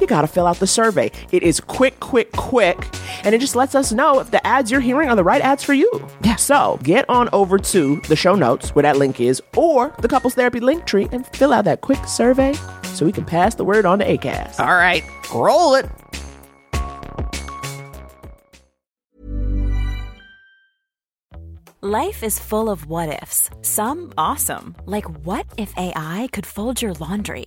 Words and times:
you 0.00 0.06
got 0.06 0.22
to 0.22 0.26
fill 0.26 0.46
out 0.46 0.56
the 0.56 0.66
survey. 0.66 1.10
It 1.32 1.42
is 1.42 1.60
quick, 1.60 2.00
quick, 2.00 2.32
quick. 2.32 2.86
And 3.24 3.34
it 3.34 3.40
just 3.40 3.56
lets 3.56 3.74
us 3.74 3.92
know 3.92 4.20
if 4.20 4.30
the 4.30 4.44
ads 4.46 4.70
you're 4.70 4.80
hearing 4.80 5.08
are 5.08 5.16
the 5.16 5.24
right 5.24 5.42
ads 5.42 5.62
for 5.62 5.74
you. 5.74 5.90
Yeah. 6.22 6.36
So 6.36 6.78
get 6.82 7.08
on 7.08 7.28
over 7.32 7.58
to 7.58 7.96
the 8.08 8.16
show 8.16 8.34
notes 8.34 8.74
where 8.74 8.82
that 8.82 8.96
link 8.96 9.20
is 9.20 9.42
or 9.56 9.94
the 9.98 10.08
couples 10.08 10.34
therapy 10.34 10.60
link 10.60 10.86
tree 10.86 11.08
and 11.12 11.26
fill 11.28 11.52
out 11.52 11.64
that 11.66 11.80
quick 11.80 12.04
survey 12.06 12.54
so 12.94 13.04
we 13.06 13.12
can 13.12 13.24
pass 13.24 13.54
the 13.54 13.64
word 13.64 13.86
on 13.86 13.98
to 13.98 14.04
ACAST. 14.04 14.60
All 14.60 14.76
right, 14.76 15.04
roll 15.34 15.74
it. 15.74 15.86
Life 21.82 22.22
is 22.22 22.38
full 22.38 22.68
of 22.68 22.84
what 22.86 23.22
ifs. 23.22 23.48
Some 23.62 24.12
awesome, 24.18 24.76
like 24.84 25.08
what 25.24 25.46
if 25.56 25.72
AI 25.78 26.28
could 26.30 26.44
fold 26.44 26.82
your 26.82 26.92
laundry? 26.92 27.46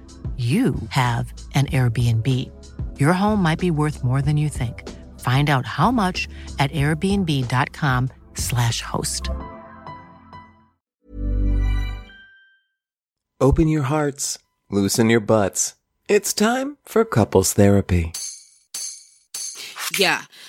you 0.41 0.73
have 0.89 1.31
an 1.53 1.67
Airbnb. 1.67 2.27
Your 2.99 3.13
home 3.13 3.43
might 3.43 3.59
be 3.59 3.69
worth 3.69 4.03
more 4.03 4.23
than 4.23 4.37
you 4.37 4.49
think. 4.49 4.89
Find 5.19 5.51
out 5.51 5.67
how 5.67 5.91
much 5.91 6.27
at 6.57 6.71
airbnb.com/slash 6.71 8.81
host. 8.81 9.29
Open 13.39 13.67
your 13.67 13.83
hearts, 13.83 14.39
loosen 14.71 15.09
your 15.09 15.19
butts. 15.19 15.75
It's 16.07 16.33
time 16.33 16.77
for 16.85 17.05
couples 17.05 17.53
therapy. 17.53 18.11
Yeah, 19.99 20.23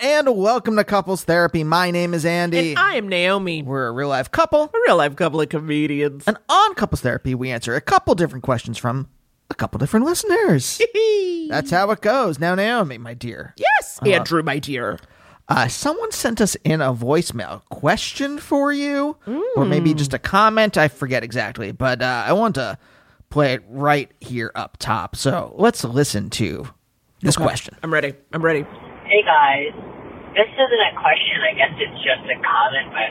and 0.00 0.36
welcome 0.36 0.76
to 0.76 0.84
Couples 0.84 1.24
Therapy. 1.24 1.64
My 1.64 1.90
name 1.90 2.14
is 2.14 2.24
Andy. 2.24 2.70
And 2.70 2.78
I 2.78 2.96
am 2.96 3.08
Naomi. 3.08 3.62
We're 3.62 3.88
a 3.88 3.92
real 3.92 4.08
life 4.08 4.30
couple. 4.30 4.64
a 4.64 4.78
real 4.86 4.96
life 4.96 5.16
couple 5.16 5.40
of 5.40 5.48
comedians. 5.48 6.24
And 6.26 6.36
on 6.48 6.74
Couples 6.74 7.00
Therapy, 7.00 7.34
we 7.34 7.50
answer 7.50 7.74
a 7.74 7.80
couple 7.80 8.14
different 8.14 8.44
questions 8.44 8.78
from 8.78 9.08
a 9.50 9.54
couple 9.54 9.78
different 9.78 10.06
listeners. 10.06 10.80
That's 11.48 11.70
how 11.70 11.90
it 11.90 12.00
goes. 12.00 12.38
Now, 12.38 12.54
Naomi, 12.54 12.98
my 12.98 13.14
dear. 13.14 13.54
yes, 13.56 13.98
Andrew, 14.04 14.42
my 14.42 14.58
dear. 14.58 14.98
Uh, 15.48 15.66
someone 15.66 16.12
sent 16.12 16.40
us 16.40 16.54
in 16.56 16.80
a 16.82 16.92
voicemail 16.92 17.64
question 17.70 18.38
for 18.38 18.70
you, 18.72 19.16
or 19.56 19.64
maybe 19.64 19.94
just 19.94 20.12
a 20.12 20.18
comment. 20.18 20.76
I 20.76 20.88
forget 20.88 21.24
exactly, 21.24 21.72
but 21.72 22.02
uh, 22.02 22.24
I 22.26 22.34
want 22.34 22.56
to 22.56 22.76
play 23.30 23.54
it 23.54 23.62
right 23.68 24.10
here 24.20 24.52
up 24.54 24.76
top. 24.78 25.16
So 25.16 25.54
let's 25.56 25.82
listen 25.84 26.28
to 26.30 26.68
this 27.22 27.36
question. 27.36 27.76
I'm 27.82 27.92
ready. 27.92 28.12
I'm 28.32 28.42
ready. 28.42 28.66
Hey 29.08 29.24
guys, 29.24 29.72
this 30.36 30.52
isn't 30.52 30.84
a 30.84 30.92
question, 31.00 31.40
I 31.40 31.56
guess 31.56 31.72
it's 31.80 31.96
just 32.04 32.28
a 32.28 32.36
comment, 32.44 32.92
but 32.92 33.08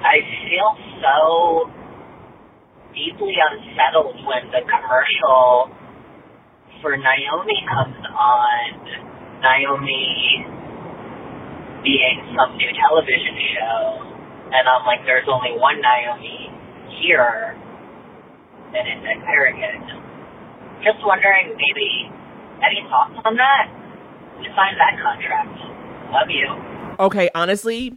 I 0.00 0.24
feel 0.40 0.72
so 1.04 1.68
deeply 2.96 3.36
unsettled 3.36 4.24
when 4.24 4.48
the 4.48 4.64
commercial 4.64 5.68
for 6.80 6.96
Naomi 6.96 7.60
comes 7.68 8.00
on. 8.08 8.72
Naomi 9.44 10.48
being 11.84 12.18
some 12.32 12.56
new 12.56 12.72
television 12.80 13.36
show, 13.52 14.00
and 14.48 14.64
I'm 14.64 14.88
like, 14.88 15.04
there's 15.04 15.28
only 15.28 15.60
one 15.60 15.76
Naomi 15.84 16.48
here, 17.04 17.52
and 18.72 18.84
it's 18.96 19.04
Ekperigin. 19.04 19.92
Just 20.80 21.04
wondering, 21.04 21.52
maybe, 21.52 22.08
any 22.64 22.80
thoughts 22.88 23.20
on 23.28 23.36
that? 23.36 23.83
Who 24.36 24.44
signed 24.56 24.76
that 24.78 24.98
contract? 25.02 25.58
Love 26.12 26.30
you. 26.30 27.04
Okay, 27.04 27.28
honestly, 27.34 27.96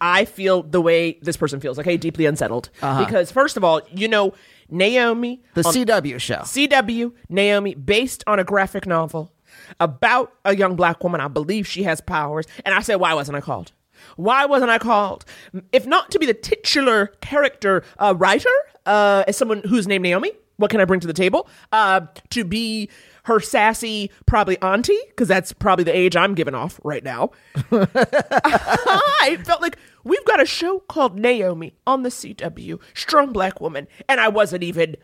I 0.00 0.24
feel 0.24 0.62
the 0.62 0.80
way 0.80 1.18
this 1.22 1.36
person 1.36 1.60
feels. 1.60 1.78
Okay, 1.78 1.96
deeply 1.96 2.26
unsettled 2.26 2.70
because 2.80 3.30
first 3.30 3.56
of 3.56 3.64
all, 3.64 3.80
you 3.94 4.08
know, 4.08 4.34
Naomi, 4.70 5.42
The 5.54 5.62
CW 5.62 6.18
show. 6.20 6.38
CW, 6.38 7.12
Naomi, 7.28 7.74
based 7.74 8.24
on 8.26 8.38
a 8.38 8.44
graphic 8.44 8.86
novel 8.86 9.32
about 9.78 10.32
a 10.44 10.56
young 10.56 10.76
black 10.76 11.02
woman. 11.02 11.20
I 11.20 11.28
believe 11.28 11.66
she 11.66 11.82
has 11.82 12.00
powers, 12.00 12.46
and 12.64 12.74
I 12.74 12.80
said, 12.80 12.96
why 12.96 13.14
wasn't 13.14 13.36
I 13.36 13.40
called? 13.40 13.72
Why 14.16 14.46
wasn't 14.46 14.70
I 14.70 14.78
called? 14.78 15.24
If 15.72 15.86
not 15.86 16.10
to 16.12 16.18
be 16.18 16.26
the 16.26 16.34
titular 16.34 17.08
character 17.20 17.84
uh, 17.98 18.14
writer, 18.16 18.48
uh, 18.86 19.24
as 19.28 19.36
someone 19.36 19.60
whose 19.68 19.86
name 19.86 20.02
Naomi, 20.02 20.32
what 20.56 20.70
can 20.70 20.80
I 20.80 20.84
bring 20.84 21.00
to 21.00 21.06
the 21.06 21.12
table? 21.12 21.48
Uh, 21.72 22.02
to 22.30 22.44
be 22.44 22.88
her 23.30 23.40
sassy, 23.40 24.10
probably 24.26 24.60
auntie, 24.60 24.98
because 25.08 25.28
that's 25.28 25.52
probably 25.52 25.84
the 25.84 25.96
age 25.96 26.16
I'm 26.16 26.34
giving 26.34 26.54
off 26.54 26.80
right 26.82 27.04
now. 27.04 27.30
I 27.72 29.38
felt 29.44 29.62
like 29.62 29.78
we've 30.02 30.24
got 30.24 30.42
a 30.42 30.46
show 30.46 30.80
called 30.80 31.16
Naomi 31.18 31.74
on 31.86 32.02
the 32.02 32.08
CW, 32.08 32.80
strong 32.92 33.32
black 33.32 33.60
woman, 33.60 33.86
and 34.08 34.20
I 34.20 34.28
wasn't 34.28 34.64
even 34.64 34.96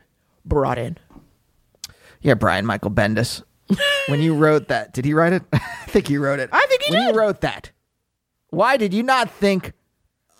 brought 0.45 0.77
in. 0.77 0.99
Yeah, 2.21 2.35
Brian 2.35 2.67
Michael 2.67 2.91
Bendis. 2.91 3.43
when 4.09 4.21
you 4.21 4.35
wrote 4.35 4.69
that, 4.69 4.93
did 4.93 5.05
he 5.05 5.15
write 5.15 5.33
it? 5.33 5.43
I 5.53 5.59
think 5.87 6.09
he 6.09 6.19
wrote 6.19 6.41
it. 6.41 6.51
I 6.53 6.67
think 6.67 6.83
he 6.83 6.93
when 6.93 7.07
did. 7.07 7.15
you 7.15 7.21
wrote 7.21 7.41
that, 7.43 7.71
why 8.51 8.77
did 8.77 8.93
you 8.93 9.03
not 9.05 9.31
think 9.31 9.73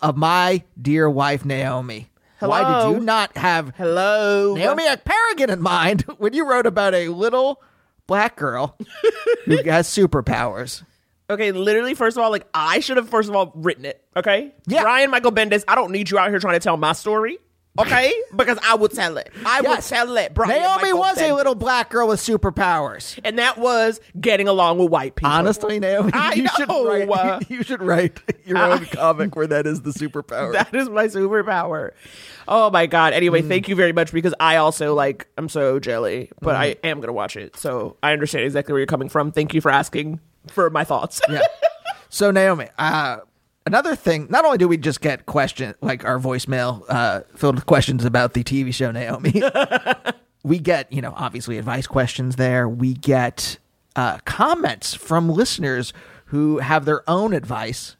of 0.01 0.17
my 0.17 0.63
dear 0.81 1.09
wife 1.09 1.45
Naomi? 1.45 2.09
Hello? 2.39 2.49
Why 2.51 2.83
did 2.83 2.93
you 2.93 2.99
not 3.03 3.35
have 3.35 3.73
Hello, 3.77 4.53
Naomi 4.53 4.83
Ekperigin 4.87 5.49
in 5.49 5.61
mind 5.61 6.01
when 6.19 6.33
you 6.33 6.47
wrote 6.47 6.67
about 6.67 6.93
a 6.93 7.07
little 7.09 7.63
black 8.07 8.35
girl 8.37 8.77
who 9.45 9.61
has 9.63 9.87
superpowers? 9.87 10.83
Okay, 11.29 11.51
literally, 11.51 11.93
first 11.93 12.15
of 12.17 12.23
all, 12.23 12.31
like 12.31 12.47
I 12.53 12.79
should 12.79 12.95
have 12.97 13.09
first 13.09 13.27
of 13.29 13.35
all 13.35 13.51
written 13.55 13.83
it. 13.85 14.01
Okay, 14.15 14.53
Yeah. 14.65 14.81
Brian 14.83 15.11
Michael 15.11 15.31
Bendis, 15.33 15.63
I 15.67 15.75
don't 15.75 15.91
need 15.91 16.09
you 16.09 16.17
out 16.17 16.29
here 16.29 16.39
trying 16.39 16.55
to 16.55 16.59
tell 16.63 16.77
my 16.77 16.93
story. 16.93 17.37
Okay, 17.79 18.13
because 18.35 18.57
I 18.63 18.75
would 18.75 18.91
tell 18.91 19.17
it. 19.17 19.31
I 19.45 19.61
would 19.61 19.69
Yes. 19.69 19.89
tell 19.89 20.15
it. 20.17 20.33
Brian 20.33 20.61
Naomi 20.61 20.81
Michael 20.83 20.99
was 20.99 21.17
a 21.17 21.21
Bendis. 21.23 21.35
little 21.37 21.55
black 21.55 21.89
girl 21.89 22.07
with 22.07 22.19
superpowers. 22.19 23.19
and 23.23 23.37
that 23.39 23.57
was 23.57 23.99
getting 24.19 24.47
along 24.47 24.79
with 24.79 24.89
white 24.89 25.15
people. 25.15 25.31
Honestly, 25.31 25.79
Naomi, 25.79 26.11
I 26.13 26.33
you 26.33 26.47
should 26.55 26.69
know, 26.69 26.87
write. 26.87 27.09
uh, 27.09 27.39
you 27.49 27.63
should 27.63 27.81
write 27.81 28.19
your 28.45 28.57
own 28.57 28.85
comic 28.91 29.35
where 29.35 29.47
that 29.47 29.67
is 29.67 29.81
the 29.81 29.91
superpower. 29.91 30.53
that 30.53 30.73
is 30.73 30.89
my 30.89 31.07
superpower. 31.07 31.91
Oh 32.47 32.69
my 32.71 32.85
god. 32.87 33.13
Anyway, 33.13 33.41
Mm. 33.41 33.47
thank 33.49 33.67
you 33.67 33.75
very 33.75 33.91
much 33.93 34.11
because 34.11 34.33
I 34.39 34.55
also 34.55 34.93
like 34.95 35.27
I'm 35.37 35.49
so 35.49 35.79
jelly, 35.79 36.31
but 36.41 36.55
Mm. 36.55 36.59
I 36.59 36.75
am 36.83 36.99
gonna 37.01 37.13
watch 37.13 37.35
it. 37.37 37.57
So 37.57 37.97
I 38.01 38.13
understand 38.13 38.45
exactly 38.45 38.73
where 38.73 38.79
you're 38.79 38.87
coming 38.87 39.09
from. 39.09 39.31
Thank 39.31 39.53
you 39.53 39.61
for 39.61 39.69
asking 39.71 40.19
for 40.47 40.69
my 40.69 40.83
thoughts. 40.83 41.21
yeah. 41.29 41.41
So 42.09 42.31
Naomi, 42.31 42.67
uh, 42.79 43.17
another 43.67 43.95
thing. 43.95 44.27
Not 44.29 44.45
only 44.45 44.57
do 44.57 44.67
we 44.67 44.77
just 44.77 45.01
get 45.01 45.25
question 45.27 45.75
like 45.81 46.03
our 46.05 46.17
voicemail 46.19 46.83
uh, 46.89 47.21
filled 47.35 47.55
with 47.55 47.65
questions 47.65 48.03
about 48.05 48.33
the 48.33 48.43
TV 48.43 48.73
show 48.73 48.89
Naomi, 48.91 49.43
we 50.43 50.57
get 50.57 50.91
you 50.91 51.01
know 51.01 51.13
obviously 51.15 51.57
advice 51.57 51.85
questions 51.85 52.37
there. 52.37 52.67
We 52.67 52.93
get 52.95 53.59
uh, 53.95 54.17
comments 54.25 54.95
from 54.95 55.29
listeners 55.29 55.93
who 56.25 56.57
have 56.59 56.85
their 56.85 57.07
own 57.09 57.33
advice 57.33 57.95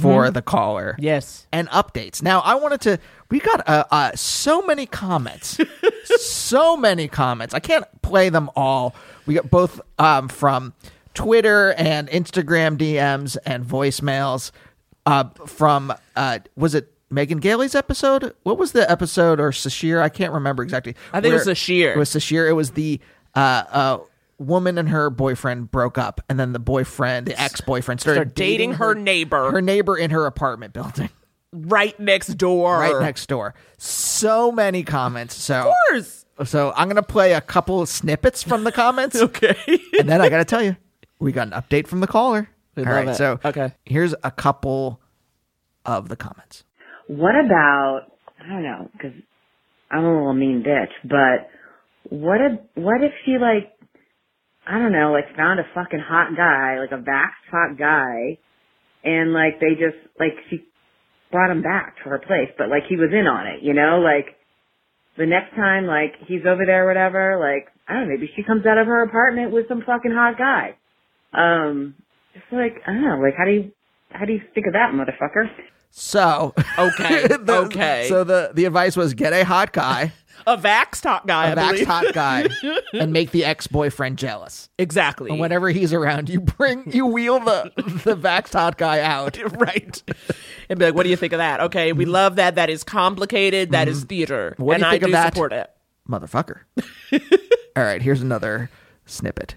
for 0.00 0.30
the 0.30 0.42
caller. 0.44 0.96
Yes. 0.98 1.46
and 1.52 1.68
updates. 1.70 2.22
Now, 2.22 2.40
I 2.40 2.54
wanted 2.56 2.80
to. 2.82 2.98
We 3.30 3.40
got 3.40 3.66
uh, 3.68 3.84
uh, 3.90 4.12
so 4.14 4.62
many 4.62 4.86
comments, 4.86 5.58
so 6.04 6.76
many 6.76 7.08
comments. 7.08 7.54
I 7.54 7.60
can't 7.60 7.84
play 8.02 8.28
them 8.28 8.50
all. 8.54 8.94
We 9.26 9.34
got 9.34 9.50
both 9.50 9.80
um, 9.98 10.28
from 10.28 10.74
Twitter 11.14 11.72
and 11.74 12.08
Instagram 12.08 12.76
DMs 12.76 13.36
and 13.46 13.64
voicemails 13.64 14.50
uh, 15.06 15.24
from. 15.46 15.92
Uh, 16.16 16.40
was 16.56 16.74
it 16.74 16.92
Megan 17.10 17.38
Gailey's 17.38 17.74
episode? 17.74 18.34
What 18.42 18.58
was 18.58 18.72
the 18.72 18.90
episode 18.90 19.40
or 19.40 19.50
Sasheer? 19.50 20.00
I 20.02 20.08
can't 20.08 20.32
remember 20.32 20.62
exactly. 20.62 20.94
I 21.12 21.20
think 21.20 21.32
it 21.32 21.34
was 21.36 21.46
Sasheer. 21.46 21.92
It 21.94 21.98
was 21.98 22.10
Sasheer. 22.10 22.48
It 22.48 22.54
was 22.54 22.72
the. 22.72 23.00
Uh, 23.34 23.38
uh, 23.70 23.98
woman 24.38 24.78
and 24.78 24.88
her 24.88 25.10
boyfriend 25.10 25.70
broke 25.70 25.96
up 25.96 26.20
and 26.28 26.38
then 26.40 26.52
the 26.52 26.58
boyfriend 26.58 27.28
the 27.28 27.40
ex-boyfriend 27.40 28.00
started, 28.00 28.16
Started 28.18 28.34
dating 28.34 28.72
her 28.74 28.92
neighbor. 28.92 29.50
her 29.52 29.62
neighbor 29.62 29.96
in 29.96 30.10
her 30.10 30.26
apartment 30.26 30.72
building 30.72 31.08
Right 31.52 31.98
next 32.00 32.34
door. 32.34 32.78
right 32.80 33.00
next 33.00 33.26
door. 33.28 33.54
So 33.78 34.50
many 34.50 34.82
comments. 34.82 35.36
So, 35.36 35.60
Of 35.70 35.74
course. 35.88 36.26
so 36.50 36.72
I'm 36.76 36.88
gonna 36.88 37.02
play 37.04 37.32
a 37.34 37.40
couple 37.40 37.80
of 37.80 37.88
snippets 37.88 38.42
from 38.42 38.64
the 38.64 38.72
comments, 38.72 39.14
Okay. 39.22 39.56
and 40.00 40.08
then 40.08 40.20
I 40.20 40.28
gotta 40.28 40.44
tell 40.44 40.62
you, 40.64 40.76
we 41.18 41.32
got 41.32 41.46
an 41.48 41.52
update 41.52 41.86
from 41.86 42.00
the 42.00 42.06
caller. 42.06 42.48
All 42.76 42.84
love 42.84 42.92
right, 42.92 43.08
it. 43.08 43.16
so 43.16 43.38
Okay. 43.44 43.72
here's 43.84 44.14
a 44.24 44.30
couple 44.30 45.00
of 45.86 46.08
the 46.08 46.16
comments. 46.16 46.64
What 47.06 47.34
about 47.36 48.02
I 48.44 48.48
don't 48.48 48.62
know 48.62 48.90
because 48.92 49.12
I'm 49.90 50.04
a 50.04 50.12
little 50.12 50.34
mean 50.34 50.64
bitch, 50.66 50.92
but 51.08 51.48
what 52.10 52.40
if 52.40 52.60
what 52.74 53.02
if 53.02 53.12
she 53.24 53.32
like 53.40 53.70
I 54.66 54.78
don't 54.78 54.92
know 54.92 55.12
like 55.12 55.36
found 55.36 55.60
a 55.60 55.64
fucking 55.74 56.00
hot 56.00 56.36
guy 56.36 56.78
like 56.80 56.90
a 56.92 57.02
vaxxed 57.02 57.50
hot 57.50 57.78
guy, 57.78 58.38
and 59.04 59.32
like 59.32 59.60
they 59.60 59.74
just 59.74 59.96
like 60.18 60.32
she 60.50 60.64
brought 61.30 61.50
him 61.50 61.62
back 61.62 61.96
to 62.02 62.10
her 62.10 62.18
place, 62.18 62.50
but 62.58 62.68
like 62.68 62.84
he 62.88 62.96
was 62.96 63.10
in 63.12 63.26
on 63.26 63.46
it, 63.46 63.62
you 63.62 63.74
know, 63.74 64.00
like 64.00 64.34
the 65.16 65.26
next 65.26 65.54
time 65.54 65.86
like 65.86 66.14
he's 66.26 66.42
over 66.46 66.64
there 66.66 66.84
or 66.84 66.88
whatever, 66.88 67.38
like 67.38 67.68
I 67.86 67.92
don't 67.94 68.08
know, 68.08 68.14
maybe 68.16 68.30
she 68.34 68.42
comes 68.42 68.64
out 68.66 68.78
of 68.78 68.86
her 68.86 69.02
apartment 69.04 69.52
with 69.52 69.68
some 69.68 69.82
fucking 69.86 70.12
hot 70.12 70.38
guy. 70.38 70.76
Um, 71.34 71.94
it's 72.34 72.44
like 72.52 72.82
I 72.86 72.92
don't 72.92 73.02
know, 73.02 73.20
like 73.20 73.34
how 73.36 73.44
do 73.44 73.50
you 73.52 73.72
how 74.10 74.24
do 74.24 74.32
you 74.32 74.40
think 74.54 74.66
of 74.66 74.72
that 74.74 74.92
motherfucker? 74.92 75.50
So 75.90 76.54
Okay, 76.78 77.26
the- 77.28 77.62
okay. 77.66 78.06
So 78.08 78.24
the 78.24 78.50
the 78.54 78.64
advice 78.64 78.96
was 78.96 79.14
get 79.14 79.32
a 79.32 79.44
hot 79.44 79.72
guy, 79.72 80.12
A 80.46 80.58
vax 80.58 81.02
hot 81.02 81.26
guy, 81.26 81.48
a 81.50 81.56
vaxxed 81.56 81.84
hot 81.86 82.12
guy, 82.12 82.48
and 82.92 83.12
make 83.12 83.30
the 83.30 83.44
ex 83.44 83.66
boyfriend 83.68 84.18
jealous. 84.18 84.68
Exactly. 84.78 85.30
And 85.30 85.38
whenever 85.40 85.70
he's 85.70 85.92
around, 85.92 86.28
you 86.28 86.40
bring 86.40 86.90
you 86.92 87.06
wheel 87.06 87.38
the 87.40 87.72
the 87.76 88.16
vaxxed 88.16 88.52
hot 88.54 88.76
guy 88.76 89.00
out. 89.00 89.38
right. 89.60 90.02
And 90.68 90.78
be 90.78 90.84
like, 90.86 90.94
what 90.94 91.04
do 91.04 91.10
you 91.10 91.16
think 91.16 91.32
of 91.32 91.38
that? 91.38 91.60
Okay, 91.60 91.92
we 91.92 92.04
love 92.04 92.36
that. 92.36 92.56
That 92.56 92.68
is 92.70 92.82
complicated. 92.84 93.70
That 93.70 93.86
is 93.88 94.04
theater. 94.04 94.50
Mm-hmm. 94.54 94.62
What 94.64 94.72
do 94.72 94.74
and 94.74 94.82
you 94.82 94.88
I 94.88 94.90
think 94.90 95.02
of 95.04 95.08
do 95.08 95.12
that? 95.12 95.32
support 95.34 95.52
it. 95.52 95.70
Motherfucker. 96.08 96.60
All 97.76 97.82
right, 97.84 98.02
here's 98.02 98.20
another 98.20 98.68
snippet. 99.06 99.54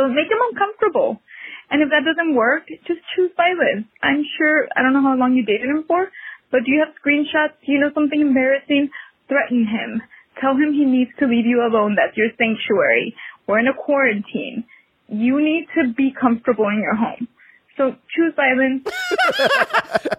So 0.00 0.08
make 0.08 0.32
them 0.32 0.40
uncomfortable. 0.48 1.20
And 1.68 1.82
if 1.82 1.90
that 1.90 2.08
doesn't 2.08 2.34
work, 2.34 2.64
just 2.88 3.04
choose 3.14 3.30
violence. 3.36 3.84
I'm 4.02 4.24
sure, 4.38 4.66
I 4.74 4.80
don't 4.80 4.94
know 4.94 5.02
how 5.02 5.14
long 5.14 5.34
you 5.34 5.44
dated 5.44 5.68
him 5.68 5.84
for, 5.86 6.08
but 6.50 6.64
do 6.64 6.72
you 6.72 6.80
have 6.80 6.96
screenshots? 6.96 7.60
Do 7.60 7.72
you 7.72 7.80
know 7.80 7.92
something 7.92 8.18
embarrassing? 8.18 8.88
Threaten 9.28 9.68
him. 9.68 10.00
Tell 10.40 10.56
him 10.56 10.72
he 10.72 10.86
needs 10.86 11.10
to 11.18 11.26
leave 11.26 11.44
you 11.44 11.60
alone. 11.60 11.96
That's 12.00 12.16
your 12.16 12.32
sanctuary. 12.38 13.14
We're 13.46 13.58
in 13.58 13.68
a 13.68 13.74
quarantine. 13.74 14.64
You 15.08 15.38
need 15.38 15.66
to 15.76 15.92
be 15.92 16.14
comfortable 16.18 16.68
in 16.68 16.80
your 16.80 16.96
home. 16.96 17.28
So 17.76 17.94
choose 18.16 18.32
violence. 18.34 18.88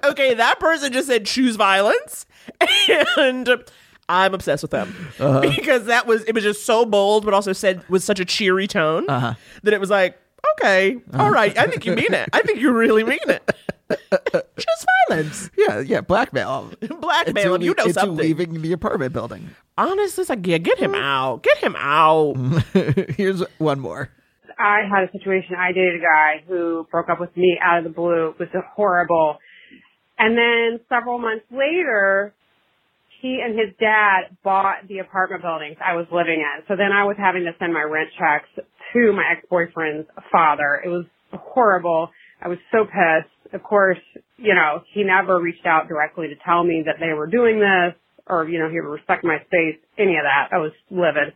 Okay, 0.03 0.33
that 0.33 0.59
person 0.59 0.91
just 0.91 1.07
said 1.07 1.25
choose 1.27 1.55
violence, 1.55 2.25
and 3.17 3.47
I'm 4.11 4.33
obsessed 4.33 4.61
with 4.63 4.71
them 4.71 4.93
Uh-huh. 5.19 5.41
because 5.55 5.85
that 5.85 6.05
was 6.07 6.23
it 6.25 6.35
was 6.35 6.43
just 6.43 6.65
so 6.65 6.85
bold, 6.85 7.25
but 7.25 7.33
also 7.33 7.53
said 7.53 7.87
with 7.89 8.03
such 8.03 8.19
a 8.19 8.25
cheery 8.25 8.67
tone 8.67 9.09
Uh-huh. 9.09 9.33
that 9.63 9.73
it 9.73 9.79
was 9.79 9.89
like, 9.89 10.19
okay, 10.59 10.97
all 11.13 11.31
right, 11.31 11.57
I 11.57 11.67
think 11.67 11.85
you 11.85 11.95
mean 11.95 12.13
it. 12.13 12.29
I 12.33 12.41
think 12.41 12.59
you 12.59 12.71
really 12.71 13.03
mean 13.03 13.19
it. 13.27 13.49
choose 14.57 14.85
violence, 15.09 15.49
Yeah, 15.57 15.79
yeah, 15.79 16.01
blackmail. 16.01 16.71
blackmail 17.01 17.55
him. 17.55 17.61
You 17.61 17.73
know 17.77 17.83
into 17.83 17.93
something. 17.93 18.17
leaving 18.17 18.61
the 18.61 18.71
apartment 18.73 19.11
building. 19.13 19.49
Honestly, 19.77 20.21
it's 20.21 20.29
like 20.29 20.45
yeah, 20.47 20.57
get 20.59 20.77
him 20.79 20.95
out, 20.95 21.43
get 21.43 21.57
him 21.57 21.75
out. 21.77 22.35
Here's 23.17 23.41
one 23.57 23.79
more. 23.79 24.09
I 24.59 24.81
had 24.89 25.09
a 25.09 25.11
situation. 25.11 25.55
I 25.57 25.71
dated 25.71 25.95
a 25.95 26.03
guy 26.03 26.43
who 26.47 26.87
broke 26.91 27.09
up 27.09 27.19
with 27.19 27.35
me 27.35 27.57
out 27.61 27.79
of 27.79 27.83
the 27.83 27.89
blue. 27.89 28.29
It 28.29 28.39
was 28.39 28.63
horrible. 28.75 29.37
And 30.19 30.37
then 30.37 30.79
several 30.87 31.17
months 31.17 31.45
later, 31.51 32.33
he 33.21 33.41
and 33.43 33.57
his 33.57 33.69
dad 33.79 34.35
bought 34.43 34.87
the 34.87 34.99
apartment 34.99 35.43
buildings 35.43 35.77
I 35.83 35.95
was 35.95 36.07
living 36.11 36.41
in. 36.41 36.63
So 36.67 36.75
then 36.75 36.91
I 36.91 37.05
was 37.05 37.15
having 37.17 37.43
to 37.45 37.51
send 37.59 37.73
my 37.73 37.83
rent 37.83 38.09
checks 38.17 38.49
to 38.93 39.13
my 39.13 39.23
ex-boyfriend's 39.37 40.07
father. 40.31 40.81
It 40.83 40.89
was 40.89 41.05
horrible. 41.31 42.09
I 42.41 42.47
was 42.47 42.57
so 42.71 42.85
pissed. 42.85 43.53
Of 43.53 43.63
course, 43.63 43.99
you 44.37 44.55
know, 44.55 44.81
he 44.93 45.03
never 45.03 45.39
reached 45.39 45.65
out 45.65 45.87
directly 45.87 46.27
to 46.29 46.35
tell 46.43 46.63
me 46.63 46.83
that 46.85 46.95
they 46.99 47.13
were 47.13 47.27
doing 47.27 47.59
this 47.59 47.93
or, 48.27 48.47
you 48.47 48.59
know, 48.59 48.69
he 48.69 48.79
would 48.79 48.89
respect 48.89 49.23
my 49.23 49.37
space, 49.45 49.77
any 49.97 50.15
of 50.15 50.23
that. 50.23 50.49
I 50.51 50.57
was 50.57 50.71
livid. 50.89 51.33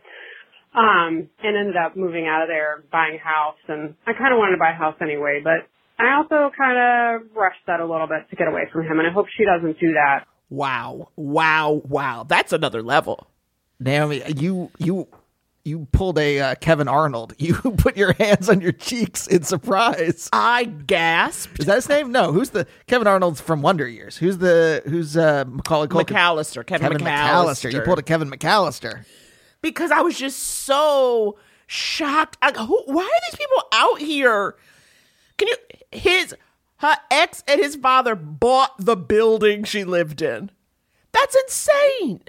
Um, 0.74 1.28
and 1.42 1.56
ended 1.56 1.76
up 1.76 1.96
moving 1.96 2.26
out 2.26 2.42
of 2.42 2.48
there, 2.48 2.84
buying 2.92 3.16
a 3.16 3.24
house, 3.24 3.56
and 3.68 3.94
I 4.06 4.12
kind 4.12 4.32
of 4.32 4.38
wanted 4.38 4.56
to 4.56 4.60
buy 4.60 4.72
a 4.72 4.76
house 4.76 4.96
anyway, 5.00 5.40
but 5.42 5.64
I 5.98 6.20
also 6.20 6.52
kind 6.52 6.76
of 6.76 7.32
rushed 7.32 7.64
that 7.66 7.80
a 7.80 7.86
little 7.88 8.06
bit 8.06 8.28
to 8.28 8.36
get 8.36 8.48
away 8.48 8.68
from 8.72 8.84
him, 8.84 8.98
and 9.00 9.08
I 9.08 9.12
hope 9.12 9.24
she 9.32 9.44
doesn't 9.48 9.80
do 9.80 9.96
that. 9.96 10.28
Wow, 10.48 11.08
wow, 11.16 11.82
wow. 11.84 12.24
That's 12.28 12.52
another 12.52 12.82
level. 12.82 13.26
Naomi, 13.80 14.22
you 14.36 14.70
you 14.78 15.08
you 15.64 15.86
pulled 15.90 16.18
a 16.18 16.38
uh, 16.40 16.54
Kevin 16.56 16.86
Arnold. 16.88 17.34
You 17.46 17.54
put 17.54 17.96
your 17.96 18.12
hands 18.14 18.48
on 18.48 18.60
your 18.60 18.72
cheeks 18.72 19.26
in 19.26 19.42
surprise. 19.42 20.28
I 20.32 20.64
gasped. 20.64 21.58
Is 21.58 21.66
that 21.66 21.74
his 21.76 21.88
name? 21.88 22.12
No. 22.12 22.32
Who's 22.32 22.50
the 22.50 22.66
Kevin 22.86 23.06
Arnold's 23.06 23.40
from 23.40 23.60
Wonder 23.62 23.86
Years? 23.88 24.16
Who's 24.16 24.38
the 24.38 24.82
who's 24.86 25.16
uh 25.16 25.44
Macaulay 25.48 25.88
Culkin? 25.88 26.06
McCallister, 26.06 26.64
Kevin, 26.64 26.92
Kevin 26.92 27.06
McCallister. 27.06 27.72
You 27.72 27.80
pulled 27.82 27.98
a 27.98 28.02
Kevin 28.02 28.30
McCallister. 28.30 29.04
because 29.60 29.90
I 29.90 30.00
was 30.00 30.16
just 30.16 30.38
so 30.38 31.38
shocked. 31.66 32.38
Like, 32.42 32.56
who, 32.56 32.82
why 32.86 33.02
are 33.02 33.20
these 33.30 33.36
people 33.38 33.62
out 33.72 33.98
here? 33.98 34.54
Can 35.38 35.48
you? 35.48 35.56
His 35.92 36.34
her 36.78 36.96
ex 37.10 37.42
and 37.48 37.60
his 37.60 37.76
father 37.76 38.14
bought 38.14 38.72
the 38.78 38.96
building 38.96 39.64
she 39.64 39.84
lived 39.84 40.22
in. 40.22 40.50
That's 41.12 41.34
insane. 41.34 42.22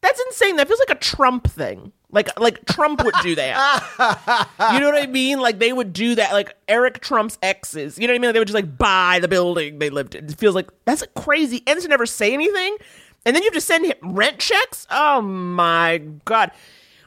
That's 0.00 0.20
insane. 0.28 0.56
That 0.56 0.68
feels 0.68 0.78
like 0.78 0.96
a 0.96 1.00
Trump 1.00 1.50
thing. 1.50 1.92
Like 2.10 2.38
like 2.40 2.64
Trump 2.64 3.04
would 3.04 3.14
do 3.22 3.34
that. 3.34 4.48
you 4.72 4.80
know 4.80 4.90
what 4.90 5.02
I 5.02 5.06
mean? 5.06 5.40
Like 5.40 5.58
they 5.58 5.72
would 5.72 5.92
do 5.92 6.14
that. 6.14 6.32
Like 6.32 6.56
Eric 6.66 7.00
Trump's 7.00 7.38
exes. 7.42 7.98
You 7.98 8.06
know 8.06 8.12
what 8.12 8.18
I 8.18 8.20
mean? 8.20 8.28
Like, 8.28 8.34
they 8.34 8.38
would 8.38 8.48
just 8.48 8.54
like 8.54 8.78
buy 8.78 9.18
the 9.20 9.28
building 9.28 9.78
they 9.78 9.90
lived 9.90 10.14
in. 10.14 10.24
It 10.26 10.38
feels 10.38 10.54
like 10.54 10.70
that's 10.84 11.04
crazy. 11.16 11.62
And 11.66 11.80
to 11.80 11.88
never 11.88 12.06
say 12.06 12.32
anything. 12.32 12.76
And 13.26 13.34
then 13.34 13.42
you 13.42 13.48
have 13.48 13.54
to 13.54 13.60
send 13.60 13.84
him 13.84 13.96
rent 14.02 14.38
checks. 14.38 14.86
Oh 14.90 15.20
my 15.20 15.98
god. 16.24 16.52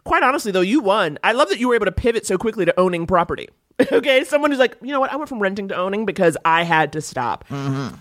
Quite 0.04 0.24
honestly, 0.24 0.52
though, 0.52 0.62
you 0.62 0.82
won. 0.82 1.18
I 1.24 1.32
love 1.32 1.50
that 1.50 1.60
you 1.60 1.68
were 1.68 1.76
able 1.76 1.86
to 1.86 1.92
pivot 1.92 2.26
so 2.26 2.38
quickly 2.38 2.66
to 2.66 2.80
owning 2.80 3.06
property. 3.08 3.50
okay, 3.92 4.24
someone 4.24 4.52
who's 4.52 4.60
like, 4.60 4.78
you 4.82 4.92
know 4.92 5.00
what? 5.00 5.12
I 5.12 5.16
went 5.16 5.30
from 5.30 5.40
renting 5.40 5.68
to 5.70 5.76
owning 5.76 6.06
because 6.06 6.38
I 6.46 6.64
had 6.64 6.94
to 6.94 7.02
stop. 7.02 7.48
Mm-hmm. 7.50 7.96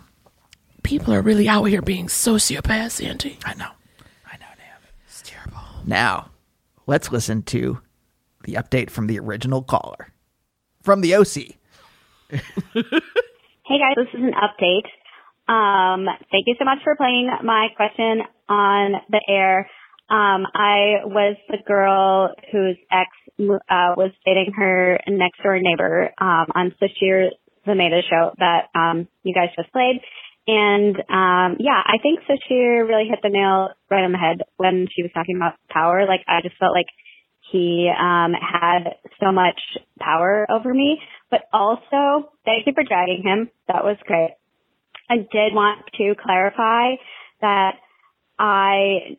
People 0.82 1.14
are 1.14 1.22
really 1.22 1.48
out 1.48 1.64
here 1.64 1.82
being 1.82 2.06
sociopaths, 2.06 3.04
Auntie. 3.04 3.38
I 3.44 3.54
know. 3.54 3.68
I 4.26 4.36
know, 4.38 4.46
Naomi. 4.56 4.88
It's 5.06 5.22
terrible. 5.22 5.60
Now, 5.84 6.30
let's 6.86 7.12
listen 7.12 7.42
to 7.44 7.80
the 8.44 8.54
update 8.54 8.90
from 8.90 9.06
the 9.06 9.18
original 9.18 9.62
caller. 9.62 10.12
From 10.82 11.02
the 11.02 11.14
OC. 11.14 11.56
Hey 13.70 13.78
guys, 13.78 13.94
this 13.94 14.08
is 14.18 14.26
an 14.26 14.34
update. 14.34 14.90
Um, 15.46 16.04
thank 16.32 16.48
you 16.48 16.56
so 16.58 16.64
much 16.64 16.78
for 16.82 16.96
playing 16.96 17.30
my 17.44 17.68
question 17.76 18.22
on 18.48 18.94
the 19.10 19.20
air. 19.28 19.70
Um, 20.10 20.44
I 20.54 21.06
was 21.06 21.36
the 21.48 21.58
girl 21.64 22.34
whose 22.50 22.76
ex 22.90 23.10
uh, 23.38 23.94
was 23.96 24.10
dating 24.26 24.52
her 24.56 24.98
next 25.08 25.40
door 25.42 25.58
neighbor 25.60 26.10
um, 26.20 26.46
on 26.54 26.74
Sasheer 26.82 27.28
Zamata 27.66 28.00
show 28.08 28.32
that 28.38 28.68
um, 28.74 29.06
you 29.22 29.32
guys 29.32 29.54
just 29.56 29.72
played. 29.72 30.00
And 30.48 30.96
um, 30.96 31.56
yeah, 31.60 31.78
I 31.78 31.98
think 32.02 32.20
Sasheer 32.26 32.88
really 32.88 33.06
hit 33.08 33.20
the 33.22 33.28
nail 33.28 33.70
right 33.88 34.02
on 34.02 34.10
the 34.10 34.18
head 34.18 34.42
when 34.56 34.88
she 34.94 35.02
was 35.02 35.12
talking 35.14 35.36
about 35.36 35.54
power. 35.70 36.06
Like 36.06 36.22
I 36.26 36.40
just 36.42 36.56
felt 36.58 36.74
like 36.74 36.90
he 37.52 37.90
um, 37.96 38.32
had 38.32 38.96
so 39.20 39.30
much 39.32 39.60
power 40.00 40.46
over 40.50 40.74
me. 40.74 40.98
But 41.30 41.42
also, 41.52 42.32
thank 42.44 42.66
you 42.66 42.72
for 42.74 42.82
dragging 42.82 43.22
him. 43.22 43.50
That 43.68 43.84
was 43.84 43.96
great. 44.06 44.34
I 45.08 45.16
did 45.18 45.54
want 45.54 45.86
to 45.98 46.14
clarify 46.20 46.94
that 47.40 47.74
I 48.38 49.16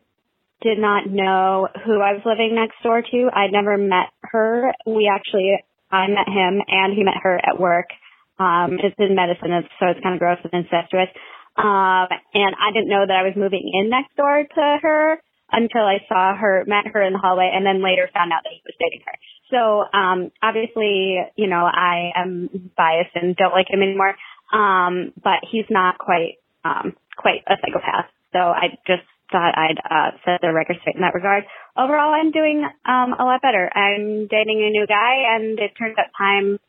did 0.62 0.78
not 0.78 1.10
know 1.10 1.68
who 1.84 2.00
I 2.00 2.14
was 2.14 2.22
living 2.24 2.54
next 2.54 2.76
door 2.82 3.02
to. 3.02 3.30
I'd 3.34 3.52
never 3.52 3.76
met 3.76 4.14
her. 4.22 4.72
We 4.86 5.10
actually, 5.12 5.58
I 5.90 6.06
met 6.08 6.28
him 6.28 6.62
and 6.66 6.94
he 6.94 7.04
met 7.04 7.18
her 7.22 7.36
at 7.36 7.60
work. 7.60 7.90
Um, 8.38 8.78
it's 8.82 8.96
in 8.98 9.14
medicine, 9.14 9.50
so 9.78 9.86
it's 9.86 10.00
kind 10.02 10.14
of 10.14 10.20
gross 10.20 10.38
and 10.42 10.64
incestuous. 10.64 11.10
Um, 11.56 12.08
and 12.32 12.56
I 12.56 12.72
didn't 12.72 12.88
know 12.88 13.04
that 13.06 13.14
I 13.14 13.22
was 13.22 13.34
moving 13.36 13.70
in 13.74 13.90
next 13.90 14.16
door 14.16 14.42
to 14.42 14.78
her 14.82 15.18
until 15.52 15.82
I 15.82 16.00
saw 16.08 16.34
her, 16.34 16.64
met 16.66 16.88
her 16.92 17.02
in 17.02 17.12
the 17.12 17.18
hallway, 17.18 17.52
and 17.52 17.66
then 17.66 17.84
later 17.84 18.08
found 18.14 18.32
out 18.32 18.40
that 18.42 18.56
he 18.56 18.62
was 18.64 18.74
dating 18.80 19.04
her. 19.04 19.16
So, 19.52 19.84
um, 19.92 20.32
obviously, 20.42 21.20
you 21.36 21.46
know, 21.46 21.68
I 21.68 22.10
am 22.16 22.72
biased 22.74 23.14
and 23.14 23.36
don't 23.36 23.52
like 23.52 23.68
him 23.68 23.82
anymore. 23.82 24.16
Um, 24.50 25.12
but 25.22 25.44
he's 25.50 25.68
not 25.68 25.98
quite, 25.98 26.40
um, 26.64 26.96
quite 27.16 27.44
a 27.46 27.56
psychopath. 27.60 28.08
So 28.32 28.38
I 28.38 28.78
just 28.86 29.04
thought 29.32 29.56
I'd, 29.56 29.80
uh, 29.80 30.10
set 30.24 30.40
the 30.42 30.52
record 30.52 30.76
straight 30.80 30.96
in 30.96 31.02
that 31.02 31.14
regard. 31.14 31.44
Overall, 31.76 32.12
I'm 32.12 32.30
doing, 32.30 32.64
um, 32.84 33.14
a 33.18 33.24
lot 33.24 33.42
better. 33.42 33.70
I'm 33.74 34.28
dating 34.28 34.62
a 34.62 34.70
new 34.70 34.86
guy 34.86 35.34
and 35.34 35.58
it 35.58 35.72
turns 35.76 35.96
out 35.98 36.12
time 36.16 36.60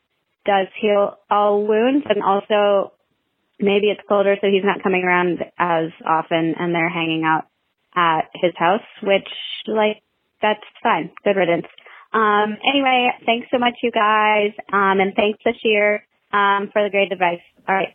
does 0.44 0.68
heal 0.80 1.18
all 1.30 1.66
wounds 1.66 2.06
and 2.08 2.22
also 2.22 2.92
maybe 3.60 3.86
it's 3.86 4.00
colder 4.08 4.36
so 4.40 4.48
he's 4.48 4.64
not 4.64 4.82
coming 4.82 5.04
around 5.04 5.38
as 5.58 5.90
often 6.04 6.54
and 6.58 6.74
they're 6.74 6.88
hanging 6.88 7.24
out 7.24 7.44
at 7.94 8.30
his 8.34 8.52
house, 8.56 8.82
which 9.02 9.28
like 9.66 10.02
that's 10.42 10.64
fine. 10.82 11.10
Good 11.24 11.36
riddance. 11.36 11.66
Um, 12.12 12.56
anyway, 12.68 13.10
thanks 13.26 13.48
so 13.50 13.58
much, 13.58 13.74
you 13.82 13.90
guys, 13.90 14.52
um, 14.72 15.00
and 15.00 15.14
thanks 15.14 15.40
Sasheer 15.44 16.00
um, 16.32 16.70
for 16.72 16.84
the 16.84 16.90
great 16.90 17.10
advice. 17.10 17.40
All 17.68 17.74
right. 17.74 17.94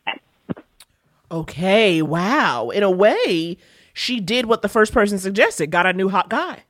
Okay, 1.32 2.02
wow. 2.02 2.70
In 2.70 2.84
a 2.84 2.90
way, 2.90 3.58
she 4.00 4.22
did 4.22 4.46
what 4.46 4.62
the 4.62 4.70
first 4.70 4.94
person 4.94 5.20
suggested 5.20 5.68
got 5.68 5.86
a 5.86 5.92
new 5.92 6.08
hot 6.08 6.30
guy. 6.30 6.64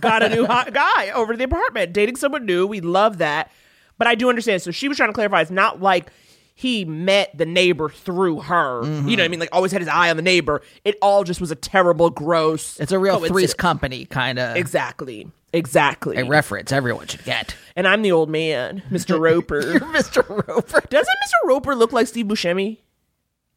got 0.00 0.22
a 0.22 0.28
new 0.28 0.46
hot 0.46 0.72
guy 0.72 1.10
over 1.10 1.36
the 1.36 1.42
apartment, 1.42 1.92
dating 1.92 2.14
someone 2.14 2.46
new. 2.46 2.68
We 2.68 2.80
love 2.80 3.18
that. 3.18 3.50
But 3.98 4.06
I 4.06 4.14
do 4.14 4.28
understand. 4.28 4.62
So 4.62 4.70
she 4.70 4.86
was 4.86 4.96
trying 4.96 5.08
to 5.08 5.12
clarify 5.12 5.40
it's 5.40 5.50
not 5.50 5.82
like 5.82 6.12
he 6.54 6.84
met 6.84 7.36
the 7.36 7.46
neighbor 7.46 7.88
through 7.88 8.42
her. 8.42 8.84
You 8.84 8.88
know 8.88 8.94
what 8.94 9.08
I 9.08 9.12
mm-hmm. 9.12 9.30
mean? 9.32 9.40
Like 9.40 9.48
always 9.50 9.72
had 9.72 9.80
his 9.80 9.88
eye 9.88 10.08
on 10.08 10.16
the 10.16 10.22
neighbor. 10.22 10.62
It 10.84 10.96
all 11.02 11.24
just 11.24 11.40
was 11.40 11.50
a 11.50 11.56
terrible, 11.56 12.10
gross. 12.10 12.78
It's 12.78 12.92
a 12.92 12.98
real. 12.98 13.18
Three's 13.26 13.54
Company 13.54 14.04
kind 14.04 14.38
of 14.38 14.56
Exactly. 14.56 15.26
Exactly. 15.52 16.16
a 16.16 16.24
reference 16.26 16.70
everyone 16.70 17.08
should 17.08 17.24
get. 17.24 17.56
and 17.74 17.88
I'm 17.88 18.02
the 18.02 18.12
old 18.12 18.28
man, 18.28 18.84
Mr. 18.88 19.18
Roper. 19.20 19.62
Mr. 19.62 20.28
Roper. 20.28 20.80
Doesn't 20.88 21.16
Mr. 21.26 21.48
Roper 21.48 21.74
look 21.74 21.92
like 21.92 22.06
Steve 22.06 22.26
Buscemi? 22.26 22.78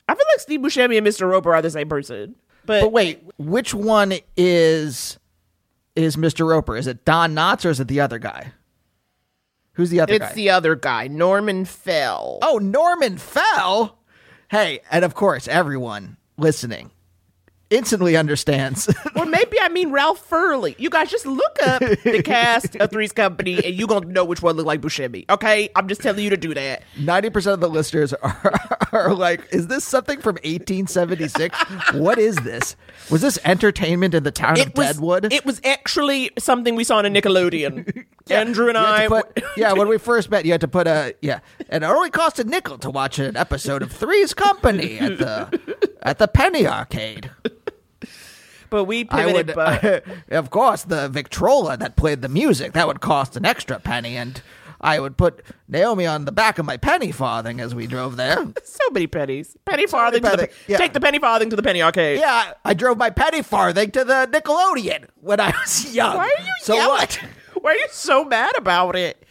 I 0.10 0.16
feel 0.16 0.26
like 0.34 0.40
Steve 0.40 0.62
Buscemi 0.62 0.98
and 0.98 1.06
Mr. 1.06 1.30
Roper 1.30 1.54
are 1.54 1.62
the 1.62 1.70
same 1.70 1.88
person. 1.88 2.36
But, 2.66 2.82
But 2.82 2.92
wait, 2.92 3.24
which 3.38 3.74
one 3.74 4.14
is 4.38 5.18
is 5.96 6.16
Mr. 6.16 6.48
Roper? 6.48 6.78
Is 6.78 6.88
it 6.88 7.04
Don 7.06 7.36
Knotts 7.36 7.66
or 7.66 7.70
is 7.70 7.80
it 7.80 7.88
the 7.88 8.00
other 8.00 8.20
guy? 8.20 8.54
Who's 9.74 9.90
the 9.90 10.00
other 10.02 10.14
it's 10.14 10.26
guy? 10.28 10.34
the 10.34 10.50
other 10.50 10.76
guy, 10.76 11.08
Norman 11.08 11.66
Fell. 11.66 12.40
oh, 12.42 12.58
Norman 12.58 13.18
Fell. 13.18 13.98
Hey, 14.50 14.82
and 14.92 15.06
of 15.06 15.16
course, 15.16 15.48
everyone 15.48 16.18
listening 16.38 16.92
instantly 17.72 18.16
understands. 18.16 18.94
or 19.16 19.26
maybe 19.26 19.58
I 19.60 19.70
mean 19.70 19.92
Ralph 19.92 20.20
Furley. 20.30 20.76
You 20.78 20.90
guys 20.90 21.10
just 21.10 21.26
look 21.26 21.58
up 21.66 21.80
the 21.80 22.22
cast 22.26 22.76
of 22.76 22.92
Three's 22.92 23.12
Company 23.12 23.64
and 23.66 23.74
you're 23.76 23.88
going 23.88 24.04
to 24.04 24.10
know 24.10 24.24
which 24.26 24.42
one 24.42 24.56
look 24.58 24.66
like 24.66 24.82
Buscemi. 24.82 25.28
Okay? 25.30 25.70
I'm 25.76 25.88
just 25.88 26.02
telling 26.02 26.24
you 26.24 26.30
to 26.30 26.38
do 26.38 26.54
that. 26.54 26.84
Ninety 27.00 27.30
percent 27.30 27.56
of 27.56 27.60
the 27.62 27.70
listeners 27.70 28.14
are, 28.14 28.60
are 28.92 29.14
like, 29.14 29.48
"Is 29.52 29.68
this 29.68 29.84
something 29.84 30.20
from 30.20 30.36
1876? 30.36 31.58
what 31.94 32.20
is 32.20 32.36
this? 32.38 32.76
Was 33.10 33.22
this 33.22 33.40
entertainment 33.46 34.14
in 34.14 34.24
the 34.24 34.32
town 34.32 34.60
of 34.60 34.76
was, 34.76 34.88
Deadwood?" 34.88 35.34
it 35.34 35.46
was 35.46 35.62
actually 35.64 36.32
something 36.38 36.76
we 36.76 36.84
saw 36.84 36.98
on 36.98 37.06
a 37.06 37.10
Nickelodeon. 37.10 38.06
Andrew 38.30 38.70
and 38.70 38.78
I. 38.78 39.08
put- 39.08 39.44
yeah, 39.58 39.74
when 39.74 39.88
we 39.88 39.98
first 39.98 40.30
met, 40.30 40.46
you 40.46 40.52
had 40.52 40.62
to 40.62 40.68
put 40.68 40.88
a 40.88 41.16
yeah, 41.22 41.40
and 41.70 41.84
it 41.84 41.88
only 41.88 42.10
cost 42.10 42.40
a 42.40 42.44
nickel 42.44 42.78
to 42.80 42.90
watch 42.90 43.20
an 43.20 43.36
episode 43.38 43.82
of 43.82 43.92
Three's 43.92 44.34
Company 44.34 45.00
at 45.00 45.18
the 45.18 45.78
at 46.02 46.18
the 46.18 46.28
Penny 46.28 46.68
Arcade. 46.68 47.32
But 48.72 48.86
we 48.86 49.04
pivoted. 49.04 49.48
would, 49.48 49.56
but 49.56 50.04
of 50.32 50.50
course, 50.50 50.82
the 50.84 51.08
Victrola 51.10 51.78
that 51.78 51.96
played 51.96 52.24
the 52.24 52.30
music 52.30 52.74
that 52.74 52.88
would 52.88 53.02
cost 53.02 53.38
an 53.38 53.46
extra 53.46 53.80
penny, 53.80 54.18
and 54.18 54.42
I 54.84 55.00
would 55.00 55.16
put 55.16 55.44
Naomi 55.68 56.08
on 56.08 56.26
the 56.26 56.32
back 56.32 56.58
of 56.58 56.66
my 56.66 56.78
penny 56.78 57.12
farthing 57.12 57.60
as 57.62 57.76
we 57.76 57.86
drove 57.86 58.16
there. 58.18 58.38
so 58.64 58.90
many 58.92 59.06
pennies. 59.06 59.56
Penny 59.66 59.86
farthing 59.86 60.24
to 60.24 60.30
the 60.32 60.38
penny- 60.38 60.52
yeah. 60.68 60.78
take 60.78 60.94
the 60.94 61.00
penny 61.00 61.20
farthing 61.20 61.52
to 61.52 61.56
the 61.56 61.62
penny 61.62 61.84
arcade. 61.84 62.18
Yeah, 62.20 62.54
I 62.66 62.74
drove 62.74 62.98
my 62.98 63.12
penny 63.12 63.44
farthing 63.44 63.92
to 63.92 64.04
the 64.04 64.28
Nickelodeon 64.32 65.06
when 65.20 65.40
I 65.40 65.52
was 65.52 65.94
young. 65.96 66.18
Why 66.18 66.24
are 66.26 66.44
you 66.44 66.54
so 66.64 66.74
yelling? 66.74 66.90
what? 66.90 67.20
Why 67.62 67.72
are 67.74 67.76
you 67.76 67.88
so 67.92 68.24
mad 68.26 68.54
about 68.58 68.96
it? 68.96 69.24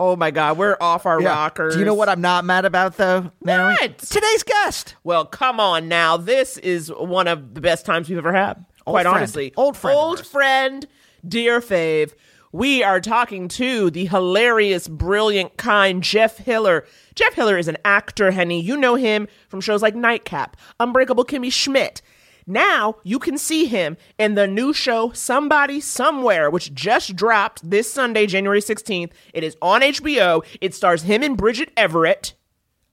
Oh 0.00 0.14
my 0.14 0.30
god, 0.30 0.58
we're 0.58 0.76
off 0.80 1.06
our 1.06 1.20
Yeah. 1.20 1.30
rockers. 1.30 1.72
Do 1.74 1.80
you 1.80 1.84
know 1.86 1.94
what 1.94 2.08
I'm 2.08 2.20
not 2.20 2.44
mad 2.44 2.64
about 2.64 2.98
though? 2.98 3.32
Naomi? 3.42 3.76
What? 3.80 3.98
Today's 3.98 4.42
guest. 4.44 4.94
Well, 5.02 5.24
come 5.24 5.58
on 5.58 5.88
now. 5.88 6.16
This 6.18 6.56
is 6.58 6.92
one 6.92 7.26
of 7.26 7.54
the 7.54 7.60
best 7.60 7.84
times 7.86 8.08
we've 8.08 8.18
ever 8.18 8.32
had. 8.32 8.64
Quite 8.90 9.02
friend. 9.02 9.16
honestly. 9.16 9.52
Old 9.56 9.76
friend 9.76 9.96
Old 9.96 10.26
friend, 10.26 10.86
dear 11.26 11.60
fave. 11.60 12.12
We 12.50 12.82
are 12.82 13.00
talking 13.00 13.48
to 13.48 13.90
the 13.90 14.06
hilarious, 14.06 14.88
brilliant, 14.88 15.58
kind 15.58 16.02
Jeff 16.02 16.38
Hiller. 16.38 16.86
Jeff 17.14 17.34
Hiller 17.34 17.58
is 17.58 17.68
an 17.68 17.76
actor, 17.84 18.30
Henny. 18.30 18.60
You 18.60 18.76
know 18.76 18.94
him 18.94 19.28
from 19.48 19.60
shows 19.60 19.82
like 19.82 19.94
Nightcap, 19.94 20.56
Unbreakable 20.80 21.26
Kimmy 21.26 21.52
Schmidt. 21.52 22.00
Now 22.46 22.96
you 23.02 23.18
can 23.18 23.36
see 23.36 23.66
him 23.66 23.98
in 24.18 24.34
the 24.34 24.46
new 24.46 24.72
show 24.72 25.12
Somebody 25.12 25.80
Somewhere, 25.80 26.48
which 26.48 26.72
just 26.72 27.14
dropped 27.14 27.68
this 27.68 27.92
Sunday, 27.92 28.24
January 28.26 28.62
16th. 28.62 29.10
It 29.34 29.44
is 29.44 29.54
on 29.60 29.82
HBO. 29.82 30.42
It 30.62 30.74
stars 30.74 31.02
him 31.02 31.22
and 31.22 31.36
Bridget 31.36 31.70
Everett. 31.76 32.32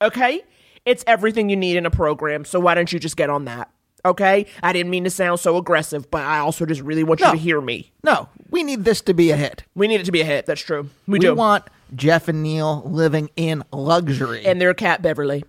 Okay? 0.02 0.42
It's 0.84 1.02
everything 1.06 1.48
you 1.48 1.56
need 1.56 1.78
in 1.78 1.86
a 1.86 1.90
program, 1.90 2.44
so 2.44 2.60
why 2.60 2.74
don't 2.74 2.92
you 2.92 2.98
just 2.98 3.16
get 3.16 3.30
on 3.30 3.46
that? 3.46 3.70
Okay? 4.06 4.46
I 4.62 4.72
didn't 4.72 4.90
mean 4.90 5.04
to 5.04 5.10
sound 5.10 5.40
so 5.40 5.56
aggressive, 5.56 6.10
but 6.10 6.22
I 6.22 6.38
also 6.38 6.64
just 6.66 6.80
really 6.80 7.04
want 7.04 7.20
you 7.20 7.26
No. 7.26 7.32
to 7.32 7.38
hear 7.38 7.60
me. 7.60 7.92
No, 8.02 8.28
we 8.50 8.62
need 8.62 8.84
this 8.84 9.00
to 9.02 9.14
be 9.14 9.30
a 9.30 9.36
hit. 9.36 9.64
We 9.74 9.88
need 9.88 10.00
it 10.00 10.04
to 10.06 10.12
be 10.12 10.20
a 10.20 10.24
hit. 10.24 10.46
That's 10.46 10.60
true. 10.60 10.88
We, 11.06 11.12
We 11.14 11.18
do. 11.18 11.34
want 11.34 11.64
Jeff 11.94 12.28
and 12.28 12.42
Neil 12.42 12.82
living 12.84 13.30
in 13.36 13.62
luxury. 13.72 14.44
and 14.46 14.60
their 14.60 14.74
cat 14.74 15.02
Beverly. 15.02 15.44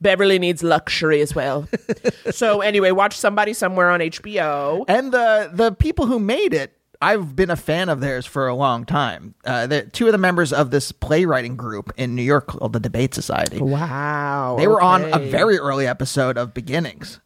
Beverly 0.00 0.38
needs 0.38 0.62
luxury 0.64 1.20
as 1.20 1.34
well. 1.34 1.68
so 2.32 2.60
anyway, 2.60 2.90
watch 2.90 3.16
somebody 3.16 3.52
somewhere 3.52 3.90
on 3.90 4.00
HBO. 4.00 4.84
And 4.88 5.12
the 5.12 5.50
the 5.52 5.70
people 5.72 6.06
who 6.06 6.18
made 6.18 6.52
it, 6.52 6.72
I've 7.00 7.36
been 7.36 7.50
a 7.50 7.56
fan 7.56 7.88
of 7.88 8.00
theirs 8.00 8.26
for 8.26 8.48
a 8.48 8.54
long 8.54 8.84
time. 8.84 9.34
Uh, 9.44 9.66
the 9.68 9.82
two 9.82 10.06
of 10.06 10.12
the 10.12 10.18
members 10.18 10.52
of 10.52 10.70
this 10.72 10.90
playwriting 10.92 11.56
group 11.56 11.92
in 11.96 12.16
New 12.16 12.22
York 12.22 12.48
called 12.48 12.72
the 12.72 12.80
Debate 12.80 13.14
Society. 13.14 13.60
Wow. 13.60 14.56
They 14.58 14.66
were 14.66 14.80
on 14.80 15.02
a 15.04 15.16
okay. 15.16 15.30
very 15.30 15.58
early 15.58 15.86
episode 15.86 16.36
of 16.36 16.52
Beginnings. 16.52 17.20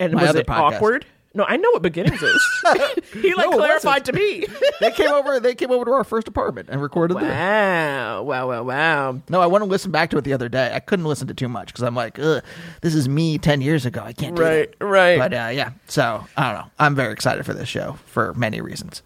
And 0.00 0.12
my 0.14 0.22
was 0.22 0.30
other 0.30 0.40
it 0.40 0.46
podcast. 0.46 0.74
awkward? 0.74 1.06
No, 1.32 1.44
I 1.44 1.58
know 1.58 1.70
what 1.70 1.82
beginnings 1.82 2.20
is. 2.20 2.44
he 3.12 3.34
like 3.34 3.46
No, 3.46 3.52
it 3.52 3.56
clarified 3.58 4.04
to 4.06 4.12
me. 4.12 4.46
They 4.80 4.90
came 4.90 5.10
over. 5.12 5.38
They 5.38 5.54
came 5.54 5.70
over 5.70 5.84
to 5.84 5.92
our 5.92 6.02
first 6.04 6.26
apartment 6.26 6.70
and 6.72 6.80
recorded 6.82 7.18
there. 7.18 7.28
wow, 7.30 8.22
wow, 8.22 8.48
wow, 8.48 8.62
wow. 8.62 9.20
No, 9.28 9.40
I 9.40 9.46
want 9.46 9.62
to 9.62 9.68
listen 9.70 9.90
back 9.92 10.08
to 10.10 10.16
it 10.18 10.24
the 10.24 10.32
other 10.32 10.48
day. 10.48 10.72
I 10.74 10.80
couldn't 10.80 11.04
listen 11.04 11.28
to 11.28 11.34
too 11.34 11.48
much 11.48 11.68
because 11.68 11.82
I'm 11.82 11.94
like, 11.94 12.18
Ugh, 12.18 12.42
this 12.80 12.94
is 12.94 13.08
me 13.08 13.36
ten 13.38 13.60
years 13.60 13.84
ago. 13.86 14.02
I 14.02 14.12
can't 14.14 14.34
do 14.34 14.42
it. 14.42 14.46
Right, 14.46 14.78
that. 14.78 14.84
right. 14.84 15.18
But 15.18 15.34
uh, 15.34 15.50
yeah, 15.52 15.70
so 15.86 16.24
I 16.36 16.50
don't 16.50 16.60
know. 16.62 16.70
I'm 16.78 16.94
very 16.96 17.12
excited 17.12 17.44
for 17.46 17.52
this 17.54 17.68
show 17.68 17.98
for 18.06 18.32
many 18.34 18.60
reasons. 18.60 19.02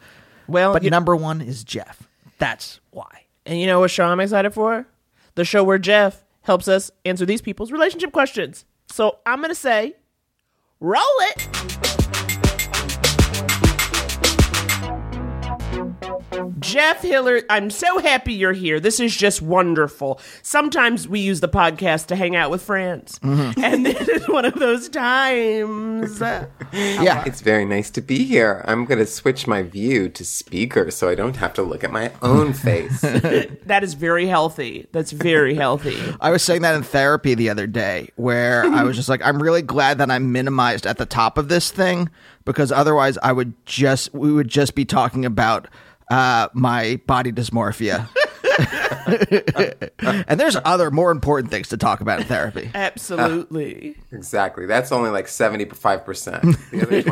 Well, 0.47 0.73
But 0.73 0.85
you- 0.85 0.91
number 0.91 1.15
one 1.17 1.41
is 1.43 1.63
Jeff. 1.65 2.09
That's 2.39 2.81
why. 2.91 3.25
and 3.45 3.61
you 3.61 3.67
know 3.67 3.81
what 3.81 3.91
show 3.91 4.05
I'm 4.07 4.21
excited 4.21 4.55
for? 4.55 4.87
The 5.35 5.45
show 5.45 5.63
where 5.65 5.79
Jeff 5.79 6.25
helps 6.43 6.69
us 6.69 6.91
answer 7.05 7.27
these 7.27 7.43
people's 7.43 7.73
relationship 7.73 8.13
questions. 8.13 8.65
So 8.87 9.19
I'm 9.27 9.41
gonna 9.41 9.55
say, 9.57 9.97
roll 10.85 11.01
it. 11.21 11.49
Jeff 16.59 17.03
Hiller, 17.03 17.43
I'm 17.51 17.71
so 17.71 17.99
happy 17.99 18.33
you're 18.33 18.53
here. 18.53 18.81
This 18.81 19.01
is 19.01 19.17
just 19.17 19.43
wonderful. 19.43 20.21
Sometimes 20.43 21.09
we 21.09 21.21
use 21.21 21.41
the 21.41 21.49
podcast 21.49 22.07
to 22.07 22.17
hang 22.17 22.37
out 22.37 22.51
with 22.51 22.63
friends, 22.63 23.19
mm-hmm. 23.21 23.63
and 23.63 23.87
this 23.87 24.09
is 24.09 24.29
one 24.29 24.45
of 24.45 24.55
those 24.55 24.89
times. 24.89 26.23
Yeah. 26.75 27.23
It's 27.25 27.41
very 27.41 27.65
nice 27.65 27.89
to 27.91 28.01
be 28.01 28.25
here. 28.25 28.65
I'm 28.67 28.85
going 28.85 28.99
to 28.99 29.07
switch 29.07 29.47
my 29.47 29.63
view 29.63 30.09
to 30.09 30.25
speaker 30.25 30.91
so 30.91 31.09
I 31.09 31.15
don't 31.15 31.37
have 31.37 31.55
to 31.55 31.63
look 31.63 31.85
at 31.85 31.93
my 31.93 32.11
own 32.21 32.53
face. 32.53 33.01
that 33.01 33.81
is 33.83 33.95
very 33.95 34.27
healthy. 34.27 34.87
That's 34.93 35.13
very 35.13 35.55
healthy. 35.55 35.97
I 36.21 36.31
was 36.31 36.43
saying 36.43 36.63
that 36.63 36.75
in 36.75 36.83
therapy 36.83 37.35
the 37.35 37.51
other 37.51 37.67
day, 37.67 38.09
where 38.17 38.65
I 38.65 38.83
was 38.83 38.97
just 38.97 39.09
like, 39.09 39.23
I'm 39.25 39.43
really 39.43 39.63
glad 39.63 39.99
that 39.99 40.11
I'm 40.11 40.33
minimized 40.33 40.87
at 40.87 40.99
the 40.99 41.07
top 41.07 41.39
of 41.39 41.49
this 41.49 41.71
thing 41.71 42.11
because 42.45 42.73
otherwise, 42.73 43.19
I 43.23 43.33
would 43.33 43.55
just 43.67 44.13
we 44.13 44.33
would 44.33 44.49
just 44.49 44.75
be 44.75 44.85
talking 44.85 45.25
about 45.25 45.69
uh, 46.11 46.49
my 46.55 47.01
body 47.07 47.33
dysmorphia. 47.33 48.09
and 50.29 50.39
there's 50.41 50.57
other 50.65 50.91
more 50.91 51.11
important 51.11 51.51
things 51.51 51.69
to 51.69 51.77
talk 51.77 52.01
about 52.01 52.21
in 52.21 52.27
therapy. 52.27 52.71
Absolutely. 52.75 53.97
exactly. 54.13 54.67
That's 54.67 54.93
only 54.93 55.11
like 55.11 55.27
75%. 55.27 56.71
The 56.71 56.83
other 56.83 57.03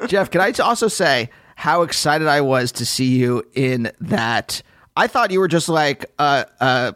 25. 0.00 0.08
Jeff, 0.08 0.30
can 0.30 0.40
I 0.40 0.52
also 0.62 0.88
say 0.88 1.30
how 1.56 1.82
excited 1.82 2.26
I 2.26 2.40
was 2.40 2.72
to 2.72 2.86
see 2.86 3.16
you 3.16 3.44
in 3.54 3.90
that? 4.00 4.62
I 4.96 5.06
thought 5.06 5.30
you 5.30 5.40
were 5.40 5.48
just 5.48 5.68
like 5.68 6.06
uh 6.18 6.44
uh, 6.60 6.92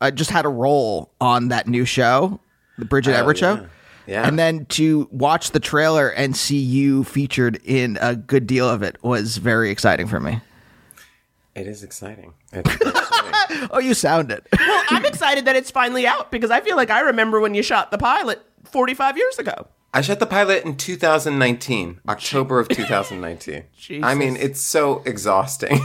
uh 0.00 0.10
just 0.10 0.30
had 0.30 0.44
a 0.44 0.48
role 0.48 1.12
on 1.20 1.48
that 1.48 1.68
new 1.68 1.84
show, 1.84 2.40
the 2.78 2.84
Bridget 2.84 3.12
Oh, 3.12 3.18
Everett 3.20 3.40
yeah. 3.40 3.56
show. 3.58 3.66
Yeah. 4.06 4.26
And 4.26 4.38
then 4.38 4.66
to 4.66 5.08
watch 5.10 5.52
the 5.52 5.60
trailer 5.60 6.08
and 6.10 6.36
see 6.36 6.58
you 6.58 7.04
featured 7.04 7.60
in 7.64 7.98
a 8.00 8.14
good 8.14 8.46
deal 8.46 8.68
of 8.68 8.82
it 8.82 9.02
was 9.02 9.38
very 9.38 9.70
exciting 9.70 10.06
for 10.06 10.20
me. 10.20 10.40
It 11.54 11.66
is 11.66 11.82
exciting. 11.82 12.34
Exciting. 12.52 12.92
Oh, 13.70 13.78
you 13.78 13.94
sound 13.94 14.32
it. 14.32 14.46
Well, 14.58 14.84
I'm 14.90 15.04
excited 15.04 15.44
that 15.44 15.54
it's 15.54 15.70
finally 15.70 16.06
out 16.06 16.30
because 16.30 16.50
I 16.50 16.60
feel 16.60 16.76
like 16.76 16.90
I 16.90 17.00
remember 17.00 17.40
when 17.40 17.54
you 17.54 17.62
shot 17.62 17.90
the 17.90 17.98
pilot 17.98 18.40
45 18.64 19.16
years 19.16 19.38
ago. 19.38 19.68
I 19.96 20.00
shot 20.00 20.18
the 20.18 20.26
pilot 20.26 20.64
in 20.64 20.76
2019, 20.76 22.00
October 22.08 22.58
of 22.58 22.68
2019. 22.68 23.62
I 24.02 24.14
mean, 24.14 24.36
it's 24.36 24.60
so 24.60 25.02
exhausting. 25.06 25.70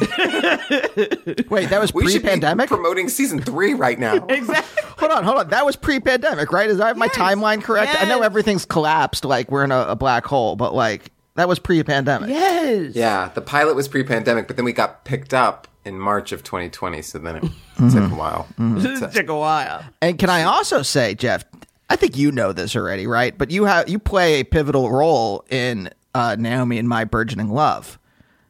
Wait, 1.50 1.70
that 1.70 1.78
was 1.80 1.94
we 1.94 2.04
should 2.10 2.22
be 2.22 2.28
pre-pandemic. 2.28 2.68
promoting 2.70 3.08
season 3.10 3.40
three 3.42 3.74
right 3.74 4.00
now. 4.00 4.16
Exactly. 4.30 4.84
hold 4.98 5.12
on, 5.12 5.24
hold 5.24 5.38
on. 5.38 5.50
That 5.50 5.66
was 5.66 5.76
pre-pandemic, 5.76 6.52
right? 6.52 6.70
Is 6.70 6.80
I 6.80 6.88
have 6.88 6.98
my 6.98 7.08
timeline 7.10 7.62
correct? 7.64 7.96
I 8.02 8.06
know 8.06 8.22
everything's 8.22 8.66
collapsed, 8.66 9.26
like 9.26 9.52
we're 9.52 9.64
in 9.64 9.72
a, 9.72 9.80
a 9.90 9.96
black 9.96 10.26
hole, 10.26 10.56
but 10.56 10.74
like 10.74 11.12
that 11.36 11.48
was 11.48 11.60
pre-pandemic. 11.60 12.30
Yes. 12.30 12.96
Yeah, 12.96 13.30
the 13.36 13.42
pilot 13.42 13.76
was 13.76 13.88
pre-pandemic, 13.88 14.48
but 14.48 14.56
then 14.56 14.66
we 14.66 14.74
got 14.74 15.06
picked 15.06 15.34
up 15.34 15.68
in 15.86 16.00
March 16.00 16.32
of 16.32 16.44
2020, 16.44 17.02
so 17.02 17.20
then 17.20 17.36
it 17.38 17.44
Mm-hmm. 17.80 17.98
took 17.98 18.12
a 18.12 18.16
while. 18.16 18.48
This 18.58 19.00
took 19.16 19.30
a 19.30 19.38
while. 19.38 19.86
And 20.02 20.20
can 20.20 20.30
I 20.30 20.44
also 20.44 20.82
say, 20.82 21.16
Jeff? 21.16 21.46
I 21.90 21.96
think 21.96 22.18
you 22.18 22.32
know 22.32 22.54
this 22.54 22.76
already, 22.76 23.08
right? 23.08 23.36
But 23.38 23.52
you 23.52 23.66
have 23.66 23.90
you 23.90 24.00
play 24.00 24.36
a 24.36 24.44
pivotal 24.44 24.92
role 24.92 25.44
in 25.50 25.90
uh, 26.14 26.36
Naomi 26.38 26.78
and 26.78 26.88
my 26.88 27.04
burgeoning 27.04 27.50
love. 27.50 27.98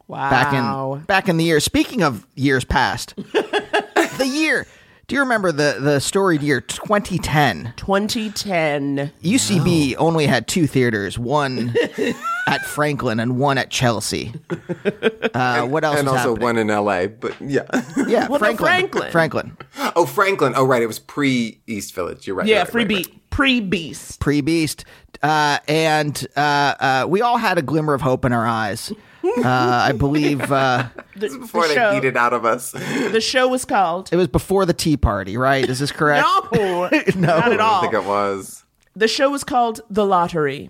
Wow. 0.07 0.29
Back 0.29 0.53
in 0.53 1.01
back 1.05 1.29
in 1.29 1.37
the 1.37 1.43
year. 1.43 1.59
Speaking 1.59 2.01
of 2.03 2.25
years 2.35 2.65
past, 2.65 3.15
the 3.15 4.27
year. 4.27 4.67
Do 5.09 5.15
you 5.15 5.21
remember 5.21 5.51
the 5.51 5.77
the 5.79 5.99
storied 5.99 6.43
year 6.43 6.61
2010? 6.61 7.73
2010. 7.77 9.11
UCB 9.23 9.95
only 9.97 10.27
had 10.27 10.47
two 10.47 10.67
theaters, 10.67 11.17
one 11.17 11.73
at 12.47 12.63
Franklin 12.63 13.19
and 13.19 13.39
one 13.39 13.57
at 13.57 13.71
Chelsea. 13.71 14.31
Uh, 15.33 15.65
what 15.65 15.83
else? 15.83 15.97
and 15.97 16.05
was 16.07 16.15
also 16.17 16.35
happening? 16.35 16.41
one 16.43 16.57
in 16.57 16.67
LA, 16.67 17.07
but 17.07 17.35
yeah. 17.41 17.63
Yeah, 18.07 18.27
Well, 18.27 18.37
Franklin. 18.39 18.67
Franklin. 18.67 19.11
Franklin. 19.11 19.57
oh, 19.95 20.05
Franklin. 20.05 20.53
Oh, 20.55 20.63
right. 20.63 20.83
It 20.83 20.87
was 20.87 20.99
pre 20.99 21.59
East 21.65 21.95
Village. 21.95 22.27
You're 22.27 22.35
right. 22.35 22.45
Yeah, 22.45 22.59
right, 22.59 22.67
free 22.69 22.85
right, 22.85 23.07
right. 23.07 23.29
Pre 23.31 23.61
beast. 23.61 24.19
pre 24.19 24.41
beast, 24.41 24.85
uh, 25.23 25.57
and 25.67 26.27
uh, 26.35 26.39
uh, 26.79 27.05
we 27.09 27.21
all 27.23 27.37
had 27.37 27.57
a 27.57 27.63
glimmer 27.63 27.95
of 27.95 28.01
hope 28.01 28.25
in 28.25 28.31
our 28.31 28.45
eyes. 28.45 28.93
Uh, 29.23 29.43
I 29.45 29.91
believe 29.91 30.51
uh, 30.51 30.87
The, 31.15 31.29
Before 31.29 31.63
the 31.63 31.67
they 31.69 31.75
show, 31.75 31.93
beat 31.99 32.05
it 32.07 32.15
out 32.17 32.33
of 32.33 32.45
us. 32.45 32.71
the 32.71 33.21
show 33.21 33.47
was 33.47 33.65
called. 33.65 34.09
it 34.11 34.15
was 34.15 34.27
before 34.27 34.65
the 34.65 34.73
Tea 34.73 34.97
Party, 34.97 35.35
right? 35.37 35.67
Is 35.67 35.79
this 35.79 35.91
correct? 35.91 36.25
No, 36.53 36.89
no, 36.89 36.89
not 37.15 37.51
at 37.51 37.59
I 37.59 37.63
all. 37.63 37.81
think 37.81 37.93
it 37.93 38.05
was. 38.05 38.63
The 38.95 39.07
show 39.07 39.29
was 39.29 39.43
called 39.43 39.81
The 39.89 40.05
Lottery. 40.05 40.69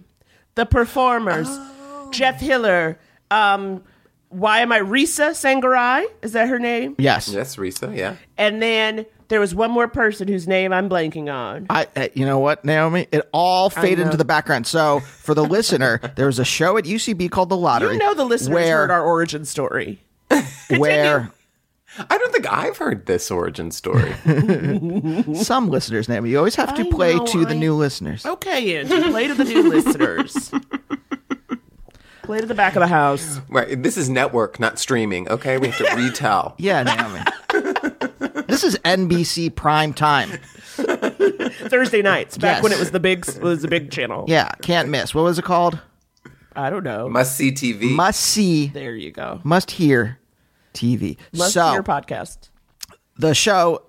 The 0.56 0.66
performers, 0.66 1.48
Oh. 1.50 2.10
Jeff 2.12 2.40
Hiller, 2.40 3.00
um, 3.32 3.84
why 4.30 4.60
am 4.60 4.72
I 4.72 4.80
Risa 4.80 5.32
Sangarai? 5.32 6.06
Is 6.22 6.32
that 6.34 6.48
her 6.50 6.60
name? 6.60 6.96
Yes. 6.98 7.30
Yes, 7.30 7.56
Risa. 7.56 7.96
Yeah. 7.96 8.16
And 8.38 8.62
then 8.62 9.06
there 9.30 9.40
was 9.40 9.56
one 9.56 9.72
more 9.72 9.88
person 9.88 10.28
whose 10.28 10.48
name 10.48 10.74
I'm 10.74 10.90
blanking 10.90 11.34
on. 11.34 11.68
I, 11.70 11.88
uh, 11.96 12.08
you 12.14 12.26
know 12.26 12.40
what, 12.40 12.66
Naomi? 12.66 13.08
It 13.12 13.30
all 13.32 13.70
faded 13.70 14.00
into 14.00 14.18
the 14.18 14.26
background. 14.26 14.68
So, 14.68 15.00
for 15.00 15.34
the 15.34 15.44
listener, 15.44 16.00
there 16.16 16.26
was 16.26 16.40
a 16.40 16.46
show 16.46 16.78
at 16.78 16.84
UCB 16.84 17.32
called 17.32 17.50
The 17.50 17.58
Lottery. 17.58 17.94
You 17.94 18.00
know 18.00 18.14
the 18.14 18.26
listeners 18.26 18.54
where, 18.54 18.78
heard 18.78 18.92
our 18.92 19.04
origin 19.04 19.46
story. 19.46 20.02
where 20.78 21.32
I 21.98 22.18
don't 22.18 22.32
think 22.32 22.52
I've 22.52 22.78
heard 22.78 23.06
this 23.06 23.32
origin 23.32 23.72
story. 23.72 24.14
some 25.44 25.70
listeners, 25.70 26.10
Naomi, 26.10 26.32
you 26.32 26.38
always 26.38 26.56
have 26.56 26.76
to 26.76 26.82
I 26.82 26.90
play 26.90 27.16
know, 27.16 27.26
to 27.28 27.46
the 27.46 27.56
new 27.56 27.74
listeners. 27.74 28.26
Okay, 28.26 28.78
Angie, 28.78 29.10
play 29.10 29.28
to 29.28 29.34
the 29.34 29.44
new 29.44 29.70
listeners. 29.70 30.52
Play 32.24 32.42
to 32.42 32.46
the 32.46 32.54
back 32.54 32.76
of 32.76 32.82
the 32.82 32.88
house. 32.88 33.40
right. 33.50 33.82
This 33.82 33.98
is 33.98 34.08
network, 34.08 34.60
not 34.60 34.78
streaming. 34.78 35.28
Okay, 35.30 35.58
we 35.58 35.70
have 35.70 35.78
to 35.78 35.96
retell. 35.96 36.54
Yeah, 36.60 36.84
Naomi. 36.84 37.22
This 38.50 38.64
is 38.64 38.78
NBC 38.86 39.54
prime 39.56 39.94
time. 39.94 40.30
Thursday 40.80 42.02
nights, 42.02 42.38
back 42.38 42.58
Yes. 42.58 42.64
when 42.64 42.72
it 42.72 42.80
was 42.80 42.92
the 42.92 43.00
big 43.00 43.26
was 43.42 43.62
the 43.62 43.68
big 43.68 43.92
channel. 43.92 44.26
Yeah, 44.28 44.50
can't 44.62 44.90
miss. 44.90 45.14
What 45.16 45.24
was 45.24 45.40
it 45.40 45.46
called? 45.46 45.80
I 46.56 46.70
don't 46.70 46.84
know. 46.84 47.08
Must 47.10 47.36
see 47.36 47.52
TV. 47.52 47.92
Must 47.92 48.20
see, 48.20 48.68
there 48.68 48.96
you 48.96 49.12
go. 49.12 49.40
must 49.44 49.72
hear 49.72 50.20
TV. 50.74 51.18
Must 51.34 51.54
so, 51.54 51.72
hear 51.72 51.84
podcast. 51.84 52.50
the 53.18 53.34
show 53.34 53.84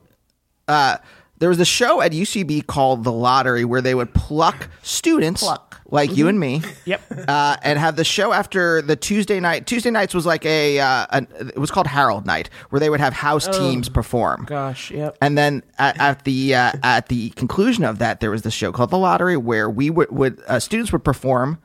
uh 0.69 0.99
there 1.39 1.49
was 1.49 1.59
a 1.61 1.65
show 1.65 2.01
at 2.03 2.13
UCB 2.13 2.67
called 2.67 3.03
The 3.05 3.13
Lottery 3.13 3.65
where 3.65 3.81
they 3.81 3.95
would 3.95 4.13
pluck 4.15 4.69
students 4.83 5.43
Pluck. 5.43 5.70
Like 5.91 6.17
you 6.17 6.29
and 6.29 6.39
me 6.39 6.63
Yep. 6.85 7.01
uh, 7.29 7.57
and 7.63 7.79
have 7.79 7.97
the 7.97 8.05
show 8.05 8.33
after 8.33 8.81
the 8.83 8.97
Tuesday 8.97 9.41
night. 9.41 9.67
Tuesday 9.67 9.91
nights 9.91 10.15
was 10.15 10.25
like 10.27 10.45
a, 10.47 10.79
uh, 10.81 11.07
an, 11.11 11.27
it 11.39 11.59
was 11.59 11.71
called 11.71 11.87
Harold 11.87 12.27
Night 12.27 12.49
where 12.71 12.79
they 12.81 12.89
would 12.91 13.01
have 13.01 13.13
house 13.13 13.47
teams 13.49 13.89
perform. 13.89 14.45
Gosh, 14.47 14.91
yep. 14.91 15.17
And 15.21 15.37
then 15.37 15.63
at, 15.79 15.99
at 16.01 16.25
the 16.25 16.55
uh, 16.55 16.73
at 16.83 17.09
the 17.09 17.31
conclusion 17.31 17.85
of 17.85 17.99
that, 17.99 18.21
there 18.21 18.31
was 18.31 18.43
this 18.43 18.55
show 18.55 18.73
called 18.73 18.91
The 18.91 18.99
Lottery 18.99 19.37
where 19.37 19.69
we 19.69 19.91
would, 19.91 20.11
would 20.11 20.41
uh, 20.47 20.59
students 20.61 20.93
would 20.93 21.05
perform 21.05 21.59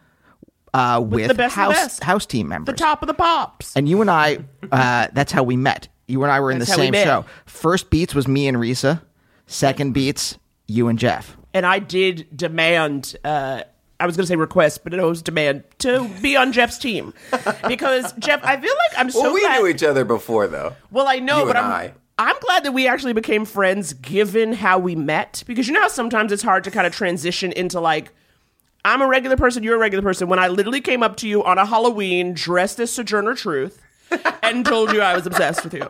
uh, 0.73 1.01
with, 1.05 1.27
the 1.29 1.33
best 1.35 1.53
of 1.53 1.55
the 1.57 1.61
house 1.61 1.73
best. 1.73 2.03
house 2.03 2.25
team 2.25 2.47
members. 2.47 2.73
The 2.73 2.77
top 2.77 3.01
of 3.01 3.07
the 3.07 3.13
pops. 3.13 3.75
And 3.75 3.87
you 3.87 4.01
and 4.01 4.09
I, 4.11 4.39
uh, 4.71 5.07
that's 5.13 5.31
how 5.31 5.43
we 5.43 5.55
met. 5.55 5.87
You 6.07 6.21
and 6.23 6.31
I 6.31 6.39
were 6.39 6.51
in 6.51 6.59
That's 6.59 6.69
the 6.71 6.75
same 6.75 6.93
show. 6.93 7.25
First 7.45 7.89
beats 7.89 8.13
was 8.13 8.27
me 8.27 8.47
and 8.47 8.57
Risa. 8.57 9.01
Second 9.47 9.93
beats, 9.93 10.37
you 10.67 10.87
and 10.87 10.99
Jeff. 10.99 11.37
and 11.53 11.65
I 11.65 11.79
did 11.79 12.27
demand. 12.35 13.15
Uh, 13.23 13.61
I 13.99 14.05
was 14.05 14.17
going 14.17 14.23
to 14.23 14.27
say 14.27 14.35
request, 14.35 14.83
but 14.83 14.93
it 14.93 15.01
was 15.01 15.21
demand 15.21 15.63
to 15.79 16.09
be 16.21 16.35
on 16.35 16.51
Jeff's 16.51 16.77
team 16.77 17.13
because 17.67 18.11
Jeff. 18.19 18.43
I 18.43 18.57
feel 18.59 18.73
like 18.89 18.99
I'm 18.99 19.09
so 19.09 19.21
well, 19.23 19.33
we 19.33 19.41
glad. 19.41 19.59
knew 19.61 19.67
each 19.67 19.83
other 19.83 20.03
before, 20.03 20.47
though. 20.47 20.75
well, 20.91 21.07
I 21.07 21.19
know, 21.19 21.39
you 21.39 21.45
but 21.45 21.55
and 21.57 21.65
I'm. 21.65 21.71
I. 21.71 21.93
I'm 22.17 22.35
glad 22.39 22.63
that 22.63 22.71
we 22.73 22.87
actually 22.87 23.11
became 23.13 23.43
friends 23.43 23.91
given 23.93 24.53
how 24.53 24.79
we 24.79 24.95
met 24.95 25.43
because 25.47 25.67
you 25.67 25.73
know 25.73 25.81
how 25.81 25.89
sometimes 25.89 26.31
it's 26.31 26.43
hard 26.43 26.63
to 26.63 26.71
kind 26.71 26.87
of 26.87 26.93
transition 26.93 27.51
into 27.51 27.79
like 27.81 28.11
I'm 28.85 29.01
a 29.01 29.07
regular 29.07 29.35
person, 29.35 29.63
you're 29.63 29.75
a 29.75 29.79
regular 29.79 30.01
person. 30.01 30.29
When 30.29 30.39
I 30.39 30.47
literally 30.47 30.79
came 30.79 31.03
up 31.03 31.17
to 31.17 31.27
you 31.27 31.43
on 31.43 31.57
a 31.57 31.65
Halloween 31.65 32.33
dressed 32.33 32.79
as 32.79 32.91
Sojourner 32.91 33.33
Truth 33.35 33.81
and 34.43 34.63
told 34.65 34.93
you 34.93 35.01
I 35.01 35.13
was 35.15 35.25
obsessed 35.25 35.63
with 35.65 35.73
you. 35.73 35.89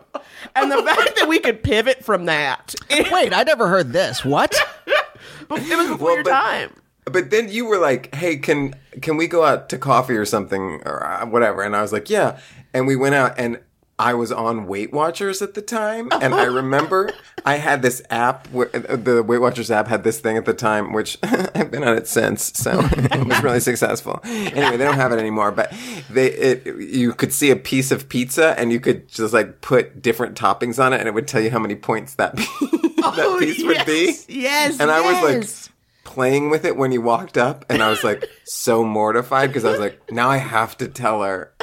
And 0.56 0.72
the 0.72 0.82
fact 0.82 1.15
that 1.18 1.28
we 1.28 1.38
could 1.39 1.62
pivot 1.62 2.04
from 2.04 2.26
that. 2.26 2.74
Wait, 2.89 3.34
I 3.34 3.44
never 3.44 3.68
heard 3.68 3.91
this. 3.94 4.24
What? 4.26 4.56
it 4.88 5.48
was 5.50 5.60
before 5.89 5.98
Well, 6.08 6.15
your 6.15 6.24
but- 6.24 6.30
time. 6.32 6.74
But 7.06 7.30
then 7.30 7.50
you 7.50 7.65
were 7.65 7.78
like, 7.78 8.13
"Hey, 8.15 8.38
can 8.38 8.74
can 9.02 9.18
we 9.18 9.28
go 9.28 9.44
out 9.44 9.70
to 9.70 9.78
coffee 9.78 10.15
or 10.15 10.26
something 10.26 10.82
or 10.86 11.06
uh, 11.06 11.26
whatever?" 11.26 11.62
And 11.62 11.76
I 11.76 11.82
was 11.82 11.94
like, 11.94 12.10
"Yeah." 12.10 12.39
And 12.74 12.88
we 12.88 12.96
went 12.96 13.15
out, 13.15 13.36
and 13.38 13.60
I 13.98 14.13
was 14.13 14.32
on 14.32 14.68
Weight 14.68 14.91
Watchers 14.91 15.41
at 15.41 15.54
the 15.54 15.62
time, 15.62 16.10
and 16.12 16.34
I 16.34 16.44
remember 16.62 17.12
I 17.46 17.56
had 17.56 17.82
this 17.82 18.02
app. 18.10 18.48
Where, 18.48 18.70
uh, 18.76 18.98
the 18.98 19.24
Weight 19.24 19.38
Watchers 19.38 19.72
app 19.72 19.88
had 19.88 20.04
this 20.04 20.20
thing 20.20 20.36
at 20.36 20.46
the 20.46 20.54
time, 20.54 20.91
which 20.91 21.18
I've 21.24 21.72
been 21.72 21.84
on 21.84 21.96
it 21.96 22.08
since, 22.08 22.52
so 22.58 22.80
it 22.91 23.26
was 23.26 23.41
really 23.41 23.60
successful. 23.72 24.20
Anyway, 24.24 24.76
they 24.76 24.84
don't 24.84 24.96
have 24.96 25.13
it 25.13 25.20
anymore, 25.20 25.52
but 25.52 25.72
they 26.10 26.32
it 26.32 26.65
you 26.65 27.13
could 27.13 27.32
see 27.32 27.52
a 27.52 27.56
piece 27.56 27.91
of 27.91 28.10
pizza, 28.10 28.60
and 28.60 28.72
you 28.72 28.80
could 28.80 29.08
just 29.08 29.34
like 29.34 29.62
put 29.62 30.02
different 30.02 30.36
toppings 30.36 30.84
on 30.84 30.91
it, 30.91 31.00
and 31.00 31.08
it 31.08 31.13
would 31.13 31.28
tell 31.28 31.41
you 31.41 31.52
how 31.52 31.60
many 31.60 31.76
points 31.76 32.15
that 32.15 32.36
that 32.36 33.38
piece 33.39 33.63
would 33.63 33.86
be. 33.86 34.10
Oh, 34.10 34.24
Yes, 34.28 34.80
And 34.80 34.91
I 34.91 35.00
was 35.00 35.22
like 35.24 35.44
yes. 35.44 35.70
Playing 36.15 36.49
with 36.49 36.63
it 36.65 36.78
when 36.78 36.91
you 36.93 37.01
walked 37.01 37.38
up, 37.38 37.65
and 37.69 37.84
I 37.84 37.89
was 37.89 38.04
like 38.04 38.28
so 38.45 38.84
mortified 38.84 39.49
because 39.49 39.65
I 39.65 39.71
was 39.71 39.80
like, 39.80 39.99
now 40.12 40.30
I 40.30 40.38
have 40.38 40.78
to 40.78 40.88
tell 40.88 41.21
her 41.21 41.54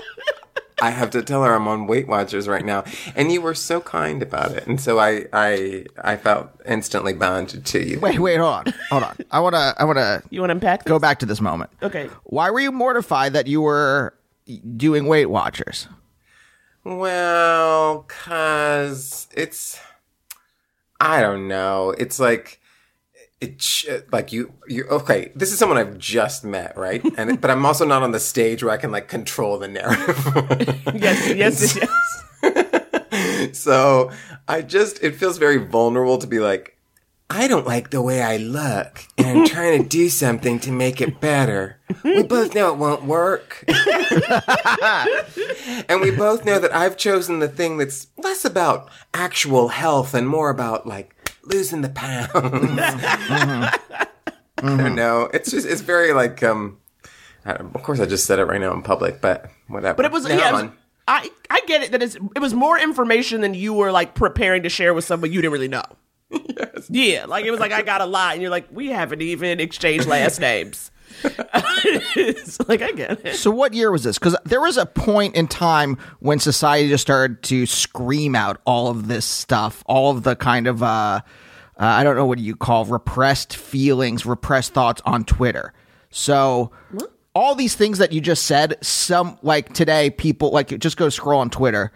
I 0.80 0.90
have 0.90 1.10
to 1.10 1.22
tell 1.22 1.44
her 1.44 1.54
I'm 1.54 1.68
on 1.68 1.86
Weight 1.86 2.08
Watchers 2.08 2.48
right 2.48 2.64
now. 2.64 2.82
And 3.14 3.30
you 3.30 3.40
were 3.40 3.54
so 3.54 3.80
kind 3.80 4.20
about 4.20 4.50
it. 4.50 4.66
And 4.66 4.80
so 4.80 4.98
I, 4.98 5.26
I, 5.32 5.86
I 6.02 6.16
felt 6.16 6.50
instantly 6.66 7.12
bonded 7.12 7.64
to 7.66 7.88
you. 7.88 8.00
Wait, 8.00 8.18
wait, 8.18 8.38
hold 8.38 8.52
on, 8.66 8.74
hold 8.90 9.04
on. 9.04 9.16
I 9.30 9.38
wanna, 9.38 9.74
I 9.78 9.84
wanna 9.84 10.22
You 10.30 10.40
want 10.40 10.50
to 10.50 10.54
unpack? 10.54 10.84
go 10.84 10.98
back 10.98 11.20
to 11.20 11.26
this 11.26 11.40
moment. 11.40 11.70
Okay. 11.84 12.10
Why 12.24 12.50
were 12.50 12.58
you 12.58 12.72
mortified 12.72 13.32
that 13.34 13.46
you 13.46 13.60
were 13.60 14.12
doing 14.76 15.06
Weight 15.06 15.26
Watchers? 15.30 15.86
Well, 16.84 18.04
cause 18.08 19.28
it's, 19.36 19.78
I 21.00 21.20
don't 21.20 21.46
know. 21.46 21.90
It's 21.96 22.18
like, 22.18 22.60
it 23.42 23.60
sh- 23.60 23.86
like 24.12 24.32
you 24.32 24.52
you 24.68 24.86
okay 24.86 25.32
this 25.34 25.52
is 25.52 25.58
someone 25.58 25.76
i've 25.76 25.98
just 25.98 26.44
met 26.44 26.76
right 26.76 27.02
and 27.18 27.40
but 27.40 27.50
i'm 27.50 27.66
also 27.66 27.84
not 27.84 28.02
on 28.02 28.12
the 28.12 28.20
stage 28.20 28.62
where 28.62 28.72
i 28.72 28.76
can 28.76 28.90
like 28.92 29.08
control 29.08 29.58
the 29.58 29.68
narrative 29.68 30.16
Yes, 30.94 31.28
yes, 31.34 31.76
yes. 31.76 32.22
yes. 33.12 33.58
so 33.58 34.10
i 34.46 34.62
just 34.62 35.02
it 35.02 35.16
feels 35.16 35.38
very 35.38 35.56
vulnerable 35.58 36.18
to 36.18 36.26
be 36.26 36.38
like 36.38 36.78
i 37.30 37.48
don't 37.48 37.66
like 37.66 37.90
the 37.90 38.00
way 38.02 38.22
i 38.22 38.36
look 38.36 39.04
and 39.18 39.26
i'm 39.40 39.46
trying 39.46 39.82
to 39.82 39.88
do 39.88 40.08
something 40.08 40.60
to 40.60 40.70
make 40.70 41.00
it 41.00 41.20
better 41.20 41.78
we 42.04 42.22
both 42.22 42.54
know 42.54 42.70
it 42.72 42.78
won't 42.78 43.04
work 43.04 43.64
and 45.88 46.00
we 46.00 46.10
both 46.10 46.44
know 46.44 46.58
that 46.60 46.74
i've 46.74 46.96
chosen 46.96 47.38
the 47.40 47.48
thing 47.48 47.76
that's 47.78 48.06
less 48.18 48.44
about 48.44 48.88
actual 49.14 49.68
health 49.68 50.14
and 50.14 50.28
more 50.28 50.50
about 50.50 50.86
like 50.86 51.14
losing 51.44 51.82
the 51.82 51.88
pounds 51.88 52.30
I 54.64 54.76
don't 54.76 54.94
know. 54.94 55.28
It's 55.34 55.50
just 55.50 55.66
it's 55.66 55.80
very 55.80 56.12
like 56.12 56.42
um. 56.42 56.78
I 57.44 57.54
don't, 57.54 57.74
of 57.74 57.82
course, 57.82 57.98
I 57.98 58.06
just 58.06 58.24
said 58.26 58.38
it 58.38 58.44
right 58.44 58.60
now 58.60 58.72
in 58.72 58.82
public, 58.82 59.20
but 59.20 59.50
whatever. 59.66 59.96
But 59.96 60.06
it 60.06 60.12
was 60.12 60.24
Now 60.24 60.36
yeah. 60.36 60.52
Was, 60.52 60.70
I 61.08 61.28
I 61.50 61.60
get 61.66 61.82
it 61.82 61.92
that 61.92 62.02
it's 62.02 62.14
it 62.14 62.38
was 62.38 62.54
more 62.54 62.78
information 62.78 63.40
than 63.40 63.54
you 63.54 63.74
were 63.74 63.90
like 63.90 64.14
preparing 64.14 64.62
to 64.62 64.68
share 64.68 64.94
with 64.94 65.04
someone 65.04 65.32
you 65.32 65.40
didn't 65.42 65.52
really 65.52 65.68
know. 65.68 65.82
Yes. 66.56 66.86
Yeah, 66.88 67.26
like 67.26 67.44
it 67.44 67.50
was 67.50 67.60
like 67.60 67.72
I 67.72 67.82
got 67.82 68.00
a 68.00 68.06
lot, 68.06 68.32
and 68.32 68.42
you're 68.42 68.50
like, 68.50 68.66
we 68.72 68.88
haven't 68.88 69.20
even 69.20 69.60
exchanged 69.60 70.06
last 70.06 70.40
names. 70.50 70.90
it's 72.16 72.58
like 72.68 72.82
I 72.82 72.92
get 72.92 73.24
it. 73.24 73.36
So 73.36 73.50
what 73.50 73.74
year 73.74 73.90
was 73.90 74.04
this? 74.04 74.18
Because 74.18 74.36
there 74.44 74.60
was 74.60 74.76
a 74.76 74.86
point 74.86 75.34
in 75.34 75.48
time 75.48 75.98
when 76.20 76.38
society 76.38 76.88
just 76.88 77.02
started 77.02 77.42
to 77.44 77.66
scream 77.66 78.34
out 78.34 78.60
all 78.64 78.88
of 78.88 79.08
this 79.08 79.24
stuff, 79.24 79.82
all 79.86 80.10
of 80.10 80.22
the 80.22 80.36
kind 80.36 80.66
of 80.66 80.82
uh, 80.82 80.86
uh, 80.86 81.20
I 81.78 82.04
don't 82.04 82.16
know 82.16 82.26
what 82.26 82.38
you 82.38 82.56
call 82.56 82.84
repressed 82.84 83.56
feelings, 83.56 84.24
repressed 84.26 84.72
thoughts 84.74 85.02
on 85.04 85.24
Twitter. 85.24 85.72
So 86.10 86.70
all 87.34 87.54
these 87.54 87.74
things 87.74 87.98
that 87.98 88.12
you 88.12 88.20
just 88.20 88.44
said, 88.44 88.76
some 88.82 89.38
like 89.42 89.72
today, 89.72 90.10
people 90.10 90.50
like 90.50 90.68
just 90.78 90.96
go 90.96 91.08
scroll 91.08 91.40
on 91.40 91.50
Twitter. 91.50 91.92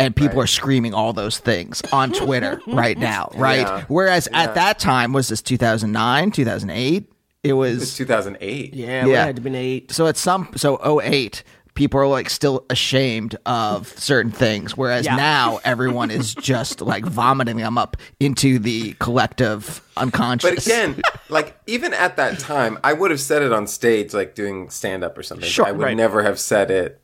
And 0.00 0.14
people 0.14 0.40
are 0.40 0.46
screaming 0.46 0.94
all 0.94 1.12
those 1.12 1.38
things 1.38 1.82
on 1.92 2.12
Twitter 2.12 2.60
right 2.68 2.96
now, 2.96 3.32
right? 3.34 3.62
Yeah. 3.66 3.84
Whereas 3.88 4.28
Yeah. 4.30 4.42
at 4.44 4.54
that 4.54 4.78
time, 4.78 5.12
was 5.12 5.26
this 5.26 5.42
2009, 5.42 6.30
2008? 6.30 7.12
It 7.48 7.54
was 7.54 7.82
It's 7.82 7.96
2008. 7.96 8.74
Yeah, 8.74 9.04
we 9.06 9.12
had 9.12 9.36
to 9.36 9.42
been 9.42 9.54
eight. 9.54 9.90
so 9.92 10.06
at 10.06 10.16
some 10.16 10.50
so 10.56 11.00
08 11.00 11.42
people 11.74 12.00
are 12.00 12.08
like 12.08 12.28
still 12.28 12.64
ashamed 12.70 13.36
of 13.46 13.86
certain 13.98 14.32
things 14.32 14.76
whereas 14.76 15.06
Yeah. 15.06 15.14
now 15.14 15.60
everyone 15.64 16.10
is 16.10 16.34
just 16.34 16.80
like 16.80 17.04
vomiting 17.04 17.56
them 17.56 17.78
up 17.78 17.96
into 18.18 18.58
the 18.58 18.94
collective 18.98 19.80
unconscious. 19.96 20.50
But 20.56 20.66
again, 20.66 21.00
like 21.28 21.56
even 21.68 21.94
at 21.94 22.16
that 22.16 22.38
time, 22.40 22.78
I 22.82 22.92
would 22.94 23.10
have 23.12 23.20
said 23.20 23.42
it 23.42 23.52
on 23.52 23.66
stage, 23.68 24.12
like 24.12 24.34
doing 24.34 24.70
stand 24.70 25.04
up 25.04 25.16
or 25.16 25.22
something. 25.22 25.48
Sure, 25.48 25.66
I 25.66 25.70
would 25.72 25.84
right. 25.84 25.96
never 25.96 26.22
have 26.24 26.38
said 26.40 26.70
it. 26.70 27.00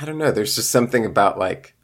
I 0.00 0.04
don't 0.04 0.18
know. 0.18 0.30
There's 0.30 0.54
just 0.54 0.70
something 0.70 1.06
about 1.06 1.38
like, 1.38 1.74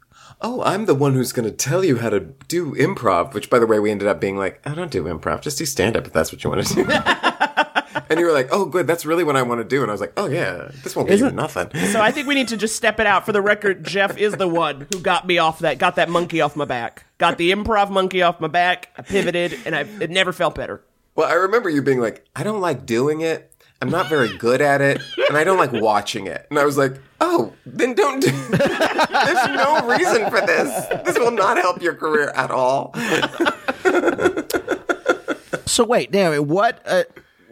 oh, 0.41 0.61
I'm 0.61 0.85
the 0.85 0.93
one 0.93 1.15
who's 1.15 1.31
going 1.31 1.49
to 1.49 1.55
tell 1.55 1.83
you 1.83 1.97
how 1.97 2.11
to 2.11 2.19
do 2.19 2.73
improv. 2.75 3.33
Which, 3.33 3.49
by 3.49 3.57
the 3.57 3.65
way, 3.65 3.79
we 3.79 3.89
ended 3.89 4.07
up 4.07 4.21
being 4.21 4.37
like, 4.37 4.61
I 4.67 4.75
don't 4.75 4.91
do 4.91 5.05
improv. 5.05 5.41
Just 5.41 5.57
do 5.57 5.65
stand 5.65 5.97
up 5.97 6.05
if 6.05 6.13
that's 6.13 6.31
what 6.31 6.43
you 6.43 6.51
want 6.51 6.67
to 6.67 6.75
do. 6.75 6.83
and 8.09 8.19
you 8.19 8.25
were 8.25 8.31
like, 8.31 8.49
oh, 8.51 8.65
good. 8.65 8.87
That's 8.87 9.05
really 9.05 9.23
what 9.23 9.35
I 9.35 9.41
want 9.41 9.61
to 9.61 9.63
do. 9.63 9.81
And 9.81 9.89
I 9.89 9.93
was 9.93 10.01
like, 10.01 10.13
oh 10.17 10.27
yeah, 10.27 10.69
this 10.83 10.95
won't 10.95 11.07
get 11.07 11.19
you 11.19 11.31
nothing. 11.31 11.69
So 11.87 12.01
I 12.01 12.11
think 12.11 12.27
we 12.27 12.35
need 12.35 12.49
to 12.49 12.57
just 12.57 12.75
step 12.75 12.99
it 12.99 13.07
out 13.07 13.25
for 13.25 13.31
the 13.31 13.41
record. 13.41 13.83
Jeff 13.83 14.17
is 14.17 14.33
the 14.33 14.47
one 14.47 14.87
who 14.91 14.99
got 14.99 15.27
me 15.27 15.37
off 15.37 15.59
that, 15.59 15.77
got 15.77 15.95
that 15.95 16.09
monkey 16.09 16.41
off 16.41 16.55
my 16.55 16.65
back, 16.65 17.05
got 17.17 17.37
the 17.37 17.51
improv 17.51 17.89
monkey 17.89 18.21
off 18.21 18.39
my 18.39 18.47
back. 18.47 18.89
I 18.97 19.01
pivoted, 19.01 19.57
and 19.65 19.75
I 19.75 19.81
it 20.01 20.09
never 20.09 20.33
felt 20.33 20.55
better. 20.55 20.81
Well, 21.15 21.29
I 21.29 21.33
remember 21.33 21.69
you 21.69 21.81
being 21.81 21.99
like, 21.99 22.25
I 22.35 22.43
don't 22.43 22.61
like 22.61 22.85
doing 22.85 23.21
it. 23.21 23.51
I'm 23.81 23.89
not 23.89 24.07
very 24.07 24.35
good 24.37 24.61
at 24.61 24.81
it, 24.81 25.01
and 25.27 25.37
I 25.37 25.43
don't 25.43 25.57
like 25.57 25.71
watching 25.71 26.27
it. 26.27 26.47
And 26.49 26.57
I 26.57 26.65
was 26.65 26.77
like, 26.77 26.93
oh, 27.19 27.53
then 27.65 27.93
don't 27.93 28.21
do 28.21 28.31
There's 28.49 29.47
no 29.47 29.87
reason 29.87 30.29
for 30.29 30.41
this. 30.41 30.85
This 31.03 31.19
will 31.19 31.31
not 31.31 31.57
help 31.57 31.81
your 31.81 31.93
career 31.93 32.29
at 32.29 32.51
all. 32.51 32.93
so 35.65 35.83
wait, 35.83 36.11
now 36.11 36.41
what 36.41 36.81
uh, 36.85 37.03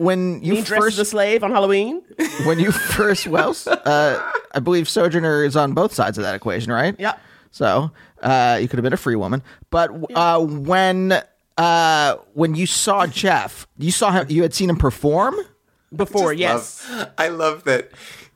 when 0.04 0.44
you 0.44 0.54
Me 0.56 0.62
first 0.62 0.94
as 0.96 1.00
a 1.00 1.06
slave 1.06 1.44
on 1.44 1.52
Halloween. 1.52 2.02
when 2.46 2.60
you 2.60 2.72
first 2.72 3.28
well 3.28 3.56
uh, 3.68 4.32
I 4.54 4.60
believe 4.60 4.88
Sojourner 4.89 5.44
is 5.44 5.56
on 5.56 5.74
both 5.74 5.94
sides 5.94 6.18
of 6.18 6.24
that 6.24 6.36
equation, 6.36 6.72
right? 6.72 6.96
Yeah. 7.00 7.16
So 7.52 7.92
uh, 8.22 8.58
you 8.62 8.68
could 8.68 8.78
have 8.78 8.84
been 8.84 8.94
a 8.94 8.98
free 8.98 9.16
woman, 9.16 9.44
but 9.70 9.89
uh, 10.16 10.39
when 10.44 11.22
uh, 11.58 12.16
when 12.34 12.56
you 12.56 12.66
saw 12.66 13.06
Jeff, 13.08 13.68
you 13.78 13.92
saw 13.92 14.12
him. 14.12 14.26
You 14.30 14.42
had 14.42 14.54
seen 14.54 14.70
him 14.70 14.76
perform. 14.78 15.36
Before, 15.96 16.34
Just 16.34 16.39
yes. 16.39 16.89
love- 16.89 17.10
I 17.20 17.28
love 17.28 17.63
that. 17.66 17.92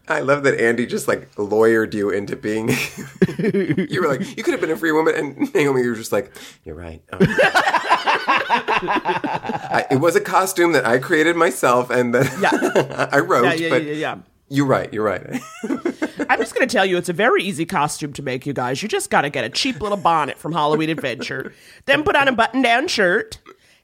I 0.10 0.22
love 0.22 0.44
that 0.44 0.60
Andy 0.60 0.86
just 0.86 1.08
like 1.08 1.34
lawyered 1.36 1.94
you 1.94 2.10
into 2.10 2.36
being. 2.36 2.70
you 3.90 4.02
were 4.02 4.08
like, 4.08 4.38
you 4.38 4.44
could 4.44 4.54
have 4.54 4.62
been 4.62 4.72
a 4.72 4.78
free 4.78 4.92
woman, 4.92 5.16
and 5.16 5.54
Naomi, 5.54 5.82
you 5.82 5.90
were 5.90 5.96
just 5.96 6.12
like, 6.12 6.32
you're 6.64 6.76
right. 6.76 7.02
Oh. 7.12 7.18
I, 9.70 9.86
it 9.92 9.98
was 9.98 10.16
a 10.16 10.22
costume 10.22 10.72
that 10.74 10.86
I 10.86 10.98
created 11.00 11.36
myself, 11.36 11.90
and 11.90 12.14
that 12.14 13.10
I 13.14 13.20
wrote. 13.20 13.44
Yeah, 13.46 13.54
yeah, 13.54 13.70
but 13.70 13.84
yeah, 13.84 13.92
yeah, 13.92 13.98
yeah. 13.98 14.18
You're 14.50 14.66
right. 14.66 14.94
You're 14.94 15.04
right. 15.04 15.42
I'm 16.30 16.40
just 16.40 16.56
going 16.56 16.66
to 16.66 16.74
tell 16.74 16.86
you, 16.86 16.96
it's 16.96 17.10
a 17.10 17.14
very 17.14 17.44
easy 17.44 17.66
costume 17.66 18.14
to 18.14 18.22
make, 18.22 18.46
you 18.46 18.54
guys. 18.54 18.82
You 18.82 18.88
just 18.88 19.10
got 19.10 19.24
to 19.24 19.30
get 19.30 19.44
a 19.44 19.50
cheap 19.50 19.82
little 19.82 19.98
bonnet 19.98 20.38
from 20.38 20.54
Halloween 20.54 20.90
Adventure, 20.90 21.52
then 21.86 22.04
put 22.04 22.16
on 22.16 22.30
a 22.30 22.32
button 22.32 22.62
down 22.62 22.88
shirt, 22.88 23.40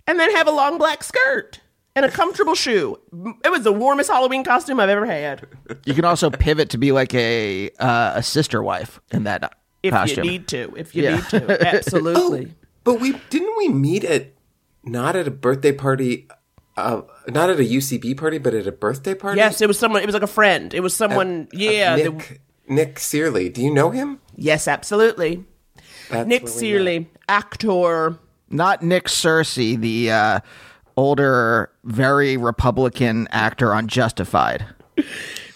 and 0.07 0.17
then 0.17 0.31
have 0.36 0.47
a 0.47 0.51
long 0.51 0.77
black 0.77 1.03
skirt 1.03 1.59
and 1.95 2.06
a 2.06 2.10
comfortable 2.12 2.56
shoe. 2.56 2.99
It 3.43 3.49
was 3.51 3.63
the 3.63 3.71
warmest 3.73 4.10
Halloween 4.10 4.43
costume 4.43 4.79
I've 4.79 4.89
ever 4.89 5.06
had. 5.06 5.47
You 5.86 5.93
can 5.93 6.06
also 6.06 6.29
pivot 6.29 6.69
to 6.71 6.77
be 6.77 6.91
like 6.91 7.13
a 7.13 7.69
uh, 7.79 8.13
a 8.15 8.23
sister 8.23 8.62
wife 8.63 8.99
in 9.12 9.23
that 9.25 9.53
If 9.84 9.93
costume. 9.93 10.23
you 10.25 10.32
need 10.32 10.47
to, 10.49 10.73
if 10.75 10.95
you 10.95 11.03
Yeah. 11.03 11.15
need 11.17 11.25
to, 11.29 11.67
absolutely. 11.75 12.53
But 12.84 12.99
we 12.99 13.13
didn't 13.29 13.56
we 13.58 13.69
meet 13.69 14.03
at 14.03 14.27
not 14.84 15.15
at 15.15 15.27
a 15.27 15.32
birthday 15.32 15.71
party, 15.71 16.27
uh, 16.75 17.01
not 17.29 17.49
at 17.49 17.60
a 17.60 17.63
UCB 17.63 18.17
party, 18.17 18.38
but 18.38 18.53
at 18.53 18.67
a 18.67 18.71
birthday 18.71 19.13
party. 19.15 19.38
Yes, 19.38 19.62
it 19.62 19.67
was 19.67 19.79
someone. 19.79 20.01
It 20.01 20.06
was 20.06 20.13
like 20.13 20.23
a 20.23 20.27
friend. 20.27 20.73
It 20.73 20.82
was 20.82 20.93
someone. 20.95 21.47
yeah. 21.53 21.95
the- 21.95 22.10
Nick 22.12 22.41
Nick 22.67 22.99
Searley. 22.99 23.49
Do 23.49 23.62
you 23.62 23.73
know 23.73 23.91
him? 23.91 24.19
yes, 24.36 24.67
absolutely. 24.67 25.43
That's 26.10 26.27
Nick 26.27 26.43
where 26.43 26.51
we 26.53 26.56
met. 26.56 26.60
Searley, 26.60 27.10
actor. 27.29 28.17
Not 28.49 28.84
Nick 28.84 29.06
Searcy, 29.06 29.79
the 29.79 30.12
uh, 30.12 30.39
older, 30.97 31.69
very 31.84 32.38
Republican 32.38 33.27
actor 33.32 33.73
on 33.73 33.88
Justified. 33.88 34.65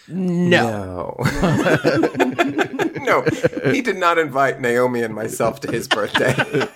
No. 0.09 1.15
No. 1.17 1.17
no, 3.01 3.25
he 3.71 3.81
did 3.81 3.97
not 3.97 4.17
invite 4.17 4.61
Naomi 4.61 5.01
and 5.01 5.13
myself 5.13 5.59
to 5.61 5.71
his 5.71 5.87
birthday. 5.87 6.33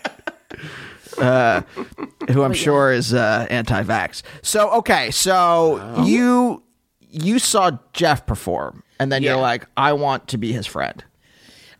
who 2.30 2.43
I'm 2.43 2.54
sure 2.54 2.91
is 2.91 3.13
uh, 3.13 3.47
anti-vax. 3.50 4.21
So 4.41 4.69
okay, 4.71 5.12
so 5.12 6.04
you 6.06 6.63
you 7.00 7.39
saw 7.39 7.71
Jeff 7.93 8.26
perform, 8.26 8.84
and 9.00 9.12
then 9.12 9.21
Yeah. 9.24 9.32
you're 9.34 9.41
like, 9.41 9.65
I 9.76 9.93
want 9.93 10.28
to 10.30 10.38
be 10.38 10.52
his 10.54 10.65
friend. 10.65 11.04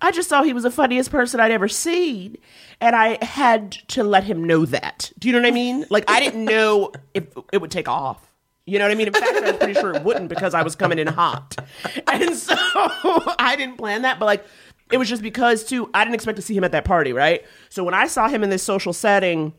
I 0.02 0.12
just 0.12 0.30
thought 0.30 0.46
he 0.46 0.54
was 0.54 0.64
the 0.64 0.72
funniest 0.72 1.12
person 1.12 1.40
I'd 1.40 1.52
ever 1.52 1.68
seen, 1.68 2.38
and 2.80 2.96
I 2.96 3.24
had 3.24 3.72
to 3.90 4.04
let 4.04 4.24
him 4.24 4.44
know 4.44 4.66
that. 4.66 5.12
Do 5.20 5.28
you 5.28 5.34
know 5.34 5.40
what 5.40 5.48
I 5.48 5.52
mean? 5.52 5.86
Like 5.90 6.10
I 6.10 6.20
didn't 6.20 6.46
know 6.46 6.92
if 7.14 7.26
it 7.52 7.62
would 7.62 7.72
take 7.72 7.88
off. 7.88 8.28
You 8.66 8.80
know 8.80 8.86
what 8.86 8.92
I 8.92 8.96
mean? 8.96 9.08
In 9.08 9.14
fact, 9.14 9.36
I 9.36 9.42
was 9.42 9.58
pretty 9.58 9.74
sure 9.74 9.94
it 9.94 10.04
wouldn't 10.04 10.30
because 10.30 10.54
I 10.54 10.64
was 10.64 10.76
coming 10.76 11.00
in 11.00 11.08
hot, 11.08 11.56
and 12.12 12.36
so 12.36 12.56
I 13.40 13.56
didn't 13.58 13.78
plan 13.78 14.02
that. 14.04 14.20
But 14.20 14.26
like, 14.26 14.46
it 14.92 14.98
was 14.98 15.10
just 15.10 15.22
because 15.22 15.64
too, 15.64 15.90
I 15.94 16.04
didn't 16.04 16.16
expect 16.16 16.36
to 16.38 16.42
see 16.42 16.56
him 16.56 16.64
at 16.64 16.72
that 16.72 16.86
party, 16.86 17.14
right? 17.14 17.44
So 17.70 17.84
when 17.84 17.94
I 17.94 18.08
saw 18.08 18.28
him 18.28 18.44
in 18.44 18.50
this 18.50 18.64
social 18.64 18.94
setting, 18.94 19.54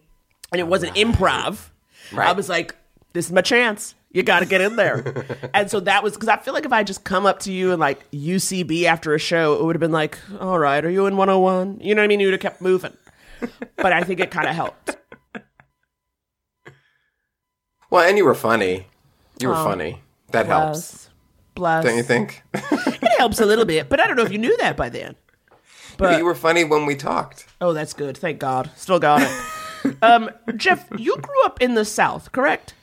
and 0.50 0.61
it 0.61 0.66
wasn't 0.66 0.94
improv, 0.96 1.70
I 2.16 2.33
was 2.33 2.48
like, 2.48 2.74
"This 3.12 3.26
is 3.26 3.33
my 3.33 3.42
chance." 3.42 3.94
You 4.12 4.22
got 4.22 4.40
to 4.40 4.46
get 4.46 4.61
in 4.61 4.77
there. 4.77 5.51
and 5.55 5.70
so 5.70 5.81
that 5.81 6.03
was 6.03 6.12
because 6.14 6.29
I 6.29 6.37
feel 6.37 6.53
like 6.55 6.66
if 6.66 6.72
I 6.72 6.83
just 6.83 7.03
come 7.05 7.25
up 7.25 7.40
to 7.40 7.53
you 7.53 7.70
and 7.70 7.81
like 7.81 8.11
UCB 8.11 8.85
after 8.85 9.14
a 9.14 9.18
show, 9.18 9.55
it 9.55 9.64
would 9.64 9.75
have 9.75 9.81
been 9.81 9.92
like, 9.92 10.18
all 10.40 10.59
right, 10.59 10.85
are 10.85 10.90
you 10.90 11.07
in 11.07 11.16
101? 11.16 11.81
You 11.81 11.94
know 11.94 12.03
what 12.03 12.05
I 12.05 12.09
mean? 12.09 12.20
You 12.20 12.27
would 12.27 12.35
have 12.35 12.40
kept 12.40 12.61
moving. 12.61 12.92
But 13.77 13.92
I 13.92 14.03
think 14.05 14.20
it 14.20 14.31
kind 14.31 14.46
of 14.48 14.55
helped. 14.55 14.96
well, 17.90 18.07
and 18.09 18.16
you 18.16 18.25
were 18.25 18.35
funny. 18.35 18.87
You 19.40 19.48
were 19.48 19.55
Oh, 19.57 19.64
funny. 19.64 20.01
That 20.31 20.46
helps. 20.46 21.11
Bless. 21.55 21.85
Don't 21.85 21.96
you 21.96 22.03
think? 22.03 22.42
It 22.55 23.18
helps 23.18 23.40
a 23.40 23.46
little 23.46 23.64
bit, 23.64 23.88
but 23.88 24.01
I 24.01 24.07
don't 24.07 24.16
know 24.16 24.22
if 24.22 24.33
you 24.33 24.38
knew 24.38 24.57
that 24.59 24.77
by 24.77 24.88
then. 24.88 25.16
But 25.98 26.18
you 26.18 26.25
were 26.25 26.35
funny 26.35 26.64
when 26.64 26.87
we 26.87 26.96
talked. 26.96 27.46
Oh, 27.61 27.72
that's 27.72 27.92
good. 27.92 28.16
Thank 28.16 28.38
God. 28.38 28.70
Still 28.77 28.98
got 28.98 29.22
it. 29.22 29.96
um, 30.03 30.31
Jeff, 30.57 30.88
you 30.96 31.16
grew 31.18 31.44
up 31.44 31.61
in 31.61 31.75
the 31.75 31.85
South, 31.85 32.33
correct? 32.33 32.75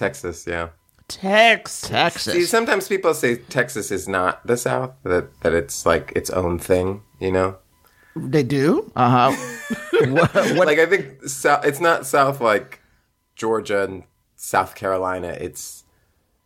Texas, 0.00 0.46
yeah. 0.46 0.70
Texas. 1.08 1.90
Texas. 1.90 2.32
See, 2.32 2.44
sometimes 2.44 2.88
people 2.88 3.12
say 3.12 3.36
Texas 3.36 3.90
is 3.90 4.08
not 4.08 4.46
the 4.46 4.56
South, 4.56 4.92
that 5.04 5.38
that 5.42 5.52
it's 5.52 5.84
like 5.84 6.10
its 6.16 6.30
own 6.30 6.58
thing, 6.58 7.02
you 7.18 7.30
know? 7.30 7.58
They 8.16 8.42
do? 8.42 8.90
Uh 8.96 9.34
huh. 9.34 10.54
Like 10.54 10.78
I 10.78 10.86
think 10.86 11.22
South, 11.24 11.66
it's 11.66 11.80
not 11.80 12.06
South 12.06 12.40
like 12.40 12.80
Georgia 13.36 13.84
and 13.84 14.04
South 14.36 14.74
Carolina. 14.74 15.36
It's 15.38 15.84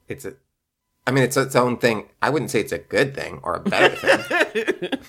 it's 0.08 0.24
a 0.24 0.34
I 1.06 1.12
mean, 1.12 1.22
it's 1.22 1.36
its 1.36 1.54
own 1.54 1.76
thing. 1.76 2.08
I 2.20 2.30
wouldn't 2.30 2.50
say 2.50 2.58
it's 2.58 2.72
a 2.72 2.78
good 2.78 3.14
thing 3.14 3.38
or 3.44 3.54
a 3.54 3.60
better 3.60 3.94
thing. 3.94 4.90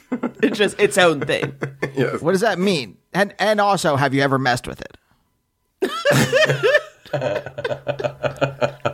It's 0.43 0.57
just 0.59 0.79
its 0.79 0.99
own 0.99 1.21
thing. 1.21 1.55
yes. 1.95 2.21
What 2.21 2.33
does 2.33 2.41
that 2.41 2.59
mean? 2.59 2.97
And 3.11 3.33
and 3.39 3.59
also, 3.59 3.95
have 3.95 4.13
you 4.13 4.21
ever 4.21 4.37
messed 4.37 4.67
with 4.67 4.81
it? 4.81 4.97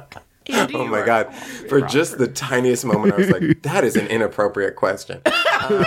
Oh 0.74 0.88
my 0.88 1.06
god! 1.06 1.34
For 1.70 1.82
just 1.82 2.18
the 2.18 2.28
tiniest 2.28 2.86
moment, 2.86 3.14
I 3.14 3.18
was 3.18 3.30
like, 3.30 3.62
"That 3.64 3.84
is 3.84 3.96
an 3.96 4.08
inappropriate 4.08 4.76
question." 4.76 5.22
Um, 5.26 5.32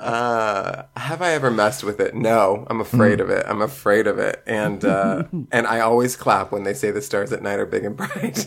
uh, 0.00 0.82
have 0.96 1.22
I 1.22 1.32
ever 1.32 1.50
messed 1.50 1.84
with 1.84 2.00
it? 2.00 2.14
No, 2.14 2.66
I'm 2.68 2.80
afraid 2.80 3.20
of 3.20 3.30
it. 3.30 3.44
I'm 3.48 3.62
afraid 3.62 4.06
of 4.06 4.18
it, 4.18 4.42
and 4.46 4.84
uh, 4.84 5.24
and 5.52 5.66
I 5.66 5.80
always 5.80 6.16
clap 6.16 6.52
when 6.52 6.64
they 6.64 6.74
say 6.74 6.90
the 6.90 7.02
stars 7.02 7.32
at 7.32 7.42
night 7.42 7.58
are 7.58 7.66
big 7.66 7.84
and 7.84 7.96
bright. 7.96 8.46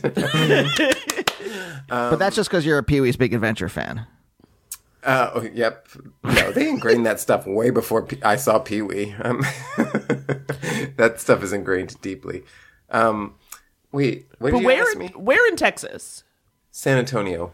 but 1.88 2.18
that's 2.18 2.36
just 2.36 2.50
because 2.50 2.66
you're 2.66 2.80
a 2.80 2.84
Pee 2.84 3.02
Wee's 3.02 3.18
Big 3.18 3.34
Adventure 3.34 3.70
fan. 3.70 4.06
Uh, 5.04 5.32
oh, 5.36 5.42
yep. 5.54 5.88
No, 6.24 6.52
they 6.52 6.68
ingrained 6.70 7.06
that 7.06 7.20
stuff 7.20 7.46
way 7.48 7.70
before 7.70 8.04
P- 8.04 8.22
I 8.24 8.36
saw 8.36 8.60
Pee 8.60 8.82
Wee. 8.82 9.16
Um, 9.22 9.42
that 10.98 11.16
stuff 11.18 11.44
is 11.44 11.54
ingrained 11.54 12.00
deeply. 12.02 12.44
Um, 12.90 13.36
wait, 13.92 14.28
what 14.40 14.52
But 14.52 14.58
did 14.58 14.62
you 14.62 14.68
where, 14.68 14.82
ask 14.82 14.98
me? 14.98 15.08
where 15.16 15.48
in 15.48 15.56
Texas? 15.56 16.24
San 16.72 16.98
Antonio. 16.98 17.54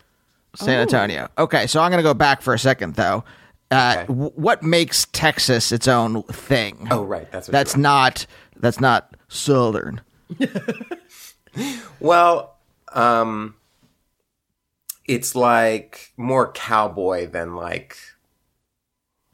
San 0.56 0.80
Antonio. 0.80 1.30
Okay, 1.38 1.68
so 1.68 1.80
I'm 1.82 1.92
going 1.92 2.00
to 2.04 2.08
go 2.08 2.14
back 2.14 2.42
for 2.42 2.54
a 2.54 2.60
second, 2.60 2.96
though. 2.96 3.24
Uh, 3.72 4.04
w- 4.06 4.32
what 4.36 4.62
makes 4.64 5.06
Texas 5.12 5.72
its 5.72 5.88
own 5.88 6.24
thing? 6.24 6.88
Oh, 6.92 7.04
right. 7.04 7.30
That's 7.32 7.48
what 7.48 7.52
that's 7.52 7.76
not 7.76 8.26
that's 8.58 8.80
not 8.80 9.16
southern. 9.28 10.02
Well, 12.00 12.56
um, 12.94 13.56
it's 15.06 15.36
like 15.36 16.14
more 16.18 16.52
cowboy 16.52 17.28
than 17.30 17.56
like 17.56 17.98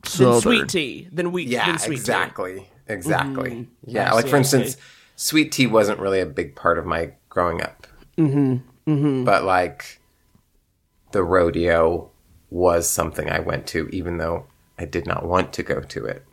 Then 0.03 0.09
Southern. 0.11 0.41
sweet 0.41 0.69
tea. 0.69 1.07
Then 1.11 1.31
wheat. 1.31 1.47
yeah, 1.47 1.65
then 1.67 1.79
sweet 1.79 1.95
tea. 1.97 2.01
exactly, 2.01 2.67
exactly. 2.87 3.49
Mhm. 3.51 3.67
Yeah, 3.85 4.11
I 4.11 4.15
like 4.15 4.25
see, 4.25 4.31
for 4.31 4.37
instance, 4.37 4.77
sweet 5.15 5.51
tea 5.51 5.67
wasn't 5.67 5.99
really 5.99 6.19
a 6.21 6.25
big 6.25 6.55
part 6.55 6.77
of 6.77 6.85
my 6.85 7.11
growing 7.29 7.61
up, 7.61 7.85
Mm-hmm. 8.17 8.91
Mm-hmm. 8.91 9.23
but 9.25 9.43
like 9.43 9.99
the 11.11 11.23
rodeo 11.23 12.09
was 12.49 12.89
something 12.89 13.29
I 13.29 13.39
went 13.39 13.67
to, 13.67 13.87
even 13.89 14.17
though 14.17 14.47
I 14.77 14.85
did 14.85 15.05
not 15.05 15.25
want 15.25 15.53
to 15.53 15.63
go 15.63 15.81
to 15.81 16.05
it. 16.05 16.25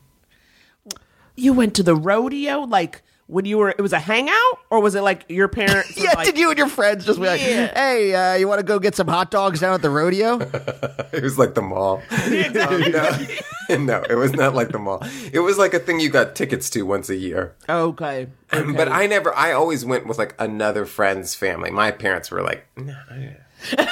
You 1.34 1.52
went 1.52 1.74
to 1.76 1.82
the 1.82 1.94
rodeo, 1.96 2.60
like 2.60 3.02
when 3.28 3.44
you 3.44 3.58
were. 3.58 3.70
It 3.70 3.80
was 3.80 3.92
a 3.92 3.98
hangout, 3.98 4.34
or 4.70 4.80
was 4.80 4.94
it 4.94 5.00
like 5.02 5.24
your 5.28 5.48
parents? 5.48 5.96
Yeah, 5.96 6.12
like, 6.14 6.26
did 6.26 6.38
you 6.38 6.48
and 6.50 6.58
your 6.58 6.68
friends 6.68 7.04
just 7.04 7.18
be 7.20 7.26
like, 7.26 7.40
Yeah. 7.40 7.72
"Hey, 7.74 8.14
uh, 8.14 8.34
you 8.36 8.46
want 8.48 8.60
to 8.60 8.66
go 8.66 8.78
get 8.78 8.94
some 8.94 9.08
hot 9.08 9.30
dogs 9.30 9.60
down 9.60 9.74
at 9.74 9.82
the 9.82 9.90
rodeo?" 9.90 10.38
It 11.12 11.22
was 11.22 11.38
like 11.38 11.54
the 11.54 11.62
mall. 11.62 12.02
Um, 12.10 12.30
no, 12.52 13.76
no, 13.84 14.02
it 14.08 14.16
was 14.16 14.32
not 14.34 14.54
like 14.54 14.68
the 14.70 14.78
mall. 14.78 15.02
It 15.32 15.38
was 15.40 15.56
like 15.58 15.72
a 15.74 15.78
thing 15.78 15.98
you 16.00 16.10
got 16.10 16.34
tickets 16.36 16.68
to 16.70 16.82
once 16.82 17.08
a 17.08 17.16
year. 17.16 17.54
Okay. 17.68 18.28
okay. 18.52 18.72
But 18.72 18.88
I 18.88 19.06
never. 19.06 19.34
I 19.34 19.52
always 19.52 19.84
went 19.84 20.06
with 20.06 20.18
like 20.18 20.34
another 20.38 20.84
friend's 20.84 21.34
family. 21.34 21.70
My 21.70 21.90
parents 21.90 22.30
were 22.30 22.42
like, 22.42 22.66
no, 22.76 22.96
yeah, 23.18 23.86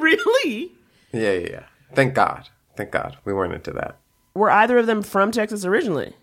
really? 0.00 0.72
yeah, 1.12 1.32
yeah. 1.32 1.64
Thank 1.94 2.14
God. 2.14 2.48
Thank 2.76 2.92
God 2.92 3.16
we 3.24 3.32
weren't 3.32 3.52
into 3.54 3.72
that. 3.72 3.96
Were 4.34 4.50
either 4.50 4.78
of 4.78 4.86
them 4.86 5.02
from 5.02 5.32
Texas 5.32 5.64
originally? 5.64 6.14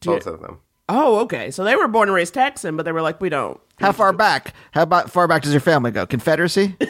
Do 0.00 0.10
you- 0.10 0.16
Both 0.16 0.26
of 0.26 0.40
them. 0.42 0.60
Oh, 0.88 1.20
okay. 1.20 1.50
So 1.50 1.64
they 1.64 1.76
were 1.76 1.88
born 1.88 2.08
and 2.08 2.14
raised 2.14 2.34
Texan, 2.34 2.76
but 2.76 2.84
they 2.84 2.92
were 2.92 3.02
like, 3.02 3.20
we 3.20 3.28
don't. 3.28 3.58
How 3.78 3.92
far 3.92 4.12
back? 4.12 4.52
How 4.72 4.82
about 4.82 5.10
far 5.10 5.26
back 5.26 5.42
does 5.42 5.52
your 5.52 5.60
family 5.60 5.90
go? 5.90 6.06
Confederacy? 6.06 6.76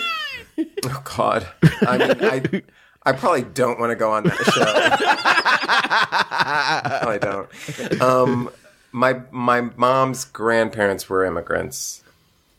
Oh 0.86 1.02
God. 1.16 1.48
I 1.80 1.98
mean, 1.98 2.10
I, 2.20 2.62
I 3.02 3.12
probably 3.12 3.42
don't 3.42 3.80
want 3.80 3.90
to 3.90 3.96
go 3.96 4.12
on 4.12 4.22
that 4.22 4.36
show. 4.52 4.62
I 7.08 7.18
don't. 7.20 8.00
Um, 8.00 8.50
my 8.92 9.20
my 9.32 9.62
mom's 9.62 10.24
grandparents 10.26 11.08
were 11.08 11.24
immigrants, 11.24 12.04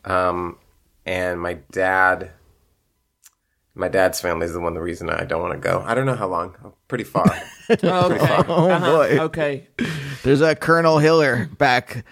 um, 0.04 0.58
and 1.06 1.40
my 1.40 1.54
dad. 1.70 2.32
My 3.78 3.88
dad's 3.88 4.20
family 4.20 4.46
is 4.46 4.54
the 4.54 4.60
one 4.60 4.72
the 4.74 4.80
reason 4.80 5.10
I 5.10 5.24
don't 5.24 5.42
want 5.42 5.52
to 5.52 5.58
go. 5.60 5.84
I 5.86 5.94
don't 5.94 6.06
know 6.06 6.14
how 6.16 6.28
long. 6.28 6.56
Pretty 6.88 7.04
far. 7.04 7.26
Okay. 7.68 7.88
Uh-huh. 7.88 8.44
Oh, 8.46 8.78
boy. 8.78 9.18
Okay. 9.24 9.66
There's 10.22 10.40
a 10.40 10.54
Colonel 10.54 10.98
Hiller 10.98 11.50
back 11.58 12.04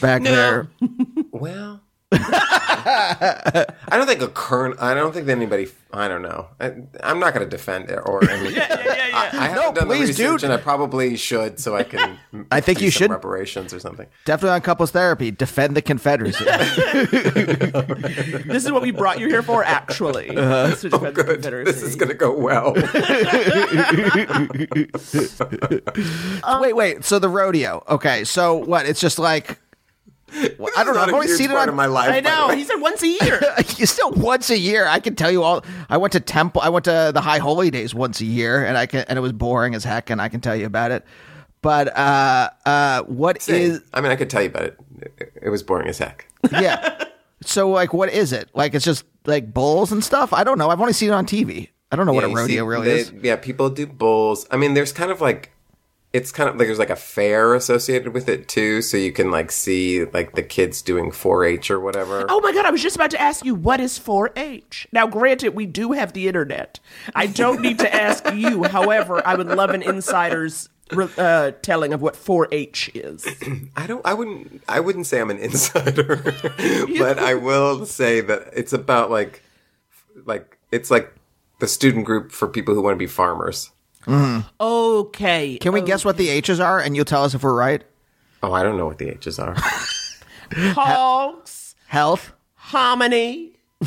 back 0.00 0.22
there. 0.22 0.68
Well, 1.30 1.82
I 2.86 3.66
don't 3.92 4.06
think 4.06 4.20
a 4.22 4.28
current. 4.28 4.76
I 4.80 4.94
don't 4.94 5.12
think 5.12 5.26
that 5.26 5.32
anybody. 5.32 5.68
I 5.92 6.08
don't 6.08 6.22
know. 6.22 6.48
I, 6.60 6.72
I'm 7.04 7.20
not 7.20 7.34
going 7.34 7.48
to 7.48 7.50
defend 7.50 7.88
it 7.88 8.00
or 8.04 8.28
anything. 8.28 8.60
I, 9.14 9.28
I 9.32 9.46
haven't 9.48 9.56
No, 9.56 9.72
done 9.72 9.88
the 9.88 9.94
please, 9.94 10.08
research, 10.08 10.40
dude. 10.40 10.44
and 10.44 10.52
I 10.52 10.56
probably 10.56 11.16
should, 11.16 11.60
so 11.60 11.76
I 11.76 11.84
can. 11.84 12.18
I 12.50 12.60
think 12.60 12.80
you 12.82 12.90
some 12.90 12.98
should. 13.04 13.10
reparations 13.12 13.72
or 13.72 13.78
something. 13.78 14.06
Definitely 14.24 14.56
on 14.56 14.60
couples 14.62 14.90
therapy. 14.90 15.30
Defend 15.30 15.76
the 15.76 15.82
Confederacy. 15.82 16.44
This 18.44 18.64
is 18.64 18.72
what 18.72 18.82
we 18.82 18.90
brought 18.90 19.20
you 19.20 19.28
here 19.28 19.42
for, 19.42 19.62
actually. 19.64 20.36
Uh-huh. 20.36 20.66
This 20.68 20.84
is 20.84 20.90
defend 20.92 21.18
oh, 21.18 21.22
the 21.22 21.62
This 21.64 21.82
is 21.82 21.94
going 21.96 22.08
to 22.08 22.14
go 22.14 22.36
well. 22.36 22.72
wait, 26.60 26.72
wait. 26.74 27.04
So 27.04 27.18
the 27.18 27.28
rodeo. 27.28 27.82
Okay, 27.88 28.24
so 28.24 28.54
what? 28.54 28.86
It's 28.86 29.00
just 29.00 29.18
like 29.18 29.58
Well, 30.58 30.72
I 30.76 30.84
don't 30.84 30.94
know. 30.94 31.00
I've 31.00 31.12
only 31.14 31.28
seen 31.28 31.50
it 31.50 31.56
on 31.56 31.68
of 31.68 31.74
my 31.74 31.86
life, 31.86 32.10
I 32.10 32.20
know. 32.20 32.48
He 32.50 32.64
said 32.64 32.76
once 32.76 33.02
a 33.02 33.06
year. 33.22 33.40
you 33.76 33.86
still 33.86 34.10
once 34.12 34.50
a 34.50 34.58
year. 34.58 34.86
I 34.86 34.98
can 35.00 35.14
tell 35.14 35.30
you 35.30 35.42
all. 35.42 35.64
I 35.88 35.96
went 35.96 36.12
to 36.14 36.20
temple. 36.20 36.60
I 36.62 36.68
went 36.68 36.84
to 36.86 37.12
the 37.14 37.20
High 37.20 37.38
Holy 37.38 37.70
Days 37.70 37.94
once 37.94 38.20
a 38.20 38.24
year, 38.24 38.64
and 38.64 38.76
I 38.76 38.86
can, 38.86 39.04
and 39.08 39.16
it 39.18 39.22
was 39.22 39.32
boring 39.32 39.74
as 39.74 39.84
heck, 39.84 40.10
and 40.10 40.20
I 40.20 40.28
can 40.28 40.40
tell 40.40 40.56
you 40.56 40.66
about 40.66 40.90
it. 40.90 41.04
But 41.62 41.96
uh, 41.96 42.50
uh, 42.66 43.02
what 43.04 43.48
is? 43.48 43.80
I 43.94 44.00
mean, 44.00 44.12
I 44.12 44.16
could 44.16 44.28
tell 44.28 44.42
you 44.42 44.48
about 44.48 44.64
it. 44.64 44.78
It- 45.42 45.48
was 45.48 45.62
boring 45.62 45.88
as 45.88 45.98
heck. 45.98 46.26
yeah. 46.52 47.04
So 47.42 47.70
like, 47.70 47.94
what 47.94 48.12
is 48.12 48.32
it? 48.32 48.50
Like, 48.54 48.74
it's 48.74 48.84
just 48.84 49.04
like 49.26 49.54
bulls 49.54 49.92
and 49.92 50.02
stuff. 50.04 50.32
I 50.32 50.44
don't 50.44 50.58
know. 50.58 50.68
I've 50.70 50.80
only 50.80 50.92
seen 50.92 51.10
it 51.10 51.12
on 51.14 51.26
TV. 51.26 51.68
I 51.92 51.96
don't 51.96 52.06
know 52.06 52.12
what 52.12 52.24
a 52.24 52.28
rodeo 52.28 52.46
see, 52.46 52.60
really 52.60 52.86
they- 52.88 52.98
is. 52.98 53.12
Yeah, 53.22 53.36
people 53.36 53.70
do 53.70 53.86
bulls. 53.86 54.46
I 54.50 54.56
mean, 54.56 54.74
there's 54.74 54.92
kind 54.92 55.10
of 55.12 55.20
like 55.20 55.52
it's 56.14 56.30
kind 56.30 56.48
of 56.48 56.56
like 56.56 56.68
there's 56.68 56.78
like 56.78 56.90
a 56.90 56.96
fair 56.96 57.54
associated 57.54 58.14
with 58.14 58.28
it 58.28 58.46
too, 58.46 58.80
so 58.82 58.96
you 58.96 59.10
can 59.10 59.32
like 59.32 59.50
see 59.50 60.04
like 60.04 60.34
the 60.36 60.44
kids 60.44 60.80
doing 60.80 61.10
4-H 61.10 61.72
or 61.72 61.80
whatever. 61.80 62.24
Oh 62.28 62.40
my 62.40 62.52
god, 62.52 62.64
I 62.64 62.70
was 62.70 62.80
just 62.80 62.94
about 62.94 63.10
to 63.10 63.20
ask 63.20 63.44
you 63.44 63.56
what 63.56 63.80
is 63.80 63.98
4-H. 63.98 64.86
Now, 64.92 65.08
granted, 65.08 65.56
we 65.56 65.66
do 65.66 65.90
have 65.90 66.12
the 66.12 66.28
internet. 66.28 66.78
I 67.16 67.26
don't 67.26 67.60
need 67.60 67.80
to 67.80 67.92
ask 67.92 68.32
you. 68.32 68.62
However, 68.74 69.26
I 69.26 69.34
would 69.34 69.48
love 69.48 69.70
an 69.70 69.82
insider's 69.82 70.68
uh, 70.92 71.50
telling 71.62 71.92
of 71.92 72.00
what 72.00 72.14
4-H 72.14 72.92
is. 72.94 73.26
I 73.76 73.88
don't. 73.88 74.06
I 74.06 74.14
wouldn't. 74.14 74.62
I 74.68 74.78
wouldn't 74.78 75.06
say 75.06 75.20
I'm 75.20 75.30
an 75.30 75.38
insider, 75.38 76.22
but 76.96 77.18
I 77.18 77.34
will 77.34 77.86
say 77.86 78.20
that 78.20 78.50
it's 78.52 78.72
about 78.72 79.10
like, 79.10 79.42
like 80.24 80.58
it's 80.70 80.92
like 80.92 81.12
the 81.58 81.66
student 81.66 82.04
group 82.04 82.30
for 82.30 82.46
people 82.46 82.72
who 82.72 82.82
want 82.82 82.94
to 82.94 82.98
be 82.98 83.08
farmers. 83.08 83.72
Mm-hmm. 84.06 84.40
Okay. 84.60 85.58
Can 85.58 85.72
we 85.72 85.80
guess 85.80 86.04
what 86.04 86.16
the 86.16 86.28
H's 86.28 86.60
are, 86.60 86.80
and 86.80 86.94
you'll 86.96 87.04
tell 87.04 87.24
us 87.24 87.34
if 87.34 87.42
we're 87.42 87.54
right? 87.54 87.82
Oh, 88.42 88.52
I 88.52 88.62
don't 88.62 88.76
know 88.76 88.86
what 88.86 88.98
the 88.98 89.08
H's 89.08 89.38
are. 89.38 89.54
Hogs, 90.52 91.74
Health. 91.86 92.32
hominy. 92.54 93.52
you 93.80 93.86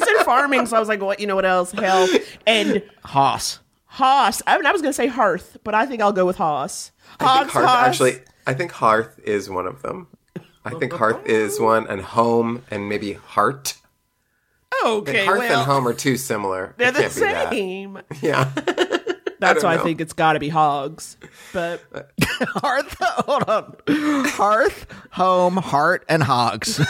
said 0.00 0.24
farming, 0.24 0.66
so 0.66 0.76
I 0.76 0.80
was 0.80 0.88
like, 0.88 1.00
what? 1.00 1.20
You 1.20 1.26
know 1.26 1.34
what 1.34 1.44
else? 1.44 1.72
Health 1.72 2.10
and 2.46 2.82
Hoss. 3.04 3.60
Hoss. 3.86 4.42
I, 4.46 4.56
mean, 4.56 4.66
I 4.66 4.72
was 4.72 4.82
going 4.82 4.90
to 4.90 4.96
say 4.96 5.06
hearth, 5.06 5.56
but 5.64 5.74
I 5.74 5.86
think 5.86 6.02
I'll 6.02 6.12
go 6.12 6.26
with 6.26 6.36
Hoss. 6.36 6.92
I 7.20 7.24
think 7.24 7.30
Hogs, 7.30 7.52
hearth 7.52 7.66
Hoss. 7.66 7.86
actually. 7.86 8.20
I 8.46 8.54
think 8.54 8.72
hearth 8.72 9.18
is 9.24 9.48
one 9.48 9.66
of 9.66 9.82
them. 9.82 10.08
I 10.64 10.70
think 10.74 10.92
hearth 10.92 11.26
is 11.26 11.60
one, 11.60 11.86
and 11.88 12.00
home, 12.00 12.62
and 12.70 12.88
maybe 12.88 13.12
heart. 13.14 13.74
Okay, 14.84 15.24
hearth 15.24 15.38
well, 15.40 15.58
and 15.60 15.66
home 15.66 15.86
are 15.88 15.94
too 15.94 16.16
similar. 16.16 16.74
they're 16.76 16.88
It 16.88 16.94
the 16.94 17.00
can't 17.00 17.14
be 17.14 17.20
that. 17.20 17.50
same. 17.50 17.98
Yeah. 18.22 18.50
That's 19.40 19.60
don't 19.62 19.64
why 19.70 19.74
I 19.74 19.84
think 19.84 20.00
it's 20.00 20.12
got 20.14 20.34
to 20.34 20.40
be 20.40 20.48
hogs. 20.48 21.16
But 21.52 21.82
Hearth. 22.22 22.96
Hold 23.00 23.42
on. 23.44 23.76
Hearth, 24.28 24.86
home, 25.10 25.56
heart, 25.58 26.04
and 26.08 26.22
hogs. 26.22 26.80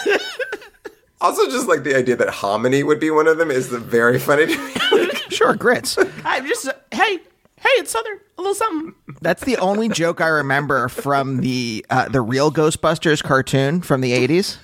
Also, 1.20 1.46
just 1.50 1.66
like 1.66 1.82
the 1.84 1.96
idea 1.96 2.14
that 2.16 2.28
hominy 2.28 2.82
would 2.84 3.00
be 3.00 3.10
one 3.10 3.26
of 3.26 3.38
them 3.38 3.50
is 3.50 3.68
very 3.68 4.18
funny 4.20 4.46
to 4.46 4.56
me. 4.66 5.10
Sure, 5.30 5.54
grits. 5.54 5.98
I'm 6.24 6.46
just 6.46 6.66
hey, 6.92 7.16
hey, 7.56 7.68
it's 7.70 7.90
Southern, 7.90 8.18
a 8.38 8.42
little 8.42 8.54
something. 8.54 8.94
That's 9.20 9.42
the 9.44 9.56
only 9.56 9.88
joke 9.88 10.20
I 10.20 10.28
remember 10.28 10.88
from 10.88 11.40
the 11.40 11.84
uh, 11.90 12.08
the 12.08 12.20
real 12.20 12.52
Ghostbusters 12.52 13.22
cartoon 13.22 13.80
from 13.80 14.00
the 14.00 14.12
eighties. 14.12 14.58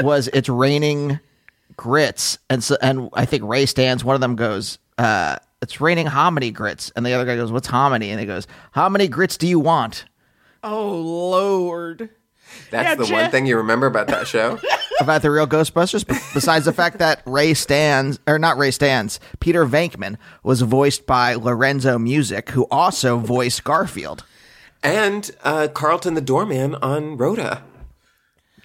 Was 0.00 0.28
it's 0.34 0.48
raining 0.48 1.20
grits, 1.80 2.38
and 2.50 2.62
so 2.62 2.76
and 2.82 3.08
I 3.14 3.24
think 3.24 3.42
Ray 3.44 3.64
Stantz. 3.64 4.04
one 4.04 4.14
of 4.14 4.20
them 4.20 4.36
goes, 4.36 4.78
uh, 4.98 5.36
"It's 5.62 5.80
raining 5.80 6.06
hominy 6.06 6.50
grits," 6.50 6.92
and 6.94 7.06
the 7.06 7.14
other 7.14 7.24
guy 7.24 7.36
goes, 7.36 7.50
"What's 7.50 7.68
hominy?" 7.68 8.10
And 8.10 8.20
he 8.20 8.26
goes, 8.26 8.46
"How 8.72 8.90
many 8.90 9.08
grits 9.08 9.38
do 9.38 9.46
you 9.48 9.58
want?" 9.58 10.04
Oh 10.62 10.90
Lord. 10.94 12.10
That's 12.70 12.84
Yeah, 12.88 12.94
the 12.96 13.04
Jeff- 13.04 13.22
one 13.22 13.30
thing 13.30 13.46
you 13.46 13.56
remember 13.56 13.86
about 13.86 14.08
that 14.08 14.26
show. 14.26 14.58
About 15.00 15.22
the 15.22 15.30
real 15.30 15.46
Ghostbusters, 15.46 16.04
besides 16.34 16.66
the 16.66 16.74
fact 16.74 16.98
that 16.98 17.22
Ray 17.24 17.52
Stantz, 17.52 18.18
or 18.26 18.38
not 18.38 18.58
Ray 18.58 18.68
Stantz, 18.68 19.18
Peter 19.38 19.64
Venkman 19.64 20.18
was 20.42 20.60
voiced 20.60 21.06
by 21.06 21.36
Lorenzo 21.36 21.98
Music, 21.98 22.50
who 22.50 22.66
also 22.70 23.16
voiced 23.16 23.64
Garfield. 23.64 24.24
and 24.82 25.30
uh, 25.42 25.68
Carlton 25.72 26.12
the 26.12 26.20
doorman 26.20 26.74
on 26.82 27.16
Rhoda. 27.16 27.62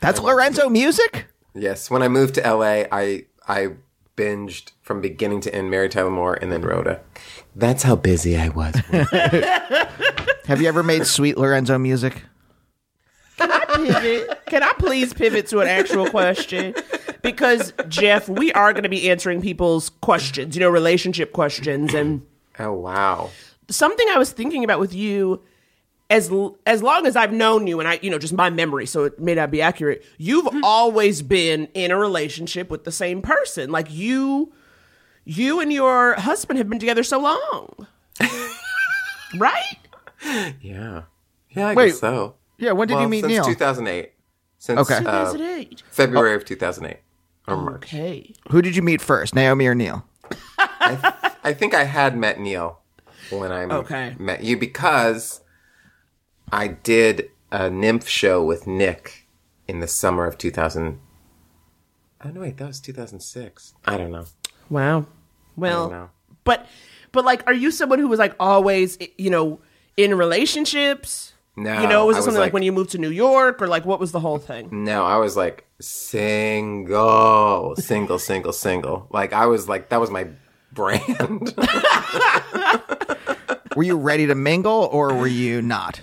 That's 0.01 0.19
Lorenzo 0.19 0.67
Music. 0.67 1.27
Yes, 1.55 1.89
when 1.89 2.03
I 2.03 2.09
moved 2.09 2.35
to 2.35 2.41
LA, 2.41 2.83
I 2.91 3.25
I 3.47 3.69
binged 4.17 4.71
from 4.81 5.01
beginning 5.01 5.41
to 5.41 5.53
end 5.53 5.71
Mary 5.71 5.89
Tyler 5.89 6.09
Moore 6.09 6.35
and 6.35 6.51
then 6.51 6.61
Rhoda. 6.61 7.01
That's 7.55 7.83
how 7.83 7.95
busy 7.95 8.37
I 8.37 8.49
was. 8.49 8.75
Have 10.45 10.61
you 10.61 10.67
ever 10.67 10.83
made 10.83 11.05
sweet 11.05 11.37
Lorenzo 11.37 11.77
Music? 11.77 12.21
Can 13.37 13.51
I 13.51 13.65
pivot? 13.65 14.45
Can 14.45 14.63
I 14.63 14.73
please 14.77 15.13
pivot 15.13 15.47
to 15.47 15.59
an 15.59 15.67
actual 15.67 16.09
question? 16.09 16.75
Because 17.21 17.73
Jeff, 17.87 18.29
we 18.29 18.51
are 18.53 18.71
going 18.71 18.83
to 18.83 18.89
be 18.89 19.09
answering 19.09 19.41
people's 19.41 19.89
questions, 19.89 20.55
you 20.55 20.59
know, 20.59 20.69
relationship 20.69 21.33
questions, 21.33 21.93
and 21.93 22.21
oh 22.59 22.73
wow. 22.73 23.31
something 23.69 24.07
I 24.11 24.17
was 24.17 24.31
thinking 24.31 24.63
about 24.63 24.79
with 24.79 24.93
you. 24.93 25.41
As 26.09 26.31
as 26.67 26.83
long 26.83 27.07
as 27.07 27.15
I've 27.15 27.33
known 27.33 27.65
you, 27.65 27.79
and 27.79 27.89
I, 27.89 27.99
you 28.01 28.11
know, 28.11 28.19
just 28.19 28.33
my 28.33 28.49
memory, 28.51 28.85
so 28.85 29.05
it 29.05 29.19
may 29.19 29.33
not 29.33 29.49
be 29.49 29.59
accurate. 29.61 30.05
You've 30.19 30.47
always 30.63 31.21
been 31.23 31.67
in 31.73 31.89
a 31.89 31.97
relationship 31.97 32.69
with 32.69 32.83
the 32.83 32.91
same 32.91 33.23
person. 33.23 33.71
Like 33.71 33.87
you, 33.91 34.53
you 35.23 35.59
and 35.59 35.73
your 35.73 36.13
husband 36.13 36.59
have 36.59 36.69
been 36.69 36.77
together 36.79 37.01
so 37.01 37.19
long, 37.19 37.87
right? 39.37 39.77
Yeah. 40.61 41.03
Yeah, 41.49 41.67
I 41.69 41.73
Wait, 41.73 41.87
guess 41.87 41.99
so. 41.99 42.35
yeah, 42.57 42.71
when 42.73 42.87
did 42.87 42.95
you 42.99 43.07
meet 43.07 43.23
mean 43.23 43.23
since 43.23 43.31
Neil? 43.33 43.45
2008. 43.45 44.11
Since 44.57 44.79
Okay. 44.81 44.97
uh, 44.97 45.31
2008. 45.33 45.83
February 45.89 46.35
of 46.35 46.45
2008 46.45 46.99
or 47.47 47.57
March. 47.57 47.83
Okay. 47.83 48.33
Who 48.49 48.61
did 48.61 48.75
you 48.75 48.81
meet 48.81 49.01
first, 49.01 49.33
Naomi 49.35 49.65
or 49.67 49.75
Neil? 49.75 50.05
I 50.57 51.53
think 51.57 51.73
I 51.73 51.83
had 51.85 52.17
met 52.17 52.39
Neil 52.39 52.79
when 53.29 53.51
I 53.51 53.63
Okay. 53.63 54.15
met 54.19 54.43
you 54.43 54.57
because 54.57 55.41
I 56.51 56.67
did 56.67 57.31
a 57.51 57.69
nymph 57.69 58.07
show 58.07 58.43
with 58.43 58.67
Nick 58.67 59.27
in 59.67 59.79
the 59.79 59.87
summer 59.87 60.25
of 60.25 60.37
2000. 60.37 60.99
Oh 62.23 62.29
no, 62.29 62.41
wait, 62.41 62.57
that 62.57 62.67
was 62.67 62.79
2006. 62.79 63.73
I 63.85 63.97
don't 63.97 64.11
know. 64.11 64.25
Wow. 64.69 65.01
I 65.01 65.05
Well, 65.55 65.89
don't 65.89 65.99
know. 65.99 66.09
but 66.43 66.65
but 67.11 67.25
like, 67.25 67.43
are 67.47 67.53
you 67.53 67.71
someone 67.71 67.99
who 67.99 68.07
was 68.07 68.19
like 68.19 68.35
always, 68.39 68.97
you 69.17 69.29
know, 69.29 69.59
in 69.97 70.15
relationships? 70.17 71.33
No, 71.57 71.81
You 71.81 71.87
know, 71.87 72.05
was 72.05 72.15
I 72.15 72.17
it 72.17 72.19
was 72.19 72.25
something 72.25 72.39
like, 72.39 72.47
like- 72.47 72.53
when 72.53 72.63
you 72.63 72.71
moved 72.73 72.89
to 72.91 72.97
New 72.97 73.09
York, 73.11 73.61
or 73.61 73.67
like 73.67 73.85
what 73.85 73.99
was 73.99 74.11
the 74.11 74.19
whole 74.19 74.39
thing? 74.39 74.83
No, 74.83 75.05
I 75.05 75.17
was 75.17 75.37
like 75.37 75.65
single, 75.79 77.75
single, 77.77 78.19
single, 78.19 78.51
single. 78.53 79.07
Like 79.11 79.31
I 79.33 79.45
was 79.45 79.69
like 79.69 79.89
that 79.89 80.01
was 80.01 80.09
my 80.11 80.27
brand. 80.73 81.53
Were 83.75 83.83
you 83.83 83.97
ready 83.97 84.25
to 84.27 84.35
mingle 84.35 84.89
or 84.91 85.13
were 85.13 85.27
you 85.27 85.61
not? 85.61 86.01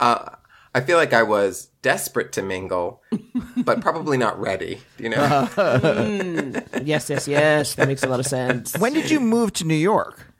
Uh, 0.00 0.30
I 0.74 0.80
feel 0.80 0.96
like 0.96 1.12
I 1.12 1.22
was 1.22 1.66
desperate 1.82 2.32
to 2.32 2.42
mingle, 2.42 3.02
but 3.56 3.80
probably 3.80 4.18
not 4.18 4.38
ready. 4.38 4.80
You 4.98 5.10
know. 5.10 5.48
Yes, 6.82 7.10
yes, 7.10 7.28
yes. 7.28 7.74
That 7.74 7.88
makes 7.88 8.02
a 8.02 8.06
lot 8.08 8.20
of 8.20 8.26
sense. 8.26 8.76
When 8.78 8.92
did 8.94 9.10
you 9.10 9.20
move 9.20 9.52
to 9.54 9.64
New 9.64 9.74
York? 9.74 10.32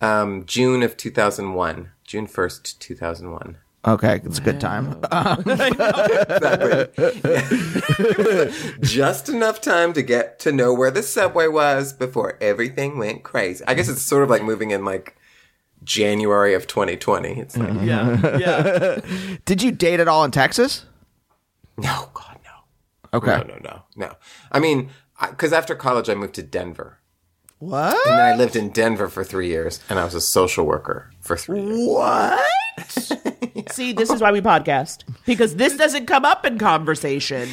um, 0.00 0.44
June 0.46 0.82
of 0.82 0.96
2001. 0.96 1.90
June 2.04 2.26
1st, 2.26 2.78
2001. 2.78 3.58
Okay, 3.86 4.20
it's 4.24 4.38
a 4.38 4.40
good 4.40 4.60
time. 4.60 4.98
Just 8.80 9.28
enough 9.28 9.60
time 9.60 9.92
to 9.92 10.02
get 10.02 10.38
to 10.40 10.52
know 10.52 10.72
where 10.72 10.90
the 10.90 11.02
subway 11.02 11.48
was 11.48 11.92
before 11.92 12.38
everything 12.40 12.98
went 12.98 13.22
crazy. 13.24 13.64
I 13.66 13.74
guess 13.74 13.88
it's 13.88 14.02
sort 14.02 14.24
of 14.24 14.30
like 14.30 14.42
moving 14.42 14.70
in 14.70 14.84
like 14.84 15.16
January 15.84 16.54
of 16.54 16.66
2020. 16.66 17.40
It's 17.40 17.56
like, 17.56 17.68
mm-hmm. 17.68 17.86
yeah, 17.86 18.38
yeah. 18.38 19.36
Did 19.44 19.62
you 19.62 19.70
date 19.70 20.00
at 20.00 20.08
all 20.08 20.24
in 20.24 20.30
Texas? 20.30 20.84
no, 21.76 22.08
God, 22.14 22.38
no. 22.44 23.18
Okay. 23.18 23.36
No, 23.36 23.42
no, 23.42 23.58
no, 23.62 23.82
no. 23.96 24.12
I 24.50 24.60
mean, 24.60 24.90
because 25.30 25.52
after 25.52 25.74
college, 25.74 26.08
I 26.08 26.14
moved 26.14 26.34
to 26.34 26.42
Denver. 26.42 26.98
What? 27.58 27.96
And 28.06 28.18
then 28.18 28.26
I 28.26 28.36
lived 28.36 28.56
in 28.56 28.70
Denver 28.70 29.08
for 29.08 29.24
three 29.24 29.48
years, 29.48 29.80
and 29.88 29.98
I 29.98 30.04
was 30.04 30.14
a 30.14 30.20
social 30.20 30.66
worker 30.66 31.10
for 31.20 31.36
three 31.36 31.62
years. 31.62 31.88
What? 31.88 32.44
See, 33.72 33.92
this 33.92 34.10
is 34.10 34.20
why 34.20 34.32
we 34.32 34.40
podcast 34.40 35.04
because 35.24 35.56
this 35.56 35.76
doesn't 35.78 36.06
come 36.06 36.24
up 36.24 36.44
in 36.44 36.58
conversation. 36.58 37.48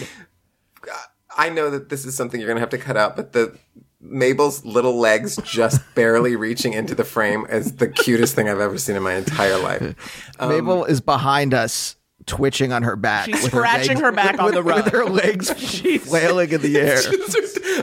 I 1.37 1.49
know 1.49 1.69
that 1.69 1.89
this 1.89 2.05
is 2.05 2.15
something 2.15 2.39
you're 2.39 2.47
going 2.47 2.57
to 2.57 2.61
have 2.61 2.69
to 2.71 2.77
cut 2.77 2.97
out, 2.97 3.15
but 3.15 3.31
the 3.31 3.57
Mabel's 4.01 4.65
little 4.65 4.97
legs 4.97 5.37
just 5.43 5.79
barely 5.95 6.35
reaching 6.35 6.73
into 6.73 6.95
the 6.95 7.03
frame 7.03 7.45
is 7.49 7.75
the 7.77 7.87
cutest 7.87 8.35
thing 8.35 8.49
I've 8.49 8.59
ever 8.59 8.77
seen 8.77 8.95
in 8.95 9.03
my 9.03 9.13
entire 9.13 9.57
life. 9.59 10.31
Um, 10.39 10.49
Mabel 10.49 10.85
is 10.85 11.01
behind 11.01 11.53
us, 11.53 11.95
twitching 12.25 12.71
on 12.73 12.83
her 12.83 12.95
back. 12.95 13.25
She's 13.27 13.43
with 13.43 13.51
scratching 13.51 13.89
legs- 13.89 14.01
her 14.01 14.11
back 14.11 14.39
on 14.39 14.45
with, 14.45 14.53
the 14.55 14.63
rug. 14.63 14.85
With 14.85 14.93
her 14.93 15.05
legs 15.05 15.49
flailing 16.03 16.51
in 16.51 16.61
the 16.61 16.77
air. 16.79 16.99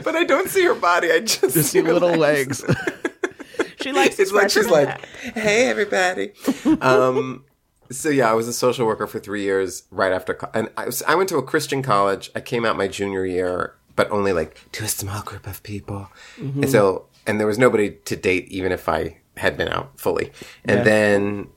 but 0.02 0.16
I 0.16 0.24
don't 0.24 0.48
see 0.48 0.64
her 0.64 0.74
body. 0.74 1.10
I 1.12 1.20
just, 1.20 1.54
Just 1.54 1.70
see 1.70 1.80
her 1.82 1.92
little 1.92 2.16
legs. 2.16 2.64
She 3.80 3.92
likes 3.92 4.16
to 4.16 4.22
It's 4.22 4.32
like 4.32 4.50
scratch 4.50 4.52
she's 4.52 4.66
her 4.66 4.72
like, 4.72 4.88
back. 4.88 5.04
"Hey, 5.36 5.68
everybody." 5.68 6.32
Um, 6.80 7.44
so 7.92 8.08
yeah, 8.08 8.28
I 8.28 8.34
was 8.34 8.48
a 8.48 8.52
social 8.52 8.86
worker 8.86 9.06
for 9.06 9.20
three 9.20 9.42
years 9.42 9.84
right 9.92 10.10
after, 10.12 10.34
co- 10.34 10.50
and 10.52 10.68
I, 10.76 10.86
was, 10.86 11.00
I 11.04 11.14
went 11.14 11.28
to 11.28 11.36
a 11.36 11.44
Christian 11.44 11.80
college. 11.80 12.28
I 12.34 12.40
came 12.40 12.64
out 12.64 12.76
my 12.76 12.88
junior 12.88 13.24
year, 13.24 13.76
but 13.98 14.10
only 14.12 14.32
like 14.32 14.70
to 14.70 14.84
a 14.84 14.88
small 14.88 15.22
group 15.22 15.48
of 15.48 15.60
people, 15.64 16.08
and 16.36 16.54
mm-hmm. 16.54 16.70
so 16.70 17.06
and 17.26 17.40
there 17.40 17.48
was 17.48 17.58
nobody 17.58 17.90
to 18.04 18.14
date, 18.14 18.46
even 18.48 18.70
if 18.70 18.88
I 18.88 19.16
had 19.36 19.56
been 19.56 19.68
out 19.68 19.98
fully. 19.98 20.30
And 20.64 20.78
Yeah. 20.78 20.84
then, 20.84 21.48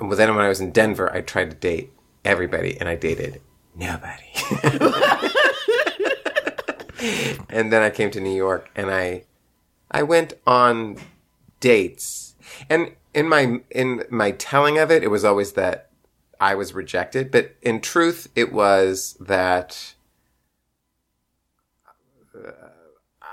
well, 0.00 0.16
then 0.16 0.32
when 0.36 0.44
I 0.44 0.48
was 0.48 0.60
in 0.60 0.70
Denver, 0.70 1.12
I 1.12 1.20
tried 1.20 1.50
to 1.50 1.56
date 1.56 1.92
everybody, 2.24 2.78
and 2.78 2.88
I 2.88 2.94
dated 2.94 3.40
nobody. 3.74 4.30
and 7.50 7.72
then 7.72 7.82
I 7.82 7.90
came 7.90 8.12
to 8.12 8.20
New 8.20 8.36
York, 8.46 8.70
and 8.76 8.88
I 8.88 9.24
I 9.90 10.04
went 10.04 10.34
on 10.46 10.96
dates, 11.58 12.36
and 12.68 12.92
in 13.14 13.28
my 13.28 13.62
in 13.70 14.04
my 14.10 14.30
telling 14.30 14.78
of 14.78 14.92
it, 14.92 15.02
it 15.02 15.08
was 15.08 15.24
always 15.24 15.54
that 15.54 15.90
I 16.40 16.54
was 16.54 16.72
rejected, 16.72 17.32
but 17.32 17.56
in 17.62 17.80
truth, 17.80 18.28
it 18.36 18.52
was 18.52 19.16
that 19.18 19.94
uh, 22.34 22.50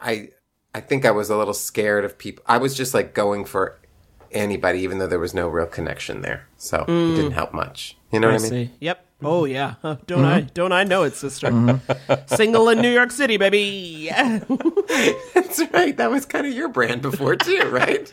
I 0.02 0.30
I 0.74 0.80
think 0.80 1.06
I 1.06 1.12
was 1.12 1.30
a 1.30 1.38
little 1.38 1.54
scared 1.54 2.06
of 2.06 2.18
people. 2.18 2.44
I 2.48 2.58
was 2.58 2.76
just 2.76 2.94
like 2.94 3.14
going 3.14 3.46
for 3.46 3.80
anybody, 4.32 4.80
even 4.80 5.00
though 5.00 5.08
there 5.08 5.20
was 5.20 5.34
no 5.34 5.48
real 5.48 5.66
connection 5.66 6.22
there, 6.22 6.48
so 6.58 6.82
it 6.82 6.88
mm. 6.88 7.16
didn't 7.16 7.32
help 7.32 7.54
much. 7.54 7.98
You 8.12 8.20
know 8.20 8.28
what 8.28 8.40
I 8.40 8.44
mean? 8.44 8.50
see. 8.50 8.72
Yep. 8.80 9.06
Oh 9.24 9.46
yeah. 9.46 9.76
Huh, 9.82 9.98
Don't 10.06 10.24
I? 10.24 10.42
Mm-hmm. 10.42 10.50
Don't 10.54 10.72
I 10.72 10.84
know 10.84 11.04
it, 11.04 11.16
sister? 11.16 11.48
Mm-hmm. 11.48 12.36
Single 12.36 12.70
in 12.70 12.82
New 12.82 12.92
York 12.92 13.10
City, 13.12 13.38
baby. 13.38 14.10
That's 15.34 15.60
right. 15.74 15.98
That 15.98 16.12
was 16.12 16.26
kind 16.26 16.46
of 16.46 16.54
your 16.54 16.70
brand 16.70 17.02
before 17.02 17.36
too, 17.36 17.64
right? 17.72 18.12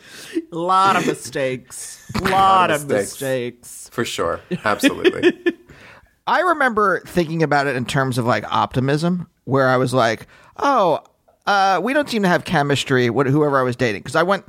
A 0.51 0.57
lot 0.57 0.97
of 0.97 1.07
mistakes. 1.07 2.11
A 2.14 2.20
lot 2.31 2.70
of 2.70 2.83
of 2.83 2.88
mistakes. 2.88 3.20
mistakes. 3.20 3.88
For 3.92 4.04
sure, 4.04 4.40
absolutely. 4.65 5.56
I 6.27 6.40
remember 6.40 7.02
thinking 7.06 7.42
about 7.42 7.67
it 7.67 7.77
in 7.77 7.85
terms 7.85 8.17
of 8.17 8.25
like 8.25 8.50
optimism, 8.50 9.29
where 9.44 9.69
I 9.69 9.77
was 9.77 9.92
like, 9.92 10.27
"Oh, 10.56 11.00
uh, 11.47 11.81
we 11.83 11.92
don't 11.92 12.09
seem 12.09 12.23
to 12.23 12.29
have 12.29 12.45
chemistry." 12.45 13.11
What 13.11 13.27
whoever 13.27 13.59
I 13.59 13.63
was 13.63 13.77
dating, 13.77 14.03
because 14.03 14.17
I 14.17 14.23
went, 14.23 14.45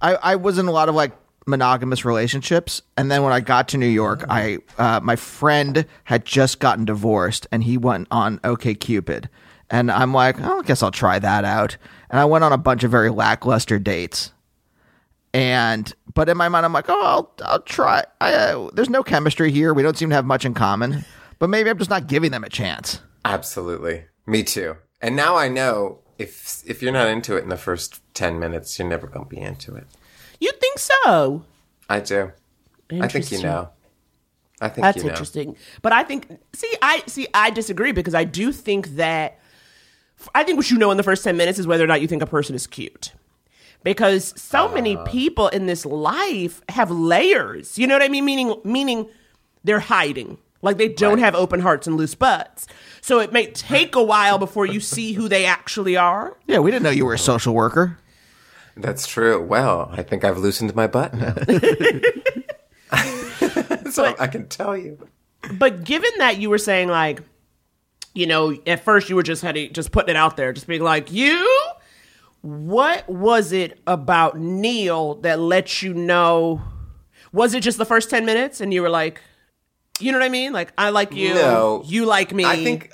I, 0.00 0.14
I 0.14 0.36
was 0.36 0.58
in 0.58 0.66
a 0.66 0.72
lot 0.72 0.88
of 0.88 0.94
like 0.94 1.12
monogamous 1.46 2.04
relationships, 2.04 2.82
and 2.96 3.10
then 3.10 3.22
when 3.22 3.32
I 3.32 3.40
got 3.40 3.68
to 3.68 3.78
New 3.78 3.86
York, 3.86 4.24
I 4.28 4.58
uh, 4.78 5.00
my 5.02 5.16
friend 5.16 5.86
had 6.04 6.24
just 6.24 6.60
gotten 6.60 6.84
divorced, 6.84 7.46
and 7.52 7.64
he 7.64 7.76
went 7.76 8.08
on 8.10 8.40
OK 8.44 8.74
Cupid, 8.74 9.28
and 9.70 9.90
I'm 9.90 10.12
like, 10.12 10.40
oh, 10.40 10.60
I 10.60 10.62
guess 10.62 10.82
I'll 10.82 10.90
try 10.90 11.18
that 11.18 11.44
out, 11.44 11.76
and 12.10 12.20
I 12.20 12.24
went 12.24 12.44
on 12.44 12.52
a 12.52 12.58
bunch 12.58 12.84
of 12.84 12.90
very 12.90 13.10
lackluster 13.10 13.78
dates. 13.78 14.32
And 15.32 15.92
but 16.12 16.28
in 16.28 16.36
my 16.36 16.48
mind, 16.48 16.66
I'm 16.66 16.72
like, 16.72 16.88
oh, 16.88 17.04
I'll 17.04 17.32
I'll 17.44 17.60
try. 17.62 18.04
I, 18.20 18.32
uh, 18.32 18.70
there's 18.72 18.90
no 18.90 19.02
chemistry 19.02 19.52
here. 19.52 19.72
We 19.72 19.82
don't 19.82 19.96
seem 19.96 20.08
to 20.08 20.14
have 20.16 20.24
much 20.24 20.44
in 20.44 20.54
common. 20.54 21.04
But 21.40 21.48
maybe 21.48 21.70
I'm 21.70 21.78
just 21.78 21.90
not 21.90 22.06
giving 22.06 22.30
them 22.30 22.44
a 22.44 22.50
chance. 22.50 23.00
Absolutely. 23.24 24.04
Me 24.26 24.44
too. 24.44 24.76
And 25.00 25.16
now 25.16 25.36
I 25.36 25.48
know 25.48 26.00
if 26.20 26.62
if 26.66 26.82
you're 26.82 26.92
not 26.92 27.08
into 27.08 27.36
it 27.36 27.42
in 27.42 27.48
the 27.48 27.56
first 27.56 28.00
ten 28.14 28.38
minutes, 28.38 28.78
you're 28.78 28.88
never 28.88 29.06
gonna 29.06 29.24
be 29.26 29.38
into 29.38 29.74
it. 29.74 29.86
You 30.38 30.52
think 30.60 30.78
so? 30.78 31.44
I 31.88 32.00
do. 32.00 32.32
I 32.92 33.08
think 33.08 33.30
you 33.32 33.42
know. 33.42 33.70
I 34.60 34.68
think 34.68 34.82
That's 34.84 34.98
you 34.98 35.04
know. 35.04 35.10
interesting. 35.10 35.56
But 35.80 35.92
I 35.92 36.02
think 36.04 36.26
see 36.52 36.72
I 36.82 37.02
see 37.06 37.26
I 37.32 37.50
disagree 37.50 37.92
because 37.92 38.14
I 38.14 38.24
do 38.24 38.52
think 38.52 38.88
that 38.96 39.38
I 40.34 40.44
think 40.44 40.58
what 40.58 40.70
you 40.70 40.76
know 40.78 40.90
in 40.90 40.98
the 40.98 41.02
first 41.02 41.24
10 41.24 41.36
minutes 41.36 41.58
is 41.58 41.66
whether 41.66 41.82
or 41.82 41.86
not 41.86 42.02
you 42.02 42.06
think 42.06 42.20
a 42.22 42.26
person 42.26 42.54
is 42.54 42.66
cute. 42.66 43.12
Because 43.82 44.38
so 44.38 44.68
many 44.68 44.96
Uh. 44.96 45.04
people 45.04 45.48
in 45.48 45.64
this 45.64 45.86
life 45.86 46.60
have 46.68 46.90
layers. 46.90 47.78
You 47.78 47.86
know 47.86 47.94
what 47.94 48.02
I 48.02 48.08
mean? 48.08 48.26
Meaning 48.26 48.54
meaning 48.64 49.08
they're 49.64 49.80
hiding. 49.80 50.36
Like 50.62 50.76
they 50.76 50.88
don't 50.88 51.20
have 51.20 51.34
open 51.34 51.60
hearts 51.60 51.86
and 51.86 51.96
loose 51.96 52.14
butts. 52.14 52.66
So 53.00 53.20
it 53.20 53.32
may 53.32 53.46
take 53.46 53.94
a 53.94 54.02
while 54.02 54.38
before 54.38 54.66
you 54.66 54.80
see 54.80 55.12
who 55.12 55.28
they 55.28 55.44
actually 55.44 55.96
are. 55.96 56.36
Yeah, 56.46 56.58
we 56.58 56.70
didn't 56.70 56.82
know 56.82 56.90
you 56.90 57.06
were 57.06 57.14
a 57.14 57.18
social 57.18 57.54
worker. 57.54 57.98
That's 58.76 59.06
true. 59.06 59.42
Well, 59.42 59.88
I 59.92 60.02
think 60.02 60.24
I've 60.24 60.38
loosened 60.38 60.74
my 60.74 60.86
butt 60.86 61.14
now. 61.14 61.34
so 63.90 64.14
I 64.18 64.26
can 64.26 64.48
tell 64.48 64.76
you. 64.76 65.06
But 65.54 65.84
given 65.84 66.10
that 66.18 66.38
you 66.38 66.50
were 66.50 66.58
saying 66.58 66.88
like, 66.88 67.22
you 68.14 68.26
know, 68.26 68.56
at 68.66 68.84
first 68.84 69.08
you 69.08 69.16
were 69.16 69.22
just 69.22 69.42
had 69.42 69.56
just 69.72 69.92
putting 69.92 70.10
it 70.10 70.16
out 70.16 70.36
there, 70.36 70.52
just 70.52 70.66
being 70.66 70.82
like, 70.82 71.12
you. 71.12 71.46
What 72.42 73.06
was 73.06 73.52
it 73.52 73.78
about 73.86 74.38
Neil 74.38 75.16
that 75.16 75.38
let 75.38 75.82
you 75.82 75.92
know? 75.92 76.62
Was 77.32 77.52
it 77.52 77.62
just 77.62 77.76
the 77.76 77.84
first 77.84 78.08
ten 78.08 78.24
minutes, 78.24 78.62
and 78.62 78.72
you 78.72 78.80
were 78.80 78.88
like, 78.88 79.20
you 80.00 80.12
know 80.12 80.18
what 80.18 80.24
I 80.24 80.30
mean? 80.30 80.52
Like, 80.52 80.72
I 80.76 80.90
like 80.90 81.14
you. 81.14 81.34
No. 81.34 81.82
you 81.86 82.06
like 82.06 82.32
me. 82.32 82.44
I 82.44 82.62
think 82.62 82.90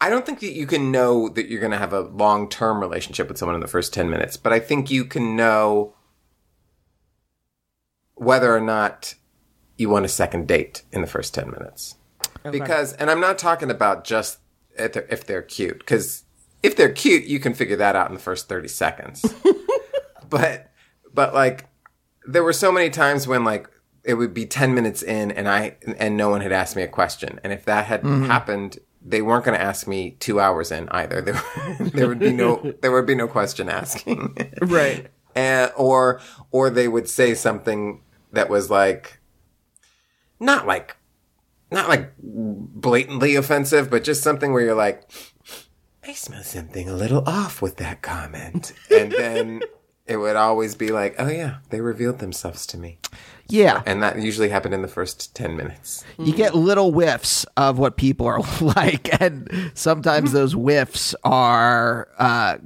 I 0.00 0.08
don't 0.08 0.24
think 0.24 0.40
that 0.40 0.52
you 0.52 0.66
can 0.66 0.90
know 0.90 1.28
that 1.28 1.48
you're 1.48 1.60
going 1.60 1.72
to 1.72 1.78
have 1.78 1.92
a 1.92 2.00
long 2.00 2.48
term 2.48 2.80
relationship 2.80 3.28
with 3.28 3.36
someone 3.36 3.54
in 3.54 3.60
the 3.60 3.68
first 3.68 3.92
10 3.92 4.08
minutes, 4.08 4.36
but 4.36 4.52
I 4.52 4.58
think 4.58 4.90
you 4.90 5.04
can 5.04 5.36
know 5.36 5.94
whether 8.14 8.54
or 8.54 8.60
not 8.60 9.14
you 9.76 9.90
want 9.90 10.04
a 10.04 10.08
second 10.08 10.48
date 10.48 10.82
in 10.92 11.02
the 11.02 11.06
first 11.06 11.34
10 11.34 11.50
minutes. 11.50 11.96
Because, 12.50 12.94
and 12.94 13.10
I'm 13.10 13.20
not 13.20 13.38
talking 13.38 13.70
about 13.70 14.04
just 14.04 14.38
if 14.78 14.94
they're, 14.94 15.06
if 15.10 15.26
they're 15.26 15.42
cute, 15.42 15.78
because 15.80 16.24
if 16.62 16.76
they're 16.76 16.92
cute, 16.92 17.24
you 17.24 17.38
can 17.38 17.52
figure 17.52 17.76
that 17.76 17.96
out 17.96 18.08
in 18.08 18.14
the 18.14 18.20
first 18.20 18.48
30 18.48 18.68
seconds. 18.68 19.34
but, 20.30 20.70
but 21.12 21.34
like, 21.34 21.66
there 22.26 22.42
were 22.42 22.54
so 22.54 22.72
many 22.72 22.88
times 22.88 23.26
when 23.26 23.44
like 23.44 23.68
it 24.04 24.14
would 24.14 24.32
be 24.34 24.46
10 24.46 24.74
minutes 24.74 25.02
in 25.02 25.30
and 25.30 25.48
I, 25.48 25.76
and 25.98 26.16
no 26.16 26.30
one 26.30 26.40
had 26.40 26.52
asked 26.52 26.74
me 26.76 26.82
a 26.82 26.88
question. 26.88 27.38
And 27.44 27.52
if 27.52 27.64
that 27.66 27.86
had 27.86 28.02
Mhm. 28.02 28.26
happened, 28.26 28.78
they 29.04 29.22
weren't 29.22 29.44
going 29.44 29.56
to 29.58 29.62
ask 29.64 29.86
me 29.86 30.12
two 30.20 30.40
hours 30.40 30.70
in 30.70 30.88
either. 30.90 31.20
There, 31.22 31.40
there 31.80 32.08
would 32.08 32.18
be 32.18 32.32
no, 32.32 32.74
there 32.82 32.92
would 32.92 33.06
be 33.06 33.14
no 33.14 33.28
question 33.28 33.68
asking. 33.68 34.36
right. 34.62 35.08
And, 35.34 35.70
or, 35.76 36.20
or 36.50 36.70
they 36.70 36.88
would 36.88 37.08
say 37.08 37.34
something 37.34 38.02
that 38.32 38.48
was 38.50 38.70
like, 38.70 39.20
not 40.38 40.66
like, 40.66 40.96
not 41.70 41.88
like 41.88 42.12
blatantly 42.18 43.36
offensive, 43.36 43.90
but 43.90 44.02
just 44.04 44.22
something 44.22 44.52
where 44.52 44.62
you're 44.64 44.74
like, 44.74 45.08
I 46.06 46.12
smell 46.14 46.42
something 46.42 46.88
a 46.88 46.94
little 46.94 47.22
off 47.28 47.62
with 47.62 47.76
that 47.76 48.02
comment. 48.02 48.72
and 48.90 49.12
then 49.12 49.60
it 50.06 50.16
would 50.16 50.36
always 50.36 50.74
be 50.74 50.88
like, 50.90 51.14
oh 51.18 51.28
yeah, 51.28 51.58
they 51.70 51.80
revealed 51.80 52.18
themselves 52.18 52.66
to 52.68 52.78
me. 52.78 52.98
Yeah. 53.52 53.82
And 53.86 54.02
that 54.02 54.20
usually 54.20 54.48
happened 54.48 54.74
in 54.74 54.82
the 54.82 54.88
first 54.88 55.34
10 55.34 55.56
minutes. 55.56 56.04
You 56.18 56.32
get 56.34 56.54
little 56.54 56.92
whiffs 56.92 57.44
of 57.56 57.78
what 57.78 57.96
people 57.96 58.26
are 58.26 58.40
like, 58.60 59.20
and 59.20 59.70
sometimes 59.74 60.32
those 60.32 60.52
whiffs 60.52 61.14
are 61.24 62.08
uh, 62.18 62.58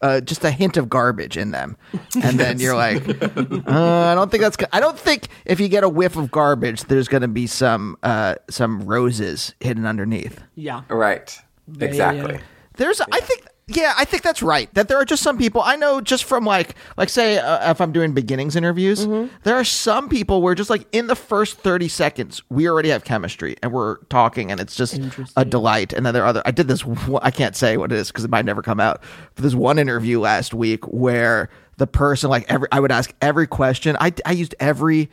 uh, 0.00 0.20
just 0.20 0.44
a 0.44 0.50
hint 0.50 0.76
of 0.76 0.88
garbage 0.88 1.36
in 1.36 1.50
them, 1.50 1.76
and 2.22 2.38
then 2.38 2.58
you're 2.60 2.74
like, 2.76 3.02
uh, 3.08 4.06
I 4.10 4.14
don't 4.14 4.30
think 4.30 4.42
that's. 4.42 4.56
go- 4.56 4.66
I 4.72 4.80
don't 4.80 4.98
think 4.98 5.28
if 5.46 5.60
you 5.60 5.68
get 5.68 5.84
a 5.84 5.88
whiff 5.88 6.16
of 6.16 6.30
garbage, 6.30 6.82
there's 6.84 7.08
going 7.08 7.22
to 7.22 7.28
be 7.28 7.46
some 7.46 7.96
uh, 8.02 8.34
some 8.50 8.82
roses 8.82 9.54
hidden 9.60 9.86
underneath. 9.86 10.40
Yeah. 10.56 10.82
Right. 10.88 11.38
Yeah, 11.78 11.84
exactly. 11.86 12.34
yeah. 12.34 12.40
There's, 12.76 13.00
I 13.00 13.20
think, 13.20 13.44
yeah, 13.66 13.94
I 13.96 14.04
think 14.04 14.22
that's 14.22 14.42
right. 14.42 14.72
That 14.74 14.88
there 14.88 14.98
are 14.98 15.04
just 15.06 15.22
some 15.22 15.38
people 15.38 15.62
I 15.62 15.76
know 15.76 16.00
just 16.00 16.24
from 16.24 16.44
like, 16.44 16.74
like 16.98 17.08
say, 17.08 17.38
uh, 17.38 17.70
if 17.70 17.80
I'm 17.80 17.92
doing 17.92 18.12
beginnings 18.12 18.56
interviews, 18.56 19.06
there 19.42 19.54
are 19.54 19.64
some 19.64 20.08
people 20.08 20.42
where 20.42 20.54
just 20.54 20.68
like 20.68 20.86
in 20.92 21.06
the 21.06 21.16
first 21.16 21.58
30 21.58 21.88
seconds, 21.88 22.42
we 22.50 22.68
already 22.68 22.90
have 22.90 23.04
chemistry 23.04 23.56
and 23.62 23.72
we're 23.72 23.96
talking 24.10 24.50
and 24.50 24.60
it's 24.60 24.76
just 24.76 25.00
a 25.36 25.44
delight. 25.46 25.92
And 25.94 26.04
then 26.04 26.12
there 26.12 26.24
are 26.24 26.26
other, 26.26 26.42
I 26.44 26.50
did 26.50 26.68
this, 26.68 26.84
I 27.22 27.30
can't 27.30 27.56
say 27.56 27.76
what 27.78 27.90
it 27.90 27.96
is 27.96 28.08
because 28.08 28.24
it 28.24 28.30
might 28.30 28.44
never 28.44 28.60
come 28.60 28.80
out. 28.80 29.02
But 29.34 29.42
this 29.44 29.54
one 29.54 29.78
interview 29.78 30.20
last 30.20 30.52
week 30.52 30.84
where 30.86 31.48
the 31.76 31.86
person, 31.86 32.30
like 32.30 32.50
every, 32.50 32.68
I 32.70 32.80
would 32.80 32.92
ask 32.92 33.12
every 33.20 33.46
question. 33.46 33.96
I, 34.00 34.12
I 34.24 34.32
used 34.32 34.54
every, 34.60 35.10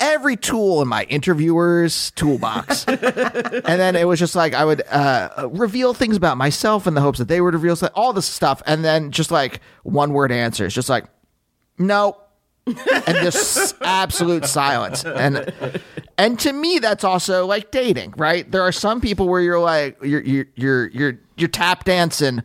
every 0.00 0.36
tool 0.36 0.82
in 0.82 0.88
my 0.88 1.04
interviewer's 1.04 2.10
toolbox. 2.12 2.84
and 2.86 3.00
then 3.00 3.96
it 3.96 4.06
was 4.06 4.18
just 4.18 4.34
like 4.34 4.54
I 4.54 4.64
would 4.64 4.82
uh, 4.88 5.48
reveal 5.50 5.94
things 5.94 6.16
about 6.16 6.36
myself 6.36 6.86
in 6.86 6.94
the 6.94 7.00
hopes 7.00 7.18
that 7.18 7.28
they 7.28 7.40
would 7.40 7.54
reveal 7.54 7.76
all 7.94 8.12
this 8.12 8.26
stuff, 8.26 8.62
and 8.66 8.84
then 8.84 9.10
just 9.10 9.30
like 9.30 9.60
one 9.82 10.12
word 10.12 10.32
answers, 10.32 10.74
just 10.74 10.88
like 10.88 11.06
no, 11.78 12.16
and 12.66 13.16
just 13.22 13.74
absolute 13.82 14.44
silence. 14.44 15.04
And 15.04 15.52
and 16.18 16.38
to 16.40 16.52
me, 16.52 16.78
that's 16.78 17.04
also 17.04 17.46
like 17.46 17.70
dating, 17.70 18.14
right? 18.16 18.50
There 18.50 18.62
are 18.62 18.72
some 18.72 19.00
people 19.00 19.28
where 19.28 19.40
you're 19.40 19.60
like 19.60 19.98
you're 20.02 20.22
you're 20.22 20.46
you're 20.54 20.88
you're, 20.88 21.18
you're 21.36 21.48
tap 21.48 21.84
dancing 21.84 22.42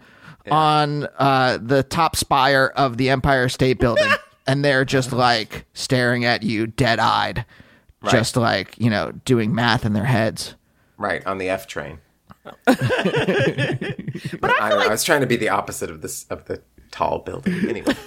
on 0.51 1.07
uh, 1.17 1.57
the 1.61 1.83
top 1.83 2.15
spire 2.15 2.71
of 2.75 2.97
the 2.97 3.09
Empire 3.09 3.49
State 3.49 3.79
Building. 3.79 4.09
And 4.47 4.63
they're 4.63 4.85
just 4.85 5.11
like 5.11 5.65
staring 5.73 6.23
at 6.23 6.43
you 6.43 6.67
dead 6.67 6.99
eyed, 6.99 7.45
Right. 8.01 8.11
just 8.11 8.37
like, 8.37 8.77
you 8.77 8.91
know, 8.91 9.11
doing 9.25 9.55
math 9.55 9.87
in 9.87 9.93
their 9.93 10.05
heads. 10.05 10.53
Right. 10.97 11.25
On 11.25 11.39
the 11.39 11.49
F 11.49 11.65
train. 11.65 11.97
but 12.65 12.77
I, 14.43 14.85
I 14.85 14.87
was 14.87 15.03
trying 15.03 15.21
to 15.21 15.25
be 15.25 15.35
the 15.35 15.49
opposite 15.49 15.89
of 15.89 16.01
this, 16.01 16.25
of 16.29 16.45
the 16.45 16.61
tall 16.91 17.19
building. 17.19 17.69
Anyway. 17.69 17.95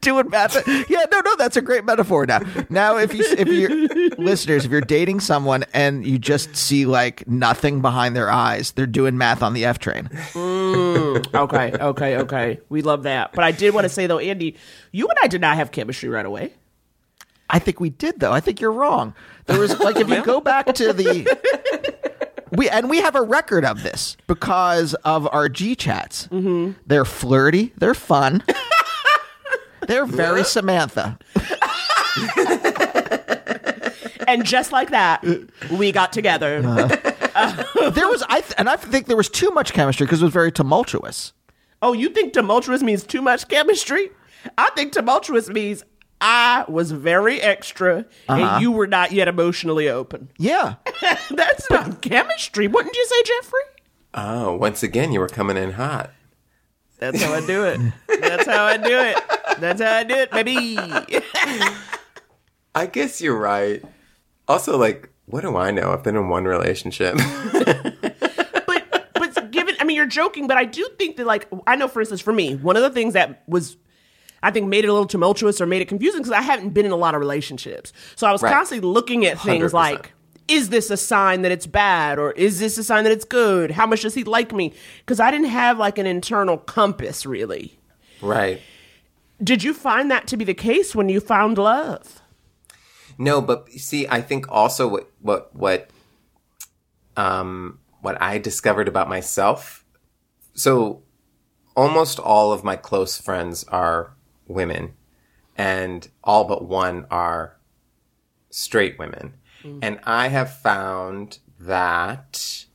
doing 0.00 0.28
math. 0.30 0.56
Yeah, 0.88 1.04
no, 1.10 1.20
no, 1.20 1.36
that's 1.36 1.56
a 1.56 1.62
great 1.62 1.84
metaphor. 1.84 2.26
Now, 2.26 2.40
now, 2.68 2.96
if 2.96 3.14
you, 3.14 3.24
if 3.36 3.48
you're 3.48 4.08
listeners, 4.18 4.64
if 4.64 4.70
you're 4.70 4.80
dating 4.80 5.20
someone 5.20 5.64
and 5.72 6.06
you 6.06 6.18
just 6.18 6.54
see 6.56 6.86
like 6.86 7.26
nothing 7.26 7.80
behind 7.80 8.14
their 8.14 8.30
eyes, 8.30 8.72
they're 8.72 8.86
doing 8.86 9.16
math 9.18 9.42
on 9.42 9.54
the 9.54 9.64
F 9.64 9.78
train. 9.78 10.08
Mm, 10.32 11.34
okay, 11.34 11.72
okay, 11.72 12.16
okay. 12.18 12.60
We 12.68 12.82
love 12.82 13.04
that. 13.04 13.32
But 13.32 13.44
I 13.44 13.52
did 13.52 13.74
want 13.74 13.84
to 13.84 13.88
say 13.88 14.06
though, 14.06 14.18
Andy, 14.18 14.56
you 14.92 15.08
and 15.08 15.18
I 15.22 15.26
did 15.26 15.40
not 15.40 15.56
have 15.56 15.70
chemistry 15.70 16.08
right 16.08 16.26
away. 16.26 16.52
I 17.50 17.58
think 17.58 17.80
we 17.80 17.90
did 17.90 18.20
though. 18.20 18.32
I 18.32 18.40
think 18.40 18.60
you're 18.60 18.72
wrong. 18.72 19.14
There 19.46 19.58
was 19.58 19.78
like 19.78 19.96
if 19.96 20.08
you 20.08 20.22
go 20.22 20.40
back 20.40 20.74
to 20.74 20.92
the 20.92 21.93
we 22.56 22.68
and 22.68 22.90
we 22.90 22.98
have 22.98 23.14
a 23.14 23.22
record 23.22 23.64
of 23.64 23.82
this 23.82 24.16
because 24.26 24.94
of 25.04 25.28
our 25.32 25.48
G 25.48 25.74
chats. 25.74 26.28
Mm-hmm. 26.28 26.72
They're 26.86 27.04
flirty. 27.04 27.72
They're 27.78 27.94
fun. 27.94 28.42
they're 29.86 30.06
very 30.06 30.44
Samantha. 30.44 31.18
And 34.26 34.44
just 34.44 34.72
like 34.72 34.90
that, 34.90 35.24
we 35.70 35.92
got 35.92 36.12
together. 36.12 36.62
there 36.62 38.08
was 38.08 38.24
I 38.28 38.40
th- 38.40 38.54
and 38.58 38.68
I 38.68 38.76
think 38.76 39.06
there 39.06 39.16
was 39.16 39.28
too 39.28 39.50
much 39.50 39.72
chemistry 39.72 40.06
because 40.06 40.22
it 40.22 40.24
was 40.24 40.32
very 40.32 40.52
tumultuous. 40.52 41.32
Oh, 41.82 41.92
you 41.92 42.08
think 42.08 42.32
tumultuous 42.32 42.82
means 42.82 43.04
too 43.04 43.20
much 43.20 43.48
chemistry? 43.48 44.10
I 44.56 44.70
think 44.74 44.92
tumultuous 44.92 45.48
means 45.48 45.84
I 46.26 46.64
was 46.68 46.90
very 46.90 47.40
extra 47.40 48.06
Uh-huh. 48.28 48.32
and 48.40 48.62
you 48.62 48.72
were 48.72 48.86
not 48.86 49.12
yet 49.12 49.28
emotionally 49.28 49.88
open. 49.90 50.30
Yeah. 50.38 50.76
That's 51.30 51.70
not 51.70 52.00
chemistry, 52.00 52.66
wouldn't 52.66 52.96
you 52.96 53.06
say, 53.06 53.22
Jeffrey? 53.24 53.60
Oh, 54.14 54.54
once 54.56 54.82
again, 54.82 55.12
you 55.12 55.20
were 55.20 55.28
coming 55.28 55.56
in 55.58 55.72
hot. 55.72 56.10
That's 56.98 57.20
how 57.22 57.34
I 57.34 57.44
do 57.46 57.64
it. 57.64 57.80
That's 58.20 58.46
how 58.46 58.64
I 58.64 58.76
do 58.78 58.98
it. 58.98 59.18
That's 59.58 59.82
how 59.82 59.92
I 59.96 60.02
do 60.04 60.14
it, 60.14 60.30
baby. 60.30 60.78
I 62.74 62.86
guess 62.86 63.20
you're 63.20 63.38
right. 63.38 63.84
Also, 64.48 64.78
like, 64.78 65.10
what 65.26 65.42
do 65.42 65.56
I 65.56 65.70
know? 65.70 65.92
I've 65.92 66.02
been 66.02 66.16
in 66.16 66.28
one 66.28 66.44
relationship. 66.44 67.16
But 68.66 69.10
but 69.14 69.50
given, 69.50 69.74
I 69.80 69.84
mean, 69.84 69.96
you're 69.96 70.06
joking, 70.06 70.46
but 70.46 70.56
I 70.56 70.64
do 70.64 70.88
think 70.98 71.16
that, 71.16 71.26
like, 71.26 71.48
I 71.66 71.76
know, 71.76 71.88
for 71.88 72.00
instance, 72.00 72.20
for 72.20 72.32
me, 72.32 72.54
one 72.56 72.76
of 72.76 72.82
the 72.82 72.90
things 72.90 73.14
that 73.14 73.42
was, 73.46 73.76
I 74.44 74.50
think, 74.50 74.68
made 74.68 74.84
it 74.84 74.88
a 74.88 74.92
little 74.92 75.06
tumultuous 75.08 75.60
or 75.60 75.66
made 75.66 75.82
it 75.82 75.88
confusing 75.88 76.20
because 76.20 76.32
I 76.32 76.42
haven't 76.42 76.70
been 76.70 76.86
in 76.86 76.92
a 76.92 76.96
lot 76.96 77.14
of 77.14 77.20
relationships. 77.20 77.92
So 78.16 78.26
I 78.26 78.32
was 78.32 78.42
Right. 78.42 78.52
constantly 78.52 78.88
looking 78.88 79.24
at 79.26 79.40
things 79.40 79.72
100%. 79.72 79.74
like, 79.74 80.12
is 80.46 80.68
this 80.68 80.90
a 80.90 80.96
sign 80.96 81.42
that 81.42 81.50
it's 81.50 81.66
bad 81.66 82.18
or 82.18 82.32
is 82.32 82.60
this 82.60 82.76
a 82.78 82.84
sign 82.84 83.04
that 83.04 83.12
it's 83.12 83.24
good? 83.24 83.70
How 83.72 83.86
much 83.86 84.02
does 84.02 84.14
he 84.14 84.24
like 84.24 84.52
me? 84.52 84.72
Because 85.00 85.18
I 85.18 85.30
didn't 85.30 85.48
have 85.48 85.78
like 85.78 85.96
an 85.98 86.06
internal 86.06 86.58
compass, 86.58 87.24
really. 87.26 87.78
right. 88.20 88.60
Did 89.42 89.64
you 89.64 89.74
find 89.74 90.10
that 90.12 90.26
to 90.28 90.36
be 90.36 90.44
the 90.44 90.54
case 90.54 90.94
when 90.94 91.08
you 91.08 91.18
found 91.20 91.58
love? 91.58 92.20
No, 93.18 93.40
but 93.40 93.68
see, 93.72 94.06
I 94.08 94.20
think 94.20 94.46
also 94.50 94.86
what 94.88 95.10
what 95.20 95.54
what 95.56 95.90
um 97.16 97.78
what 98.00 98.20
I 98.22 98.38
discovered 98.38 98.88
about 98.88 99.08
myself 99.08 99.84
so 100.54 101.02
almost 101.76 102.18
all 102.20 102.52
of 102.52 102.62
my 102.62 102.76
close 102.76 103.20
friends 103.20 103.64
are 103.64 104.13
women 104.46 104.94
and 105.56 106.08
all 106.22 106.44
but 106.44 106.64
one 106.64 107.06
are 107.10 107.56
straight 108.50 108.98
women. 108.98 109.34
And 109.80 109.98
I 110.04 110.28
have 110.28 110.58
found 110.58 111.38
that 111.58 112.66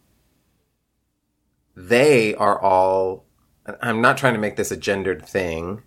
they 1.75 2.33
are 2.33 2.59
all 2.59 3.25
I'm 3.81 4.01
not 4.01 4.17
trying 4.17 4.33
to 4.33 4.39
make 4.39 4.55
this 4.55 4.71
a 4.71 4.77
gendered 4.77 5.23
thing, 5.23 5.83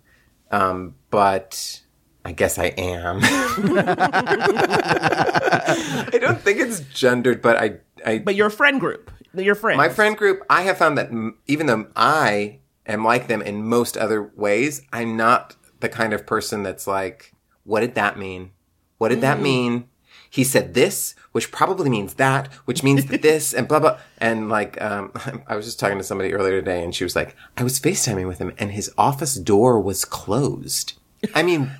um, 0.51 0.95
but 1.09 1.81
I 2.23 2.31
guess 2.31 2.57
I 2.57 2.67
am. 2.67 3.19
I 3.23 3.27
don't 6.19 6.39
think 6.39 6.59
it's 6.59 6.79
gendered, 6.93 7.41
but 7.41 7.57
I, 7.57 7.77
I. 8.05 8.19
But 8.19 8.35
your 8.35 8.49
friend 8.49 8.79
group, 8.79 9.11
your 9.33 9.55
friends. 9.55 9.77
My 9.77 9.89
friend 9.89 10.15
group, 10.15 10.43
I 10.49 10.61
have 10.63 10.77
found 10.77 10.97
that 10.97 11.07
m- 11.07 11.37
even 11.47 11.67
though 11.67 11.87
I 11.95 12.59
am 12.85 13.03
like 13.03 13.27
them 13.27 13.41
in 13.41 13.67
most 13.67 13.97
other 13.97 14.31
ways, 14.35 14.83
I'm 14.93 15.17
not 15.17 15.55
the 15.83 15.89
kind 15.89 16.13
of 16.13 16.25
person 16.25 16.63
that's 16.63 16.87
like, 16.87 17.33
what 17.63 17.81
did 17.81 17.93
that 17.93 18.17
mean? 18.17 18.49
What 18.97 19.09
did 19.09 19.21
that 19.21 19.37
Mm. 19.37 19.41
mean? 19.43 19.87
He 20.29 20.43
said 20.43 20.73
this, 20.73 21.13
which 21.31 21.51
probably 21.51 21.91
means 21.91 22.15
that, 22.15 22.47
which 22.65 22.81
means 22.81 23.05
that 23.05 23.21
this, 23.21 23.53
and 23.53 23.67
blah 23.67 23.79
blah. 23.79 23.99
And 24.17 24.49
like, 24.49 24.81
um, 24.81 25.11
I 25.47 25.55
was 25.55 25.65
just 25.65 25.79
talking 25.79 25.99
to 25.99 26.03
somebody 26.03 26.33
earlier 26.33 26.59
today, 26.59 26.83
and 26.83 26.95
she 26.95 27.03
was 27.03 27.15
like, 27.15 27.35
"I 27.55 27.63
was 27.63 27.79
FaceTiming 27.79 28.27
with 28.27 28.39
him, 28.39 28.51
and 28.57 28.71
his 28.71 28.91
office 28.97 29.35
door 29.35 29.79
was 29.79 30.05
closed." 30.05 30.93
I 31.35 31.43
mean, 31.43 31.71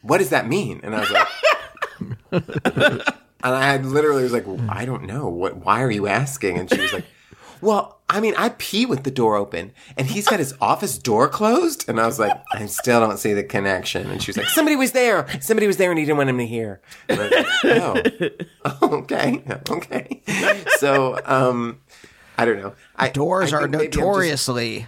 what 0.00 0.18
does 0.18 0.30
that 0.30 0.48
mean? 0.48 0.80
And 0.82 0.94
I 0.96 1.00
was 1.00 1.10
like, 1.10 1.28
and 3.44 3.54
I 3.54 3.76
literally 3.78 4.22
was 4.22 4.32
like, 4.32 4.46
I 4.68 4.84
don't 4.86 5.04
know. 5.04 5.28
What? 5.28 5.56
Why 5.64 5.82
are 5.82 5.90
you 5.90 6.06
asking? 6.06 6.58
And 6.58 6.70
she 6.70 6.80
was 6.80 6.92
like, 6.92 7.04
Well, 7.60 8.00
I 8.10 8.20
mean, 8.20 8.34
I 8.38 8.50
pee 8.50 8.86
with 8.86 9.04
the 9.04 9.10
door 9.10 9.36
open, 9.36 9.72
and 9.96 10.06
he's 10.06 10.26
got 10.26 10.38
his 10.38 10.54
office 10.60 10.96
door 10.98 11.28
closed. 11.28 11.88
And 11.88 12.00
I 12.00 12.06
was 12.06 12.18
like, 12.18 12.32
I 12.52 12.64
still 12.66 13.00
don't 13.00 13.18
see 13.18 13.34
the 13.34 13.42
connection. 13.44 14.10
And 14.10 14.22
she 14.22 14.30
was 14.30 14.36
like, 14.38 14.48
Somebody 14.48 14.76
was 14.76 14.92
there. 14.92 15.26
Somebody 15.40 15.66
was 15.66 15.76
there, 15.76 15.90
and 15.90 15.98
he 15.98 16.04
didn't 16.04 16.16
want 16.18 16.30
him 16.30 16.38
to 16.38 16.46
hear. 16.46 16.80
And 17.08 17.20
I 17.20 17.24
was 17.24 17.32
like, 17.64 18.48
oh, 18.64 18.78
okay, 18.98 19.42
okay. 19.70 20.22
So, 20.78 21.18
um, 21.24 21.80
I 22.38 22.44
don't 22.44 22.58
know. 22.60 22.74
I, 22.96 23.10
Doors 23.10 23.52
I 23.52 23.58
are 23.62 23.68
notoriously 23.68 24.86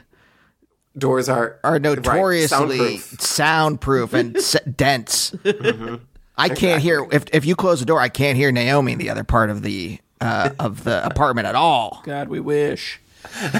doors 0.99 1.29
are 1.29 1.59
are 1.63 1.73
right, 1.75 1.83
notoriously 1.83 2.99
soundproof. 2.99 3.21
soundproof, 3.21 4.13
and 4.15 4.37
s- 4.39 4.57
dense. 4.77 5.31
Mm-hmm. 5.33 5.97
I 6.37 6.49
can't 6.49 6.81
hear 6.83 7.07
if 7.13 7.25
if 7.33 7.45
you 7.45 7.55
close 7.55 7.81
the 7.81 7.87
door, 7.87 8.01
I 8.01 8.09
can't 8.09 8.37
hear 8.37 8.51
Naomi 8.51 8.93
in 8.93 8.99
the 8.99 9.11
other 9.11 9.25
part 9.25 9.51
of 9.51 9.63
the 9.63 9.99
uh, 10.21 10.51
of 10.59 10.85
the 10.85 11.05
apartment 11.05 11.47
at 11.47 11.55
all. 11.55 12.03
God, 12.05 12.29
we 12.29 12.41
wish. 12.41 13.01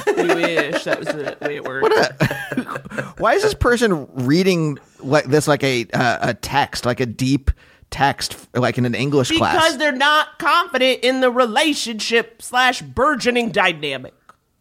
we 0.07 0.13
wish 0.15 0.85
that 0.85 0.99
was 0.99 1.09
the 1.09 1.37
way 1.43 1.57
it 1.57 1.65
worked. 1.65 3.19
Why 3.19 3.35
is 3.35 3.43
this 3.43 3.55
person 3.55 4.09
reading 4.15 4.79
like 5.01 5.27
this 5.27 5.47
like 5.47 5.63
a 5.63 5.87
uh, 5.93 6.31
a 6.31 6.35
text, 6.35 6.87
like 6.87 7.01
a 7.01 7.07
deep 7.07 7.51
text, 7.91 8.37
like 8.55 8.79
in 8.79 8.87
an 8.87 8.95
English 8.95 9.29
because 9.29 9.41
class? 9.41 9.55
Because 9.55 9.79
they're 9.79 9.93
not 9.93 10.39
confident 10.39 11.01
in 11.03 11.21
the 11.21 11.31
relationship 11.31 12.41
slash 12.41 12.81
burgeoning 12.81 13.51
dynamic. 13.51 14.15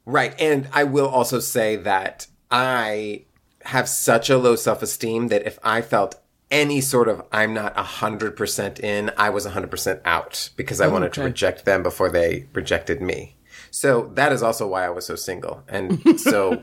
Right. 0.06 0.34
And 0.40 0.68
I 0.74 0.84
will 0.86 1.08
also 1.08 1.40
say 1.40 1.76
that 1.78 2.28
I 2.52 3.26
have 3.64 3.88
such 3.88 4.30
a 4.30 4.38
low 4.38 4.56
self 4.56 4.82
esteem 4.82 5.28
that 5.28 5.46
if 5.46 5.60
I 5.64 5.82
felt 5.82 6.16
any 6.52 6.82
sort 6.82 7.08
of 7.08 7.24
I'm 7.32 7.54
not 7.54 7.76
100% 7.76 8.80
in, 8.80 9.12
I 9.18 9.30
was 9.30 9.46
100% 9.46 10.02
out 10.06 10.50
because 10.56 10.82
I 10.82 10.88
Oh, 10.88 10.92
wanted 10.92 11.14
to 11.14 11.24
reject 11.24 11.66
them 11.66 11.84
before 11.84 12.10
they 12.10 12.48
rejected 12.54 13.02
me. 13.02 13.38
So 13.72 14.12
that 14.16 14.32
is 14.32 14.42
also 14.42 14.68
why 14.68 14.86
I 14.86 14.90
was 14.90 15.06
so 15.06 15.16
single. 15.16 15.64
And 15.68 16.20
so, 16.20 16.62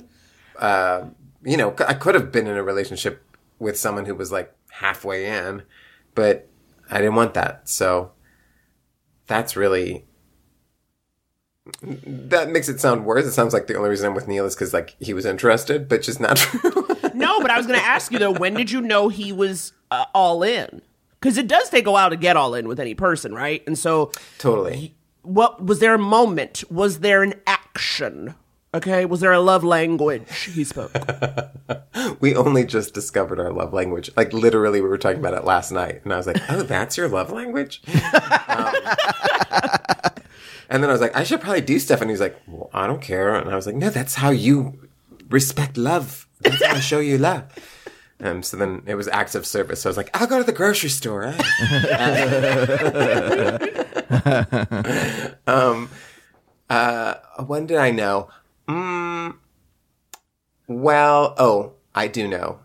uh, 0.59 1.07
you 1.45 1.57
know, 1.57 1.75
I 1.87 1.95
could 1.95 2.15
have 2.17 2.33
been 2.33 2.47
in 2.47 2.57
a 2.57 2.63
relationship 2.65 3.23
with 3.59 3.79
someone 3.79 4.07
who 4.07 4.15
was 4.15 4.33
like 4.33 4.53
halfway 4.71 5.27
in, 5.27 5.63
but 6.15 6.49
I 6.91 6.99
didn't 6.99 7.15
want 7.15 7.35
that. 7.35 7.69
So 7.69 8.13
that's 9.29 9.57
really 9.57 10.05
that 11.83 12.51
makes 12.51 12.69
it 12.69 12.81
sound 12.81 13.05
worse. 13.05 13.25
It 13.27 13.33
sounds 13.33 13.53
like 13.53 13.67
the 13.67 13.77
only 13.77 13.91
reason 13.91 14.07
I'm 14.07 14.15
with 14.15 14.29
Neil 14.29 14.45
is 14.47 14.55
because 14.55 14.73
like 14.73 14.95
he 15.01 15.13
was 15.15 15.27
interested, 15.27 15.89
but 15.89 16.03
just 16.03 16.21
not 16.21 16.37
true. 16.37 16.87
No, 17.15 17.41
but 17.41 17.51
I 17.51 17.57
was 17.57 17.67
going 17.67 17.79
to 17.79 17.85
ask 17.85 18.13
you 18.13 18.19
though, 18.19 18.31
when 18.31 18.53
did 18.53 18.71
you 18.71 18.83
know 18.83 19.09
he 19.09 19.33
was 19.33 19.73
uh, 19.91 20.07
all 20.15 20.43
in? 20.43 20.83
Because 21.21 21.39
it 21.39 21.49
does 21.49 21.71
take 21.71 21.87
a 21.87 21.91
while 21.91 22.11
to 22.11 22.17
get 22.17 22.37
all 22.37 22.55
in 22.55 22.69
with 22.69 22.79
any 22.79 22.95
person, 22.95 23.35
right? 23.35 23.63
And 23.67 23.79
so, 23.79 24.13
totally. 24.39 24.95
what 25.23 25.65
was 25.65 25.79
there 25.81 25.95
a 25.95 25.99
moment? 25.99 26.65
Was 26.71 27.01
there 27.01 27.23
an 27.23 27.35
action? 27.47 28.35
Okay, 28.75 29.07
was 29.07 29.21
there 29.21 29.33
a 29.33 29.41
love 29.41 29.65
language 29.65 30.29
he 30.45 30.63
spoke? 30.63 30.93
we 32.21 32.37
only 32.37 32.65
just 32.67 32.93
discovered 32.93 33.41
our 33.41 33.51
love 33.51 33.73
language. 33.73 34.11
Like 34.17 34.35
literally, 34.35 34.83
we 34.83 34.89
were 34.89 34.99
talking 34.99 35.19
about 35.19 35.33
it 35.33 35.45
last 35.45 35.73
night, 35.73 36.03
and 36.05 36.13
I 36.13 36.19
was 36.19 36.27
like, 36.27 36.39
"Oh, 36.51 36.63
that's 36.63 36.99
your 36.99 37.09
love 37.09 37.33
language." 37.33 37.81
um, 38.49 38.75
and 40.69 40.83
then 40.83 40.91
I 40.91 40.93
was 40.93 41.01
like, 41.01 41.17
"I 41.17 41.25
should 41.25 41.41
probably 41.41 41.63
do 41.63 41.79
stuff," 41.79 42.03
and 42.03 42.11
he's 42.11 42.21
like, 42.21 42.37
"Well, 42.47 42.69
I 42.75 42.87
don't 42.87 43.01
care," 43.01 43.35
and 43.35 43.49
I 43.49 43.57
was 43.57 43.67
like, 43.67 43.77
"No, 43.77 43.89
that's 43.89 44.17
how 44.17 44.29
you 44.29 44.89
respect 45.31 45.79
love. 45.79 46.29
That's 46.41 46.63
how 46.63 46.75
I 46.75 46.81
show 46.81 46.99
you 46.99 47.17
love." 47.17 47.45
Um, 48.21 48.43
so 48.43 48.57
then 48.57 48.83
it 48.87 48.95
was 48.95 49.09
acts 49.09 49.35
of 49.35 49.45
service. 49.47 49.83
So 49.83 49.89
I 49.89 49.91
was 49.91 49.97
like, 49.97 50.11
I'll 50.19 50.27
go 50.27 50.39
to 50.39 50.45
the 50.45 50.53
grocery 50.53 50.89
store. 50.89 51.25
eh?" 51.25 51.37
um, 55.47 55.91
uh, 56.71 57.15
when 57.45 57.67
did 57.67 57.77
I 57.77 57.91
know? 57.91 58.29
Mm, 58.69 59.37
well, 60.67 61.35
oh, 61.39 61.73
I 61.95 62.09
do 62.09 62.27
know. 62.27 62.61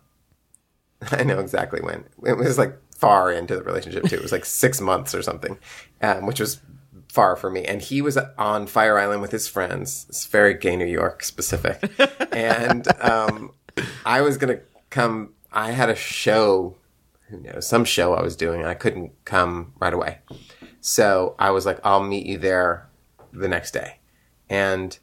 I 1.11 1.23
know 1.23 1.39
exactly 1.39 1.81
when. 1.81 2.05
It 2.25 2.37
was 2.37 2.57
like 2.57 2.77
far 2.95 3.31
into 3.31 3.55
the 3.55 3.63
relationship 3.63 4.05
too. 4.05 4.15
It 4.15 4.21
was 4.21 4.31
like 4.31 4.45
six 4.45 4.79
months 4.79 5.15
or 5.15 5.21
something, 5.21 5.57
um, 6.01 6.25
which 6.25 6.39
was 6.39 6.61
far 7.09 7.35
for 7.35 7.49
me. 7.49 7.65
And 7.65 7.81
he 7.81 8.01
was 8.01 8.17
on 8.37 8.67
Fire 8.67 8.97
Island 8.97 9.21
with 9.21 9.31
his 9.31 9.47
friends. 9.47 10.05
It's 10.09 10.25
very 10.25 10.53
gay 10.53 10.75
New 10.75 10.85
York 10.85 11.23
specific. 11.23 11.91
and 12.31 12.87
um, 13.01 13.51
I 14.05 14.21
was 14.21 14.37
gonna 14.37 14.59
come. 14.89 15.33
I 15.51 15.71
had 15.71 15.89
a 15.89 15.95
show. 15.95 16.77
Who 17.29 17.39
knows? 17.39 17.67
Some 17.67 17.85
show 17.85 18.13
I 18.13 18.21
was 18.21 18.35
doing. 18.35 18.61
And 18.61 18.69
I 18.69 18.73
couldn't 18.73 19.11
come 19.25 19.73
right 19.79 19.93
away. 19.93 20.19
So 20.79 21.35
I 21.39 21.51
was 21.51 21.65
like, 21.65 21.79
I'll 21.83 22.03
meet 22.03 22.25
you 22.25 22.37
there 22.37 22.89
the 23.31 23.47
next 23.47 23.71
day. 23.71 23.99
And 24.49 24.97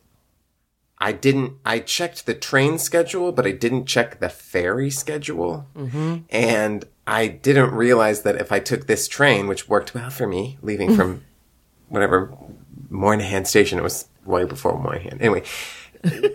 I 0.99 1.13
didn't, 1.13 1.55
I 1.65 1.79
checked 1.79 2.27
the 2.27 2.35
train 2.35 2.79
schedule, 2.79 3.33
but 3.33 3.47
I 3.47 3.53
didn't 3.53 3.87
check 3.87 4.19
the 4.19 4.29
ferry 4.29 4.91
schedule. 4.91 5.67
Mm-hmm. 5.77 6.19
And 6.31 6.85
I 7.07 7.29
didn't 7.29 7.73
realize 7.73 8.23
that 8.23 8.37
if 8.37 8.51
I 8.51 8.59
took 8.59 8.87
this 8.87 9.07
train, 9.09 9.47
which 9.47 9.69
worked 9.69 9.95
well 9.95 10.11
for 10.11 10.27
me, 10.27 10.59
leaving 10.61 10.95
from 10.95 11.25
whatever 11.89 12.37
Moynihan 12.91 13.45
station, 13.45 13.79
it 13.79 13.83
was 13.83 14.09
way 14.25 14.45
before 14.45 14.79
Moynihan. 14.79 15.21
Anyway, 15.21 15.43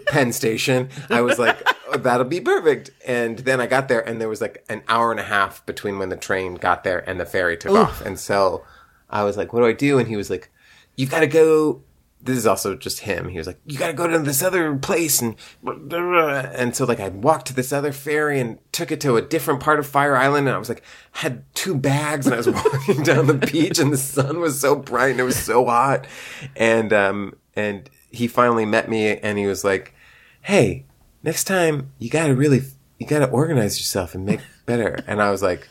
Penn 0.08 0.32
Station, 0.32 0.90
I 1.10 1.22
was 1.22 1.40
like, 1.40 1.58
oh, 1.90 1.98
that'll 1.98 2.26
be 2.26 2.42
perfect. 2.42 2.92
And 3.06 3.40
then 3.40 3.60
I 3.62 3.68
got 3.68 3.88
there 3.88 4.02
and 4.02 4.20
there 4.20 4.30
was 4.30 4.42
like 4.42 4.64
an 4.70 4.84
hour 4.88 5.12
and 5.12 5.20
a 5.20 5.24
half 5.24 5.66
between 5.66 6.00
when 6.00 6.10
the 6.10 6.18
train 6.18 6.56
got 6.56 6.84
there 6.84 7.08
and 7.08 7.20
the 7.20 7.26
ferry 7.26 7.58
took 7.58 7.72
off. 7.72 8.02
And 8.06 8.20
so 8.20 8.64
I 9.10 9.24
was 9.24 9.38
like, 9.38 9.54
what 9.54 9.62
do 9.62 9.68
I 9.68 9.74
do? 9.74 10.00
And 10.00 10.08
he 10.08 10.16
was 10.16 10.30
like, 10.30 10.52
"You've 10.96 11.12
gotta 11.12 11.28
go. 11.28 11.84
This 12.22 12.38
is 12.38 12.48
also 12.48 12.76
just 12.76 13.02
him. 13.02 13.28
He 13.28 13.38
was 13.38 13.48
like, 13.48 13.60
you 13.66 13.78
gotta 13.78 13.94
go 13.94 14.08
to 14.08 14.18
this 14.20 14.42
other 14.42 14.76
place. 14.78 15.22
And, 15.22 15.36
and 15.66 16.76
so 16.76 16.86
like 16.86 17.02
I 17.02 17.10
walked 17.10 17.48
to 17.48 17.54
this 17.54 17.74
other 17.74 17.92
ferry 17.92 18.40
and 18.40 18.60
took 18.72 18.92
it 18.92 19.02
to 19.02 19.18
a 19.18 19.22
different 19.22 19.60
part 19.60 19.78
of 19.78 19.86
Fire 19.86 20.16
Island. 20.16 20.48
And 20.48 20.56
I 20.56 20.60
was 20.60 20.70
like, 20.70 20.84
had 21.12 21.44
two 21.54 21.76
bags 21.76 22.26
and 22.26 22.34
I 22.34 22.38
was 22.38 22.48
walking 22.50 23.04
down 23.04 23.28
the 23.28 23.34
beach 23.34 23.78
and 23.78 23.92
the 23.92 23.98
sun 23.98 24.40
was 24.40 24.60
so 24.60 24.76
bright 24.76 25.12
and 25.12 25.20
it 25.20 25.24
was 25.24 25.36
so 25.36 25.66
hot. 25.66 26.08
And, 26.56 26.94
um, 26.94 27.36
and 27.56 27.90
he 28.14 28.28
finally 28.28 28.66
met 28.66 28.88
me 28.88 29.18
and 29.18 29.38
he 29.38 29.48
was 29.48 29.66
like, 29.66 29.94
Hey, 30.42 30.86
next 31.24 31.44
time 31.46 31.92
you 32.00 32.10
gotta 32.10 32.36
really, 32.36 32.62
you 33.00 33.08
gotta 33.08 33.30
organize 33.30 33.80
yourself 33.80 34.16
and 34.16 34.26
make 34.26 34.40
better. 34.66 35.04
And 35.08 35.22
I 35.22 35.32
was 35.32 35.42
like, 35.42 35.68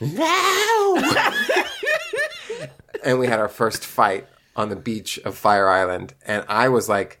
no. 0.00 1.02
and 3.04 3.18
we 3.18 3.26
had 3.26 3.40
our 3.40 3.48
first 3.48 3.84
fight 3.84 4.26
on 4.54 4.68
the 4.68 4.76
beach 4.76 5.18
of 5.18 5.36
Fire 5.36 5.68
Island. 5.68 6.14
And 6.24 6.44
I 6.48 6.68
was 6.68 6.88
like, 6.88 7.20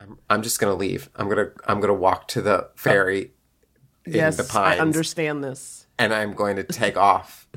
I'm, 0.00 0.18
I'm 0.28 0.42
just 0.42 0.60
gonna 0.60 0.74
leave. 0.74 1.08
I'm 1.16 1.28
gonna, 1.28 1.50
I'm 1.66 1.80
gonna 1.80 1.94
walk 1.94 2.28
to 2.28 2.42
the 2.42 2.64
oh. 2.64 2.70
ferry 2.76 3.32
in 4.04 4.12
yes, 4.12 4.36
the 4.36 4.44
pines 4.44 4.78
I 4.78 4.82
understand 4.82 5.42
this. 5.42 5.86
and 5.98 6.12
I'm 6.12 6.34
going 6.34 6.56
to 6.56 6.64
take 6.64 6.96
off. 6.96 7.48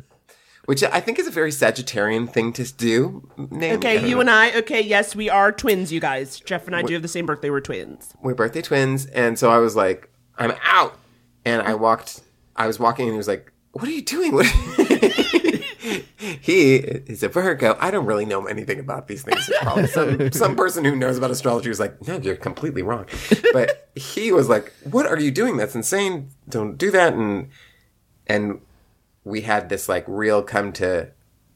Which 0.66 0.82
I 0.84 1.02
think 1.02 1.20
is 1.20 1.28
a 1.28 1.32
very 1.32 1.52
Sagittarian 1.52 2.32
thing 2.32 2.54
to 2.54 2.64
do. 2.74 3.30
Name- 3.38 3.76
Okay, 3.78 4.08
you 4.08 4.22
and 4.22 4.30
I. 4.30 4.58
Okay, 4.60 4.80
yes, 4.82 5.14
we 5.16 5.30
are 5.30 5.52
twins, 5.52 5.92
you 5.92 6.00
guys. 6.00 6.40
Jeff 6.40 6.68
and 6.68 6.76
I 6.76 6.82
do 6.84 6.94
have 6.94 7.02
the 7.02 7.08
same 7.10 7.26
birthday. 7.26 7.50
We're 7.50 7.60
twins. 7.60 8.14
we're 8.22 8.34
birthday 8.34 8.62
twins, 8.62 9.06
and 9.08 9.38
so 9.38 9.52
I 9.52 9.58
was 9.58 9.76
like, 9.76 10.10
I'm 10.38 10.54
out. 10.64 10.98
And 11.46 11.62
I 11.62 11.74
walked, 11.76 12.22
I 12.56 12.68
was 12.68 12.80
walking, 12.80 13.06
and 13.08 13.14
he 13.14 13.18
was 13.18 13.28
like, 13.28 13.52
What 13.74 13.86
are 13.90 13.92
you 13.92 14.02
doing? 14.04 14.34
What 14.34 14.46
he 16.42 16.76
is 16.76 17.24
a 17.24 17.28
Virgo. 17.30 17.76
I 17.80 17.92
don't 17.92 18.06
really 18.06 18.26
know 18.26 18.46
anything 18.46 18.80
about 18.80 19.08
these 19.08 19.24
things. 19.24 19.50
Probably 19.62 19.88
some 19.88 20.32
some 20.32 20.56
person 20.56 20.86
who 20.86 20.96
knows 20.96 21.18
about 21.18 21.32
astrology 21.32 21.70
was 21.70 21.80
like, 21.80 22.08
no, 22.08 22.18
you're 22.18 22.36
completely 22.38 22.82
wrong. 22.82 23.06
But 23.52 23.90
he 23.96 24.32
was 24.32 24.48
like, 24.50 24.72
what 24.90 25.06
are 25.06 25.20
you 25.20 25.32
doing? 25.32 25.58
That's 25.58 25.76
insane. 25.76 26.30
Don't 26.48 26.78
do 26.78 26.90
that. 26.92 27.14
And 27.14 27.50
and 28.28 28.62
we 29.24 29.42
had 29.42 29.70
this 29.70 29.88
like 29.88 30.06
real 30.08 30.44
come 30.44 30.72
to 30.74 31.12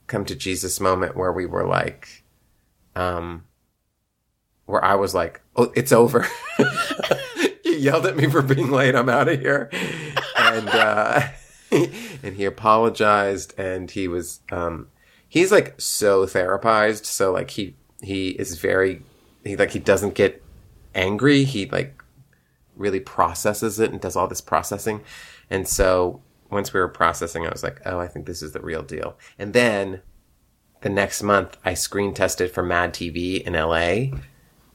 come 0.07 0.25
to 0.25 0.35
Jesus 0.35 0.79
moment 0.79 1.15
where 1.15 1.33
we 1.33 1.45
were 1.45 1.65
like, 1.65 2.23
um, 2.95 3.43
where 4.65 4.83
I 4.83 4.95
was 4.95 5.13
like, 5.13 5.41
oh, 5.55 5.71
it's 5.75 5.91
over. 5.91 6.25
you 7.63 7.73
yelled 7.73 8.05
at 8.05 8.15
me 8.15 8.29
for 8.29 8.41
being 8.41 8.71
late. 8.71 8.95
I'm 8.95 9.09
out 9.09 9.27
of 9.27 9.39
here. 9.39 9.69
And 10.37 10.69
uh, 10.69 11.27
and 11.71 12.35
he 12.35 12.45
apologized 12.45 13.53
and 13.57 13.91
he 13.91 14.07
was 14.07 14.39
um 14.51 14.87
he's 15.27 15.51
like 15.51 15.79
so 15.79 16.25
therapized 16.25 17.05
so 17.05 17.31
like 17.31 17.51
he 17.51 17.75
he 18.01 18.29
is 18.29 18.57
very 18.57 19.01
he 19.43 19.57
like 19.57 19.71
he 19.71 19.79
doesn't 19.79 20.13
get 20.13 20.41
angry 20.95 21.43
he 21.43 21.65
like 21.67 22.01
really 22.75 22.99
processes 22.99 23.79
it 23.79 23.91
and 23.91 23.99
does 23.99 24.15
all 24.15 24.27
this 24.27 24.41
processing 24.41 25.01
and 25.49 25.67
so 25.67 26.21
once 26.49 26.73
we 26.73 26.79
were 26.79 26.87
processing 26.87 27.45
i 27.45 27.49
was 27.49 27.63
like 27.63 27.81
oh 27.85 27.99
i 27.99 28.07
think 28.07 28.25
this 28.25 28.41
is 28.41 28.51
the 28.53 28.61
real 28.61 28.81
deal 28.83 29.17
and 29.37 29.53
then 29.53 30.01
the 30.81 30.89
next 30.89 31.21
month 31.23 31.57
i 31.65 31.73
screen 31.73 32.13
tested 32.13 32.51
for 32.51 32.63
mad 32.63 32.93
tv 32.93 33.41
in 33.41 33.53
la 33.53 33.75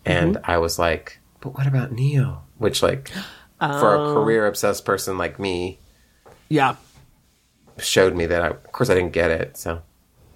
and 0.05 0.37
mm-hmm. 0.37 0.51
i 0.51 0.59
was 0.59 0.79
like 0.79 1.19
but 1.41 1.55
what 1.57 1.67
about 1.67 1.93
neil 1.93 2.45
which 2.59 2.83
like 2.83 3.11
for 3.61 3.95
a 3.95 3.99
Oh. 4.01 4.15
career 4.15 4.47
obsessed 4.47 4.85
person 4.85 5.17
like 5.17 5.39
me 5.39 5.79
Yeah. 6.49 6.77
showed 7.79 8.15
me 8.17 8.27
that 8.27 8.43
I, 8.43 8.49
of 8.49 8.73
course 8.73 8.91
I 8.91 8.95
didn't 8.95 9.13
get 9.13 9.31
it. 9.31 9.57
So 9.57 9.83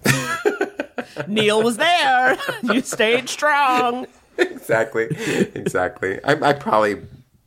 Neil 1.27 1.61
was 1.61 1.77
there. 1.77 2.37
You 2.63 2.81
stayed 2.81 3.27
strong. 3.29 4.07
exactly, 4.37 5.07
exactly. 5.55 6.23
I, 6.23 6.33
I 6.49 6.53
probably 6.53 7.01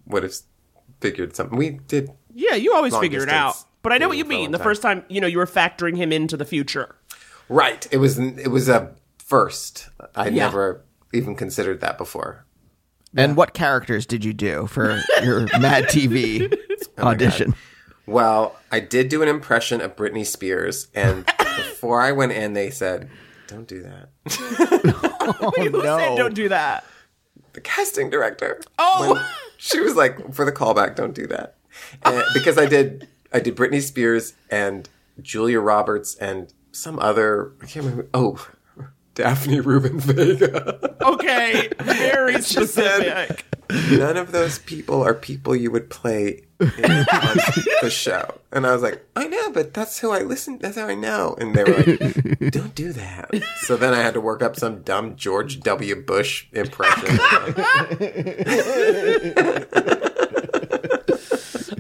would 0.06 0.22
have 0.22 0.34
figured 1.00 1.34
something. 1.34 1.56
We 1.58 1.70
did. 1.70 2.10
Yeah, 2.34 2.54
you 2.56 2.74
always 2.74 2.96
figure 2.96 3.22
it 3.22 3.28
out. 3.28 3.56
Distance 3.80 3.82
But 3.82 3.92
I 3.92 3.98
know 3.98 4.08
what 4.08 4.16
you 4.18 4.24
dating 4.24 4.30
for 4.30 4.36
a 4.36 4.42
mean. 4.42 4.50
The 4.52 4.58
time. 4.58 4.64
first 4.64 4.82
time, 4.82 5.04
you 5.08 5.20
know, 5.20 5.26
you 5.26 5.38
were 5.38 5.46
factoring 5.46 5.96
him 5.96 6.12
into 6.12 6.36
the 6.36 6.44
future. 6.44 6.96
Right. 7.48 7.86
It 7.90 7.98
was 7.98 8.18
it 8.18 8.50
was 8.50 8.68
a 8.68 8.94
first. 9.18 9.88
I 10.14 10.26
Yeah. 10.28 10.44
never 10.46 10.82
even 11.12 11.34
considered 11.36 11.80
that 11.80 11.98
before. 11.98 12.44
And 13.16 13.36
what 13.36 13.54
characters 13.54 14.06
did 14.06 14.24
you 14.24 14.32
do 14.32 14.66
for 14.68 15.02
your 15.22 15.40
Mad 15.58 15.84
TV 15.86 16.54
Oh 16.98 17.08
audition? 17.08 17.50
God. 17.50 17.58
Well, 18.06 18.56
I 18.72 18.80
did 18.80 19.08
do 19.08 19.22
an 19.22 19.28
impression 19.28 19.80
of 19.80 19.94
Britney 19.96 20.24
Spears, 20.26 20.88
and 20.94 21.24
before 21.38 22.00
I 22.00 22.12
went 22.12 22.32
in, 22.32 22.54
they 22.54 22.70
said, 22.70 23.08
"Don't 23.48 23.66
do 23.68 23.82
that." 23.82 24.08
Oh 25.20 25.52
Who 25.56 25.64
said 25.82 26.10
oh, 26.10 26.16
don't 26.16 26.34
do 26.34 26.48
that? 26.48 26.84
the 27.52 27.60
casting 27.60 28.10
director. 28.10 28.60
Oh. 28.78 29.14
When 29.14 29.24
she 29.56 29.80
was 29.80 29.96
like, 29.96 30.32
for 30.32 30.44
the 30.44 30.52
callback, 30.52 30.94
don't 30.94 31.14
do 31.14 31.26
that. 31.28 31.56
And, 32.04 32.22
because 32.32 32.56
I 32.58 32.66
did, 32.66 33.08
I 33.32 33.40
did 33.40 33.56
Britney 33.56 33.82
Spears 33.82 34.34
and 34.50 34.88
Julia 35.20 35.60
Roberts 35.60 36.14
and 36.16 36.52
some 36.72 36.98
other, 36.98 37.52
I 37.62 37.66
can't 37.66 37.84
remember. 37.84 38.08
Oh, 38.14 38.48
Daphne 39.14 39.60
Rubin 39.60 40.00
Vega. 40.00 40.96
Okay, 41.10 41.70
very 41.80 42.34
She 42.42 42.66
said, 42.66 42.66
specific. 42.66 43.46
None 43.90 44.18
of 44.18 44.32
those 44.32 44.58
people 44.58 45.02
are 45.02 45.14
people 45.14 45.56
you 45.56 45.70
would 45.70 45.88
play 45.88 46.42
in, 46.60 46.66
on 46.68 47.36
the 47.80 47.88
show. 47.90 48.34
And 48.52 48.66
I 48.66 48.72
was 48.72 48.82
like, 48.82 49.02
I 49.16 49.26
know, 49.26 49.50
but 49.50 49.72
that's 49.72 49.98
who 50.00 50.10
I 50.10 50.18
listen. 50.20 50.58
That's 50.58 50.76
how 50.76 50.86
I 50.86 50.94
know. 50.94 51.36
And 51.38 51.54
they 51.54 51.64
were 51.64 51.72
like, 51.72 51.86
don't 52.52 52.74
do 52.74 52.92
that. 52.92 53.30
So 53.62 53.78
then 53.78 53.94
I 53.94 54.02
had 54.02 54.12
to 54.14 54.20
work 54.20 54.42
up 54.42 54.56
some 54.56 54.82
dumb 54.82 55.16
George 55.16 55.60
W. 55.60 56.02
Bush 56.02 56.48
impression. 56.52 57.16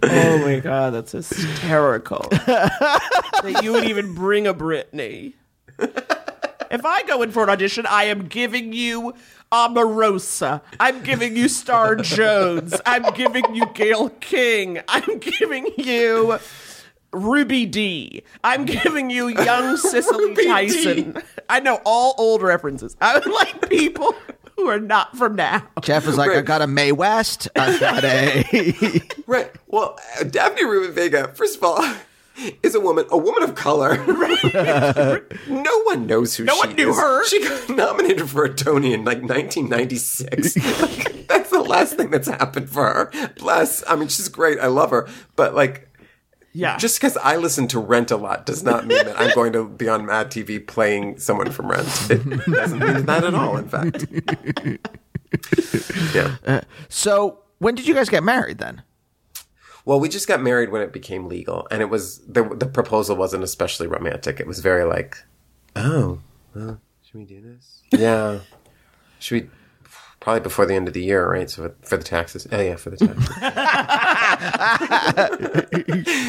Oh 0.02 0.38
my 0.38 0.60
god, 0.60 0.94
that's 0.94 1.12
hysterical. 1.12 2.26
that 2.30 3.60
you 3.62 3.72
would 3.72 3.84
even 3.84 4.14
bring 4.14 4.46
a 4.46 4.54
Britney. 4.54 5.34
If 5.78 6.84
I 6.84 7.02
go 7.02 7.22
in 7.22 7.32
for 7.32 7.42
an 7.42 7.50
audition, 7.50 7.84
I 7.86 8.04
am 8.04 8.28
giving 8.28 8.72
you 8.72 9.14
Omarosa. 9.50 10.62
I'm 10.78 11.02
giving 11.02 11.36
you 11.36 11.48
Star 11.48 11.96
Jones. 11.96 12.80
I'm 12.86 13.12
giving 13.14 13.54
you 13.54 13.66
Gayle 13.74 14.10
King. 14.20 14.80
I'm 14.86 15.18
giving 15.18 15.68
you 15.76 16.38
Ruby 17.12 17.66
Dee. 17.66 18.22
I'm 18.44 18.64
giving 18.64 19.10
you 19.10 19.28
young 19.28 19.76
Cicely 19.76 20.34
Tyson. 20.46 21.20
I 21.48 21.60
know 21.60 21.80
all 21.84 22.14
old 22.18 22.42
references. 22.42 22.96
I 23.00 23.18
would 23.18 23.26
like 23.26 23.68
people 23.68 24.14
who 24.64 24.68
are 24.68 24.80
not 24.80 25.16
from 25.16 25.36
now. 25.36 25.66
Jeff 25.82 26.06
is 26.06 26.16
like, 26.18 26.30
I 26.30 26.40
got 26.42 26.62
a 26.62 26.66
Mae 26.66 26.92
West. 26.92 27.48
I've 27.56 27.80
got 27.80 28.04
a. 28.04 29.02
Right. 29.26 29.50
Well, 29.68 29.98
uh, 30.20 30.24
Daphne 30.24 30.64
Rubin 30.64 30.92
Vega, 30.94 31.28
first 31.28 31.56
of 31.56 31.64
all, 31.64 31.82
is 32.62 32.74
a 32.74 32.80
woman, 32.80 33.06
a 33.10 33.16
woman 33.18 33.42
of 33.42 33.54
color. 33.54 33.96
no 35.48 35.82
one 35.84 36.06
knows 36.06 36.36
who 36.36 36.44
No 36.44 36.54
she 36.54 36.66
one 36.68 36.76
knew 36.76 36.90
is. 36.90 36.96
her. 36.98 37.24
She 37.26 37.40
got 37.42 37.68
nominated 37.70 38.28
for 38.28 38.44
a 38.44 38.52
Tony 38.54 38.92
in 38.92 39.04
like 39.04 39.18
1996. 39.22 40.56
Like, 40.80 41.26
that's 41.28 41.50
the 41.50 41.60
last 41.62 41.96
thing 41.96 42.10
that's 42.10 42.28
happened 42.28 42.68
for 42.70 42.84
her. 42.84 43.28
Bless. 43.38 43.84
I 43.88 43.96
mean, 43.96 44.08
she's 44.08 44.28
great. 44.28 44.58
I 44.58 44.66
love 44.66 44.90
her. 44.90 45.08
But 45.36 45.54
like, 45.54 45.88
Yeah. 46.52 46.76
just 46.78 46.98
because 47.00 47.16
I 47.18 47.36
listen 47.36 47.68
to 47.68 47.78
Rent 47.78 48.10
a 48.10 48.16
lot 48.16 48.44
does 48.46 48.62
not 48.64 48.86
mean 48.86 49.04
that 49.04 49.20
I'm 49.20 49.32
going 49.34 49.52
to 49.52 49.68
be 49.68 49.88
on 49.88 50.04
Mad 50.06 50.30
TV 50.30 50.64
playing 50.66 51.18
someone 51.18 51.50
from 51.52 51.70
Rent. 51.70 51.86
It 52.10 52.44
doesn't 52.46 52.78
mean 52.80 53.06
that 53.06 53.22
at 53.24 53.34
all, 53.34 53.56
in 53.56 53.68
fact. 53.68 54.06
Yeah. 56.14 56.36
Uh, 56.44 56.60
so 56.88 57.38
when 57.58 57.74
did 57.76 57.86
you 57.86 57.94
guys 57.94 58.08
get 58.08 58.24
married 58.24 58.58
then? 58.58 58.82
Well, 59.84 60.00
we 60.00 60.08
just 60.08 60.26
got 60.26 60.42
married 60.42 60.70
when 60.70 60.82
it 60.82 60.92
became 60.92 61.26
legal, 61.28 61.66
and 61.70 61.80
it 61.80 61.86
was 61.88 62.18
the 62.20 62.42
the 62.42 62.66
proposal 62.66 63.16
wasn't 63.16 63.44
especially 63.44 63.86
romantic. 63.86 64.40
It 64.40 64.46
was 64.46 64.58
very 64.58 64.84
like, 64.84 65.16
oh, 65.76 66.18
well, 66.54 66.80
should 67.04 67.14
we 67.18 67.24
do 67.24 67.40
this? 67.40 67.82
Yeah, 67.92 68.40
should 69.20 69.42
we? 69.44 69.50
Probably 70.20 70.40
before 70.40 70.66
the 70.66 70.74
end 70.74 70.86
of 70.86 70.94
the 70.94 71.02
year, 71.02 71.30
right? 71.30 71.48
So 71.48 71.72
for 71.82 71.96
the 71.96 72.04
taxes. 72.04 72.46
Oh 72.52 72.60
yeah, 72.60 72.76
for 72.76 72.90
the 72.90 72.98
taxes. 72.98 73.26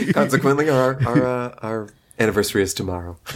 Consequently, 0.14 0.70
our 0.70 0.98
our 1.06 1.26
uh, 1.26 1.56
our 1.62 1.88
anniversary 2.22 2.62
is 2.64 2.74
tomorrow. 2.74 3.18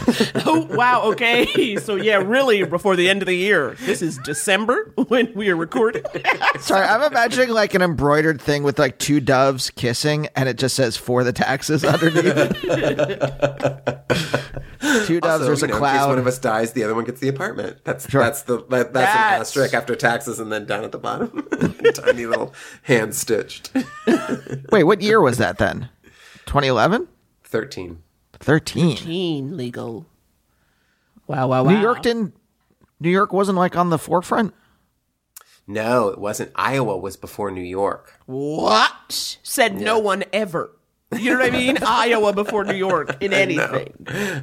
Oh, 0.48 0.60
wow. 0.70 1.02
Okay. 1.10 1.76
So, 1.76 1.96
yeah, 1.96 2.16
really, 2.16 2.62
before 2.64 2.94
the 2.94 3.08
end 3.08 3.20
of 3.20 3.26
the 3.26 3.34
year. 3.34 3.74
This 3.80 4.00
is 4.00 4.16
December 4.18 4.92
when 5.08 5.32
we 5.34 5.48
are 5.50 5.56
recording. 5.56 6.04
Sorry, 6.60 6.86
I'm 6.86 7.02
imagining 7.02 7.48
like 7.50 7.74
an 7.74 7.82
embroidered 7.82 8.40
thing 8.40 8.62
with 8.62 8.78
like 8.78 8.98
two 8.98 9.18
doves 9.20 9.70
kissing, 9.70 10.28
and 10.36 10.48
it 10.48 10.56
just 10.56 10.76
says 10.76 10.96
"for 10.96 11.24
the 11.24 11.32
taxes" 11.32 11.84
underneath. 11.94 12.24
it. 12.36 12.56
two 15.06 15.20
doves. 15.20 15.32
Also, 15.42 15.44
there's 15.46 15.62
you 15.62 15.66
a 15.66 15.70
know, 15.70 15.76
in 15.76 15.80
case 15.82 15.90
cloud. 15.98 16.08
one 16.08 16.18
of 16.18 16.26
us 16.26 16.38
dies, 16.38 16.72
the 16.72 16.84
other 16.84 16.94
one 16.94 17.04
gets 17.04 17.20
the 17.20 17.28
apartment. 17.28 17.78
That's 17.84 18.08
Sure. 18.08 18.22
that's 18.22 18.42
the 18.42 18.58
that, 18.58 18.92
that's, 18.92 18.92
That's- 18.92 19.34
an 19.34 19.40
asterisk 19.40 19.74
after 19.74 19.96
taxes, 19.96 20.38
and 20.38 20.52
then 20.52 20.64
down 20.66 20.84
at 20.84 20.92
the 20.92 20.98
bottom, 20.98 21.46
tiny 21.94 22.26
little 22.26 22.54
hand 22.82 23.14
stitched. 23.14 23.70
Wait, 24.70 24.84
what 24.84 25.00
year 25.02 25.20
was 25.20 25.38
that 25.38 25.58
then? 25.58 25.88
2011, 26.46 27.08
Thirteen. 27.44 28.02
13. 28.40 28.96
Teen 28.96 29.56
legal. 29.56 30.06
Wow, 31.26 31.48
wow, 31.48 31.64
wow. 31.64 31.70
New 31.70 31.80
York 31.80 32.02
didn't. 32.02 32.34
New 33.00 33.10
York 33.10 33.32
wasn't 33.32 33.58
like 33.58 33.76
on 33.76 33.90
the 33.90 33.98
forefront. 33.98 34.54
No, 35.66 36.08
it 36.08 36.18
wasn't. 36.18 36.52
Iowa 36.54 36.96
was 36.96 37.16
before 37.16 37.50
New 37.50 37.62
York. 37.62 38.14
What? 38.26 39.38
Said 39.42 39.80
no 39.80 39.98
one 39.98 40.24
ever. 40.32 40.70
You 41.16 41.32
know 41.32 41.40
what 41.40 41.52
I 41.52 41.56
mean? 41.56 41.78
Iowa 41.82 42.32
before 42.32 42.64
New 42.64 42.74
York 42.74 43.22
in 43.22 43.32
anything. 43.32 43.94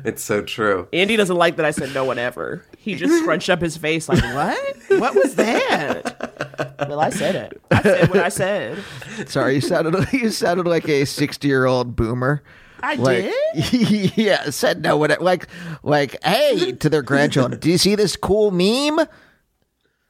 It's 0.06 0.24
so 0.24 0.42
true. 0.42 0.88
Andy 0.94 1.16
doesn't 1.16 1.36
like 1.36 1.58
that 1.58 1.66
I 1.66 1.72
said 1.72 1.94
no 1.94 2.06
one 2.06 2.18
ever. 2.20 2.66
He 2.78 2.96
just 2.96 3.14
scrunched 3.22 3.50
up 3.50 3.62
his 3.62 3.78
face 3.78 4.08
like, 4.10 4.24
what? 4.24 4.78
What 5.00 5.16
was 5.16 5.36
that? 5.36 6.86
Well, 6.88 7.00
I 7.00 7.10
said 7.10 7.36
it. 7.36 7.62
I 7.72 7.82
said 7.82 8.10
what 8.10 8.20
I 8.20 8.30
said. 8.30 8.84
Sorry, 9.28 9.56
you 9.56 9.62
sounded 9.62 10.08
you 10.14 10.30
sounded 10.30 10.68
like 10.68 10.88
a 10.88 11.06
60 11.06 11.48
year 11.48 11.66
old 11.66 11.96
boomer. 11.96 12.44
I 12.84 12.96
like, 12.96 13.32
did? 13.56 14.12
yeah, 14.18 14.50
said 14.50 14.84
no. 14.84 14.98
What? 14.98 15.22
Like, 15.22 15.48
like, 15.84 16.22
hey, 16.24 16.74
to 16.74 16.90
their 16.90 17.02
grandchildren. 17.02 17.60
Do 17.60 17.72
you 17.72 17.78
see 17.78 17.96
this 17.96 18.18
cool 18.18 18.52
meme? 18.52 19.08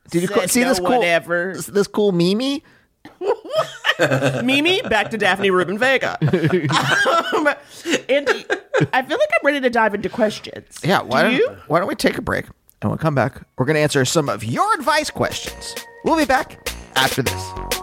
Did 0.09 0.23
you 0.23 0.47
see 0.47 0.61
no 0.61 0.69
this 0.69 0.79
cool 0.79 1.03
ever. 1.03 1.53
this, 1.55 1.87
cool 1.87 2.11
meme? 2.11 2.61
Mimi, 4.43 4.81
back 4.81 5.11
to 5.11 5.17
Daphne 5.17 5.51
Rubin 5.51 5.77
Vega. 5.77 6.17
um, 6.21 7.47
Andy, 8.09 8.45
I 8.91 9.01
feel 9.03 9.17
like 9.17 9.29
I'm 9.39 9.45
ready 9.45 9.61
to 9.61 9.69
dive 9.69 9.93
into 9.93 10.09
questions. 10.09 10.79
Yeah. 10.83 11.01
Why 11.01 11.23
Do 11.23 11.29
don't 11.29 11.37
you? 11.37 11.57
Why 11.67 11.79
don't 11.79 11.87
we 11.87 11.95
take 11.95 12.17
a 12.17 12.21
break 12.21 12.45
and 12.81 12.89
we'll 12.89 12.97
come 12.97 13.13
back? 13.13 13.41
We're 13.57 13.65
gonna 13.65 13.79
answer 13.79 14.03
some 14.03 14.29
of 14.29 14.43
your 14.43 14.73
advice 14.73 15.11
questions. 15.11 15.75
We'll 16.05 16.17
be 16.17 16.25
back 16.25 16.69
after 16.95 17.21
this. 17.21 17.82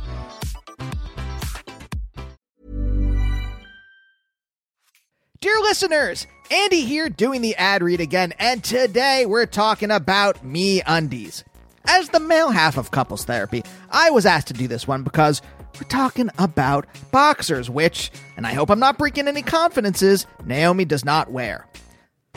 Dear 5.41 5.59
listeners, 5.61 6.27
Andy 6.51 6.81
here 6.81 7.09
doing 7.09 7.41
the 7.41 7.55
ad 7.55 7.81
read 7.81 7.99
again, 7.99 8.31
and 8.37 8.63
today 8.63 9.25
we're 9.25 9.47
talking 9.47 9.89
about 9.89 10.45
me 10.45 10.83
undies. 10.85 11.43
As 11.87 12.09
the 12.09 12.19
male 12.19 12.51
half 12.51 12.77
of 12.77 12.91
couples 12.91 13.25
therapy, 13.25 13.63
I 13.89 14.11
was 14.11 14.27
asked 14.27 14.49
to 14.49 14.53
do 14.53 14.67
this 14.67 14.87
one 14.87 15.01
because 15.01 15.41
we're 15.73 15.87
talking 15.89 16.29
about 16.37 16.85
boxers, 17.09 17.71
which, 17.71 18.11
and 18.37 18.45
I 18.45 18.53
hope 18.53 18.69
I'm 18.69 18.77
not 18.77 18.99
breaking 18.99 19.27
any 19.27 19.41
confidences, 19.41 20.27
Naomi 20.45 20.85
does 20.85 21.03
not 21.03 21.31
wear. 21.31 21.65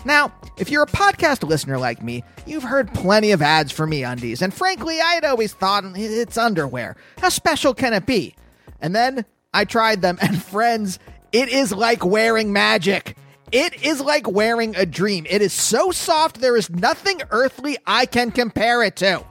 Now, 0.06 0.32
if 0.56 0.70
you're 0.70 0.84
a 0.84 0.86
podcast 0.86 1.46
listener 1.46 1.76
like 1.76 2.02
me, 2.02 2.24
you've 2.46 2.62
heard 2.62 2.94
plenty 2.94 3.32
of 3.32 3.42
ads 3.42 3.70
for 3.70 3.86
me 3.86 4.02
undies, 4.02 4.40
and 4.40 4.54
frankly, 4.54 4.98
I 5.02 5.12
had 5.12 5.26
always 5.26 5.52
thought 5.52 5.84
it's 5.94 6.38
underwear. 6.38 6.96
How 7.18 7.28
special 7.28 7.74
can 7.74 7.92
it 7.92 8.06
be? 8.06 8.34
And 8.80 8.96
then 8.96 9.26
I 9.52 9.64
tried 9.64 10.00
them, 10.02 10.18
and 10.22 10.42
friends, 10.42 10.98
it 11.34 11.48
is 11.48 11.72
like 11.72 12.04
wearing 12.04 12.52
magic. 12.52 13.16
It 13.50 13.84
is 13.84 14.00
like 14.00 14.30
wearing 14.30 14.76
a 14.76 14.86
dream. 14.86 15.26
It 15.28 15.42
is 15.42 15.52
so 15.52 15.90
soft, 15.90 16.40
there 16.40 16.56
is 16.56 16.70
nothing 16.70 17.22
earthly 17.32 17.76
I 17.84 18.06
can 18.06 18.30
compare 18.30 18.84
it 18.84 18.94
to. 18.96 19.24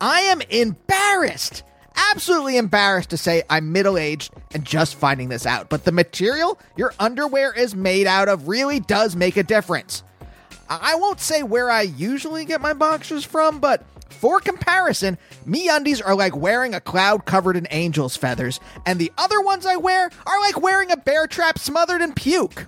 I 0.00 0.20
am 0.22 0.40
embarrassed, 0.48 1.64
absolutely 2.10 2.56
embarrassed 2.56 3.10
to 3.10 3.18
say 3.18 3.42
I'm 3.50 3.72
middle 3.72 3.98
aged 3.98 4.32
and 4.54 4.64
just 4.64 4.94
finding 4.94 5.28
this 5.28 5.44
out. 5.44 5.68
But 5.68 5.84
the 5.84 5.92
material 5.92 6.58
your 6.76 6.94
underwear 6.98 7.52
is 7.52 7.74
made 7.74 8.06
out 8.06 8.30
of 8.30 8.48
really 8.48 8.80
does 8.80 9.14
make 9.14 9.36
a 9.36 9.42
difference. 9.42 10.02
I 10.70 10.94
won't 10.94 11.20
say 11.20 11.42
where 11.42 11.70
I 11.70 11.82
usually 11.82 12.46
get 12.46 12.62
my 12.62 12.72
boxers 12.72 13.24
from, 13.24 13.58
but 13.60 13.84
for 14.08 14.40
comparison, 14.40 15.18
me 15.46 15.68
undies 15.68 16.00
are 16.00 16.14
like 16.14 16.36
wearing 16.36 16.74
a 16.74 16.80
cloud 16.80 17.24
covered 17.24 17.56
in 17.56 17.66
angel's 17.66 18.16
feathers, 18.16 18.60
and 18.86 18.98
the 18.98 19.12
other 19.18 19.40
ones 19.40 19.66
I 19.66 19.76
wear 19.76 20.10
are 20.26 20.40
like 20.40 20.60
wearing 20.60 20.90
a 20.90 20.96
bear 20.96 21.26
trap 21.26 21.58
smothered 21.58 22.00
in 22.00 22.12
puke. 22.14 22.66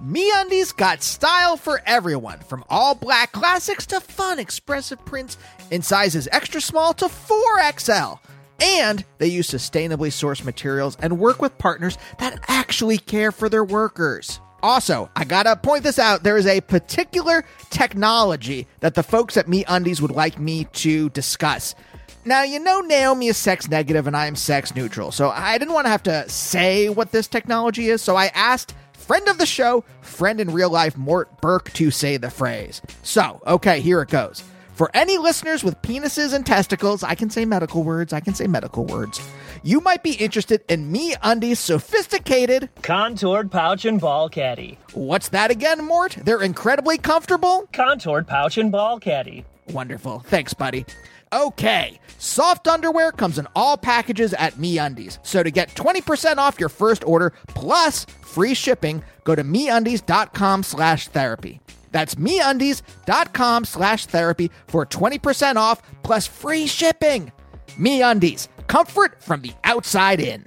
Me 0.00 0.30
undies 0.34 0.72
got 0.72 1.02
style 1.02 1.56
for 1.56 1.80
everyone, 1.86 2.38
from 2.40 2.64
all 2.68 2.94
black 2.94 3.32
classics 3.32 3.86
to 3.86 4.00
fun 4.00 4.38
expressive 4.38 5.02
prints 5.04 5.38
in 5.70 5.80
sizes 5.80 6.28
extra 6.32 6.60
small 6.60 6.92
to 6.92 7.06
4XL. 7.06 8.18
And 8.60 9.04
they 9.18 9.26
use 9.26 9.48
sustainably 9.48 10.08
sourced 10.08 10.44
materials 10.44 10.96
and 11.00 11.18
work 11.18 11.40
with 11.40 11.58
partners 11.58 11.98
that 12.18 12.40
actually 12.48 12.98
care 12.98 13.32
for 13.32 13.48
their 13.48 13.64
workers. 13.64 14.40
Also, 14.66 15.08
I 15.14 15.22
gotta 15.22 15.54
point 15.54 15.84
this 15.84 15.96
out 15.96 16.24
there 16.24 16.36
is 16.36 16.44
a 16.44 16.60
particular 16.60 17.44
technology 17.70 18.66
that 18.80 18.96
the 18.96 19.04
folks 19.04 19.36
at 19.36 19.46
Me 19.46 19.64
Undies 19.68 20.02
would 20.02 20.10
like 20.10 20.40
me 20.40 20.64
to 20.72 21.08
discuss. 21.10 21.76
Now, 22.24 22.42
you 22.42 22.58
know 22.58 22.80
Naomi 22.80 23.28
is 23.28 23.36
sex 23.36 23.68
negative 23.68 24.08
and 24.08 24.16
I 24.16 24.26
am 24.26 24.34
sex 24.34 24.74
neutral, 24.74 25.12
so 25.12 25.30
I 25.30 25.56
didn't 25.56 25.72
want 25.72 25.84
to 25.84 25.90
have 25.90 26.02
to 26.02 26.28
say 26.28 26.88
what 26.88 27.12
this 27.12 27.28
technology 27.28 27.90
is, 27.90 28.02
so 28.02 28.16
I 28.16 28.26
asked 28.34 28.74
friend 28.92 29.28
of 29.28 29.38
the 29.38 29.46
show, 29.46 29.84
friend 30.00 30.40
in 30.40 30.52
real 30.52 30.70
life 30.70 30.96
Mort 30.96 31.40
Burke 31.40 31.72
to 31.74 31.92
say 31.92 32.16
the 32.16 32.28
phrase. 32.28 32.82
So, 33.04 33.40
okay, 33.46 33.80
here 33.80 34.02
it 34.02 34.08
goes. 34.08 34.42
For 34.74 34.90
any 34.94 35.16
listeners 35.16 35.62
with 35.62 35.80
penises 35.82 36.34
and 36.34 36.44
testicles, 36.44 37.04
I 37.04 37.14
can 37.14 37.30
say 37.30 37.44
medical 37.44 37.84
words, 37.84 38.12
I 38.12 38.18
can 38.18 38.34
say 38.34 38.48
medical 38.48 38.84
words. 38.84 39.20
You 39.62 39.80
might 39.80 40.02
be 40.02 40.12
interested 40.12 40.62
in 40.68 40.90
Me 40.90 41.14
Undies 41.22 41.58
sophisticated 41.58 42.68
contoured 42.82 43.50
pouch 43.50 43.84
and 43.84 44.00
ball 44.00 44.28
caddy. 44.28 44.78
What's 44.94 45.28
that 45.30 45.50
again, 45.50 45.84
Mort? 45.84 46.16
They're 46.24 46.42
incredibly 46.42 46.98
comfortable? 46.98 47.68
Contoured 47.72 48.26
pouch 48.26 48.58
and 48.58 48.70
ball 48.70 48.98
caddy. 48.98 49.44
Wonderful. 49.70 50.20
Thanks, 50.20 50.54
buddy. 50.54 50.86
Okay, 51.32 51.98
soft 52.18 52.68
underwear 52.68 53.10
comes 53.10 53.38
in 53.38 53.48
all 53.56 53.76
packages 53.76 54.32
at 54.34 54.54
MeUndies. 54.54 55.18
So 55.22 55.42
to 55.42 55.50
get 55.50 55.70
20% 55.70 56.36
off 56.38 56.60
your 56.60 56.68
first 56.68 57.02
order 57.04 57.32
plus 57.48 58.06
free 58.22 58.54
shipping, 58.54 59.02
go 59.24 59.34
to 59.34 59.42
MeUndies.com 59.42 60.62
slash 60.62 61.08
therapy. 61.08 61.60
That's 61.90 62.14
MeUndies.com 62.14 63.64
slash 63.64 64.06
therapy 64.06 64.50
for 64.68 64.86
20% 64.86 65.56
off 65.56 65.82
plus 66.02 66.26
free 66.26 66.66
shipping. 66.66 67.32
MeUndies, 67.78 68.48
comfort 68.66 69.22
from 69.22 69.42
the 69.42 69.52
outside 69.64 70.20
in. 70.20 70.46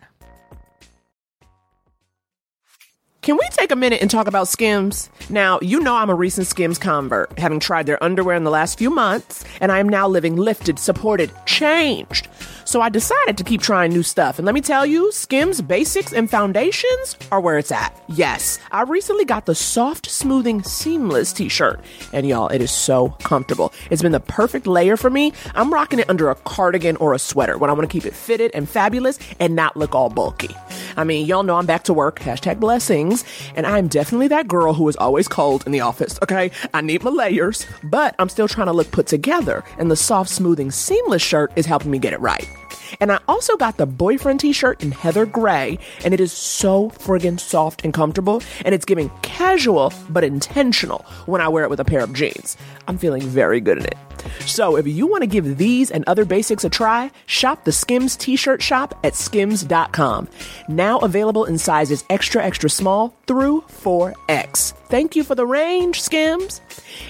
Can 3.22 3.36
we 3.36 3.45
take 3.51 3.72
a 3.72 3.76
minute 3.76 4.01
and 4.01 4.09
talk 4.09 4.28
about 4.28 4.47
Skims? 4.47 5.09
Now, 5.30 5.59
you 5.61 5.82
know 5.82 5.93
I'm 5.93 6.09
a 6.09 6.15
recent 6.15 6.47
Skims 6.47 6.78
convert, 6.78 7.38
having 7.38 7.59
tried 7.59 7.86
their 7.86 8.01
underwear 8.01 8.38
in 8.38 8.45
the 8.45 8.49
last 8.49 8.78
few 8.78 8.89
months, 8.89 9.43
and 9.59 9.74
I 9.74 9.80
am 9.80 9.89
now 9.89 10.07
living 10.07 10.38
lifted, 10.38 10.80
supported, 10.80 11.30
changed. 11.45 12.30
So 12.63 12.82
I 12.82 12.88
decided 12.88 13.38
to 13.38 13.43
keep 13.43 13.61
trying 13.61 13.91
new 13.91 14.03
stuff. 14.03 14.39
And 14.39 14.45
let 14.45 14.55
me 14.55 14.61
tell 14.61 14.86
you, 14.86 15.11
Skims 15.11 15.59
basics 15.59 16.13
and 16.13 16.30
foundations 16.30 17.17
are 17.32 17.41
where 17.41 17.57
it's 17.57 17.74
at. 17.74 17.99
Yes, 18.07 18.57
I 18.72 18.84
recently 18.84 19.26
got 19.26 19.47
the 19.47 19.55
soft, 19.55 20.09
smoothing, 20.09 20.63
seamless 20.63 21.34
t 21.34 21.49
shirt. 21.49 21.82
And 22.13 22.26
y'all, 22.28 22.47
it 22.47 22.61
is 22.61 22.72
so 22.72 23.09
comfortable. 23.24 23.74
It's 23.89 24.01
been 24.01 24.11
the 24.13 24.20
perfect 24.20 24.65
layer 24.65 24.95
for 24.95 25.09
me. 25.09 25.34
I'm 25.55 25.74
rocking 25.74 25.99
it 25.99 26.09
under 26.09 26.30
a 26.30 26.36
cardigan 26.36 26.95
or 26.97 27.13
a 27.13 27.20
sweater 27.20 27.57
when 27.57 27.70
I 27.70 27.74
want 27.74 27.89
to 27.89 27.91
keep 27.91 28.05
it 28.05 28.13
fitted 28.13 28.51
and 28.53 28.70
fabulous 28.70 29.20
and 29.39 29.55
not 29.55 29.76
look 29.76 29.93
all 29.93 30.09
bulky. 30.09 30.55
I 30.95 31.03
mean, 31.03 31.26
y'all 31.26 31.43
know 31.43 31.55
I'm 31.55 31.65
back 31.65 31.84
to 31.86 31.93
work, 31.93 32.20
hashtag 32.20 32.59
blessings, 33.10 33.51
and 33.55 33.66
I'm 33.66 33.88
definitely 33.88 34.28
that 34.30 34.47
girl 34.47 34.74
who 34.74 34.88
is 34.88 34.95
always 34.97 35.28
cold 35.28 35.66
in 35.66 35.72
the 35.72 35.82
office, 35.82 36.20
okay? 36.24 36.51
I 36.74 36.82
need 36.82 37.03
my 37.03 37.12
layers, 37.12 37.66
but 37.84 38.16
I'm 38.20 38.30
still 38.30 38.47
trying 38.47 38.68
to 38.68 38.74
look 38.74 38.91
put 38.91 39.07
together, 39.07 39.64
and 39.78 39.89
the 39.89 39.95
soft, 39.95 40.30
smoothing, 40.30 40.72
seamless 40.72 41.22
shirt 41.22 41.51
is 41.55 41.66
helping 41.66 41.91
me 41.91 41.99
get 41.99 42.14
it 42.14 42.20
right. 42.20 42.47
And 42.99 43.12
I 43.12 43.20
also 43.28 43.55
got 43.55 43.78
the 43.78 43.86
boyfriend 43.86 44.39
t 44.39 44.51
shirt 44.51 44.82
in 44.82 44.91
heather 44.91 45.26
gray, 45.26 45.78
and 46.03 46.14
it 46.14 46.20
is 46.20 46.32
so 46.32 46.89
friggin' 46.89 47.39
soft 47.39 47.84
and 47.84 47.93
comfortable, 47.93 48.41
and 48.66 48.74
it's 48.74 48.86
giving 48.86 49.12
casual 49.22 49.93
but 50.10 50.24
intentional 50.24 51.05
when 51.26 51.41
I 51.41 51.47
wear 51.47 51.64
it 51.64 51.70
with 51.70 51.80
a 51.80 51.86
pair 51.86 52.01
of 52.01 52.14
jeans. 52.14 52.57
I'm 52.88 52.97
feeling 52.97 53.22
very 53.22 53.62
good 53.62 53.78
in 53.78 53.86
it. 53.86 53.97
So 54.42 54.76
if 54.78 54.88
you 54.88 55.08
want 55.08 55.22
to 55.22 55.28
give 55.28 55.58
these 55.58 55.92
and 55.92 56.04
other 56.08 56.26
basics 56.26 56.64
a 56.64 56.70
try, 56.70 57.12
shop 57.26 57.66
the 57.66 57.72
Skims 57.72 58.16
t 58.16 58.36
shirt 58.36 58.62
shop 58.62 58.98
at 59.04 59.16
skims.com. 59.16 60.28
Now 60.68 61.00
available 61.00 61.46
in 61.46 61.58
sizes 61.58 62.04
extra, 62.10 62.44
extra 62.44 62.70
small 62.70 63.16
through 63.28 63.62
4X. 63.62 64.74
Thank 64.90 65.16
you 65.16 65.24
for 65.24 65.36
the 65.36 65.46
range, 65.46 66.02
Skims. 66.02 66.62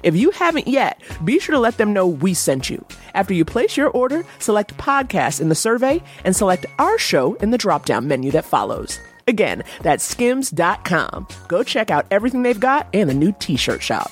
If 0.04 0.16
you 0.16 0.32
haven't 0.32 0.68
yet, 0.68 1.02
be 1.24 1.40
sure 1.40 1.54
to 1.54 1.60
let 1.60 1.78
them 1.78 1.94
know 1.94 2.08
we 2.08 2.34
sent 2.34 2.70
you. 2.70 2.84
After 3.14 3.34
you 3.34 3.46
place 3.46 3.78
your 3.78 3.90
order, 3.90 4.26
select 4.40 4.78
podcast 4.78 5.40
in 5.42 5.50
the 5.50 5.56
survey 5.56 6.02
and 6.26 6.36
select 6.36 6.66
our 6.78 6.98
show 6.98 7.36
in 7.36 7.52
the 7.52 7.58
drop 7.58 7.86
down 7.86 8.08
menu 8.08 8.32
that 8.32 8.46
follows. 8.46 9.00
Again, 9.28 9.64
that's 9.82 10.04
skims.com. 10.04 11.28
Go 11.48 11.64
check 11.64 11.92
out 11.92 12.08
everything 12.12 12.42
they've 12.42 12.60
got 12.60 12.88
and 12.94 13.10
the 13.10 13.14
new 13.14 13.34
t 13.40 13.56
shirt 13.56 13.82
shop. 13.82 14.12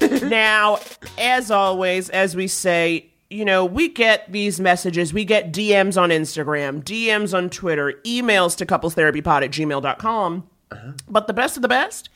now, 0.22 0.78
as 1.16 1.50
always, 1.50 2.10
as 2.10 2.36
we 2.36 2.46
say, 2.46 3.10
you 3.30 3.44
know, 3.44 3.64
we 3.64 3.88
get 3.88 4.30
these 4.32 4.58
messages, 4.60 5.12
we 5.12 5.24
get 5.24 5.52
DMs 5.52 6.00
on 6.00 6.10
Instagram, 6.10 6.82
DMs 6.82 7.36
on 7.36 7.50
Twitter, 7.50 7.94
emails 8.04 8.56
to 8.56 8.66
couplestherapypod 8.66 9.44
at 9.44 9.50
gmail.com. 9.50 10.48
Uh-huh. 10.70 10.92
But 11.08 11.26
the 11.26 11.32
best 11.32 11.56
of 11.56 11.62
the 11.62 11.68
best 11.68 12.08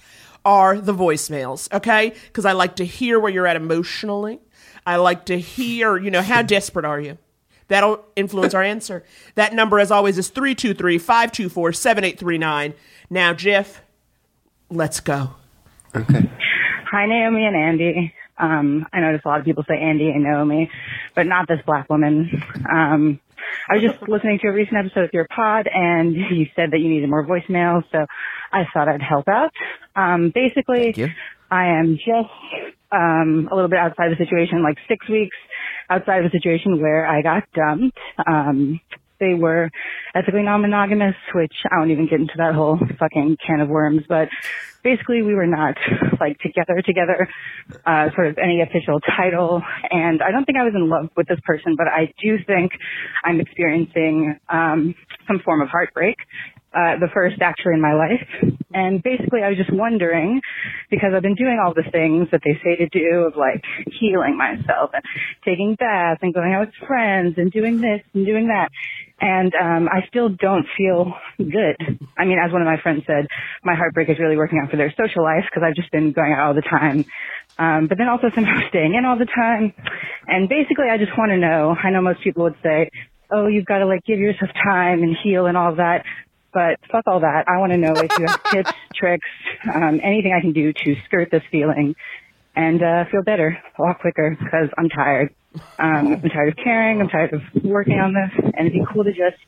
are 0.45 0.81
the 0.81 0.95
voicemails, 0.95 1.73
okay? 1.73 2.15
Because 2.27 2.45
I 2.45 2.53
like 2.53 2.77
to 2.77 2.85
hear 2.85 3.21
where 3.21 3.33
you're 3.33 3.47
at 3.47 3.57
emotionally. 3.57 4.41
I 4.87 4.97
like 4.97 5.27
to 5.27 5.39
hear, 5.39 5.97
you 5.97 6.11
know, 6.11 6.23
how 6.23 6.43
desperate 6.43 6.85
are 6.85 7.01
you? 7.01 7.19
That'll 7.69 8.05
influence 8.17 8.55
our 8.55 8.63
answer. 8.63 9.05
That 9.35 9.55
number, 9.55 9.79
as 9.79 9.91
always, 9.91 10.19
is 10.19 10.29
323 10.29 10.99
524 10.99 11.73
7839. 11.73 12.75
Now, 13.09 13.33
Jeff, 13.33 13.83
let's 14.69 15.01
go. 15.01 15.35
Hi, 16.93 17.07
Naomi 17.07 17.47
and 17.47 17.57
Andy. 17.57 18.13
Um, 18.37 18.87
I 18.93 19.01
notice 19.01 19.23
a 19.25 19.29
lot 19.29 19.41
of 19.41 19.47
people 19.47 19.65
say 19.67 19.79
Andy 19.81 20.11
and 20.11 20.25
Naomi, 20.25 20.71
but 21.15 21.27
not 21.27 21.49
this 21.49 21.61
black 21.65 21.89
woman. 21.89 22.31
Um, 22.71 23.19
I 23.67 23.77
was 23.77 23.83
just 23.83 24.03
listening 24.09 24.41
to 24.41 24.49
a 24.49 24.53
recent 24.53 24.77
episode 24.77 25.05
of 25.05 25.11
your 25.15 25.27
pod, 25.35 25.71
and 25.73 26.15
you 26.15 26.49
said 26.55 26.73
that 26.73 26.81
you 26.81 26.91
needed 26.91 27.09
more 27.09 27.27
voicemails, 27.27 27.85
so 27.91 28.05
I 28.53 28.67
thought 28.75 28.91
I'd 28.91 29.01
help 29.01 29.27
out. 29.27 29.53
Um, 29.97 30.33
basically, 30.35 30.93
I 31.51 31.79
am 31.79 31.97
just 31.97 32.29
um, 32.93 33.49
a 33.51 33.55
little 33.55 33.71
bit 33.71 33.79
outside 33.79 34.13
of 34.13 34.19
the 34.19 34.23
situation, 34.23 34.63
like 34.63 34.77
six 34.87 35.09
weeks 35.09 35.37
outside 35.89 36.19
of 36.19 36.27
a 36.27 36.31
situation 36.31 36.83
where 36.83 37.07
I 37.07 37.23
got 37.23 37.45
dumped. 37.55 37.97
Um, 38.27 38.81
they 39.19 39.33
were 39.33 39.71
ethically 40.15 40.43
non-monogamous, 40.43 41.15
which 41.33 41.55
I 41.71 41.79
won't 41.79 41.91
even 41.91 42.07
get 42.07 42.21
into 42.21 42.35
that 42.37 42.55
whole 42.55 42.79
fucking 42.99 43.39
can 43.47 43.61
of 43.61 43.71
worms, 43.71 44.03
but 44.07 44.29
basically 44.83 45.23
we 45.23 45.35
were 45.35 45.47
not 45.47 45.77
like 46.21 46.39
together 46.39 46.83
together, 46.85 47.29
uh, 47.87 48.11
sort 48.15 48.29
of 48.29 48.39
any 48.39 48.63
official 48.63 49.01
title. 49.17 49.63
And 49.91 50.23
I 50.23 50.31
don't 50.31 50.45
think 50.45 50.59
I 50.59 50.65
was 50.65 50.75
in 50.75 50.89
love 50.89 51.11
with 51.17 51.29
this 51.29 51.39
person, 51.45 51.75
but 51.77 51.87
I 51.89 52.13
do 52.23 52.39
think 52.47 52.73
I'm 53.25 53.41
experiencing, 53.41 54.39
um, 54.49 54.95
some 55.27 55.41
form 55.45 55.63
of 55.63 55.69
heartbreak. 55.69 56.17
Uh, 56.75 56.97
the 56.99 57.09
first 57.13 57.37
actually 57.43 57.75
in 57.75 57.83
my 57.83 57.93
life. 57.93 58.27
And 58.73 59.03
basically 59.03 59.43
I 59.43 59.51
was 59.51 59.59
just 59.59 59.71
wondering, 59.71 60.41
because 60.89 61.13
I've 61.15 61.21
been 61.21 61.35
doing 61.35 61.61
all 61.63 61.75
the 61.75 61.85
things 61.93 62.29
that 62.33 62.41
they 62.43 62.57
say 62.65 62.77
to 62.77 62.89
do 62.89 63.29
of 63.29 63.37
like 63.37 63.63
healing 64.01 64.39
myself 64.39 64.89
and 64.95 65.05
taking 65.45 65.75
baths 65.75 66.21
and 66.23 66.33
going 66.33 66.55
out 66.55 66.69
with 66.69 66.89
friends 66.89 67.35
and 67.37 67.53
doing 67.53 67.83
this 67.83 68.01
and 68.15 68.25
doing 68.25 68.49
that. 68.49 68.71
And, 69.21 69.53
um, 69.55 69.87
I 69.93 70.07
still 70.09 70.31
don't 70.31 70.65
feel 70.75 71.13
good. 71.37 71.77
I 72.17 72.25
mean, 72.25 72.39
as 72.43 72.51
one 72.51 72.63
of 72.63 72.67
my 72.67 72.81
friends 72.81 73.05
said, 73.07 73.27
my 73.63 73.75
heartbreak 73.75 74.09
is 74.09 74.19
really 74.19 74.39
working 74.39 74.59
out 74.59 74.71
for 74.71 74.79
their 74.79 74.95
social 74.97 75.23
life 75.23 75.45
because 75.45 75.63
I've 75.63 75.77
just 75.77 75.93
been 75.93 76.13
going 76.13 76.33
out 76.33 76.41
all 76.41 76.55
the 76.55 76.63
time. 76.63 77.05
Um, 77.59 77.87
but 77.87 77.99
then 77.99 78.09
also 78.09 78.31
somehow 78.35 78.67
staying 78.71 78.95
in 78.95 79.05
all 79.05 79.19
the 79.19 79.29
time. 79.29 79.75
And 80.27 80.49
basically 80.49 80.89
I 80.89 80.97
just 80.97 81.13
want 81.19 81.33
to 81.33 81.37
know, 81.37 81.77
I 81.77 81.91
know 81.91 82.01
most 82.01 82.23
people 82.25 82.45
would 82.45 82.57
say, 82.63 82.89
oh, 83.31 83.47
you've 83.47 83.67
got 83.67 83.81
to 83.81 83.87
like 83.87 84.05
give 84.05 84.19
yourself 84.19 84.51
time 84.65 85.03
and 85.03 85.15
heal 85.23 85.45
and 85.45 85.59
all 85.59 85.75
that. 85.77 86.07
But 86.53 86.79
fuck 86.91 87.05
all 87.07 87.21
that. 87.21 87.45
I 87.49 87.59
want 87.59 87.73
to 87.73 87.79
know 87.79 87.93
if 87.97 88.11
you 88.19 88.27
have 88.27 88.43
tips, 88.51 88.73
tricks, 88.95 89.29
um, 89.73 90.01
anything 90.03 90.35
I 90.37 90.41
can 90.41 90.53
do 90.53 90.73
to 90.73 90.97
skirt 91.07 91.31
this 91.31 91.43
feeling 91.51 91.95
and 92.55 92.83
uh, 92.83 93.05
feel 93.11 93.23
better 93.23 93.59
a 93.79 93.83
lot 93.83 94.01
quicker 94.01 94.37
because 94.39 94.69
I'm 94.77 94.89
tired. 94.89 95.35
Um, 95.79 96.15
I'm 96.15 96.29
tired 96.29 96.51
of 96.51 96.57
caring. 96.63 97.01
I'm 97.01 97.09
tired 97.09 97.33
of 97.33 97.41
working 97.63 97.99
on 97.99 98.15
this, 98.15 98.45
and 98.57 98.67
it'd 98.67 98.73
be 98.73 98.85
cool 98.93 99.05
to 99.05 99.13
just 99.13 99.39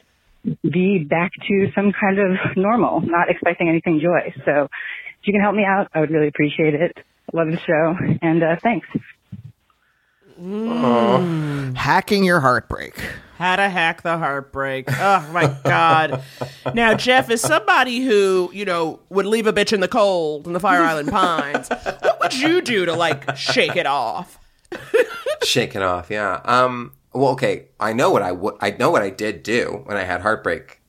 be 0.62 0.98
back 0.98 1.30
to 1.48 1.70
some 1.74 1.92
kind 1.98 2.18
of 2.18 2.56
normal, 2.56 3.00
not 3.00 3.30
expecting 3.30 3.68
anything 3.68 4.00
joy. 4.00 4.32
So 4.44 4.64
if 4.64 5.26
you 5.26 5.32
can 5.32 5.40
help 5.40 5.54
me 5.54 5.64
out, 5.64 5.88
I 5.94 6.00
would 6.00 6.10
really 6.10 6.28
appreciate 6.28 6.74
it. 6.74 6.96
Love 7.32 7.48
the 7.48 7.58
show, 7.58 7.96
and 8.20 8.42
uh, 8.42 8.56
thanks. 8.62 8.86
Hacking 10.36 12.24
your 12.24 12.40
heartbreak. 12.40 13.00
How 13.36 13.56
to 13.56 13.68
hack 13.68 14.02
the 14.02 14.16
heartbreak. 14.16 14.86
Oh 14.88 15.28
my 15.32 15.56
god. 15.64 16.22
Now, 16.72 16.94
Jeff 16.94 17.30
is 17.30 17.40
somebody 17.40 18.00
who, 18.00 18.50
you 18.52 18.64
know, 18.64 19.00
would 19.10 19.26
leave 19.26 19.46
a 19.46 19.52
bitch 19.52 19.72
in 19.72 19.80
the 19.80 19.88
cold 19.88 20.46
in 20.46 20.52
the 20.52 20.60
Fire 20.60 20.82
Island 20.82 21.10
Pines. 21.10 21.68
What 21.68 22.20
would 22.20 22.34
you 22.34 22.62
do 22.62 22.86
to 22.86 22.94
like 22.94 23.36
shake 23.36 23.76
it 23.76 23.86
off? 23.86 24.38
Shake 25.42 25.74
it 25.74 25.82
off, 25.82 26.10
yeah. 26.10 26.40
Um. 26.44 26.92
Well, 27.12 27.30
okay. 27.32 27.66
I 27.78 27.92
know 27.92 28.10
what 28.10 28.22
I 28.22 28.32
would. 28.32 28.54
I 28.60 28.70
know 28.72 28.90
what 28.90 29.02
I 29.02 29.10
did 29.10 29.42
do 29.42 29.82
when 29.84 29.96
I 29.96 30.02
had 30.04 30.20
heartbreak 30.22 30.80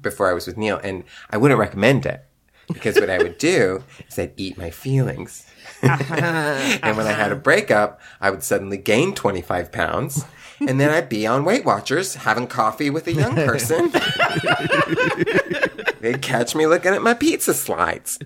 before 0.00 0.30
I 0.30 0.34
was 0.34 0.46
with 0.46 0.56
Neil, 0.56 0.80
and 0.82 1.04
I 1.30 1.36
wouldn't 1.36 1.60
recommend 1.60 2.06
it 2.06 2.24
because 2.68 2.96
what 2.96 3.10
I 3.10 3.18
would 3.18 3.38
do 3.38 3.82
is 4.08 4.18
I'd 4.18 4.32
eat 4.36 4.56
my 4.56 4.70
feelings. 4.70 5.46
and 5.82 6.96
when 6.96 7.06
I 7.06 7.12
had 7.12 7.32
a 7.32 7.36
breakup, 7.36 8.00
I 8.20 8.30
would 8.30 8.42
suddenly 8.42 8.76
gain 8.76 9.14
25 9.14 9.72
pounds. 9.72 10.24
And 10.60 10.80
then 10.80 10.90
I'd 10.90 11.08
be 11.08 11.26
on 11.26 11.44
Weight 11.44 11.64
Watchers 11.64 12.14
having 12.14 12.46
coffee 12.46 12.90
with 12.90 13.06
a 13.06 13.12
young 13.12 13.34
person. 13.34 13.90
They'd 16.00 16.22
catch 16.22 16.54
me 16.54 16.66
looking 16.66 16.92
at 16.92 17.02
my 17.02 17.14
pizza 17.14 17.54
slides. 17.54 18.18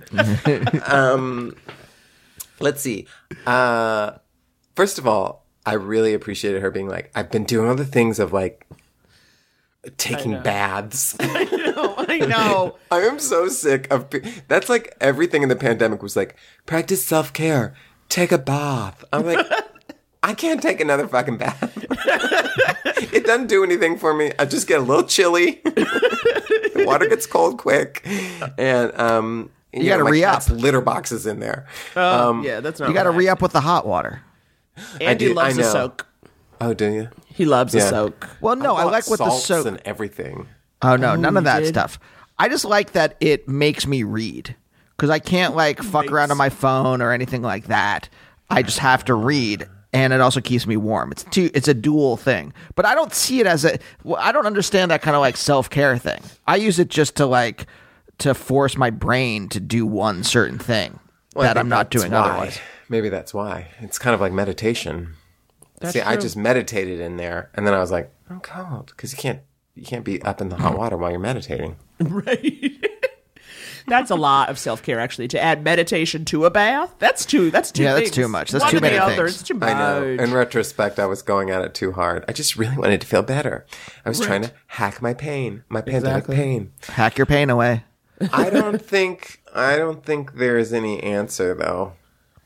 um, 0.86 1.56
let's 2.60 2.82
see. 2.82 3.06
Uh, 3.46 4.12
first 4.76 4.98
of 4.98 5.06
all, 5.06 5.46
I 5.64 5.74
really 5.74 6.14
appreciated 6.14 6.62
her 6.62 6.70
being 6.70 6.88
like, 6.88 7.10
I've 7.14 7.30
been 7.30 7.44
doing 7.44 7.68
all 7.68 7.74
the 7.74 7.84
things 7.84 8.18
of 8.18 8.32
like 8.32 8.66
taking 9.96 10.42
baths. 10.42 11.16
I 11.78 12.18
know. 12.18 12.26
I 12.26 12.26
know. 12.26 12.76
I 12.90 12.98
am 13.00 13.18
so 13.18 13.48
sick 13.48 13.90
of. 13.92 14.10
pe- 14.10 14.20
That's 14.48 14.68
like 14.68 14.96
everything 15.00 15.42
in 15.42 15.48
the 15.48 15.56
pandemic 15.56 16.02
was 16.02 16.16
like 16.16 16.36
practice 16.66 17.04
self 17.04 17.32
care, 17.32 17.74
take 18.08 18.32
a 18.32 18.38
bath. 18.38 19.04
I'm 19.12 19.24
like, 19.26 19.46
I 20.22 20.34
can't 20.34 20.60
take 20.60 20.80
another 20.80 21.06
fucking 21.06 21.38
bath. 21.38 21.72
it 23.12 23.24
doesn't 23.24 23.46
do 23.46 23.62
anything 23.64 23.96
for 23.98 24.12
me. 24.14 24.32
I 24.38 24.44
just 24.44 24.66
get 24.66 24.80
a 24.80 24.82
little 24.82 25.04
chilly. 25.04 25.60
the 25.64 26.84
water 26.86 27.06
gets 27.06 27.26
cold 27.26 27.58
quick, 27.58 28.06
and 28.58 28.92
um, 29.00 29.50
You 29.72 29.84
gotta 29.84 30.04
my 30.04 30.10
re-up. 30.10 30.34
cat's 30.34 30.50
litter 30.50 30.80
boxes 30.80 31.26
in 31.26 31.40
there. 31.40 31.66
Oh, 31.96 32.30
um, 32.30 32.42
yeah, 32.44 32.60
that's 32.60 32.80
not 32.80 32.88
You 32.88 32.94
got 32.94 33.04
to 33.04 33.10
right. 33.10 33.18
re 33.18 33.28
up 33.28 33.40
with 33.42 33.52
the 33.52 33.60
hot 33.60 33.86
water. 33.86 34.22
Andy 35.00 35.06
I 35.06 35.14
do- 35.14 35.34
loves 35.34 35.58
I 35.58 35.62
a 35.62 35.64
soak. 35.64 36.06
Oh, 36.60 36.74
do 36.74 36.90
you? 36.92 37.08
He 37.26 37.44
loves 37.44 37.72
a 37.74 37.80
soak. 37.80 38.28
Well, 38.40 38.56
no, 38.56 38.74
I, 38.74 38.82
bought 38.82 38.92
like 38.92 39.08
with 39.08 39.18
the 39.18 39.26
salts 39.30 39.44
soak. 39.44 39.66
and 39.66 39.80
everything. 39.84 40.48
Oh 40.82 40.96
no, 40.96 41.12
Oh, 41.12 41.16
none 41.16 41.36
of 41.36 41.42
oh, 41.42 41.44
that 41.44 41.60
did? 41.60 41.68
stuff. 41.68 41.98
I 42.38 42.48
just 42.48 42.64
like 42.64 42.92
that 42.92 43.16
it 43.20 43.48
makes 43.48 43.86
me 43.86 44.02
read 44.04 44.54
because 44.96 45.10
I 45.10 45.18
can't 45.18 45.56
like 45.56 45.82
fuck 45.82 46.10
around 46.10 46.30
on 46.30 46.36
my 46.36 46.48
phone 46.50 47.02
or 47.02 47.12
anything 47.12 47.42
like 47.42 47.66
that. 47.66 48.08
I 48.50 48.62
just 48.62 48.78
have 48.78 49.04
to 49.06 49.14
read, 49.14 49.66
and 49.92 50.12
it 50.12 50.20
also 50.20 50.40
keeps 50.40 50.66
me 50.66 50.76
warm. 50.76 51.10
It's 51.12 51.24
two. 51.24 51.50
It's 51.52 51.68
a 51.68 51.74
dual 51.74 52.16
thing, 52.16 52.52
but 52.76 52.86
I 52.86 52.94
don't 52.94 53.12
see 53.12 53.40
it 53.40 53.46
as 53.46 53.64
a. 53.64 53.78
I 54.16 54.32
don't 54.32 54.46
understand 54.46 54.90
that 54.90 55.02
kind 55.02 55.14
of 55.16 55.20
like 55.20 55.36
self 55.36 55.68
care 55.68 55.98
thing. 55.98 56.20
I 56.46 56.56
use 56.56 56.78
it 56.78 56.88
just 56.88 57.16
to 57.16 57.26
like 57.26 57.66
to 58.18 58.32
force 58.34 58.76
my 58.76 58.90
brain 58.90 59.48
to 59.50 59.60
do 59.60 59.84
one 59.86 60.24
certain 60.24 60.58
thing 60.58 60.98
Well, 61.34 61.44
I 61.44 61.48
that 61.48 61.54
think 61.54 61.60
I'm 61.64 61.68
not 61.68 61.90
doing 61.90 62.10
why. 62.12 62.18
otherwise. 62.18 62.58
Maybe 62.88 63.08
that's 63.10 63.34
why. 63.34 63.68
It's 63.80 63.98
kind 63.98 64.14
of 64.14 64.20
like 64.20 64.32
meditation. 64.32 65.14
That's 65.80 65.92
See, 65.92 66.00
I 66.00 66.16
just 66.16 66.36
meditated 66.36 66.98
in 67.00 67.16
there, 67.18 67.50
and 67.54 67.66
then 67.66 67.74
I 67.74 67.78
was 67.78 67.90
like, 67.92 68.10
I'm 68.30 68.40
cold 68.40 68.86
because 68.96 69.12
you 69.12 69.18
can't 69.18 69.40
you 69.78 69.84
can't 69.84 70.04
be 70.04 70.20
up 70.22 70.40
in 70.40 70.48
the 70.48 70.56
hot 70.56 70.76
water 70.76 70.96
while 70.96 71.10
you're 71.10 71.20
meditating. 71.20 71.76
Right. 72.00 72.74
that's 73.88 74.10
a 74.10 74.14
lot 74.14 74.50
of 74.50 74.58
self 74.58 74.82
care, 74.82 75.00
actually. 75.00 75.26
To 75.28 75.40
add 75.42 75.64
meditation 75.64 76.24
to 76.26 76.44
a 76.44 76.50
bath, 76.50 76.94
that's 77.00 77.24
too. 77.26 77.50
That's 77.50 77.72
too. 77.72 77.82
Yeah, 77.82 77.94
that's 77.94 78.10
too 78.10 78.28
much. 78.28 78.50
That's 78.52 78.62
One 78.64 78.70
too 78.70 78.76
or 78.76 78.80
the 78.80 78.86
many 78.86 78.98
other, 78.98 79.16
things. 79.26 79.40
It's 79.40 79.48
too 79.48 79.54
much. 79.54 79.68
I 79.70 79.74
know. 79.78 80.04
In 80.22 80.32
retrospect, 80.32 80.98
I 81.00 81.06
was 81.06 81.22
going 81.22 81.50
at 81.50 81.62
it 81.62 81.74
too 81.74 81.90
hard. 81.92 82.24
I 82.28 82.32
just 82.32 82.56
really 82.56 82.76
wanted 82.76 83.00
to 83.00 83.06
feel 83.06 83.22
better. 83.22 83.66
I 84.04 84.08
was 84.08 84.20
Right. 84.20 84.26
trying 84.26 84.42
to 84.42 84.52
hack 84.68 85.02
my 85.02 85.14
pain, 85.14 85.64
my 85.68 85.80
pandemic 85.80 86.24
Exactly. 86.24 86.36
pain. 86.36 86.72
Hack 86.88 87.18
your 87.18 87.26
pain 87.26 87.50
away. 87.50 87.84
I 88.32 88.50
don't 88.50 88.80
think 88.80 89.40
I 89.54 89.76
don't 89.76 90.04
think 90.04 90.34
there 90.34 90.58
is 90.58 90.72
any 90.72 91.02
answer 91.02 91.54
though, 91.54 91.94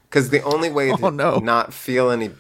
because 0.09 0.31
the 0.31 0.43
only 0.43 0.71
way 0.71 0.91
oh, 0.93 0.97
to 0.97 1.07
Oh, 1.07 1.11
no. 1.11 1.39
not 1.39 1.75
feel 1.75 2.11
any 2.11 2.31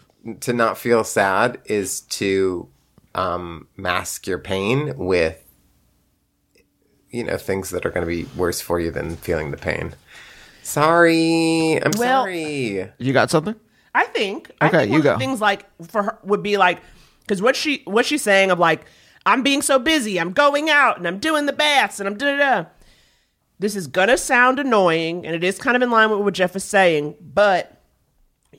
to 0.41 0.53
not 0.53 0.79
feel 0.79 1.03
sad 1.05 1.59
is 1.67 2.01
to 2.03 2.69
um, 3.15 3.69
mask 3.77 4.27
your 4.27 4.39
pain 4.39 4.95
with 4.97 5.39
you 7.11 7.25
know 7.25 7.37
things 7.37 7.71
that 7.71 7.85
are 7.85 7.91
going 7.91 8.07
to 8.07 8.11
be 8.11 8.25
worse 8.37 8.61
for 8.61 8.81
you 8.81 8.91
than 8.91 9.17
feeling 9.17 9.51
the 9.51 9.57
pain. 9.57 9.95
Sorry, 10.63 11.79
I'm 11.83 11.91
Well- 11.99 12.23
sorry. 12.25 12.91
You 12.99 13.13
got 13.13 13.31
something? 13.31 13.55
I 13.95 14.05
think. 14.05 14.51
I 14.61 14.69
Okay, 14.69 14.79
think 14.79 14.89
you 14.89 14.95
one 14.95 15.03
go. 15.03 15.19
Things 15.19 15.41
like 15.41 15.67
for 15.89 16.03
her 16.05 16.19
would 16.25 16.43
be 16.43 16.57
like 16.57 16.81
because 17.21 17.43
what 17.43 17.57
she 17.57 17.83
what 17.85 18.07
she's 18.07 18.23
saying 18.23 18.51
of 18.51 18.59
like 18.59 18.87
I'm 19.27 19.43
being 19.43 19.61
so 19.63 19.79
busy, 19.79 20.19
I'm 20.19 20.33
going 20.33 20.71
out 20.71 20.97
and 20.97 21.07
I'm 21.07 21.19
doing 21.19 21.47
the 21.47 21.53
baths 21.53 22.01
and 22.01 22.09
I'm 22.09 22.17
da 22.17 22.37
da 22.37 22.63
da. 22.63 22.69
This 23.59 23.77
is 23.77 23.87
gonna 23.87 24.17
sound 24.17 24.59
annoying, 24.59 25.27
and 25.27 25.35
it 25.37 25.45
is 25.45 25.59
kind 25.59 25.77
of 25.77 25.83
in 25.83 25.91
line 25.91 26.11
with 26.11 26.21
what 26.21 26.35
Jeff 26.35 26.57
is 26.57 26.65
saying, 26.65 27.15
but 27.21 27.81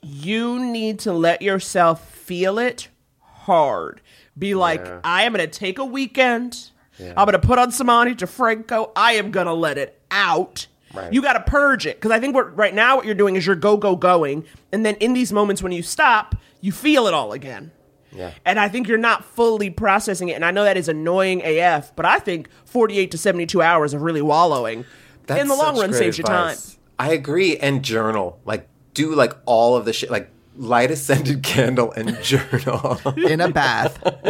you 0.02 0.60
need 0.64 1.00
to 1.00 1.12
let 1.12 1.42
yourself 1.42 2.08
feel 2.14 2.60
it 2.60 2.88
hard. 3.20 4.00
Be 4.38 4.56
like, 4.56 4.82
Yeah. 4.84 5.00
I 5.04 5.24
am 5.24 5.34
gonna 5.34 5.48
take 5.48 5.80
a 5.80 5.86
weekend. 5.86 6.70
I'm 7.00 7.26
gonna 7.26 7.40
put 7.40 7.60
on 7.60 7.72
some 7.72 7.90
Ani 7.90 8.16
DiFranco. 8.16 8.92
I 8.96 9.14
am 9.14 9.32
gonna 9.32 9.54
let 9.54 9.78
it 9.78 10.00
out. 10.12 10.68
Right. 10.94 11.12
You 11.12 11.24
got 11.24 11.34
to 11.34 11.40
purge 11.40 11.88
it 11.88 11.98
because 11.98 12.12
I 12.12 12.20
think 12.20 12.36
what 12.36 12.56
right 12.56 12.74
now 12.74 12.96
what 12.96 13.06
you're 13.06 13.16
doing 13.16 13.36
is 13.36 13.48
you're 13.48 13.56
go 13.56 13.78
go 13.78 13.96
going, 13.96 14.46
and 14.72 14.86
then 14.86 14.94
in 14.98 15.14
these 15.14 15.34
moments 15.34 15.64
when 15.64 15.72
you 15.72 15.82
stop, 15.82 16.36
you 16.62 16.72
feel 16.72 17.08
it 17.08 17.16
all 17.16 17.34
again. 17.34 17.72
Yeah. 18.16 18.32
And 18.46 18.60
I 18.60 18.70
think 18.70 18.88
you're 18.88 19.00
not 19.00 19.26
fully 19.26 19.72
processing 19.72 20.30
it. 20.30 20.34
And 20.34 20.46
I 20.46 20.52
know 20.52 20.64
that 20.64 20.78
is 20.78 20.88
annoying 20.88 21.42
AF, 21.44 21.96
but 21.96 22.06
I 22.06 22.20
think 22.20 22.48
48 22.66 23.10
to 23.10 23.18
72 23.18 23.60
hours 23.60 23.96
of 23.96 24.04
really 24.04 24.22
wallowing 24.22 24.86
That's 25.26 25.42
in 25.42 25.48
the 25.48 25.56
long 25.56 25.80
run 25.80 25.94
saves 25.94 26.20
you 26.20 26.24
time. 26.24 26.56
I 27.00 27.12
agree. 27.12 27.58
And 27.58 27.84
journal. 27.84 28.40
Like, 28.46 28.68
do 28.94 29.16
like 29.16 29.34
all 29.46 29.76
of 29.76 29.86
the 29.86 29.94
shit. 29.94 30.12
Like, 30.12 30.30
light 30.56 30.92
a 30.92 30.96
scented 30.96 31.44
candle 31.44 31.92
and 31.94 32.18
journal. 32.24 33.00
In 33.18 33.42
a 33.42 33.50
bath. 33.52 34.00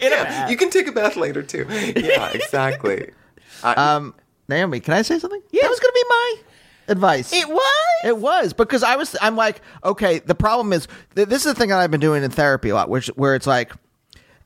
yeah, 0.00 0.48
You 0.48 0.56
can 0.56 0.70
take 0.70 0.86
a 0.86 0.92
bath 0.92 1.16
later, 1.16 1.42
too. 1.42 1.66
Yeah, 1.96 2.30
exactly. 2.30 3.10
um, 3.62 4.14
Naomi, 4.48 4.80
can 4.80 4.94
I 4.94 5.02
say 5.02 5.18
something? 5.18 5.42
Yeah. 5.50 5.62
That 5.62 5.70
was 5.70 5.80
going 5.80 5.92
to 5.92 5.94
be 5.94 6.08
my 6.08 6.34
advice. 6.88 7.32
It 7.32 7.48
was? 7.48 7.86
It 8.04 8.18
was 8.18 8.52
because 8.52 8.82
I 8.82 8.96
was. 8.96 9.16
I'm 9.20 9.36
like, 9.36 9.60
okay. 9.84 10.20
The 10.20 10.34
problem 10.34 10.72
is 10.72 10.86
th- 11.16 11.28
this 11.28 11.44
is 11.44 11.52
the 11.52 11.58
thing 11.58 11.68
that 11.70 11.78
I've 11.78 11.90
been 11.90 12.00
doing 12.00 12.22
in 12.22 12.30
therapy 12.30 12.68
a 12.70 12.74
lot, 12.74 12.88
which 12.88 13.08
where 13.08 13.34
it's 13.34 13.46
like. 13.46 13.72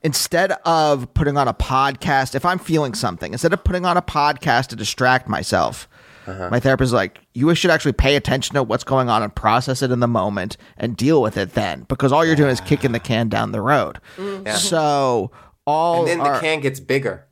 Instead 0.05 0.51
of 0.65 1.13
putting 1.13 1.37
on 1.37 1.47
a 1.47 1.53
podcast, 1.53 2.35
if 2.35 2.43
I'm 2.45 2.59
feeling 2.59 2.93
something, 2.93 3.31
instead 3.31 3.53
of 3.53 3.63
putting 3.63 3.85
on 3.85 3.95
a 3.95 4.01
podcast 4.01 4.67
to 4.67 4.75
distract 4.75 5.29
myself, 5.29 5.87
Uh-huh. 6.25 6.49
my 6.49 6.59
therapist 6.59 6.89
is 6.89 6.93
like, 6.93 7.19
you 7.33 7.53
should 7.55 7.71
actually 7.71 7.91
pay 7.93 8.15
attention 8.15 8.55
to 8.55 8.63
what's 8.63 8.83
going 8.83 9.09
on 9.09 9.23
and 9.23 9.33
process 9.35 9.81
it 9.81 9.91
in 9.91 9.99
the 9.99 10.07
moment 10.07 10.57
and 10.77 10.95
deal 10.95 11.21
with 11.21 11.35
it 11.37 11.53
then, 11.53 11.85
because 11.89 12.11
all 12.11 12.23
you're 12.25 12.35
doing 12.35 12.49
is 12.51 12.61
kicking 12.61 12.91
the 12.93 12.99
can 12.99 13.27
down 13.29 13.51
the 13.51 13.61
road. 13.61 13.99
Mm-hmm. 14.17 14.47
Yeah. 14.47 14.55
So 14.55 15.31
all 15.65 15.99
and 16.01 16.07
then 16.07 16.21
our- 16.21 16.35
the 16.35 16.39
can 16.39 16.59
gets 16.61 16.79
bigger. 16.79 17.25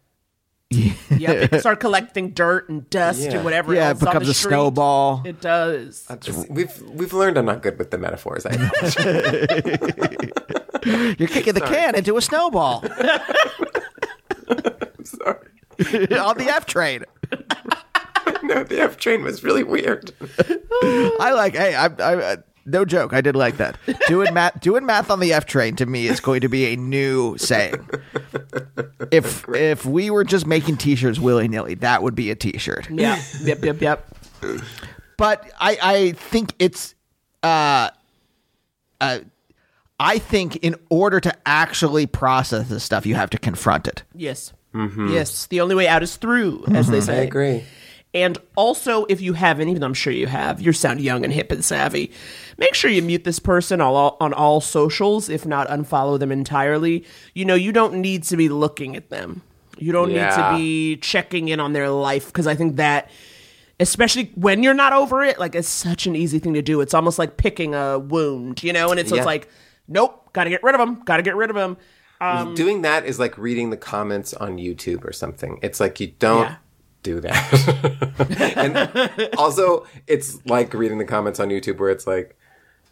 yeah, 0.72 1.46
they 1.48 1.60
start 1.66 1.82
collecting 1.82 2.30
dirt 2.32 2.70
and 2.70 2.90
dust 2.90 3.20
Yeah. 3.22 3.36
and 3.36 3.44
whatever. 3.44 3.74
Yeah, 3.74 3.88
it 3.88 3.92
else 3.92 4.04
on 4.04 4.08
becomes 4.08 4.28
the 4.28 4.32
a 4.32 4.34
street. 4.34 4.50
snowball. 4.52 5.22
It 5.26 5.42
does. 5.42 6.06
Uh, 6.10 6.16
we've 6.50 6.82
we've 6.94 7.12
learned 7.12 7.38
I'm 7.38 7.44
not 7.46 7.62
good 7.62 7.78
with 7.78 7.92
the 7.92 7.98
metaphors. 7.98 8.46
I 8.46 8.52
You're 11.20 11.28
kicking 11.28 11.54
the 11.54 11.62
can 11.62 11.96
into 11.96 12.16
a 12.18 12.22
snowball. 12.22 12.82
sorry. 15.04 16.18
on 16.18 16.38
the 16.38 16.48
F 16.50 16.66
train. 16.66 17.04
no, 18.48 18.64
the 18.64 18.80
F 18.82 18.98
train 18.98 19.24
was 19.24 19.44
really 19.44 19.64
weird. 19.64 20.12
I 21.20 21.32
like. 21.36 21.56
Hey, 21.56 21.76
I, 21.76 21.86
I, 21.86 22.38
no 22.66 22.86
joke. 22.86 23.14
I 23.14 23.22
did 23.22 23.36
like 23.36 23.58
that. 23.58 23.78
Doing 24.08 24.34
math, 24.34 24.60
doing 24.62 24.86
math 24.86 25.10
on 25.10 25.20
the 25.20 25.34
F 25.34 25.46
train 25.46 25.76
to 25.78 25.86
me 25.86 26.08
is 26.08 26.20
going 26.20 26.42
to 26.42 26.48
be 26.50 26.74
a 26.74 26.76
new 26.76 27.38
saying. 27.38 27.88
If 29.12 29.48
if 29.50 29.86
we 29.86 30.10
were 30.10 30.24
just 30.24 30.46
making 30.46 30.78
T-shirts 30.78 31.20
willy 31.20 31.48
nilly, 31.48 31.74
that 31.76 32.04
would 32.04 32.16
be 32.16 32.30
a 32.32 32.36
T-shirt. 32.36 32.90
Yeah. 32.90 33.22
yep. 33.42 33.64
Yep. 33.64 33.82
Yep. 33.82 34.16
But 35.18 35.52
I 35.60 35.78
I 35.82 36.12
think 36.14 36.54
it's 36.60 36.96
uh 37.44 37.90
uh. 39.00 39.20
I 40.04 40.18
think 40.18 40.56
in 40.58 40.76
order 40.90 41.20
to 41.20 41.32
actually 41.46 42.08
process 42.08 42.68
this 42.70 42.84
stuff, 42.84 43.06
you 43.06 43.14
have 43.14 43.30
to 43.32 43.38
confront 43.38 43.88
it. 43.88 44.02
Yes. 44.16 44.52
Mm-hmm. 44.74 45.10
Yes. 45.14 45.46
The 45.46 45.62
only 45.62 45.76
way 45.76 45.88
out 45.88 46.02
is 46.02 46.16
through, 46.16 46.66
as 46.74 46.88
they 46.88 46.98
Mhm. 47.00 47.04
say. 47.06 47.20
I 47.20 47.22
agree. 47.22 47.64
And 48.14 48.38
also, 48.56 49.06
if 49.06 49.22
you 49.22 49.34
haven't, 49.34 49.70
even 49.70 49.80
though 49.80 49.88
I'm 49.88 49.94
sure 49.94 50.12
you 50.12 50.28
have, 50.28 50.60
you 50.60 50.74
sound 50.74 51.00
young 51.00 51.24
and 51.24 51.32
hip 51.32 51.50
and 51.52 51.64
savvy. 51.64 52.12
Make 52.58 52.74
sure 52.76 52.92
you 52.92 53.02
mute 53.02 53.24
this 53.24 53.40
person 53.40 53.80
all, 53.80 54.18
on 54.20 54.34
all 54.34 54.60
socials. 54.60 55.30
If 55.30 55.46
not, 55.46 55.70
unfollow 55.70 56.20
them 56.20 56.32
entirely. 56.32 57.06
You 57.34 57.46
know, 57.46 57.56
you 57.56 57.72
don't 57.72 57.96
need 57.96 58.24
to 58.24 58.36
be 58.36 58.50
looking 58.50 58.98
at 58.98 59.10
them. 59.10 59.44
You 59.78 59.94
don't 59.94 60.10
need 60.10 60.18
to 60.30 60.54
be 60.58 60.98
checking 60.98 61.48
in 61.48 61.60
on 61.62 61.72
their 61.74 61.90
life 61.90 62.28
because 62.28 62.48
I 62.48 62.54
think 62.54 62.76
that, 62.76 63.10
especially 63.80 64.32
when 64.36 64.62
you're 64.62 64.74
not 64.74 64.94
over 64.94 65.24
it, 65.24 65.40
like 65.40 65.56
it's 65.56 65.70
such 65.70 66.06
an 66.06 66.16
easy 66.16 66.38
thing 66.38 66.54
to 66.54 66.62
do. 66.62 66.82
It's 66.82 66.94
almost 66.94 67.18
like 67.18 67.38
picking 67.38 67.74
a 67.74 67.98
wound, 67.98 68.62
you 68.62 68.74
know. 68.74 68.92
And 68.92 69.00
it's, 69.00 69.10
Yeah. 69.12 69.18
it's 69.20 69.26
like, 69.26 69.48
nope, 69.88 70.34
got 70.34 70.44
to 70.44 70.50
get 70.50 70.62
rid 70.64 70.76
of 70.76 70.80
them. 70.80 71.02
Got 71.06 71.18
to 71.18 71.24
get 71.24 71.36
rid 71.36 71.50
of 71.50 71.56
them. 71.56 71.78
Um, 72.20 72.54
Doing 72.54 72.84
that 72.84 73.06
is 73.06 73.18
like 73.18 73.36
reading 73.38 73.72
the 73.72 73.78
comments 73.78 74.34
on 74.36 74.58
YouTube 74.58 75.04
or 75.04 75.14
something. 75.14 75.58
It's 75.64 75.80
like 75.80 76.00
you 76.00 76.08
don't 76.20 76.42
Yeah. 76.44 76.56
Do 77.04 77.20
that. 77.22 78.54
and 78.58 79.36
also, 79.38 79.86
it's 80.08 80.46
like 80.46 80.74
reading 80.74 80.98
the 80.98 81.06
comments 81.06 81.40
on 81.40 81.50
YouTube 81.50 81.80
where 81.80 81.90
it's 81.90 82.08
like, 82.08 82.38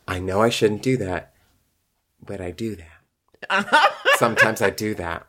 I 0.07 0.19
know 0.19 0.41
I 0.41 0.49
shouldn't 0.49 0.81
do 0.81 0.97
that, 0.97 1.33
but 2.25 2.41
I 2.41 2.51
do 2.51 2.75
that. 2.75 3.93
Sometimes 4.17 4.61
I 4.61 4.69
do 4.69 4.95
that. 4.95 5.25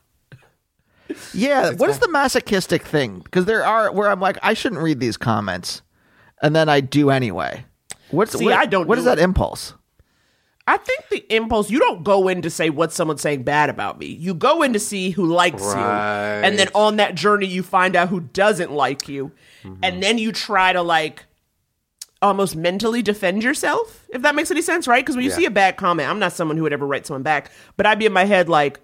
Yeah, 1.35 1.73
what 1.73 1.91
is 1.91 1.99
the 1.99 2.09
masochistic 2.09 2.83
thing? 2.83 3.21
Because 3.21 3.45
there 3.45 3.65
are 3.65 3.93
where 3.93 4.09
I'm 4.09 4.21
like, 4.21 4.39
I 4.43 4.55
shouldn't 4.55 4.81
read 4.81 5.01
these 5.01 5.17
comments, 5.17 5.83
and 6.41 6.55
then 6.55 6.69
I 6.69 6.81
do 6.81 7.11
anyway. 7.11 7.65
What's 8.11 8.39
See, 8.39 8.45
what, 8.45 8.55
I 8.55 8.67
don't 8.67 8.87
What 8.87 8.97
do 8.97 9.01
is 9.01 9.05
that 9.07 9.19
impulse? 9.19 9.75
I 10.71 10.77
think 10.77 11.09
the 11.09 11.35
impulse, 11.35 11.69
you 11.69 11.81
don't 11.81 12.05
go 12.05 12.29
in 12.29 12.43
to 12.43 12.51
say 12.51 12.71
what 12.71 12.93
someone's 12.93 13.23
saying 13.23 13.43
bad 13.43 13.71
about 13.71 13.99
me. 13.99 14.07
You 14.07 14.35
go 14.35 14.63
in 14.63 14.73
to 14.73 14.79
see 14.79 15.11
who 15.11 15.27
likes 15.27 15.61
you. 15.63 15.81
And 15.81 16.57
then 16.57 16.69
on 16.77 16.97
that 16.97 17.17
journey, 17.17 17.47
you 17.47 17.65
find 17.65 17.97
out 17.97 18.09
who 18.09 18.21
doesn't 18.21 18.71
like 18.71 19.09
you. 19.09 19.33
Mm-hmm. 19.65 19.81
And 19.83 20.01
then 20.01 20.19
you 20.19 20.31
try 20.31 20.73
to 20.73 20.81
like 20.81 21.25
almost 22.23 22.55
mentally 22.55 23.03
defend 23.03 23.43
yourself, 23.43 24.07
if 24.11 24.23
that 24.23 24.37
makes 24.37 24.53
any 24.53 24.63
sense, 24.63 24.87
right? 24.87 25.05
Because 25.05 25.17
when 25.17 25.25
you 25.25 25.31
Yeah. 25.31 25.37
see 25.39 25.45
a 25.47 25.51
bad 25.51 25.77
comment, 25.77 26.09
I'm 26.09 26.21
not 26.21 26.35
someone 26.35 26.57
who 26.57 26.63
would 26.63 26.73
ever 26.73 26.87
write 26.87 27.05
someone 27.05 27.25
back, 27.25 27.51
but 27.77 27.85
I'd 27.85 27.99
be 27.99 28.07
in 28.07 28.13
my 28.13 28.27
head 28.27 28.49
like, 28.49 28.79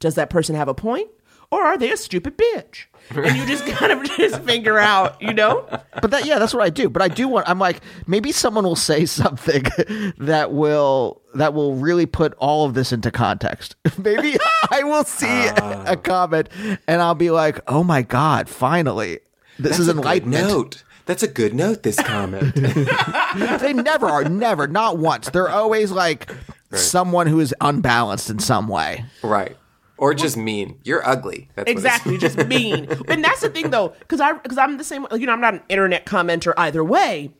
does 0.00 0.16
that 0.16 0.30
person 0.30 0.56
have 0.56 0.66
a 0.66 0.74
point? 0.74 1.10
Or 1.52 1.62
are 1.62 1.78
they 1.78 1.92
a 1.92 1.96
stupid 1.96 2.36
bitch? 2.36 2.86
And 3.10 3.36
you 3.36 3.46
just 3.46 3.66
kind 3.78 3.90
of 3.92 4.02
just 4.04 4.40
figure 4.42 4.78
out, 4.78 5.20
you 5.20 5.32
know? 5.34 5.66
But 6.00 6.10
that 6.12 6.26
yeah, 6.26 6.38
that's 6.38 6.54
what 6.54 6.62
I 6.62 6.70
do. 6.70 6.88
But 6.88 7.02
I 7.02 7.08
do 7.08 7.26
want. 7.28 7.48
I'm 7.48 7.58
like, 7.58 7.80
maybe 8.06 8.30
someone 8.32 8.64
will 8.64 8.76
say 8.76 9.04
something 9.06 9.64
that 10.18 10.52
will 10.52 11.20
that 11.34 11.54
will 11.54 11.74
really 11.76 12.06
put 12.06 12.34
all 12.34 12.66
of 12.66 12.74
this 12.74 12.92
into 12.92 13.10
context. 13.10 13.76
maybe 13.98 14.36
I 14.70 14.82
will 14.84 15.04
see 15.04 15.26
Ah. 15.28 15.84
a, 15.86 15.92
a 15.92 15.96
comment 15.96 16.48
and 16.86 17.00
I'll 17.02 17.14
be 17.14 17.30
like, 17.30 17.60
oh 17.68 17.82
my 17.84 18.02
god, 18.02 18.48
finally, 18.48 19.20
this 19.58 19.70
That's 19.70 19.78
is 19.80 19.88
a 19.88 19.92
good 19.94 19.98
enlightenment. 19.98 20.48
note. 20.48 20.84
That's 21.06 21.22
a 21.24 21.28
good 21.28 21.54
note, 21.54 21.82
this 21.82 21.96
comment. 21.96 22.54
they 22.54 23.72
never 23.72 24.06
are, 24.06 24.22
never, 24.24 24.68
not 24.68 24.98
once. 24.98 25.28
They're 25.30 25.48
always 25.48 25.90
like 25.90 26.30
someone 26.72 27.26
who 27.26 27.40
is 27.40 27.52
unbalanced 27.60 28.30
in 28.30 28.38
some 28.38 28.68
way. 28.68 29.04
right. 29.22 29.56
Or 30.00 30.14
just 30.14 30.36
mean. 30.36 30.80
You're 30.82 31.06
ugly. 31.06 31.48
That's 31.54 31.66
what 31.66 31.70
exactly 31.70 32.18
just 32.18 32.38
mean 32.48 32.86
and 33.08 33.22
that's 33.22 33.42
the 33.42 33.50
thing 33.50 33.70
though 33.70 33.88
because 34.00 34.20
i 34.20 34.32
because 34.32 34.56
i'm 34.58 34.78
the 34.78 34.84
same 34.84 35.06
you 35.12 35.26
know 35.26 35.32
i'm 35.32 35.40
not 35.40 35.54
an 35.54 35.62
internet 35.68 36.06
commenter 36.06 36.52
either 36.56 36.82
way 36.82 37.32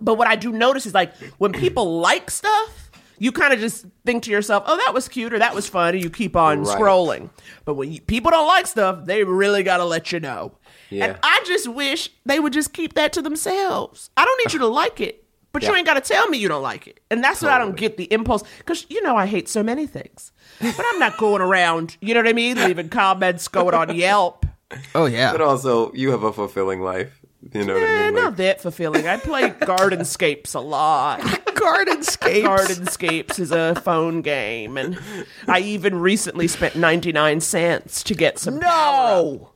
but 0.00 0.14
what 0.16 0.26
i 0.26 0.34
do 0.34 0.50
notice 0.50 0.86
is 0.86 0.94
like 0.94 1.14
when 1.38 1.52
people 1.52 2.00
like 2.08 2.30
stuff 2.30 2.90
you 3.18 3.30
kind 3.32 3.52
of 3.52 3.60
just 3.60 3.84
think 4.06 4.22
to 4.24 4.30
yourself 4.30 4.62
oh 4.66 4.76
that 4.78 4.94
was 4.94 5.08
cute 5.08 5.32
or 5.34 5.38
that 5.38 5.54
was 5.54 5.68
fun 5.68 5.94
and 5.94 6.02
you 6.02 6.08
keep 6.10 6.36
on 6.36 6.62
Right. 6.64 6.78
scrolling 6.78 7.28
but 7.66 7.74
when 7.74 7.92
you, 7.92 8.00
people 8.00 8.30
don't 8.30 8.46
like 8.48 8.66
stuff 8.66 9.04
they 9.04 9.24
really 9.24 9.62
gotta 9.62 9.84
let 9.84 10.10
you 10.10 10.20
know 10.20 10.52
Yeah. 10.88 11.04
and 11.04 11.18
i 11.22 11.42
just 11.46 11.68
wish 11.68 12.10
they 12.24 12.40
would 12.40 12.52
just 12.54 12.72
keep 12.72 12.94
that 12.94 13.12
to 13.12 13.22
themselves 13.22 14.10
i 14.16 14.24
don't 14.24 14.38
need 14.44 14.52
you 14.54 14.58
to 14.60 14.66
like 14.82 15.00
it 15.00 15.24
but 15.52 15.62
you 15.64 15.74
ain't 15.74 15.84
got 15.86 15.94
to 15.94 16.00
tell 16.00 16.28
me 16.28 16.38
you 16.38 16.46
don't 16.46 16.62
like 16.62 16.86
it. 16.86 17.00
And 17.10 17.24
that's 17.24 17.42
what 17.42 17.50
I 17.50 17.58
don't 17.58 17.74
get 17.76 17.96
the 17.96 18.04
impulse. 18.12 18.44
Because, 18.58 18.86
you 18.88 19.02
know, 19.02 19.16
I 19.16 19.26
hate 19.26 19.48
so 19.48 19.64
many 19.64 19.84
things. 19.84 20.30
But 20.60 20.84
I'm 20.92 20.98
not 20.98 21.16
going 21.16 21.40
around, 21.42 21.96
you 22.00 22.14
know 22.14 22.20
what 22.20 22.28
I 22.28 22.32
mean? 22.34 22.56
Leaving 22.56 22.88
comments, 22.90 23.48
going 23.48 23.74
on 23.74 23.94
Yelp. 23.96 24.44
Oh 24.94 25.06
yeah. 25.06 25.32
But 25.32 25.40
also, 25.40 25.92
you 25.94 26.10
have 26.12 26.22
a 26.22 26.32
fulfilling 26.32 26.80
life. 26.80 27.16
You 27.52 27.64
know 27.64 27.72
what 27.74 27.82
I 27.82 27.86
Eh, 27.86 28.04
mean? 28.06 28.14
Like, 28.14 28.22
not 28.24 28.36
that 28.36 28.60
fulfilling. 28.60 29.08
I 29.08 29.16
play 29.16 29.48
Gardenscapes 29.50 30.54
a 30.54 30.60
lot. 30.60 31.20
Gardenscapes. 31.20 32.42
Gardenscapes 32.44 33.38
is 33.40 33.50
a 33.50 33.74
phone 33.76 34.20
game. 34.22 34.76
And 34.76 34.98
I 35.48 35.60
even 35.60 35.98
recently 35.98 36.46
spent 36.48 36.76
99 36.76 37.40
cents 37.40 38.02
to 38.04 38.14
get 38.14 38.38
some 38.38 38.58
No. 38.58 39.50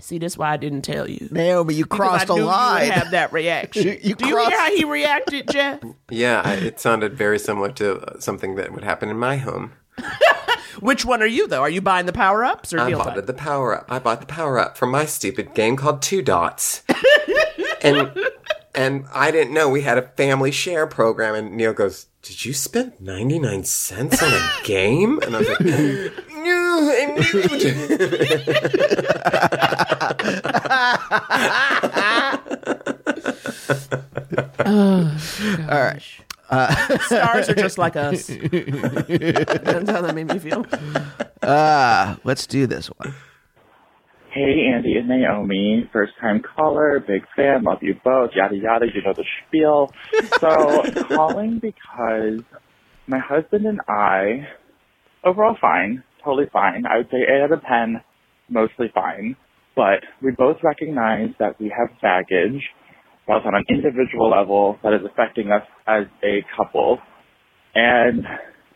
See, 0.00 0.18
that's 0.18 0.36
why 0.36 0.52
I 0.52 0.56
didn't 0.58 0.82
tell 0.82 1.08
you. 1.08 1.26
Naomi, 1.30 1.74
you 1.74 1.86
crossed 1.86 2.30
I 2.30 2.34
a 2.34 2.36
knew 2.36 2.44
line. 2.44 2.86
You 2.86 2.92
have 2.92 3.10
that 3.12 3.32
reaction. 3.32 3.82
You- 3.86 3.98
you 4.02 4.14
Do 4.14 4.28
you 4.28 4.36
hear 4.38 4.50
how 4.58 4.70
he 4.76 4.84
reacted, 4.84 5.48
Jeff? 5.50 5.80
yeah, 6.10 6.42
I, 6.44 6.54
it 6.54 6.78
sounded 6.78 7.14
very 7.14 7.38
similar 7.38 7.72
to 7.72 8.00
uh, 8.00 8.20
something 8.20 8.54
that 8.56 8.72
would 8.72 8.84
happen 8.84 9.08
in 9.08 9.18
my 9.18 9.36
home. 9.38 9.72
Which 10.80 11.04
one 11.04 11.22
are 11.22 11.26
you, 11.26 11.46
though? 11.48 11.62
Are 11.62 11.70
you 11.70 11.80
buying 11.80 12.06
the 12.06 12.12
power 12.12 12.44
ups 12.44 12.72
or 12.72 12.80
I 12.80 12.88
deal 12.90 12.98
bought 12.98 13.14
time? 13.14 13.24
the 13.24 13.32
power 13.32 13.78
up. 13.78 13.86
I 13.90 13.98
bought 13.98 14.20
the 14.20 14.26
power 14.26 14.58
up 14.58 14.76
for 14.76 14.86
my 14.86 15.06
stupid 15.06 15.54
game 15.54 15.76
called 15.76 16.02
Two 16.02 16.20
Dots. 16.22 16.82
and 17.82 18.12
and 18.74 19.06
I 19.12 19.30
didn't 19.30 19.54
know 19.54 19.70
we 19.70 19.82
had 19.82 19.96
a 19.96 20.02
family 20.02 20.50
share 20.50 20.86
program. 20.86 21.34
And 21.34 21.56
Neil 21.56 21.72
goes, 21.72 22.06
"Did 22.22 22.44
you 22.44 22.52
spend 22.52 22.92
ninety 23.00 23.38
nine 23.38 23.64
cents 23.64 24.22
on 24.22 24.32
a 24.32 24.50
game?" 24.64 25.18
And 25.22 25.34
I 25.34 25.38
was 25.38 25.48
like, 25.48 25.60
"No, 25.60 26.90
I 26.92 27.16
oh, 34.66 35.66
All 35.70 35.80
right. 35.80 36.02
Stars 36.46 37.48
are 37.48 37.54
just 37.54 37.78
like 37.78 37.96
us. 37.96 38.26
That's 38.26 39.90
how 39.90 40.00
that 40.02 40.12
made 40.14 40.28
me 40.28 40.38
feel. 40.38 40.66
Uh, 41.42 42.16
let's 42.24 42.46
do 42.46 42.66
this 42.66 42.88
one. 42.88 43.14
Hey, 44.30 44.70
Andy 44.70 44.96
and 44.98 45.08
Naomi, 45.08 45.88
first 45.94 46.12
time 46.20 46.42
caller, 46.42 47.00
big 47.00 47.22
fan, 47.34 47.62
love 47.62 47.78
you 47.80 47.94
both, 48.04 48.32
yada 48.34 48.54
yada, 48.54 48.84
you 48.94 49.00
know 49.00 49.14
the 49.14 49.24
spiel. 49.48 49.90
So, 50.40 50.82
calling 51.16 51.58
because 51.58 52.40
my 53.06 53.18
husband 53.18 53.64
and 53.64 53.80
I, 53.88 54.46
overall 55.24 55.56
fine, 55.58 56.02
totally 56.22 56.50
fine. 56.52 56.84
I 56.84 56.98
would 56.98 57.08
say 57.10 57.22
8 57.22 57.44
out 57.44 57.52
of 57.52 57.62
10, 57.62 58.02
mostly 58.50 58.90
fine. 58.94 59.36
But 59.74 60.04
we 60.22 60.32
both 60.32 60.56
recognize 60.62 61.30
that 61.38 61.58
we 61.58 61.72
have 61.76 61.88
baggage, 62.02 62.62
both 63.26 63.42
on 63.44 63.54
an 63.54 63.64
individual 63.68 64.30
level, 64.30 64.78
that 64.82 64.92
is 64.92 65.00
affecting 65.10 65.50
us 65.50 65.62
as 65.86 66.04
a 66.22 66.44
couple. 66.56 66.98
And 67.74 68.24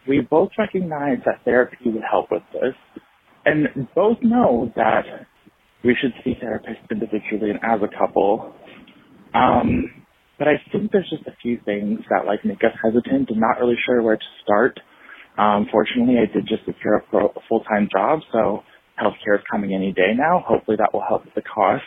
we 0.09 0.21
both 0.21 0.51
recognize 0.59 1.19
that 1.25 1.45
therapy 1.45 1.77
would 1.87 2.03
help 2.09 2.31
with 2.31 2.43
this. 2.53 2.75
And 3.45 3.89
both 3.95 4.19
know 4.23 4.73
that 4.77 5.05
we 5.85 5.97
should 6.01 6.13
see 6.25 6.35
therapists 6.43 6.91
individually 6.91 7.51
and 7.51 7.61
as 7.63 7.81
a 7.83 7.99
couple. 7.99 8.55
Um, 9.35 10.05
but 10.39 10.49
I 10.49 10.55
think 10.73 10.91
there's 10.93 11.09
just 11.11 11.27
a 11.27 11.37
few 11.43 11.59
things 11.65 12.01
that 12.11 12.27
like 12.27 12.45
make 12.45 12.65
us 12.65 12.73
hesitant 12.83 13.31
and 13.31 13.41
not 13.41 13.61
really 13.61 13.77
sure 13.87 14.03
where 14.03 14.17
to 14.17 14.31
start. 14.43 14.81
Um, 15.39 15.69
fortunately, 15.71 16.17
I 16.19 16.33
did 16.33 16.47
just 16.49 16.65
secure 16.67 16.97
a, 16.97 17.29
full-time 17.49 17.89
job, 17.91 18.21
so 18.33 18.63
healthcare 19.01 19.37
is 19.37 19.45
coming 19.51 19.75
any 19.75 19.93
day 19.93 20.13
now. 20.15 20.45
Hopefully 20.47 20.77
that 20.79 20.93
will 20.93 21.05
help 21.07 21.25
with 21.25 21.35
the 21.35 21.43
cost. 21.43 21.85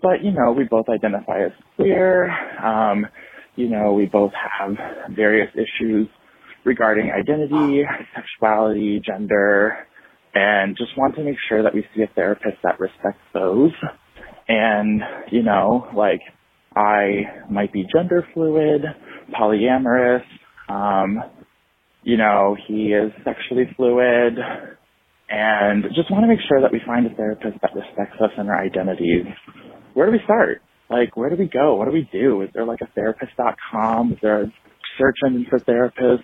But, 0.00 0.22
you 0.22 0.30
know, 0.30 0.52
we 0.52 0.64
both 0.64 0.86
identify 0.88 1.44
as 1.46 1.52
queer. 1.76 2.30
Um, 2.64 3.06
you 3.56 3.68
know, 3.68 3.92
we 3.92 4.06
both 4.06 4.32
have 4.32 4.76
various 5.14 5.50
issues 5.54 6.08
regarding 6.64 7.10
identity, 7.10 7.82
sexuality, 8.14 9.00
gender, 9.04 9.76
and 10.34 10.76
just 10.76 10.96
want 10.96 11.16
to 11.16 11.24
make 11.24 11.36
sure 11.48 11.62
that 11.62 11.74
we 11.74 11.84
see 11.94 12.02
a 12.02 12.06
therapist 12.14 12.58
that 12.62 12.78
respects 12.78 13.24
those. 13.34 13.72
And, 14.46 15.00
you 15.32 15.42
know, 15.42 15.88
like, 15.96 16.20
I 16.76 17.22
might 17.50 17.72
be 17.72 17.84
gender 17.92 18.26
fluid, 18.34 18.82
polyamorous, 19.34 20.22
um, 20.68 21.18
you 22.02 22.16
know, 22.16 22.56
he 22.66 22.92
is 22.92 23.12
sexually 23.24 23.64
fluid, 23.76 24.34
and 25.28 25.84
just 25.94 26.10
want 26.10 26.22
to 26.22 26.28
make 26.28 26.38
sure 26.48 26.60
that 26.60 26.72
we 26.72 26.80
find 26.86 27.06
a 27.06 27.14
therapist 27.14 27.58
that 27.60 27.74
respects 27.74 28.16
us 28.20 28.30
and 28.38 28.48
our 28.48 28.62
identities. 28.62 29.26
Where 29.98 30.06
do 30.06 30.12
we 30.12 30.20
start? 30.22 30.62
Like, 30.88 31.16
where 31.16 31.28
do 31.28 31.34
we 31.34 31.48
go? 31.48 31.74
What 31.74 31.86
do 31.86 31.90
we 31.90 32.08
do? 32.12 32.42
Is 32.42 32.50
there 32.54 32.64
like 32.64 32.80
a 32.82 32.86
therapist.com? 32.86 34.12
Is 34.12 34.18
there 34.22 34.42
a 34.42 34.52
search 34.96 35.16
engine 35.26 35.44
for 35.50 35.58
therapists? 35.58 36.22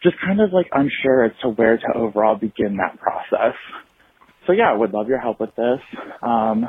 Just 0.00 0.14
kind 0.24 0.40
of 0.40 0.52
like 0.52 0.68
unsure 0.70 1.24
as 1.24 1.32
to 1.42 1.48
where 1.48 1.76
to 1.76 1.86
overall 1.92 2.36
begin 2.36 2.76
that 2.76 2.96
process. 3.00 3.56
So 4.46 4.52
yeah, 4.52 4.70
I 4.70 4.76
would 4.76 4.92
love 4.92 5.08
your 5.08 5.18
help 5.18 5.40
with 5.40 5.56
this. 5.56 5.80
Um, 6.22 6.68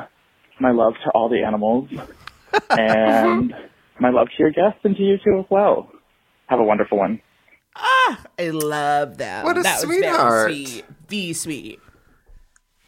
my 0.60 0.72
love 0.72 0.94
to 1.04 1.10
all 1.14 1.28
the 1.28 1.44
animals 1.44 1.90
and 2.70 3.54
my 4.00 4.10
love 4.10 4.26
to 4.26 4.34
your 4.36 4.50
guests 4.50 4.80
and 4.82 4.96
to 4.96 5.02
you 5.04 5.18
too 5.22 5.38
as 5.38 5.46
well. 5.48 5.92
Have 6.48 6.58
a 6.58 6.64
wonderful 6.64 6.98
one. 6.98 7.20
Ah, 7.76 8.24
I 8.36 8.48
love 8.48 9.18
that. 9.18 9.44
What 9.44 9.58
a 9.58 9.62
that 9.62 9.78
sweetheart. 9.78 10.48
Was 10.48 10.56
very 10.56 10.64
sweet. 10.66 10.84
The 11.06 11.32
sweet. 11.34 11.80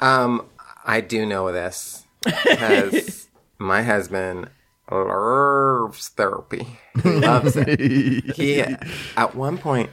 Um, 0.01 0.49
I 0.84 1.01
do 1.01 1.24
know 1.24 1.53
this 1.53 2.05
because 2.24 3.26
my 3.59 3.83
husband 3.83 4.51
loves 4.91 6.09
therapy. 6.09 6.79
He 7.03 7.11
loves 7.11 7.57
it. 7.57 7.81
he, 8.37 8.61
at 8.61 9.35
one 9.35 9.59
point, 9.59 9.91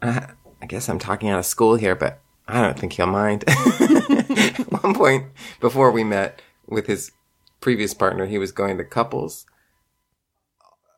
uh, 0.00 0.26
I 0.60 0.66
guess 0.66 0.88
I'm 0.88 0.98
talking 0.98 1.28
out 1.28 1.38
of 1.38 1.46
school 1.46 1.76
here, 1.76 1.94
but 1.94 2.20
I 2.48 2.62
don't 2.62 2.78
think 2.78 2.94
he'll 2.94 3.06
mind. 3.06 3.44
at 3.48 4.72
one 4.82 4.94
point, 4.94 5.26
before 5.60 5.90
we 5.90 6.04
met 6.04 6.40
with 6.66 6.86
his 6.86 7.12
previous 7.60 7.94
partner, 7.94 8.26
he 8.26 8.38
was 8.38 8.52
going 8.52 8.78
to 8.78 8.84
couples 8.84 9.46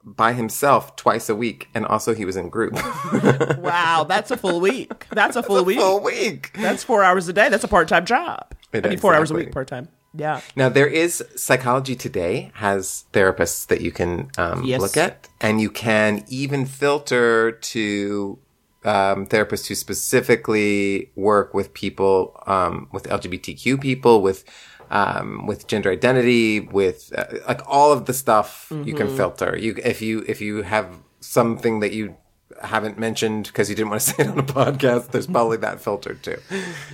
by 0.05 0.35
himself 0.35 0.97
twice 0.97 1.29
a 1.29 1.35
week, 1.35 1.69
and 1.75 1.87
also 1.87 2.15
he 2.15 2.25
was 2.25 2.37
in 2.37 2.49
group. 2.51 2.79
Wow, 3.65 4.05
that's 4.07 4.31
a 4.31 4.37
full 4.37 4.61
week. 4.61 5.07
That's 5.11 5.37
a 5.37 5.43
full 5.43 5.65
week. 5.65 5.79
full 5.79 6.01
week. 6.01 6.51
That's 6.55 6.85
four 6.85 7.03
hours 7.03 7.29
a 7.29 7.33
day. 7.33 7.49
That's 7.49 7.65
a 7.65 7.69
part 7.69 7.89
time 7.89 8.05
job. 8.05 8.55
It 8.73 8.85
I 8.85 8.91
mean, 8.91 8.99
four 8.99 9.15
hours 9.15 9.31
a 9.31 9.35
week 9.35 9.53
part 9.53 9.69
time. 9.69 9.89
Yeah. 10.17 10.41
Now 10.55 10.69
there 10.69 10.87
is 10.87 11.25
Psychology 11.37 11.97
Today 11.97 12.53
has 12.55 13.05
therapists 13.13 13.67
that 13.67 13.81
you 13.81 13.91
can 13.91 14.31
um, 14.39 14.63
Yes. 14.65 14.81
look 14.81 14.97
at, 14.97 15.29
and 15.41 15.61
you 15.61 15.71
can 15.71 16.25
even 16.29 16.67
filter 16.67 17.53
to 17.53 18.39
um, 18.85 19.27
therapists 19.27 19.67
who 19.67 19.75
specifically 19.75 21.11
work 21.17 21.55
with 21.55 21.73
people 21.75 22.41
um, 22.47 22.89
with 22.93 23.05
LGBTQ 23.05 23.81
people 23.81 24.23
with 24.23 24.45
um, 24.91 25.47
with 25.47 25.67
gender 25.67 25.91
identity 25.91 26.61
with 26.61 27.13
uh, 27.17 27.25
like 27.49 27.63
all 27.67 27.91
of 27.93 28.05
the 28.07 28.13
stuff 28.13 28.69
you 28.85 28.95
can 28.95 29.09
Mhm. 29.09 29.17
filter. 29.17 29.57
You 29.59 29.75
if 29.83 30.01
you 30.03 30.25
if 30.29 30.41
you 30.41 30.63
have 30.63 30.89
something 31.21 31.81
that 31.81 31.93
you 31.93 32.17
haven't 32.63 32.99
mentioned 32.99 33.47
because 33.47 33.69
you 33.71 33.75
didn't 33.75 33.89
want 33.91 34.03
to 34.03 34.11
say 34.11 34.23
it 34.25 34.29
on 34.29 34.39
a 34.39 34.43
podcast, 34.45 35.11
there's 35.11 35.27
probably 35.27 35.57
that 35.59 35.81
filter 35.81 36.15
too. 36.15 36.37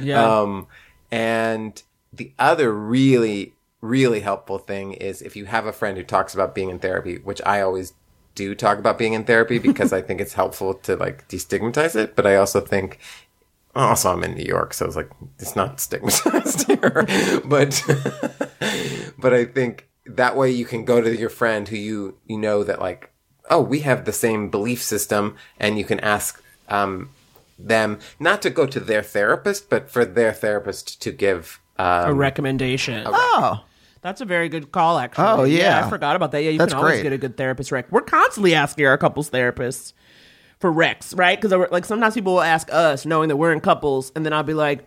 Yeah. 0.00 0.24
Um, 0.24 0.68
and 1.10 1.82
the 2.12 2.32
other 2.38 2.72
really, 2.72 3.54
really 3.80 4.20
helpful 4.20 4.58
thing 4.58 4.92
is 4.92 5.22
if 5.22 5.36
you 5.36 5.46
have 5.46 5.66
a 5.66 5.72
friend 5.72 5.96
who 5.96 6.04
talks 6.04 6.34
about 6.34 6.54
being 6.54 6.70
in 6.70 6.78
therapy, 6.78 7.18
which 7.18 7.40
I 7.44 7.60
always 7.60 7.92
do 8.34 8.54
talk 8.54 8.78
about 8.78 8.98
being 8.98 9.12
in 9.12 9.24
therapy 9.24 9.58
because 9.68 9.92
I 9.92 10.02
think 10.02 10.20
it's 10.20 10.34
helpful 10.34 10.74
to 10.74 10.96
like 10.96 11.28
destigmatize 11.28 11.96
it. 11.96 12.16
But 12.16 12.26
I 12.26 12.36
also 12.36 12.60
think, 12.60 12.98
also 13.74 14.12
I'm 14.12 14.24
in 14.24 14.34
New 14.34 14.44
York, 14.44 14.74
so 14.74 14.86
it's 14.86 14.96
like, 14.96 15.10
it's 15.38 15.56
not 15.56 15.80
stigmatized 15.80 16.66
here. 16.66 17.06
but, 17.44 17.82
but 19.18 19.32
I 19.32 19.44
think 19.44 19.88
that 20.06 20.36
way 20.36 20.50
you 20.50 20.64
can 20.64 20.84
go 20.84 21.00
to 21.00 21.16
your 21.16 21.30
friend 21.30 21.68
who 21.68 21.76
you, 21.76 22.18
you 22.26 22.38
know 22.38 22.64
that 22.64 22.80
like, 22.80 23.10
oh, 23.48 23.60
we 23.60 23.80
have 23.80 24.04
the 24.04 24.12
same 24.12 24.48
belief 24.48 24.82
system 24.82 25.36
and 25.58 25.78
you 25.78 25.84
can 25.84 26.00
ask, 26.00 26.42
um, 26.68 27.10
them 27.58 27.98
not 28.18 28.42
to 28.42 28.50
go 28.50 28.66
to 28.66 28.80
their 28.80 29.02
therapist, 29.02 29.68
but 29.68 29.90
for 29.90 30.04
their 30.04 30.32
therapist 30.32 31.00
to 31.02 31.12
give 31.12 31.60
um, 31.80 32.10
a 32.10 32.14
recommendation. 32.14 33.04
Oh. 33.06 33.64
That's 34.02 34.22
a 34.22 34.24
very 34.24 34.48
good 34.48 34.72
call, 34.72 34.98
actually. 34.98 35.24
Oh, 35.24 35.44
yeah. 35.44 35.84
I 35.84 35.90
forgot 35.90 36.16
about 36.16 36.32
that. 36.32 36.42
Yeah, 36.42 36.50
you 36.50 36.58
That's 36.58 36.72
can 36.72 36.78
always 36.78 36.94
great. 36.94 37.02
get 37.02 37.12
a 37.12 37.18
good 37.18 37.36
therapist 37.36 37.70
rec. 37.70 37.92
We're 37.92 38.00
constantly 38.00 38.54
asking 38.54 38.86
our 38.86 38.96
couples 38.96 39.28
therapists 39.28 39.92
for 40.58 40.72
recs, 40.72 41.16
right? 41.18 41.40
Because 41.40 41.70
like 41.70 41.84
sometimes 41.84 42.14
people 42.14 42.34
will 42.34 42.40
ask 42.40 42.72
us, 42.72 43.04
knowing 43.04 43.28
that 43.28 43.36
we're 43.36 43.52
in 43.52 43.60
couples, 43.60 44.10
and 44.16 44.24
then 44.24 44.32
I'll 44.32 44.42
be 44.42 44.54
like, 44.54 44.86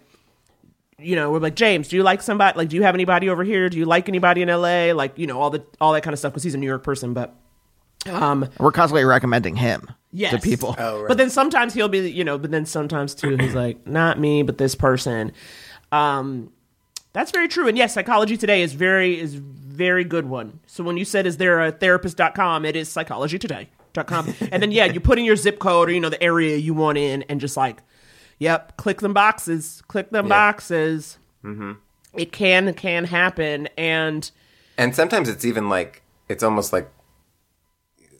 you 0.97 1.15
know, 1.15 1.31
we're 1.31 1.39
like, 1.39 1.55
James, 1.55 1.89
do 1.89 1.95
you 1.95 2.03
like 2.03 2.21
somebody? 2.21 2.57
Like, 2.57 2.69
do 2.69 2.75
you 2.75 2.83
have 2.83 2.95
anybody 2.95 3.29
over 3.29 3.43
here? 3.43 3.69
Do 3.69 3.77
you 3.77 3.85
like 3.85 4.07
anybody 4.09 4.41
in 4.41 4.49
LA? 4.49 4.93
Like, 4.93 5.17
you 5.17 5.27
know, 5.27 5.39
all 5.39 5.49
the 5.49 5.63
all 5.81 5.93
that 5.93 6.01
kind 6.01 6.13
of 6.13 6.19
stuff. 6.19 6.31
Because 6.31 6.43
he's 6.43 6.55
a 6.55 6.57
New 6.57 6.67
York 6.67 6.83
person, 6.83 7.13
but 7.13 7.35
um, 8.09 8.49
We're 8.59 8.71
constantly 8.71 9.03
recommending 9.03 9.55
him 9.55 9.89
yes. 10.11 10.31
to 10.31 10.39
people. 10.39 10.75
But 10.77 11.17
then 11.17 11.29
sometimes 11.29 11.73
he'll 11.73 11.89
be, 11.89 12.09
you 12.09 12.23
know, 12.23 12.37
but 12.37 12.51
then 12.51 12.65
sometimes 12.65 13.15
too, 13.15 13.37
he's 13.37 13.55
like, 13.55 13.85
not 13.85 14.19
me, 14.19 14.43
but 14.43 14.57
this 14.57 14.75
person. 14.75 15.31
Um, 15.91 16.51
that's 17.13 17.31
very 17.31 17.47
true. 17.47 17.67
And 17.67 17.77
yes, 17.77 17.93
psychology 17.93 18.37
today 18.37 18.61
is 18.61 18.73
very 18.73 19.19
is 19.19 19.35
very 19.35 20.03
good 20.03 20.25
one. 20.27 20.59
So 20.67 20.83
when 20.83 20.97
you 20.97 21.05
said 21.05 21.25
is 21.25 21.37
there 21.37 21.63
a 21.63 21.71
therapist.com, 21.71 22.65
it 22.65 22.75
is 22.75 22.89
psychologytoday.com. 22.89 24.33
and 24.51 24.61
then 24.61 24.71
yeah, 24.71 24.85
you 24.85 24.99
put 24.99 25.17
in 25.19 25.25
your 25.25 25.35
zip 25.35 25.59
code 25.59 25.89
or 25.89 25.91
you 25.91 25.99
know 25.99 26.09
the 26.09 26.21
area 26.21 26.57
you 26.57 26.73
want 26.73 26.97
in 26.97 27.23
and 27.23 27.39
just 27.39 27.55
like, 27.57 27.81
yep, 28.39 28.75
click 28.77 29.01
them 29.01 29.13
boxes, 29.13 29.81
click 29.87 30.09
them 30.11 30.25
Yeah. 30.25 30.29
boxes. 30.29 31.17
hmm 31.41 31.73
It 32.13 32.31
can 32.31 32.73
can 32.73 33.05
happen 33.05 33.67
and 33.77 34.29
And 34.77 34.95
sometimes 34.95 35.29
it's 35.29 35.45
even 35.45 35.69
like 35.69 36.01
it's 36.29 36.43
almost 36.43 36.73
like 36.73 36.89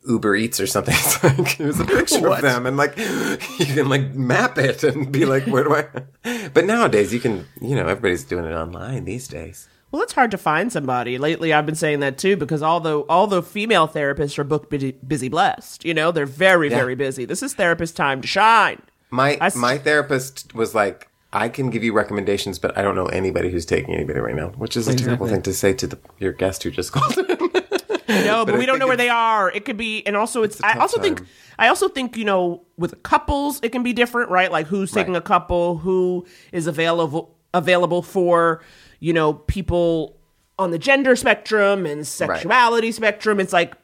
Uber 0.08 0.36
Eats 0.36 0.60
or 0.60 0.68
something. 0.68 0.94
It's 0.98 1.24
like 1.24 1.58
there's 1.58 1.80
a 1.80 1.86
picture 1.86 2.22
What? 2.22 2.40
of 2.40 2.42
them, 2.44 2.66
and 2.66 2.78
like 2.78 2.98
you 2.98 3.66
can 3.66 3.90
like 3.90 4.14
map 4.14 4.58
it 4.58 4.84
and 4.84 5.12
be 5.12 5.26
like, 5.26 5.46
where 5.48 5.64
do 5.64 5.76
I? 5.76 6.50
But 6.54 6.66
nowadays 6.66 7.14
you 7.14 7.20
can, 7.20 7.46
you 7.62 7.76
know, 7.76 7.88
everybody's 7.88 8.24
doing 8.24 8.46
it 8.46 8.54
online 8.54 9.06
these 9.06 9.28
days. 9.28 9.68
Well, 9.92 10.02
it's 10.02 10.14
hard 10.14 10.32
to 10.32 10.38
find 10.38 10.72
somebody. 10.72 11.18
Lately, 11.20 11.54
I've 11.54 11.66
been 11.68 11.76
saying 11.76 12.00
that 12.00 12.18
too 12.18 12.36
because 12.36 12.64
although 12.64 13.06
although 13.10 13.42
female 13.44 13.88
therapists 13.88 14.38
are 14.40 14.44
booked 14.44 14.70
busy, 14.70 14.92
busy 15.06 15.30
blessed, 15.30 15.86
you 15.86 15.94
know, 15.94 16.12
they're 16.12 16.26
very 16.26 16.70
Yeah. 16.70 16.78
very 16.78 16.96
busy. 16.96 17.26
This 17.26 17.44
is 17.44 17.54
therapist 17.54 17.96
time 17.96 18.22
to 18.22 18.28
shine. 18.28 18.82
My 19.12 19.38
my 19.56 19.78
therapist 19.78 20.56
was 20.56 20.74
like, 20.74 21.08
I 21.32 21.48
can 21.50 21.70
give 21.70 21.84
you 21.84 21.94
recommendations, 21.94 22.58
but 22.60 22.76
I 22.78 22.82
don't 22.82 22.96
know 22.96 23.06
anybody 23.08 23.52
who's 23.52 23.66
taking 23.66 23.94
anybody 23.94 24.20
right 24.20 24.36
now, 24.36 24.50
which 24.58 24.76
is 24.76 24.88
a 24.88 24.96
terrible 24.96 25.28
thing 25.28 25.42
to 25.44 25.54
say 25.54 25.74
to 25.74 25.88
the, 25.88 26.00
your 26.20 26.32
guest 26.32 26.64
who 26.64 26.72
just 26.72 26.92
called. 26.92 27.16
No, 28.26 28.46
but, 28.46 28.52
But 28.54 28.60
we 28.60 28.66
don't 28.66 28.80
know 28.80 28.88
where 28.88 28.98
they 28.98 29.10
are. 29.10 29.52
It 29.52 29.66
could 29.66 29.78
be, 29.78 30.06
and 30.06 30.16
also 30.16 30.44
it's. 30.44 30.62
I 30.62 30.74
tough 30.74 30.82
also 30.82 31.02
think. 31.02 31.22
I 31.58 31.68
also 31.68 31.88
think 31.88 32.18
you 32.18 32.26
know 32.26 32.66
with 32.78 33.04
couples 33.04 33.60
it 33.64 33.72
can 33.72 33.84
be 33.84 33.94
different, 33.94 34.30
right? 34.30 34.52
Like 34.52 34.68
who's 34.68 34.92
taking 34.92 35.16
a 35.16 35.22
couple, 35.22 35.78
who 35.78 36.26
is 36.52 36.68
available 36.68 37.36
available 37.54 38.02
for 38.02 38.62
you 39.00 39.14
know 39.14 39.34
people 39.34 40.18
on 40.58 40.72
the 40.72 40.80
gender 40.80 41.16
spectrum 41.16 41.86
and 41.86 42.06
sexuality 42.06 42.92
spectrum. 42.92 43.40
It's 43.40 43.54
like 43.54 43.76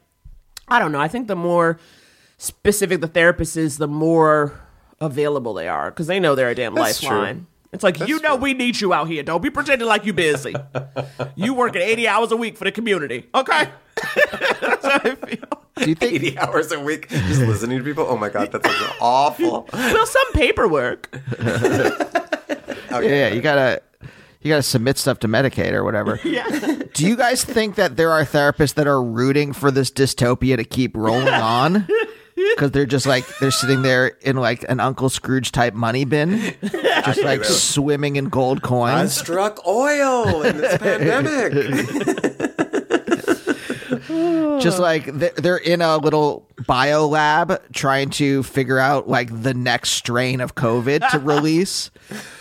I 0.68 0.80
don't 0.80 0.92
know. 0.92 1.00
I 1.00 1.08
think 1.08 1.28
the 1.28 1.36
more 1.36 1.80
specific 2.38 3.02
the 3.02 3.08
therapist 3.08 3.58
is, 3.58 3.78
the 3.78 3.88
more 3.88 4.60
available 5.02 5.54
they 5.54 5.68
are 5.68 5.92
because 5.92 6.08
they 6.08 6.20
know 6.20 6.36
they're 6.36 6.50
a 6.50 6.56
damn 6.56 6.74
That's 6.74 7.02
lifeline. 7.04 7.48
It's 7.72 7.84
like 7.84 8.00
you 8.08 8.20
know 8.22 8.36
we 8.36 8.54
need 8.54 8.82
you 8.82 8.94
out 8.94 9.08
here. 9.08 9.22
Don't 9.22 9.44
be 9.44 9.50
pretending 9.52 9.88
like 9.88 10.06
you 10.06 10.14
busy. 10.14 10.56
you 11.36 11.54
working 11.54 11.82
eighty 11.82 12.08
hours 12.08 12.32
a 12.32 12.38
week 12.38 12.58
for 12.58 12.64
the 12.64 12.72
community, 12.72 13.28
okay? 13.36 13.70
Do 15.76 15.90
you 15.90 15.96
think 15.96 16.14
80 16.14 16.38
hours 16.40 16.72
a 16.72 16.80
week 16.80 17.08
just 17.10 17.42
listening 17.42 17.78
to 17.78 17.84
people? 17.84 18.06
Oh 18.08 18.18
my 18.18 18.30
god, 18.30 18.52
that's 18.52 18.68
sounds 18.70 18.94
awful. 19.00 19.68
well, 19.74 20.06
some 20.06 20.32
paperwork. 20.34 21.10
Yeah, 22.92 23.02
yeah, 23.02 23.28
you 23.30 23.42
gotta 23.42 23.84
you 24.42 24.50
gotta 24.50 24.64
submit 24.64 24.98
stuff 24.98 25.20
to 25.20 25.28
Medicaid 25.28 25.74
or 25.74 25.84
whatever. 25.84 26.20
Yeah. 26.26 26.48
Do 26.94 27.06
you 27.08 27.16
guys 27.16 27.44
think 27.44 27.76
that 27.76 27.98
there 27.98 28.12
are 28.12 28.24
therapists 28.26 28.74
that 28.74 28.88
are 28.88 29.02
rooting 29.02 29.54
for 29.54 29.70
this 29.70 29.92
dystopia 29.92 30.58
to 30.58 30.64
keep 30.64 30.98
rolling 30.98 31.28
on? 31.28 31.88
Because 32.36 32.72
they're 32.72 32.88
just 32.88 33.06
like 33.06 33.26
they're 33.40 33.52
sitting 33.52 33.84
there 33.84 34.08
in 34.22 34.38
like 34.38 34.66
an 34.70 34.80
Uncle 34.80 35.10
Scrooge 35.10 35.52
type 35.52 35.76
money 35.76 36.04
bin, 36.04 36.56
just 37.06 37.22
like 37.22 37.44
swimming 37.44 38.16
in 38.16 38.26
gold 38.30 38.64
coins. 38.64 38.92
I 38.92 38.98
coins. 39.02 39.14
struck 39.18 39.68
oil 39.68 40.42
in 40.42 40.58
this 40.58 40.78
pandemic. 40.80 42.49
Just 44.62 44.80
like 44.80 45.06
they're, 45.06 45.32
they're 45.36 45.58
in 45.58 45.82
a 45.82 45.98
little 45.98 46.46
bio 46.68 47.08
lab 47.08 47.62
trying 47.74 48.10
to 48.10 48.44
figure 48.44 48.80
out 48.80 49.08
like 49.08 49.30
the 49.44 49.54
next 49.54 49.92
strain 49.92 50.42
of 50.42 50.56
COVID 50.56 51.08
to 51.12 51.20
release, 51.24 51.92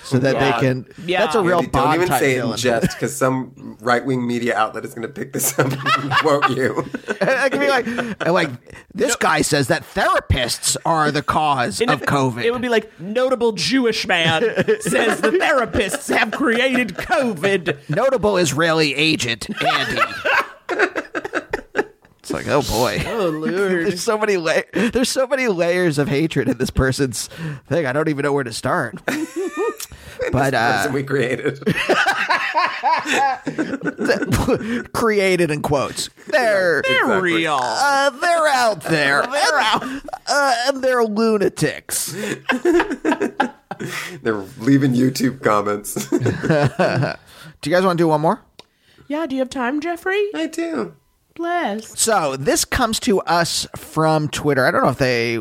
so 0.02 0.18
that 0.18 0.34
Yeah. 0.34 0.52
they 0.52 0.60
can. 0.60 0.86
Yeah. 1.04 1.20
That's 1.24 1.34
a 1.36 1.42
real 1.42 1.58
Andy, 1.58 1.70
don't 1.70 1.94
even 1.94 2.08
say 2.08 2.32
it 2.32 2.36
in 2.36 2.40
villain. 2.42 2.58
jest 2.58 2.88
because 2.94 3.14
some 3.16 3.76
right 3.80 4.04
wing 4.04 4.26
media 4.26 4.56
outlet 4.56 4.84
is 4.84 4.94
going 4.94 5.06
to 5.06 5.12
pick 5.12 5.32
this 5.32 5.56
up 5.58 5.66
and 5.98 6.10
quote 6.12 6.48
you. 6.50 6.84
I 7.20 7.48
can 7.48 7.60
be 7.60 7.68
like, 7.68 7.86
and 7.86 8.32
like 8.32 8.50
this 8.94 9.14
guy 9.16 9.42
says 9.42 9.68
that 9.68 9.82
therapists 9.94 10.76
are 10.84 11.10
the 11.12 11.22
cause 11.22 11.80
And 11.80 11.90
of 11.90 12.00
COVID. 12.02 12.42
It 12.44 12.50
would 12.52 12.62
be 12.62 12.68
like 12.70 12.98
notable 13.00 13.52
Jewish 13.52 14.06
man 14.06 14.42
says 14.80 15.20
the 15.20 15.30
therapists 15.30 16.14
have 16.16 16.32
created 16.32 16.94
COVID. 16.94 17.88
Notable 17.88 18.36
Israeli 18.38 18.94
agent 18.94 19.48
Andy. 19.62 20.00
It's 22.30 22.32
like, 22.32 22.48
oh 22.48 22.62
boy. 22.62 23.02
Oh 23.06 23.28
lord. 23.30 23.50
There's 23.86 24.02
so 24.02 24.18
many 24.18 24.36
la- 24.36 24.60
there's 24.72 25.08
so 25.08 25.26
many 25.26 25.48
layers 25.48 25.98
of 25.98 26.08
hatred 26.08 26.48
in 26.48 26.58
this 26.58 26.70
person's 26.70 27.28
thing. 27.68 27.86
I 27.86 27.92
don't 27.92 28.08
even 28.08 28.22
know 28.22 28.32
where 28.32 28.44
to 28.44 28.52
start. 28.52 28.96
but 29.06 30.52
Person 30.52 30.54
uh, 30.54 30.90
we 30.92 31.02
created. 31.04 31.62
created 34.92 35.50
in 35.50 35.62
quotes. 35.62 36.10
They're 36.26 36.82
They're 36.82 37.02
Exactly. 37.02 37.32
real. 37.34 37.58
uh, 37.60 38.10
they're 38.10 38.46
out 38.48 38.80
there. 38.82 39.22
They're 39.22 39.58
out. 39.58 39.82
Uh, 40.26 40.54
and 40.66 40.82
they're 40.82 41.04
lunatics. 41.04 42.12
They're 44.22 44.44
leaving 44.58 44.92
YouTube 44.92 45.42
comments. 45.42 45.94
Do 46.10 47.70
you 47.70 47.76
guys 47.76 47.84
want 47.84 47.98
to 47.98 48.02
do 48.02 48.08
one 48.08 48.20
more? 48.20 48.40
Yeah, 49.06 49.26
do 49.26 49.36
you 49.36 49.40
have 49.40 49.50
time, 49.50 49.80
Jeffrey? 49.80 50.28
I 50.34 50.46
do. 50.46 50.94
Bless. 51.38 51.98
So 51.98 52.36
this 52.36 52.64
comes 52.64 53.00
to 53.00 53.20
us 53.20 53.66
from 53.76 54.28
Twitter. 54.28 54.66
I 54.66 54.70
don't 54.70 54.82
know 54.82 54.90
if 54.90 54.98
they, 54.98 55.38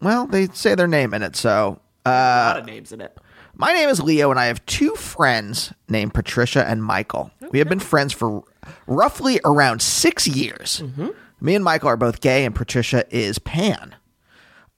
well, 0.00 0.26
they 0.26 0.46
say 0.48 0.74
their 0.74 0.88
name 0.88 1.12
in 1.14 1.22
it. 1.22 1.36
So 1.36 1.80
A 2.06 2.08
uh, 2.08 2.12
lot 2.48 2.58
of 2.58 2.64
names 2.66 2.92
in 2.92 3.00
it. 3.02 3.16
my 3.54 3.72
name 3.72 3.88
is 3.90 4.02
Leo, 4.02 4.30
and 4.30 4.40
I 4.40 4.46
have 4.46 4.64
two 4.66 4.94
friends 4.96 5.72
named 5.88 6.14
Patricia 6.14 6.66
and 6.66 6.82
Michael. 6.82 7.30
We 7.52 7.58
have 7.58 7.68
been 7.68 7.78
friends 7.78 8.12
for 8.12 8.42
roughly 8.86 9.38
around 9.44 9.82
six 9.82 10.26
years. 10.26 10.80
Mm-hmm. 10.82 11.08
Me 11.40 11.54
and 11.54 11.62
Michael 11.62 11.90
are 11.90 11.96
both 11.98 12.22
gay, 12.22 12.44
and 12.46 12.54
Patricia 12.54 13.04
is 13.14 13.38
pan. 13.38 13.94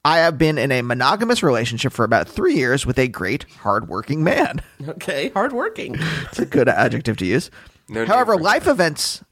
I 0.05 0.19
have 0.19 0.37
been 0.37 0.59
in 0.59 0.71
a 0.73 0.83
monogamous 0.83 1.43
relationship 1.43 1.93
for 1.93 2.05
about 2.05 2.29
three 2.29 2.55
years 2.55 2.85
with 2.85 2.99
a 2.99 3.09
great, 3.09 3.45
hardworking 3.61 4.23
man. 4.25 4.63
Okay, 4.89 5.31
hardworking. 5.31 5.97
It's 5.99 6.39
a 6.41 6.47
good 6.47 6.69
adjective 6.69 7.17
to 7.19 7.25
use. 7.27 7.51
No 7.89 8.05
However, 8.05 8.35
for 8.35 8.41
life 8.41 8.67
events 8.67 9.25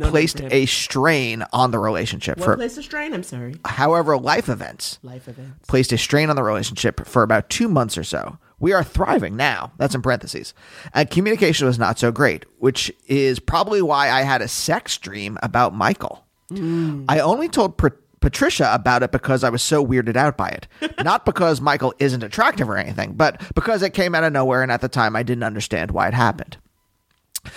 placed 0.00 0.40
a 0.40 0.66
strain 0.66 1.44
on 1.52 1.70
the 1.70 1.78
relationship. 1.78 2.38
What 2.38 2.44
For, 2.44 2.56
place 2.56 2.74
to 2.76 2.82
strain? 2.82 3.12
I'm 3.14 3.22
sorry. 3.22 3.54
however, 3.64 4.16
life 4.16 4.48
events 4.48 4.98
Life 5.02 5.28
events. 5.28 5.66
placed 5.68 5.92
a 5.92 5.98
strain 5.98 6.30
on 6.30 6.36
the 6.36 6.42
relationship 6.42 7.06
for 7.06 7.22
about 7.22 7.48
two 7.50 7.68
months 7.68 7.96
or 7.98 8.04
so. 8.04 8.38
We 8.58 8.72
are 8.72 8.84
thriving 8.84 9.36
now. 9.36 9.72
That's 9.78 9.94
in 9.94 10.02
parentheses. 10.02 10.54
And 10.94 11.10
communication 11.10 11.66
was 11.66 11.78
not 11.80 11.98
so 11.98 12.12
great, 12.12 12.44
which 12.58 12.92
is 13.08 13.40
probably 13.40 13.82
why 13.82 14.08
I 14.10 14.22
had 14.22 14.40
a 14.40 14.46
sex 14.48 14.96
dream 14.98 15.36
about 15.42 15.74
Michael. 15.74 16.24
Mm. 16.52 17.06
I 17.08 17.18
only 17.18 17.48
told 17.48 17.76
Pat- 17.76 17.94
Patricia 18.20 18.70
about 18.72 19.02
it 19.02 19.10
because 19.10 19.42
I 19.42 19.50
was 19.50 19.62
so 19.62 19.84
weirded 19.84 20.14
out 20.14 20.36
by 20.36 20.48
it. 20.50 20.68
not 21.02 21.24
because 21.26 21.60
Michael 21.60 21.92
isn't 21.98 22.22
attractive 22.22 22.70
or 22.70 22.76
anything, 22.76 23.14
but 23.14 23.42
because 23.56 23.82
it 23.82 23.94
came 23.94 24.14
out 24.14 24.22
of 24.22 24.32
nowhere 24.32 24.62
and 24.62 24.70
at 24.70 24.80
the 24.80 24.88
time 24.88 25.16
I 25.16 25.24
didn't 25.24 25.42
understand 25.42 25.90
why 25.90 26.06
it 26.06 26.14
happened. 26.14 26.56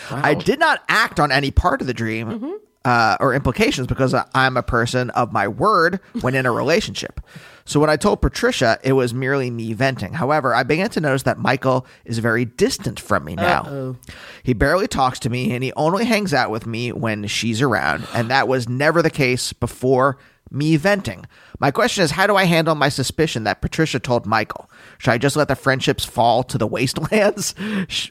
I 0.10 0.34
did 0.34 0.60
not 0.60 0.84
act 0.90 1.20
on 1.20 1.32
any 1.32 1.52
part 1.52 1.82
of 1.82 1.88
the 1.88 1.94
dream 1.94 2.60
uh, 2.84 3.18
or 3.20 3.34
implications 3.34 3.88
because 3.88 4.14
I- 4.14 4.26
I'm 4.34 4.58
a 4.58 4.64
person 4.64 5.10
of 5.12 5.32
my 5.32 5.48
word 5.48 6.00
when 6.22 6.36
in 6.36 6.46
a 6.46 6.52
relationship. 6.64 7.22
So 7.68 7.80
when 7.80 7.90
I 7.90 7.96
told 7.96 8.22
Patricia, 8.22 8.78
it 8.84 8.94
was 8.94 9.12
merely 9.14 9.50
me 9.50 9.74
venting. 9.74 10.14
However, 10.14 10.54
I 10.54 10.62
began 10.64 10.90
to 10.92 11.00
notice 11.02 11.24
that 11.24 11.40
Michael 11.40 11.86
is 12.06 12.20
very 12.20 12.46
distant 12.46 13.00
from 13.00 13.26
me 13.26 13.36
now. 13.36 13.96
He 14.44 14.54
barely 14.54 14.88
talks 14.88 15.18
to 15.22 15.30
me 15.32 15.52
and 15.52 15.64
he 15.64 15.74
only 15.74 16.06
hangs 16.06 16.32
out 16.34 16.52
with 16.52 16.68
me 16.68 16.92
when 16.92 17.26
she's 17.28 17.62
around. 17.64 18.08
And 18.14 18.30
that 18.30 18.48
was 18.48 18.70
never 18.70 19.02
the 19.02 19.10
case 19.10 19.52
before 19.52 20.18
me 20.52 20.78
venting. 20.78 21.26
My 21.60 21.72
question 21.72 22.04
is, 22.04 22.12
how 22.12 22.28
do 22.28 22.36
I 22.36 22.44
handle 22.44 22.76
my 22.76 22.90
suspicion 22.90 23.46
that 23.46 23.62
Patricia 23.62 24.00
told 24.00 24.28
Michael? 24.28 24.70
Should 24.98 25.12
I 25.12 25.18
just 25.18 25.36
let 25.36 25.48
the 25.48 25.56
friendships 25.56 26.06
fall 26.06 26.44
to 26.44 26.58
the 26.58 26.68
wastelands? 26.68 27.56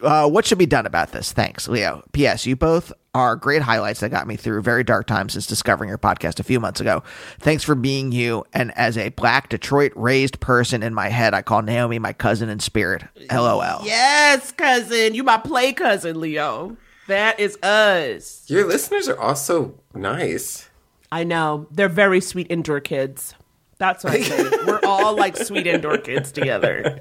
Uh, 0.02 0.28
what 0.28 0.46
should 0.46 0.58
be 0.58 0.66
done 0.66 0.86
about 0.86 1.12
this? 1.12 1.32
Thanks, 1.32 1.68
Leo. 1.68 2.02
P.S. 2.12 2.46
You 2.46 2.56
both 2.56 2.92
are 3.14 3.36
great 3.36 3.62
highlights 3.62 4.00
that 4.00 4.10
got 4.10 4.26
me 4.26 4.34
through 4.36 4.60
very 4.60 4.82
dark 4.82 5.06
times 5.06 5.34
since 5.34 5.46
discovering 5.46 5.88
your 5.88 5.98
podcast 5.98 6.40
a 6.40 6.42
few 6.42 6.58
months 6.58 6.80
ago. 6.80 7.02
Thanks 7.38 7.62
for 7.62 7.74
being 7.76 8.10
you. 8.10 8.44
And 8.52 8.76
as 8.76 8.98
a 8.98 9.10
black 9.10 9.48
Detroit 9.50 9.92
raised 9.94 10.40
person 10.40 10.82
in 10.82 10.92
my 10.94 11.08
head, 11.08 11.32
I 11.32 11.42
call 11.42 11.62
Naomi 11.62 11.98
my 12.00 12.12
cousin 12.12 12.48
in 12.48 12.58
spirit. 12.58 13.04
LOL. 13.32 13.82
Yes, 13.84 14.50
cousin. 14.52 15.14
You 15.14 15.22
my 15.22 15.38
play 15.38 15.72
cousin, 15.72 16.20
Leo. 16.20 16.76
That 17.06 17.38
is 17.38 17.56
us. 17.62 18.44
Your 18.48 18.66
listeners 18.66 19.08
are 19.08 19.20
also 19.20 19.74
nice. 19.94 20.68
I 21.12 21.22
know. 21.22 21.68
They're 21.70 21.88
very 21.88 22.20
sweet 22.20 22.48
indoor 22.50 22.80
kids. 22.80 23.34
That's 23.78 24.02
what 24.02 24.14
I 24.14 24.20
say. 24.22 24.50
We're 24.84 24.90
all 24.90 25.16
like 25.16 25.36
sweet 25.36 25.66
indoor 25.66 25.98
kids 25.98 26.32
together. 26.32 27.00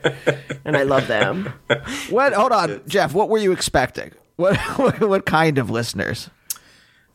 And 0.65 0.77
I 0.77 0.83
love 0.83 1.07
them. 1.07 1.53
What? 2.09 2.33
Hold 2.33 2.51
on, 2.51 2.81
Jeff. 2.87 3.13
What 3.13 3.29
were 3.29 3.37
you 3.37 3.51
expecting? 3.51 4.11
What? 4.35 4.57
What, 4.77 4.99
what 5.01 5.25
kind 5.25 5.57
of 5.57 5.69
listeners? 5.69 6.29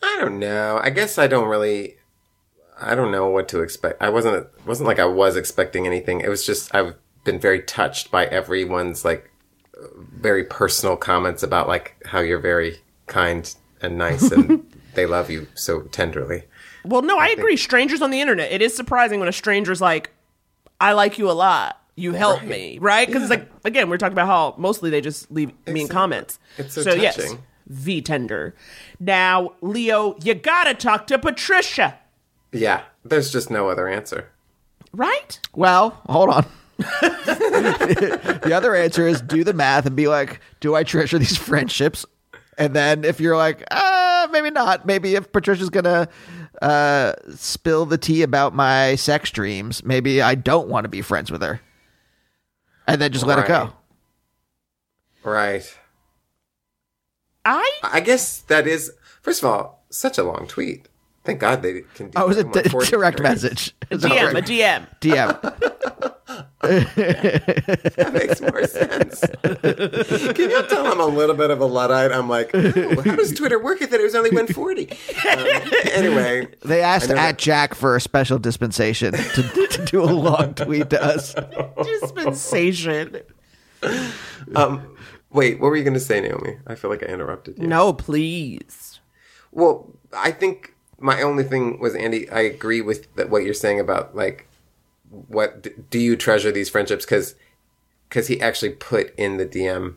I 0.03 0.17
don't 0.21 0.39
know. 0.39 0.79
I 0.83 0.91
guess 0.91 1.19
I 1.19 1.27
don't 1.27 1.49
really. 1.49 1.97
I 2.81 2.95
don't 2.95 3.11
know 3.11 3.29
what 3.29 3.49
to 3.49 3.61
expect. 3.61 4.01
I 4.01 4.09
wasn't. 4.11 4.47
Wasn't 4.67 4.87
like 4.87 4.99
I 4.99 5.05
was 5.05 5.37
expecting 5.37 5.87
anything. 5.87 6.21
It 6.21 6.29
was 6.29 6.47
just 6.47 6.75
I've 6.75 6.95
been 7.25 7.41
very 7.41 7.63
touched 7.63 8.11
by 8.11 8.27
everyone's 8.27 9.05
like 9.05 9.31
very 10.17 10.45
personal 10.45 10.97
comments 10.97 11.43
about 11.43 11.69
like 11.69 11.97
how 12.07 12.21
you're 12.21 12.39
very 12.39 12.79
kind 13.07 13.55
and 13.81 13.97
nice 13.97 14.31
and 14.31 14.65
they 14.95 15.07
love 15.07 15.31
you 15.31 15.47
so 15.55 15.83
tenderly. 15.83 16.45
Well, 16.85 17.03
no, 17.03 17.19
I 17.19 17.29
agree. 17.29 17.57
Strangers 17.57 18.03
on 18.03 18.11
the 18.11 18.21
internet. 18.21 18.51
It 18.51 18.63
is 18.63 18.75
surprising 18.75 19.21
when 19.21 19.29
a 19.29 19.33
stranger's 19.33 19.81
like, 19.81 20.11
I 20.81 20.93
like 20.93 21.19
you 21.19 21.31
a 21.31 21.33
lot. 21.33 21.81
You 21.97 22.13
help 22.13 22.45
me, 22.45 22.79
right? 22.81 23.07
Because 23.09 23.23
it's 23.23 23.31
like, 23.31 23.51
again, 23.65 23.91
we're 23.91 23.97
talking 23.99 24.13
about 24.13 24.29
how 24.29 24.55
mostly 24.57 24.89
they 24.89 25.01
just 25.01 25.31
leave 25.33 25.51
mean 25.67 25.89
comments. 25.89 26.39
It's 26.57 26.75
so 26.75 26.95
yes, 26.95 27.17
touching. 27.17 27.43
V 27.67 28.01
tender. 28.03 28.55
Now, 29.01 29.55
Leo, 29.61 30.17
you 30.23 30.35
gotta 30.35 30.75
talk 30.75 31.09
to 31.09 31.19
Patricia, 31.19 31.99
Yeah, 32.53 32.83
there's 33.05 33.33
just 33.33 33.51
no 33.51 33.69
other 33.69 33.89
answer. 33.89 34.31
right? 34.93 35.41
Well, 35.55 36.01
hold 36.09 36.31
on. 36.31 36.47
the 36.79 38.53
other 38.55 38.75
answer 38.75 39.07
is 39.09 39.21
do 39.21 39.43
the 39.43 39.53
math 39.53 39.85
and 39.87 39.97
be 39.97 40.07
like, 40.09 40.41
do 40.61 40.75
I 40.77 40.85
treasure 40.85 41.19
these 41.19 41.37
friendships? 41.37 42.07
And 42.57 42.75
then 42.75 43.05
if 43.05 43.21
you're 43.21 43.37
like, 43.37 43.65
uh, 43.71 44.29
maybe 44.31 44.51
not. 44.51 44.87
Maybe 44.87 45.15
if 45.15 45.33
Patricia's 45.33 45.71
gonna 45.71 46.09
uh, 46.63 47.13
spill 47.35 47.87
the 47.87 47.99
tea 47.99 48.23
about 48.23 48.55
my 48.55 48.95
sex 48.97 49.31
dreams, 49.31 49.85
maybe 49.85 50.21
I 50.23 50.35
don't 50.35 50.69
want 50.69 50.85
to 50.85 50.89
be 50.89 51.03
friends 51.03 51.31
with 51.31 51.43
her. 51.43 51.61
And 52.87 53.01
then 53.01 53.13
just 53.13 53.27
let 53.27 53.39
it 53.39 53.47
go. 53.47 53.73
Right. 55.23 55.77
I 57.45 57.71
I 57.83 58.01
guess 58.01 58.39
that 58.41 58.67
is 58.67 58.93
first 59.21 59.43
of 59.43 59.51
all 59.51 59.85
such 59.91 60.19
a 60.19 60.23
long 60.23 60.47
tweet. 60.47 60.89
Thank 61.29 61.41
God 61.41 61.61
they 61.63 61.83
can. 61.95 62.07
Do 62.09 62.13
Oh, 62.17 62.25
it 62.25 62.29
was 62.29 62.37
a 62.39 62.41
in, 62.41 62.49
what, 62.49 62.65
d- 62.65 62.71
40 62.71 62.91
direct 62.91 63.19
characters? 63.19 63.43
message. 63.45 63.75
DM, 63.91 64.31
a 64.39 64.43
DM. 64.43 64.87
DM. 65.01 66.15
That 66.61 68.11
makes 68.13 68.41
more 68.41 68.67
sense. 68.67 69.21
Can 70.35 70.51
you 70.51 70.63
tell 70.69 70.87
I'm 70.87 71.01
a 71.01 71.07
little 71.07 71.35
bit 71.37 71.51
of 71.51 71.61
a 71.61 71.65
luddite? 71.65 72.13
I'm 72.13 72.29
like, 72.29 72.55
"Ooh, 72.55 73.01
how 73.03 73.17
does 73.17 73.33
Twitter 73.33 73.59
work 73.63 73.81
if 73.83 73.93
it 73.93 74.01
was 74.03 74.15
only 74.15 74.31
140? 74.31 74.91
Um, 74.91 75.71
anyway, 75.93 76.49
They 76.65 76.83
asked 76.83 77.11
I 77.11 77.15
know 77.15 77.21
at 77.21 77.39
Jack 77.39 77.75
for 77.75 77.95
a 77.97 78.01
special 78.01 78.39
dispensation 78.39 79.13
to, 79.13 79.67
to 79.69 79.85
do 79.87 80.03
a 80.03 80.07
long 80.07 80.55
tweet 80.55 80.91
to 80.91 81.03
us. 81.03 81.35
Dispensation. 81.83 83.21
Um, 84.57 84.97
wait, 85.31 85.61
what 85.61 85.69
were 85.69 85.77
you 85.77 85.85
going 85.85 85.95
to 85.95 86.01
say, 86.01 86.21
Naomi? 86.21 86.57
I 86.67 86.75
feel 86.75 86.91
like 86.91 87.03
I 87.03 87.07
interrupted 87.07 87.59
you. 87.59 87.67
No, 87.67 87.93
please. 87.93 89.01
Well, 89.53 89.93
I 90.13 90.31
think 90.33 90.75
my 90.99 91.23
only 91.23 91.45
thing 91.45 91.79
was 91.79 91.95
Andy. 91.95 92.29
I 92.31 92.41
agree 92.41 92.81
with 92.81 93.15
that 93.17 93.31
what 93.31 93.45
you're 93.45 93.55
saying 93.55 93.81
about 93.81 94.15
like 94.17 94.49
what 95.29 95.89
do 95.91 95.99
you 95.99 96.17
treasure 96.17 96.53
these 96.53 96.69
friendships 96.69 97.05
because 97.05 97.35
because 98.09 98.27
he 98.27 98.41
actually 98.41 98.71
put 98.73 99.15
in 99.17 99.37
the 99.37 99.47
DM 99.47 99.95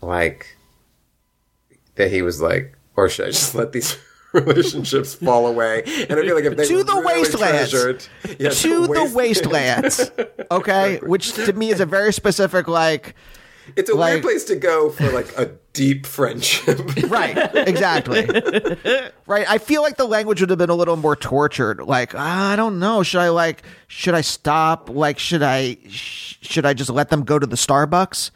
like 0.00 0.56
that 1.96 2.10
he 2.10 2.22
was 2.22 2.40
like, 2.40 2.76
or 2.96 3.08
should 3.08 3.26
I 3.26 3.30
just 3.30 3.54
let 3.60 3.72
these 3.72 3.98
relationships 4.32 5.14
fall 5.14 5.46
away? 5.46 5.82
And 6.08 6.18
I 6.18 6.22
feel 6.22 6.34
like 6.34 6.44
if 6.44 6.56
they 6.56 6.66
to 6.68 6.82
the 6.84 6.92
really 6.94 7.04
wastelands. 7.22 7.70
treasured- 7.70 8.06
Yeah, 8.38 8.50
to 8.50 8.86
the 8.86 8.90
waste- 9.14 9.14
wastelands. 9.46 10.10
Okay, 10.52 10.98
which 11.04 11.32
to 11.34 11.52
me 11.52 11.70
is 11.70 11.78
a 11.80 11.86
very 11.86 12.12
specific 12.12 12.66
like. 12.66 13.14
It's 13.76 13.90
a 13.90 13.94
like, 13.94 14.12
weird 14.14 14.22
place 14.22 14.44
to 14.44 14.56
go 14.56 14.90
for 14.90 15.10
like 15.12 15.36
a 15.38 15.52
deep 15.72 16.06
friendship. 16.06 16.80
Right, 17.10 17.36
exactly. 17.54 18.24
right. 19.26 19.46
I 19.48 19.58
feel 19.58 19.82
like 19.82 19.96
the 19.96 20.04
language 20.04 20.40
would 20.40 20.50
have 20.50 20.58
been 20.58 20.70
a 20.70 20.74
little 20.74 20.96
more 20.96 21.16
tortured. 21.16 21.80
Like, 21.80 22.14
ah, 22.14 22.52
I 22.52 22.56
don't 22.56 22.78
know. 22.78 23.02
Should 23.02 23.20
I 23.20 23.30
like? 23.30 23.62
Should 23.88 24.14
I 24.14 24.20
stop? 24.20 24.88
Like, 24.88 25.18
should 25.18 25.42
I? 25.42 25.76
Sh- 25.88 26.38
should 26.42 26.66
I 26.66 26.74
just 26.74 26.90
let 26.90 27.08
them 27.10 27.24
go 27.24 27.38
to 27.38 27.46
the 27.46 27.56
Starbucks? 27.56 28.30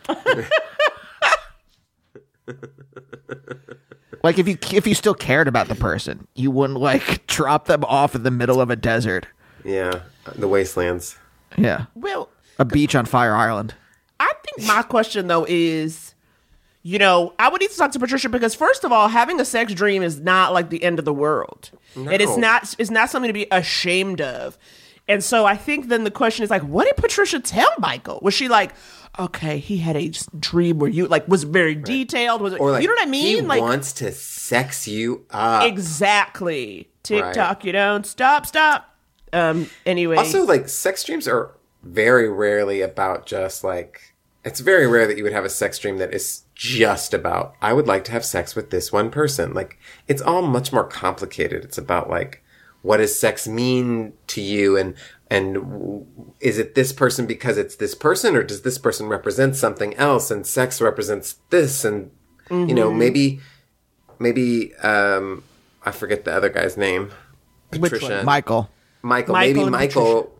like, 4.23 4.39
if 4.39 4.49
you 4.49 4.59
if 4.73 4.87
you 4.87 4.95
still 4.95 5.15
cared 5.15 5.49
about 5.49 5.69
the 5.69 5.75
person, 5.75 6.27
you 6.35 6.51
wouldn't 6.51 6.81
like 6.81 7.27
drop 7.27 7.67
them 7.67 7.85
off 7.85 8.15
in 8.15 8.23
the 8.23 8.31
middle 8.31 8.61
of 8.61 8.71
a 8.71 8.77
desert. 8.77 9.27
yeah, 9.65 10.01
the 10.35 10.49
wastelands. 10.49 11.17
Yeah, 11.57 11.87
Well, 11.95 12.29
a 12.59 12.65
beach 12.65 12.97
on 12.97 13.05
Fire 13.07 13.37
Island. 13.37 13.75
I 14.21 14.33
think 14.45 14.67
my 14.69 14.83
question 14.83 15.27
though 15.27 15.45
is, 15.49 16.15
you 16.83 16.99
know, 16.99 17.33
I 17.39 17.49
would 17.49 17.61
need 17.61 17.71
to 17.71 17.77
talk 17.77 17.93
to 17.93 17.99
Patricia 17.99 18.29
because 18.29 18.55
first 18.55 18.85
of 18.85 18.93
all, 18.93 19.09
having 19.09 19.41
a 19.41 19.45
sex 19.45 19.73
dream 19.75 20.03
is 20.03 20.21
not 20.21 20.53
like 20.53 20.71
the 20.71 20.83
end 20.83 20.99
of 20.99 21.05
the 21.05 21.15
world. 21.15 21.71
And 21.97 22.13
It 22.13 22.21
is 22.21 22.37
not. 22.37 22.75
It's 22.79 22.91
not 22.91 23.11
something 23.11 23.29
to 23.29 23.33
be 23.33 23.47
ashamed 23.51 24.21
of. 24.21 24.59
And 25.07 25.23
so 25.23 25.45
I 25.45 25.57
think 25.57 25.89
then 25.89 26.05
the 26.05 26.11
question 26.11 26.45
is 26.45 26.51
like, 26.51 26.63
what 26.63 26.87
did 26.87 26.97
Patricia 26.97 27.39
tell 27.41 27.69
Michael? 27.79 28.19
Was 28.23 28.33
she 28.33 28.49
like, 28.49 28.73
okay, 29.19 29.59
he 29.59 29.77
had 29.79 29.97
a 29.97 30.11
dream 30.39 30.79
where 30.79 30.89
you 30.91 31.07
like 31.07 31.29
was 31.29 31.45
very 31.45 31.75
detailed? 31.75 32.41
Was 32.41 32.55
it, 32.55 32.61
Or 32.61 32.71
like, 32.71 32.83
you 32.83 32.89
know 32.89 32.95
what 32.95 33.07
I 33.07 33.11
mean? 33.11 33.37
He 33.37 33.41
like 33.43 33.61
wants 33.61 33.93
to 33.95 34.13
sex 34.13 34.89
you 34.89 35.27
up. 35.31 35.65
exactly. 35.65 36.89
TikTok, 37.03 37.65
you 37.65 37.73
don't 37.73 38.07
stop, 38.07 38.47
stop. 38.47 38.95
Um. 39.33 39.69
Anyway, 39.85 40.17
Also, 40.17 40.45
like 40.45 40.69
sex 40.69 41.05
dreams 41.05 41.27
are 41.29 41.51
very 41.85 42.29
rarely 42.29 42.81
about 42.81 43.27
just 43.27 43.63
like 43.65 44.13
it's 44.45 44.61
very 44.61 44.87
rare 44.87 45.07
that 45.07 45.17
you 45.17 45.23
would 45.23 45.33
have 45.33 45.45
a 45.45 45.49
sex 45.51 45.79
dream 45.79 45.97
that 45.99 46.13
is 46.13 46.43
just 46.55 47.15
about 47.15 47.55
I 47.63 47.73
would 47.73 47.87
like 47.87 48.05
to 48.05 48.13
have 48.13 48.25
sex 48.25 48.55
with 48.55 48.71
this 48.71 48.93
one 48.93 49.11
person. 49.11 49.55
Like 49.55 49.79
it's 50.09 50.23
all 50.23 50.43
much 50.43 50.73
more 50.73 50.85
complicated. 50.85 51.65
It's 51.65 51.79
about 51.79 52.11
like 52.11 52.43
what 52.83 52.99
does 52.99 53.19
sex 53.19 53.49
mean 53.49 54.13
to 54.29 54.41
you 54.41 54.77
and 54.77 54.95
and 55.31 56.07
is 56.41 56.59
it 56.59 56.75
this 56.75 56.93
person 56.93 57.27
because 57.27 57.57
it's 57.57 57.77
this 57.77 57.95
person 57.95 58.37
or 58.37 58.43
does 58.43 58.61
this 58.63 58.77
person 58.79 59.07
represent 59.07 59.57
something 59.57 59.95
else 59.95 60.31
and 60.31 60.47
sex 60.47 60.81
represents 60.81 61.37
this 61.51 61.85
and 61.85 62.11
you 62.51 62.75
know 62.75 62.91
Mhm. 62.91 62.97
maybe 62.99 63.41
maybe 64.19 64.75
um 64.77 65.43
I 65.87 65.91
forget 65.91 66.25
the 66.25 66.33
other 66.35 66.49
guy's 66.49 66.77
name. 66.77 67.11
Which 67.71 67.81
Patricia. 67.93 68.17
one? 68.17 68.25
Michael. 68.25 68.71
Michael. 69.03 69.33
Michael 69.35 69.49
maybe 69.55 69.61
and 69.63 69.71
Michael 69.71 70.31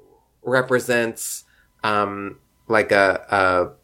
represents 0.45 1.45
um, 1.83 2.39
like 2.69 2.93
a, 2.93 3.75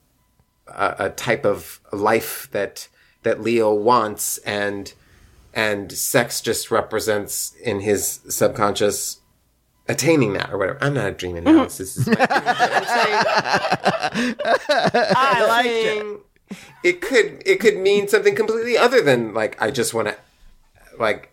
a 0.68 0.72
a 0.72 1.06
a 1.06 1.10
type 1.10 1.44
of 1.44 1.80
life 1.92 2.48
that 2.52 2.88
that 3.22 3.40
Leo 3.42 3.74
wants, 3.74 4.38
and 4.38 4.92
and 5.52 5.90
sex 5.92 6.40
just 6.40 6.70
represents 6.70 7.54
in 7.62 7.80
his 7.80 8.20
subconscious 8.28 9.20
attaining 9.88 10.32
that 10.34 10.50
or 10.52 10.58
whatever. 10.58 10.78
I'm 10.82 10.94
not 10.94 11.06
a 11.06 11.12
dream 11.12 11.36
analysis. 11.36 11.96
This 11.96 12.08
is 12.08 12.14
my 12.16 12.26
I 15.16 15.46
like 15.48 15.66
it. 15.66 16.20
it 16.84 17.00
could 17.00 17.42
it 17.44 17.60
could 17.60 17.76
mean 17.76 18.08
something 18.08 18.34
completely 18.34 18.78
other 18.78 19.02
than 19.02 19.34
like 19.34 19.60
I 19.60 19.70
just 19.70 19.92
want 19.92 20.08
to 20.08 20.16
like 20.98 21.32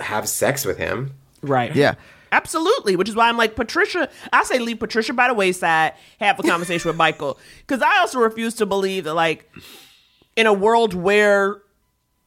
have 0.00 0.28
sex 0.28 0.64
with 0.64 0.78
him. 0.78 1.14
Right. 1.42 1.74
Yeah. 1.74 1.94
Absolutely, 2.36 2.96
which 2.96 3.08
is 3.08 3.14
why 3.16 3.28
I'm 3.30 3.38
like 3.38 3.56
Patricia. 3.56 4.10
I 4.30 4.44
say 4.44 4.58
leave 4.58 4.78
Patricia 4.78 5.14
by 5.14 5.28
the 5.28 5.34
wayside, 5.34 5.94
have 6.20 6.38
a 6.38 6.42
conversation 6.42 6.88
with 6.88 6.96
Michael, 6.96 7.38
because 7.66 7.80
I 7.80 7.98
also 8.00 8.18
refuse 8.18 8.54
to 8.56 8.66
believe 8.66 9.04
that 9.04 9.14
like 9.14 9.50
in 10.36 10.46
a 10.46 10.52
world 10.52 10.92
where 10.92 11.62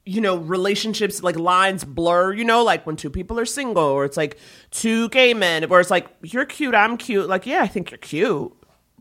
you 0.06 0.19
know 0.19 0.38
relationships 0.38 1.22
like 1.22 1.38
lines 1.38 1.84
blur, 1.84 2.34
you 2.34 2.44
know, 2.44 2.64
like 2.64 2.88
when 2.88 2.95
two 2.95 3.11
people 3.11 3.40
are 3.40 3.45
single, 3.45 3.84
or 3.84 4.03
it's 4.03 4.18
like 4.18 4.40
two 4.72 5.10
gay 5.10 5.36
men, 5.36 5.69
where 5.69 5.80
it's 5.80 5.91
like 5.91 6.07
you're 6.23 6.45
cute, 6.45 6.73
I'm 6.73 6.98
cute. 6.98 7.30
Like 7.30 7.45
yeah, 7.45 7.61
I 7.61 7.68
think 7.68 7.91
you're 7.91 7.99
cute. 7.99 8.52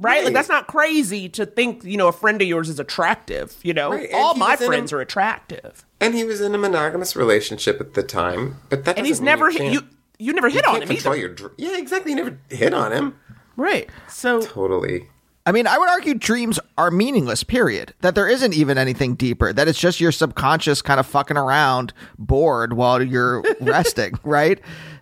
Right? 0.00 0.24
Like 0.24 0.34
that's 0.34 0.50
not 0.50 0.68
crazy 0.68 1.28
to 1.30 1.46
think, 1.46 1.82
you 1.82 1.96
know, 1.96 2.06
a 2.06 2.12
friend 2.12 2.40
of 2.40 2.46
yours 2.46 2.68
is 2.68 2.78
attractive, 2.78 3.56
you 3.64 3.74
know? 3.74 3.90
Right, 3.90 4.08
All 4.14 4.34
my 4.36 4.54
in 4.54 4.62
a- 4.62 4.66
friends 4.66 4.92
are 4.92 5.00
attractive. 5.00 5.84
And 6.00 6.14
he 6.14 6.22
was 6.22 6.40
in 6.40 6.54
a 6.54 6.58
monogamous 6.58 7.16
relationship 7.16 7.80
at 7.80 7.94
the 7.94 8.04
time, 8.04 8.58
but 8.68 8.84
that 8.84 8.96
And 8.96 9.04
he's 9.04 9.20
never 9.20 9.50
you 9.50 9.82
you 10.18 10.26
you 10.26 10.32
never 10.32 10.48
hit 10.48 10.64
you 10.64 10.68
on 10.72 10.78
can't 10.80 10.82
him 10.90 10.96
control 10.96 11.14
either. 11.14 11.20
your 11.26 11.34
dr- 11.34 11.52
yeah, 11.58 11.78
exactly. 11.78 12.12
You 12.12 12.16
never 12.16 12.38
hit 12.50 12.74
on 12.74 12.92
him. 12.92 13.18
Right. 13.56 13.88
So 14.08 14.40
Totally. 14.40 15.08
I 15.46 15.52
mean, 15.52 15.66
I 15.66 15.78
would 15.78 15.88
argue 15.88 16.14
dreams 16.14 16.60
are 16.76 16.90
meaningless, 16.90 17.42
period. 17.42 17.94
That 18.02 18.14
there 18.14 18.28
isn't 18.28 18.52
even 18.52 18.76
anything 18.76 19.14
deeper. 19.14 19.52
That 19.52 19.66
it's 19.66 19.78
just 19.80 19.98
your 20.00 20.12
subconscious 20.12 20.82
kind 20.82 21.00
of 21.00 21.06
fucking 21.06 21.38
around 21.38 21.94
bored 22.18 22.74
while 22.74 23.02
you're 23.02 23.42
resting, 23.60 24.12
right? 24.24 24.60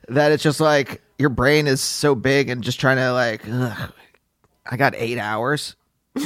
That 0.08 0.30
it's 0.30 0.42
just 0.44 0.60
like 0.60 1.02
your 1.18 1.30
brain 1.30 1.66
is 1.66 1.80
so 1.80 2.14
big 2.14 2.48
and 2.48 2.62
just 2.62 2.78
trying 2.78 2.98
to 2.98 3.12
like, 3.12 3.42
ugh, 3.50 3.92
I 4.70 4.76
got 4.76 4.94
eight 4.96 5.18
hours. 5.18 5.74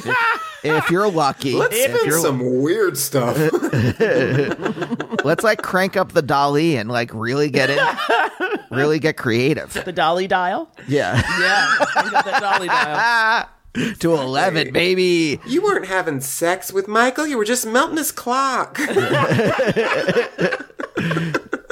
If, 0.62 0.84
if 0.84 0.90
you're 0.90 1.10
lucky, 1.10 1.54
Let's 1.54 1.74
if 1.74 1.94
spin 1.94 2.06
you're, 2.06 2.20
some 2.20 2.60
weird 2.62 2.98
stuff. 2.98 3.36
let's 5.24 5.42
like 5.42 5.62
crank 5.62 5.96
up 5.96 6.12
the 6.12 6.22
dolly 6.22 6.76
and 6.76 6.90
like 6.90 7.12
really 7.14 7.50
get 7.50 7.70
it, 7.70 7.80
really 8.70 8.98
get 8.98 9.16
creative. 9.16 9.72
the 9.72 9.92
dolly 9.92 10.26
dial. 10.26 10.70
Yeah. 10.86 11.16
Yeah. 11.16 11.66
I 11.96 12.08
got 12.10 12.24
that 12.24 12.40
dolly 12.40 12.68
dial. 12.68 13.48
to 14.00 14.14
11, 14.14 14.72
baby. 14.72 15.40
You 15.46 15.62
weren't 15.62 15.86
having 15.86 16.20
sex 16.20 16.72
with 16.72 16.88
Michael. 16.88 17.26
You 17.26 17.38
were 17.38 17.44
just 17.44 17.66
melting 17.66 17.98
his 17.98 18.10
clock. 18.10 18.78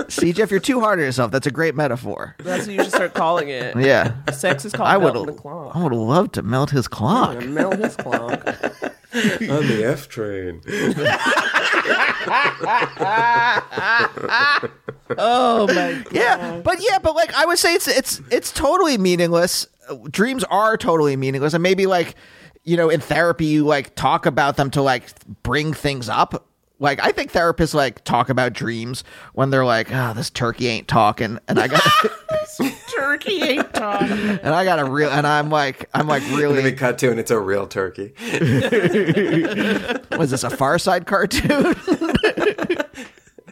See, 0.08 0.32
Jeff, 0.32 0.50
you're 0.50 0.58
too 0.60 0.80
hard 0.80 0.98
on 0.98 1.04
yourself. 1.04 1.30
That's 1.30 1.46
a 1.46 1.50
great 1.50 1.74
metaphor. 1.74 2.34
That's 2.38 2.66
what 2.66 2.74
you 2.74 2.82
should 2.82 2.92
start 2.92 3.14
calling 3.14 3.50
it. 3.50 3.76
Yeah. 3.76 4.14
Sex 4.32 4.64
is 4.64 4.72
called 4.72 4.88
I 4.88 4.96
would 4.96 5.12
melting 5.12 5.34
the 5.34 5.40
clock. 5.40 5.76
I 5.76 5.82
would 5.82 5.92
love 5.92 6.32
to 6.32 6.42
melt 6.42 6.70
his 6.70 6.88
clock. 6.88 7.44
Melt 7.44 7.76
his 7.76 7.94
clock. 7.96 8.32
On 9.14 9.66
the 9.66 9.84
F 9.84 10.08
train. 10.08 10.60
oh 15.18 15.66
my 15.68 16.02
god. 16.04 16.12
Yeah, 16.12 16.60
but 16.62 16.78
yeah, 16.80 16.98
but 16.98 17.14
like 17.14 17.32
I 17.34 17.46
would 17.46 17.58
say 17.58 17.74
it's 17.74 17.88
it's 17.88 18.20
it's 18.30 18.52
totally 18.52 18.98
meaningless. 18.98 19.66
Uh, 19.88 19.96
Dreams 20.10 20.44
are 20.44 20.76
totally 20.76 21.16
meaningless, 21.16 21.54
and 21.54 21.62
maybe 21.62 21.86
like 21.86 22.16
you 22.64 22.76
know 22.76 22.90
in 22.90 23.00
therapy 23.00 23.46
you 23.46 23.64
like 23.64 23.94
talk 23.94 24.26
about 24.26 24.56
them 24.56 24.70
to 24.72 24.82
like 24.82 25.04
bring 25.42 25.72
things 25.72 26.08
up. 26.10 26.46
Like 26.80 27.00
I 27.02 27.10
think 27.12 27.32
therapists 27.32 27.74
like 27.74 28.04
talk 28.04 28.28
about 28.28 28.52
dreams 28.52 29.02
when 29.32 29.50
they're 29.50 29.64
like, 29.64 29.88
"Oh, 29.92 30.12
this 30.14 30.30
turkey 30.30 30.68
ain't 30.68 30.86
talking," 30.86 31.38
and 31.48 31.58
I 31.58 31.66
got 31.68 31.82
Turkey 32.96 33.42
ain't 33.42 33.74
talking. 33.74 34.10
and 34.10 34.54
I 34.54 34.64
got 34.64 34.78
a 34.78 34.84
real, 34.84 35.10
and 35.10 35.26
I'm 35.26 35.50
like, 35.50 35.88
I'm 35.94 36.06
like 36.06 36.22
And 36.22 36.32
then 36.32 36.38
really, 36.38 36.62
we 36.62 36.72
cut 36.72 36.98
to, 36.98 37.10
and 37.10 37.18
it's 37.20 37.30
a 37.30 37.38
real 37.38 37.66
turkey. 37.66 38.12
was 40.16 40.30
this 40.30 40.44
a 40.44 40.50
Far 40.50 40.78
Side 40.78 41.06
cartoon? 41.06 41.74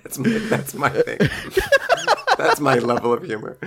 That's 0.03 0.19
my, 0.19 0.28
that's 0.48 0.74
my 0.74 0.90
thing. 0.90 1.19
that's 2.39 2.61
my 2.61 2.77
level 2.77 3.12
of 3.12 3.24
humor. 3.24 3.59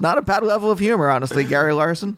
not 0.00 0.18
a 0.18 0.22
bad 0.22 0.44
level 0.44 0.70
of 0.70 0.78
humor, 0.78 1.10
honestly, 1.10 1.44
Gary 1.44 1.72
Larson. 1.72 2.16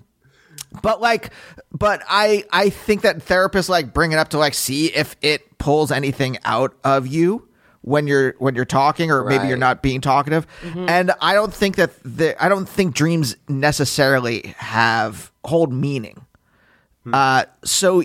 But 0.82 1.00
like, 1.00 1.30
but 1.72 2.02
I 2.08 2.44
I 2.50 2.70
think 2.70 3.02
that 3.02 3.18
therapists 3.18 3.68
like 3.68 3.92
bring 3.92 4.12
it 4.12 4.18
up 4.18 4.30
to 4.30 4.38
like 4.38 4.54
see 4.54 4.86
if 4.86 5.16
it 5.22 5.58
pulls 5.58 5.90
anything 5.90 6.38
out 6.44 6.74
of 6.84 7.06
you 7.06 7.48
when 7.82 8.06
you're 8.06 8.34
when 8.38 8.54
you're 8.54 8.64
talking, 8.64 9.10
or 9.10 9.24
maybe 9.24 9.46
you're 9.46 9.56
not 9.56 9.82
being 9.82 10.00
talkative. 10.00 10.46
And 10.62 11.12
I 11.20 11.34
don't 11.34 11.52
think 11.52 11.76
that 11.76 11.90
the 12.02 12.42
I 12.42 12.48
don't 12.48 12.68
think 12.68 12.94
dreams 12.94 13.36
necessarily 13.48 14.54
have 14.56 15.30
hold 15.44 15.72
meaning. 15.72 16.24
Uh, 17.12 17.44
so 17.64 18.02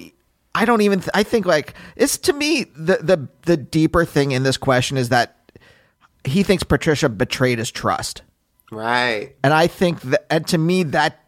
I 0.54 0.66
don't 0.66 0.82
even. 0.82 1.00
Th- 1.00 1.12
I 1.14 1.24
think 1.24 1.46
like 1.46 1.74
it's 1.96 2.18
to 2.20 2.34
me 2.34 2.66
the 2.76 2.98
the 2.98 3.28
the 3.44 3.56
deeper 3.58 4.04
thing 4.04 4.32
in 4.32 4.44
this 4.44 4.58
question 4.58 4.98
is 4.98 5.10
that 5.10 5.38
he 6.26 6.44
thinks 6.44 6.64
Patricia 6.64 7.08
betrayed 7.08 7.60
his 7.60 7.72
trust. 7.72 8.24
Right. 8.72 9.36
And 9.44 9.54
I 9.54 9.68
think 9.68 10.02
that, 10.02 10.26
and 10.30 10.46
to 10.48 10.58
me, 10.58 10.84
that 10.84 11.20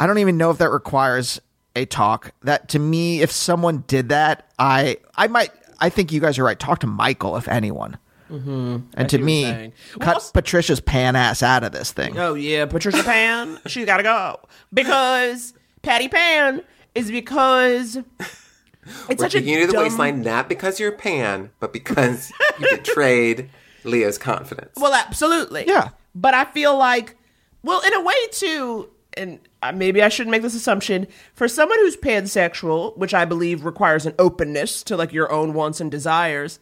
I 0.00 0.06
don't 0.06 0.18
even 0.18 0.36
know 0.38 0.50
if 0.50 0.58
that 0.58 0.70
requires 0.70 1.40
a 1.76 1.84
talk 1.84 2.32
that 2.42 2.70
to 2.70 2.78
me, 2.78 3.20
if 3.20 3.30
someone 3.30 3.84
did 3.86 4.08
that, 4.08 4.50
I 4.58 4.96
I 5.14 5.28
might 5.28 5.50
I 5.78 5.90
think 5.90 6.10
you 6.10 6.20
guys 6.20 6.38
are 6.38 6.44
right. 6.44 6.58
Talk 6.58 6.80
to 6.80 6.86
Michael 6.86 7.36
if 7.36 7.46
anyone. 7.46 7.98
Mm-hmm. 8.30 8.78
And 8.94 9.08
to 9.10 9.18
me, 9.18 9.72
cut 9.98 10.30
Patricia's 10.32 10.80
pan 10.80 11.16
ass 11.16 11.42
out 11.42 11.64
of 11.64 11.72
this 11.72 11.92
thing. 11.92 12.16
Oh 12.18 12.34
yeah, 12.34 12.66
Patricia 12.66 13.02
Pan, 13.02 13.58
she's 13.66 13.86
got 13.86 13.96
to 13.98 14.02
go 14.04 14.40
because 14.72 15.52
Patty 15.82 16.08
Pan 16.08 16.62
is 16.94 17.10
because 17.10 17.96
it's 17.96 19.08
We're 19.08 19.16
such 19.18 19.34
a 19.34 19.38
taking 19.38 19.54
you 19.54 19.60
to 19.62 19.66
the 19.66 19.72
dumb- 19.72 19.82
waistline 19.82 20.22
not 20.22 20.48
because 20.48 20.78
you're 20.78 20.92
Pan, 20.92 21.50
but 21.58 21.72
because 21.72 22.32
you 22.58 22.68
betrayed 22.76 23.50
Leo's 23.84 24.16
confidence. 24.16 24.72
Well, 24.76 24.94
absolutely. 24.94 25.64
Yeah. 25.66 25.90
But 26.14 26.34
I 26.34 26.44
feel 26.44 26.76
like, 26.76 27.16
well, 27.62 27.80
in 27.86 27.94
a 27.94 28.00
way 28.00 28.26
too, 28.30 28.90
and 29.16 29.40
maybe 29.74 30.02
I 30.02 30.08
shouldn't 30.08 30.30
make 30.30 30.42
this 30.42 30.54
assumption, 30.54 31.06
for 31.34 31.48
someone 31.48 31.78
who's 31.78 31.96
pansexual, 31.96 32.96
which 32.96 33.14
I 33.14 33.24
believe 33.24 33.64
requires 33.64 34.06
an 34.06 34.14
openness 34.18 34.82
to 34.84 34.96
like 34.96 35.12
your 35.12 35.30
own 35.30 35.54
wants 35.54 35.80
and 35.80 35.90
desires, 35.90 36.58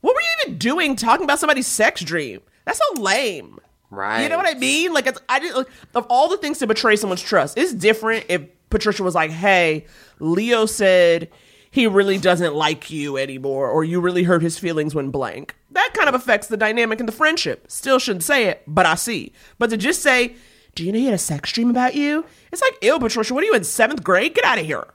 what 0.00 0.14
were 0.14 0.20
you 0.20 0.28
even 0.44 0.58
doing 0.58 0.96
talking 0.96 1.24
about 1.24 1.38
somebody's 1.38 1.66
sex 1.66 2.02
dream? 2.02 2.40
That's 2.64 2.78
so 2.78 3.00
lame. 3.00 3.58
Right. 3.90 4.22
You 4.22 4.28
know 4.28 4.36
what 4.36 4.48
I 4.48 4.58
mean? 4.58 4.92
Like, 4.92 5.06
it's, 5.06 5.20
I 5.28 5.38
didn't, 5.38 5.56
like, 5.56 5.68
of 5.94 6.06
all 6.10 6.28
the 6.28 6.36
things 6.36 6.58
to 6.58 6.66
betray 6.66 6.96
someone's 6.96 7.22
trust, 7.22 7.56
it's 7.56 7.72
different 7.72 8.26
if 8.28 8.42
Patricia 8.68 9.02
was 9.02 9.14
like, 9.14 9.30
hey, 9.30 9.86
Leo 10.18 10.66
said 10.66 11.30
he 11.70 11.86
really 11.86 12.18
doesn't 12.18 12.54
like 12.54 12.90
you 12.90 13.16
anymore, 13.16 13.70
or 13.70 13.84
you 13.84 14.00
really 14.00 14.24
hurt 14.24 14.42
his 14.42 14.58
feelings 14.58 14.94
when 14.94 15.10
blank. 15.10 15.54
That 15.70 15.90
kind 15.94 16.08
of 16.08 16.14
affects 16.14 16.48
the 16.48 16.56
dynamic 16.56 17.00
in 17.00 17.06
the 17.06 17.12
friendship. 17.12 17.70
Still 17.70 17.98
shouldn't 17.98 18.24
say 18.24 18.46
it, 18.46 18.62
but 18.66 18.84
I 18.84 18.96
see. 18.96 19.32
But 19.58 19.70
to 19.70 19.76
just 19.76 20.02
say, 20.02 20.34
do 20.74 20.84
you 20.84 20.92
know 20.92 20.98
he 20.98 21.06
had 21.06 21.14
a 21.14 21.18
sex 21.18 21.52
dream 21.52 21.70
about 21.70 21.94
you? 21.94 22.24
It's 22.52 22.62
like, 22.62 22.76
ew, 22.82 22.98
Patricia, 22.98 23.34
what 23.34 23.42
are 23.42 23.46
you 23.46 23.54
in 23.54 23.64
seventh 23.64 24.02
grade? 24.02 24.34
Get 24.34 24.44
out 24.44 24.58
of 24.58 24.66
here. 24.66 24.86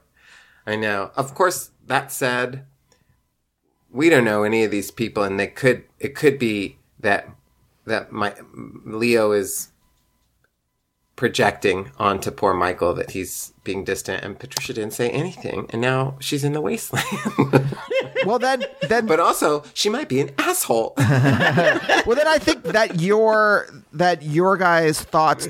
I 0.66 0.76
know. 0.76 1.10
Of 1.16 1.34
course, 1.34 1.70
that 1.86 2.12
said, 2.12 2.66
we 3.90 4.08
don't 4.08 4.24
know 4.24 4.44
any 4.44 4.64
of 4.64 4.70
these 4.70 4.90
people, 4.90 5.22
and 5.22 5.38
they 5.38 5.46
could 5.46 5.84
it 5.98 6.14
could 6.14 6.38
be 6.38 6.78
that 7.00 7.28
that 7.86 8.12
my 8.12 8.34
Leo 8.84 9.32
is 9.32 9.68
projecting 11.16 11.90
onto 11.98 12.30
poor 12.30 12.54
Michael 12.54 12.94
that 12.94 13.10
he's 13.10 13.52
being 13.62 13.84
distant, 13.84 14.24
and 14.24 14.38
Patricia 14.38 14.72
didn't 14.72 14.94
say 14.94 15.10
anything, 15.10 15.66
and 15.70 15.80
now 15.80 16.16
she's 16.18 16.44
in 16.44 16.52
the 16.54 16.60
wasteland. 16.62 17.04
well, 18.24 18.38
then, 18.38 18.64
then, 18.88 19.04
but 19.04 19.20
also 19.20 19.62
she 19.74 19.90
might 19.90 20.08
be 20.08 20.20
an 20.20 20.30
asshole. 20.38 20.94
well, 20.98 22.16
then 22.16 22.26
I 22.26 22.38
think 22.38 22.62
that 22.62 23.00
your 23.00 23.68
that 23.92 24.22
your 24.22 24.56
guys' 24.56 25.02
thoughts 25.02 25.48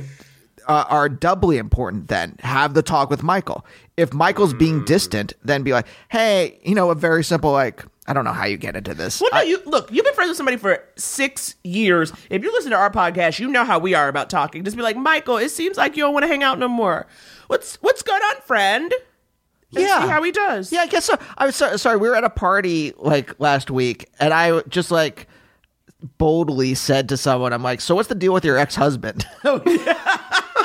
uh, 0.71 0.85
are 0.89 1.09
doubly 1.09 1.59
important. 1.59 2.07
Then 2.09 2.37
have 2.41 2.75
the 2.75 2.83
talk 2.83 3.11
with 3.11 3.23
Michael. 3.25 3.67
If 3.97 4.13
Michael's 4.15 4.55
being 4.55 4.85
distant, 4.85 5.33
then 5.43 5.63
be 5.65 5.73
like, 5.73 5.87
"Hey, 6.11 6.61
you 6.63 6.75
know, 6.75 6.91
a 6.91 6.95
very 6.95 7.25
simple 7.25 7.51
like." 7.53 7.85
I 8.07 8.13
don't 8.13 8.25
know 8.25 8.33
how 8.33 8.45
you 8.47 8.57
get 8.57 8.75
into 8.75 8.93
this. 8.93 9.21
Well, 9.21 9.31
no, 9.33 9.41
you 9.41 9.61
look. 9.67 9.93
You've 9.93 10.05
been 10.05 10.15
friends 10.15 10.31
with 10.31 10.37
somebody 10.37 10.57
for 10.57 10.83
six 10.97 11.55
years. 11.63 12.13
If 12.29 12.43
you 12.43 12.51
listen 12.53 12.71
to 12.73 12.77
our 12.77 12.91
podcast, 12.91 13.39
you 13.39 13.47
know 13.49 13.65
how 13.65 13.79
we 13.79 13.95
are 13.95 14.09
about 14.09 14.31
talking. 14.31 14.65
Just 14.65 14.77
be 14.77 14.83
like, 14.83 14.97
Michael. 14.97 15.37
It 15.37 15.51
seems 15.51 15.77
like 15.77 15.97
you 15.97 16.03
don't 16.03 16.13
want 16.15 16.25
to 16.25 16.29
hang 16.29 16.43
out 16.43 16.59
no 16.59 16.67
more. 16.69 17.07
What's 17.49 17.77
what's 17.83 18.03
going 18.03 18.23
on, 18.23 18.41
friend? 18.43 18.93
And 19.77 19.85
Yeah. 19.85 20.03
see 20.03 20.09
how 20.09 20.23
he 20.25 20.33
does. 20.33 20.73
Yeah, 20.73 20.81
I 20.81 20.87
guess 20.89 21.05
so. 21.05 21.17
I 21.39 21.47
was 21.47 21.55
so, 21.57 21.77
sorry. 21.77 21.99
We 21.99 22.09
were 22.09 22.17
at 22.17 22.25
a 22.25 22.31
party 22.31 22.93
like 22.97 23.39
last 23.39 23.71
week, 23.71 24.09
and 24.19 24.33
I 24.35 24.61
just 24.69 24.91
like 24.91 25.29
boldly 26.19 26.75
said 26.75 27.09
to 27.11 27.17
someone, 27.17 27.53
"I'm 27.53 27.63
like, 27.63 27.81
so 27.81 27.95
what's 27.95 28.09
the 28.09 28.15
deal 28.17 28.33
with 28.33 28.45
your 28.45 28.57
ex 28.59 28.75
husband?" 28.75 29.25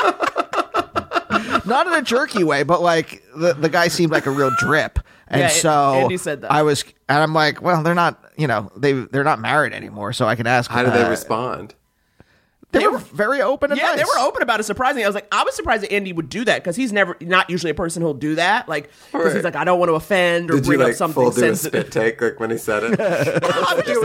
Not 1.66 1.88
in 1.88 1.94
a 1.94 2.02
jerky 2.02 2.44
way, 2.44 2.64
but 2.64 2.82
like 2.82 3.24
the 3.36 3.54
the 3.54 3.70
guy 3.70 3.88
seemed 3.88 4.12
like 4.12 4.26
a 4.26 4.32
real 4.32 4.52
drip, 4.60 5.00
and 5.28 5.42
Yeah, 5.42 5.48
so 5.48 5.94
Andy 5.96 6.18
said 6.18 6.42
that. 6.42 6.52
I 6.52 6.62
was, 6.62 6.84
and 7.10 7.18
I'm 7.18 7.34
like, 7.34 7.62
well, 7.62 7.82
they're 7.82 7.96
not, 7.96 8.24
you 8.38 8.48
know, 8.48 8.72
they 8.78 8.94
they're 8.94 9.24
not 9.24 9.40
married 9.40 9.74
anymore, 9.74 10.14
so 10.14 10.28
I 10.28 10.36
can 10.36 10.48
ask. 10.48 10.70
How 10.70 10.84
did 10.84 10.94
they 10.94 11.04
uh, 11.04 11.10
respond? 11.10 11.74
They, 12.80 12.88
were 12.88 12.98
very 12.98 13.42
open 13.42 13.72
and 13.72 13.80
yeah, 13.80 13.88
nice. 13.88 13.98
they 13.98 14.04
were 14.04 14.20
open 14.20 14.42
about 14.42 14.60
it. 14.60 14.64
Surprisingly, 14.64 15.06
I 15.06 15.08
was 15.08 15.16
like, 15.16 15.28
I 15.32 15.44
was 15.44 15.56
surprised 15.56 15.84
that 15.84 15.94
Andy 15.94 16.12
would 16.14 16.30
do 16.30 16.44
that 16.46 16.62
because 16.62 16.76
he's 16.76 16.92
never, 16.92 17.16
not 17.22 17.50
usually 17.50 17.72
a 17.72 17.76
person 17.76 18.02
who'll 18.02 18.14
do 18.14 18.36
that. 18.36 18.68
Like, 18.68 18.90
because 19.12 19.34
he's 19.34 19.44
like, 19.44 19.56
I 19.56 19.64
don't 19.64 19.80
want 19.80 19.90
to 19.90 19.96
offend 19.96 20.52
or 20.52 20.56
Did 20.56 20.66
you 20.66 20.72
bring 20.72 20.80
like 20.82 20.90
up 20.92 20.98
something 20.98 21.24
full 21.24 21.32
do 21.32 21.38
a 21.38 21.56
sensitive. 21.56 21.88
spit 21.88 21.94
take 21.94 22.22
like 22.22 22.40
when 22.40 22.52
he 22.52 22.58
said 22.58 22.84
it? 22.84 23.00
I 23.00 23.76
was 23.76 23.86
just 23.86 24.02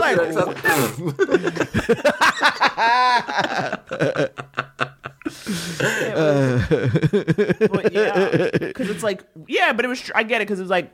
Uh, 5.79 6.65
but 7.71 7.93
yeah, 7.93 8.49
because 8.59 8.89
it's 8.89 9.03
like, 9.03 9.23
yeah, 9.47 9.73
but 9.73 9.85
it 9.85 9.87
was. 9.87 10.11
I 10.15 10.23
get 10.23 10.41
it 10.41 10.45
because 10.47 10.59
it 10.59 10.63
was 10.63 10.69
like, 10.69 10.91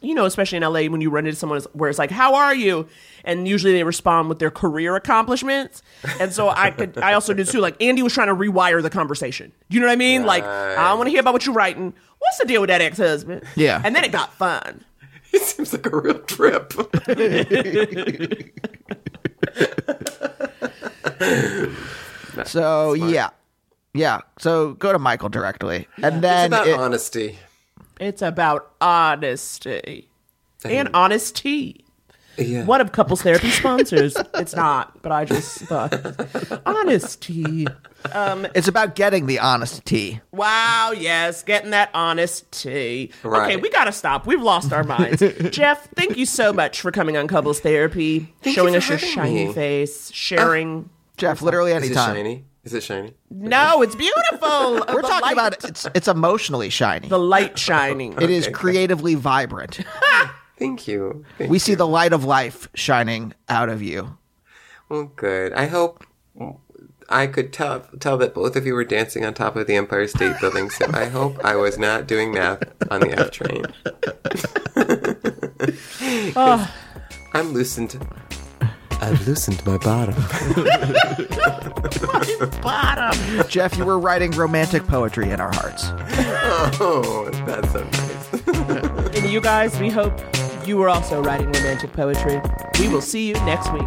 you 0.00 0.14
know, 0.14 0.24
especially 0.24 0.56
in 0.56 0.62
LA 0.62 0.84
when 0.86 1.00
you 1.00 1.10
run 1.10 1.26
into 1.26 1.38
someone 1.38 1.60
where 1.72 1.90
it's 1.90 1.98
like, 1.98 2.10
"How 2.10 2.34
are 2.34 2.54
you?" 2.54 2.86
and 3.24 3.46
usually 3.48 3.72
they 3.72 3.84
respond 3.84 4.28
with 4.28 4.38
their 4.38 4.50
career 4.50 4.96
accomplishments, 4.96 5.82
and 6.20 6.32
so 6.32 6.48
I 6.48 6.70
could, 6.70 6.98
I 6.98 7.14
also 7.14 7.34
did 7.34 7.48
too. 7.48 7.60
Like 7.60 7.80
Andy 7.82 8.02
was 8.02 8.12
trying 8.14 8.28
to 8.28 8.34
rewire 8.34 8.82
the 8.82 8.90
conversation. 8.90 9.52
You 9.68 9.80
know 9.80 9.86
what 9.86 9.92
I 9.92 9.96
mean? 9.96 10.24
Like, 10.24 10.44
I 10.44 10.88
don't 10.88 10.98
want 10.98 11.08
to 11.08 11.10
hear 11.10 11.20
about 11.20 11.32
what 11.32 11.44
you're 11.46 11.54
writing. 11.54 11.92
What's 12.18 12.38
the 12.38 12.46
deal 12.46 12.60
with 12.60 12.68
that 12.68 12.80
ex 12.80 12.98
husband? 12.98 13.42
Yeah. 13.56 13.80
and 13.84 13.94
then 13.94 14.04
it 14.04 14.12
got 14.12 14.32
fun. 14.34 14.84
It 15.32 15.42
seems 15.42 15.72
like 15.72 15.84
a 15.84 15.90
real 15.90 16.20
trip. 16.20 16.72
So 22.44 22.92
yeah, 22.92 23.30
yeah. 23.96 24.20
So 24.38 24.74
go 24.74 24.92
to 24.92 24.98
Michael 24.98 25.28
directly, 25.28 25.88
and 26.02 26.22
then 26.22 26.46
it's 26.46 26.54
about 26.54 26.66
it- 26.68 26.78
honesty. 26.78 27.38
It's 27.98 28.20
about 28.22 28.72
honesty 28.80 30.08
and 30.64 30.88
honesty. 30.94 31.82
Yeah. 32.38 32.66
One 32.66 32.82
of 32.82 32.92
couples 32.92 33.22
therapy 33.22 33.48
sponsors. 33.50 34.14
it's 34.34 34.54
not, 34.54 35.00
but 35.00 35.10
I 35.10 35.24
just 35.24 35.60
thought 35.60 36.60
honesty. 36.66 37.66
Um, 38.12 38.46
it's 38.54 38.68
about 38.68 38.94
getting 38.94 39.24
the 39.24 39.38
honesty. 39.38 40.20
wow, 40.32 40.92
yes, 40.94 41.42
getting 41.42 41.70
that 41.70 41.88
honesty. 41.94 43.10
Okay, 43.24 43.28
Right. 43.28 43.62
we 43.62 43.70
gotta 43.70 43.92
stop. 43.92 44.26
We've 44.26 44.42
lost 44.42 44.72
our 44.72 44.84
minds. 44.84 45.22
Jeff, 45.50 45.88
thank 45.96 46.16
you 46.18 46.26
so 46.26 46.52
much 46.52 46.80
for 46.82 46.90
coming 46.90 47.16
on 47.16 47.26
couples 47.28 47.60
therapy, 47.60 48.32
Thank 48.42 48.54
showing 48.54 48.72
for 48.74 48.78
us 48.78 48.88
your 48.90 48.98
shiny 48.98 49.46
me. 49.46 49.52
face, 49.54 50.10
sharing. 50.12 50.90
Jeff, 51.16 51.40
literally 51.40 51.72
Is 51.72 51.82
it 51.82 51.86
anytime. 51.86 52.14
shiny? 52.16 52.44
Is 52.66 52.74
it 52.74 52.82
shiny? 52.82 53.14
no, 53.30 53.80
it's 53.80 53.94
beautiful. 53.94 54.40
We're 54.92 55.00
talking 55.02 55.32
about 55.32 55.64
it's 55.64 55.86
it's 55.94 56.08
emotionally 56.08 56.68
shiny. 56.68 57.08
The 57.08 57.18
light 57.18 57.56
shining. 57.56 58.14
It 58.20 58.28
is 58.28 58.44
Okay, 58.44 58.52
good. 58.52 58.58
creatively 58.58 59.14
vibrant. 59.14 59.78
Thank 60.58 60.88
you. 60.88 61.24
Thank 61.38 61.48
we 61.50 61.58
see 61.60 61.74
the 61.76 61.86
light 61.86 62.12
of 62.12 62.24
life 62.24 62.68
shining 62.74 63.34
out 63.48 63.68
of 63.68 63.82
you. 63.82 64.18
Well, 64.88 65.12
good. 65.14 65.52
I 65.52 65.66
hope 65.66 66.04
I 67.08 67.28
could 67.28 67.52
tell 67.52 67.80
tell 68.00 68.18
that 68.18 68.34
both 68.34 68.56
of 68.56 68.66
you 68.66 68.74
were 68.74 68.84
dancing 68.84 69.24
on 69.24 69.32
top 69.34 69.54
of 69.54 69.68
the 69.68 69.76
Empire 69.76 70.08
State 70.08 70.40
Building. 70.40 70.68
So 70.70 70.86
I 70.92 71.04
hope 71.04 71.38
I 71.44 71.54
was 71.54 71.78
not 71.78 72.08
doing 72.08 72.32
math 72.32 72.64
on 72.90 72.98
the 73.00 73.12
F 73.12 73.30
train. 73.30 73.64
Oh. 76.36 76.74
I'm 77.32 77.52
loosened. 77.52 77.96
I've 79.00 79.26
loosened 79.26 79.64
my 79.66 79.78
bottom. 79.78 80.14
Bottom. 82.62 83.48
Jeff, 83.48 83.76
you 83.76 83.84
were 83.84 83.98
writing 83.98 84.30
romantic 84.32 84.86
poetry 84.86 85.30
in 85.30 85.40
our 85.40 85.52
hearts. 85.54 85.84
Oh, 86.80 87.28
that's 87.46 87.72
so 87.72 87.84
nice. 87.84 89.16
And 89.16 89.30
you 89.30 89.40
guys, 89.40 89.78
we 89.78 89.90
hope 89.90 90.18
you 90.66 90.76
were 90.76 90.88
also 90.88 91.22
writing 91.22 91.46
romantic 91.46 91.92
poetry. 91.92 92.40
We 92.80 92.88
will 92.88 93.00
see 93.00 93.28
you 93.28 93.34
next 93.44 93.72
week. 93.72 93.86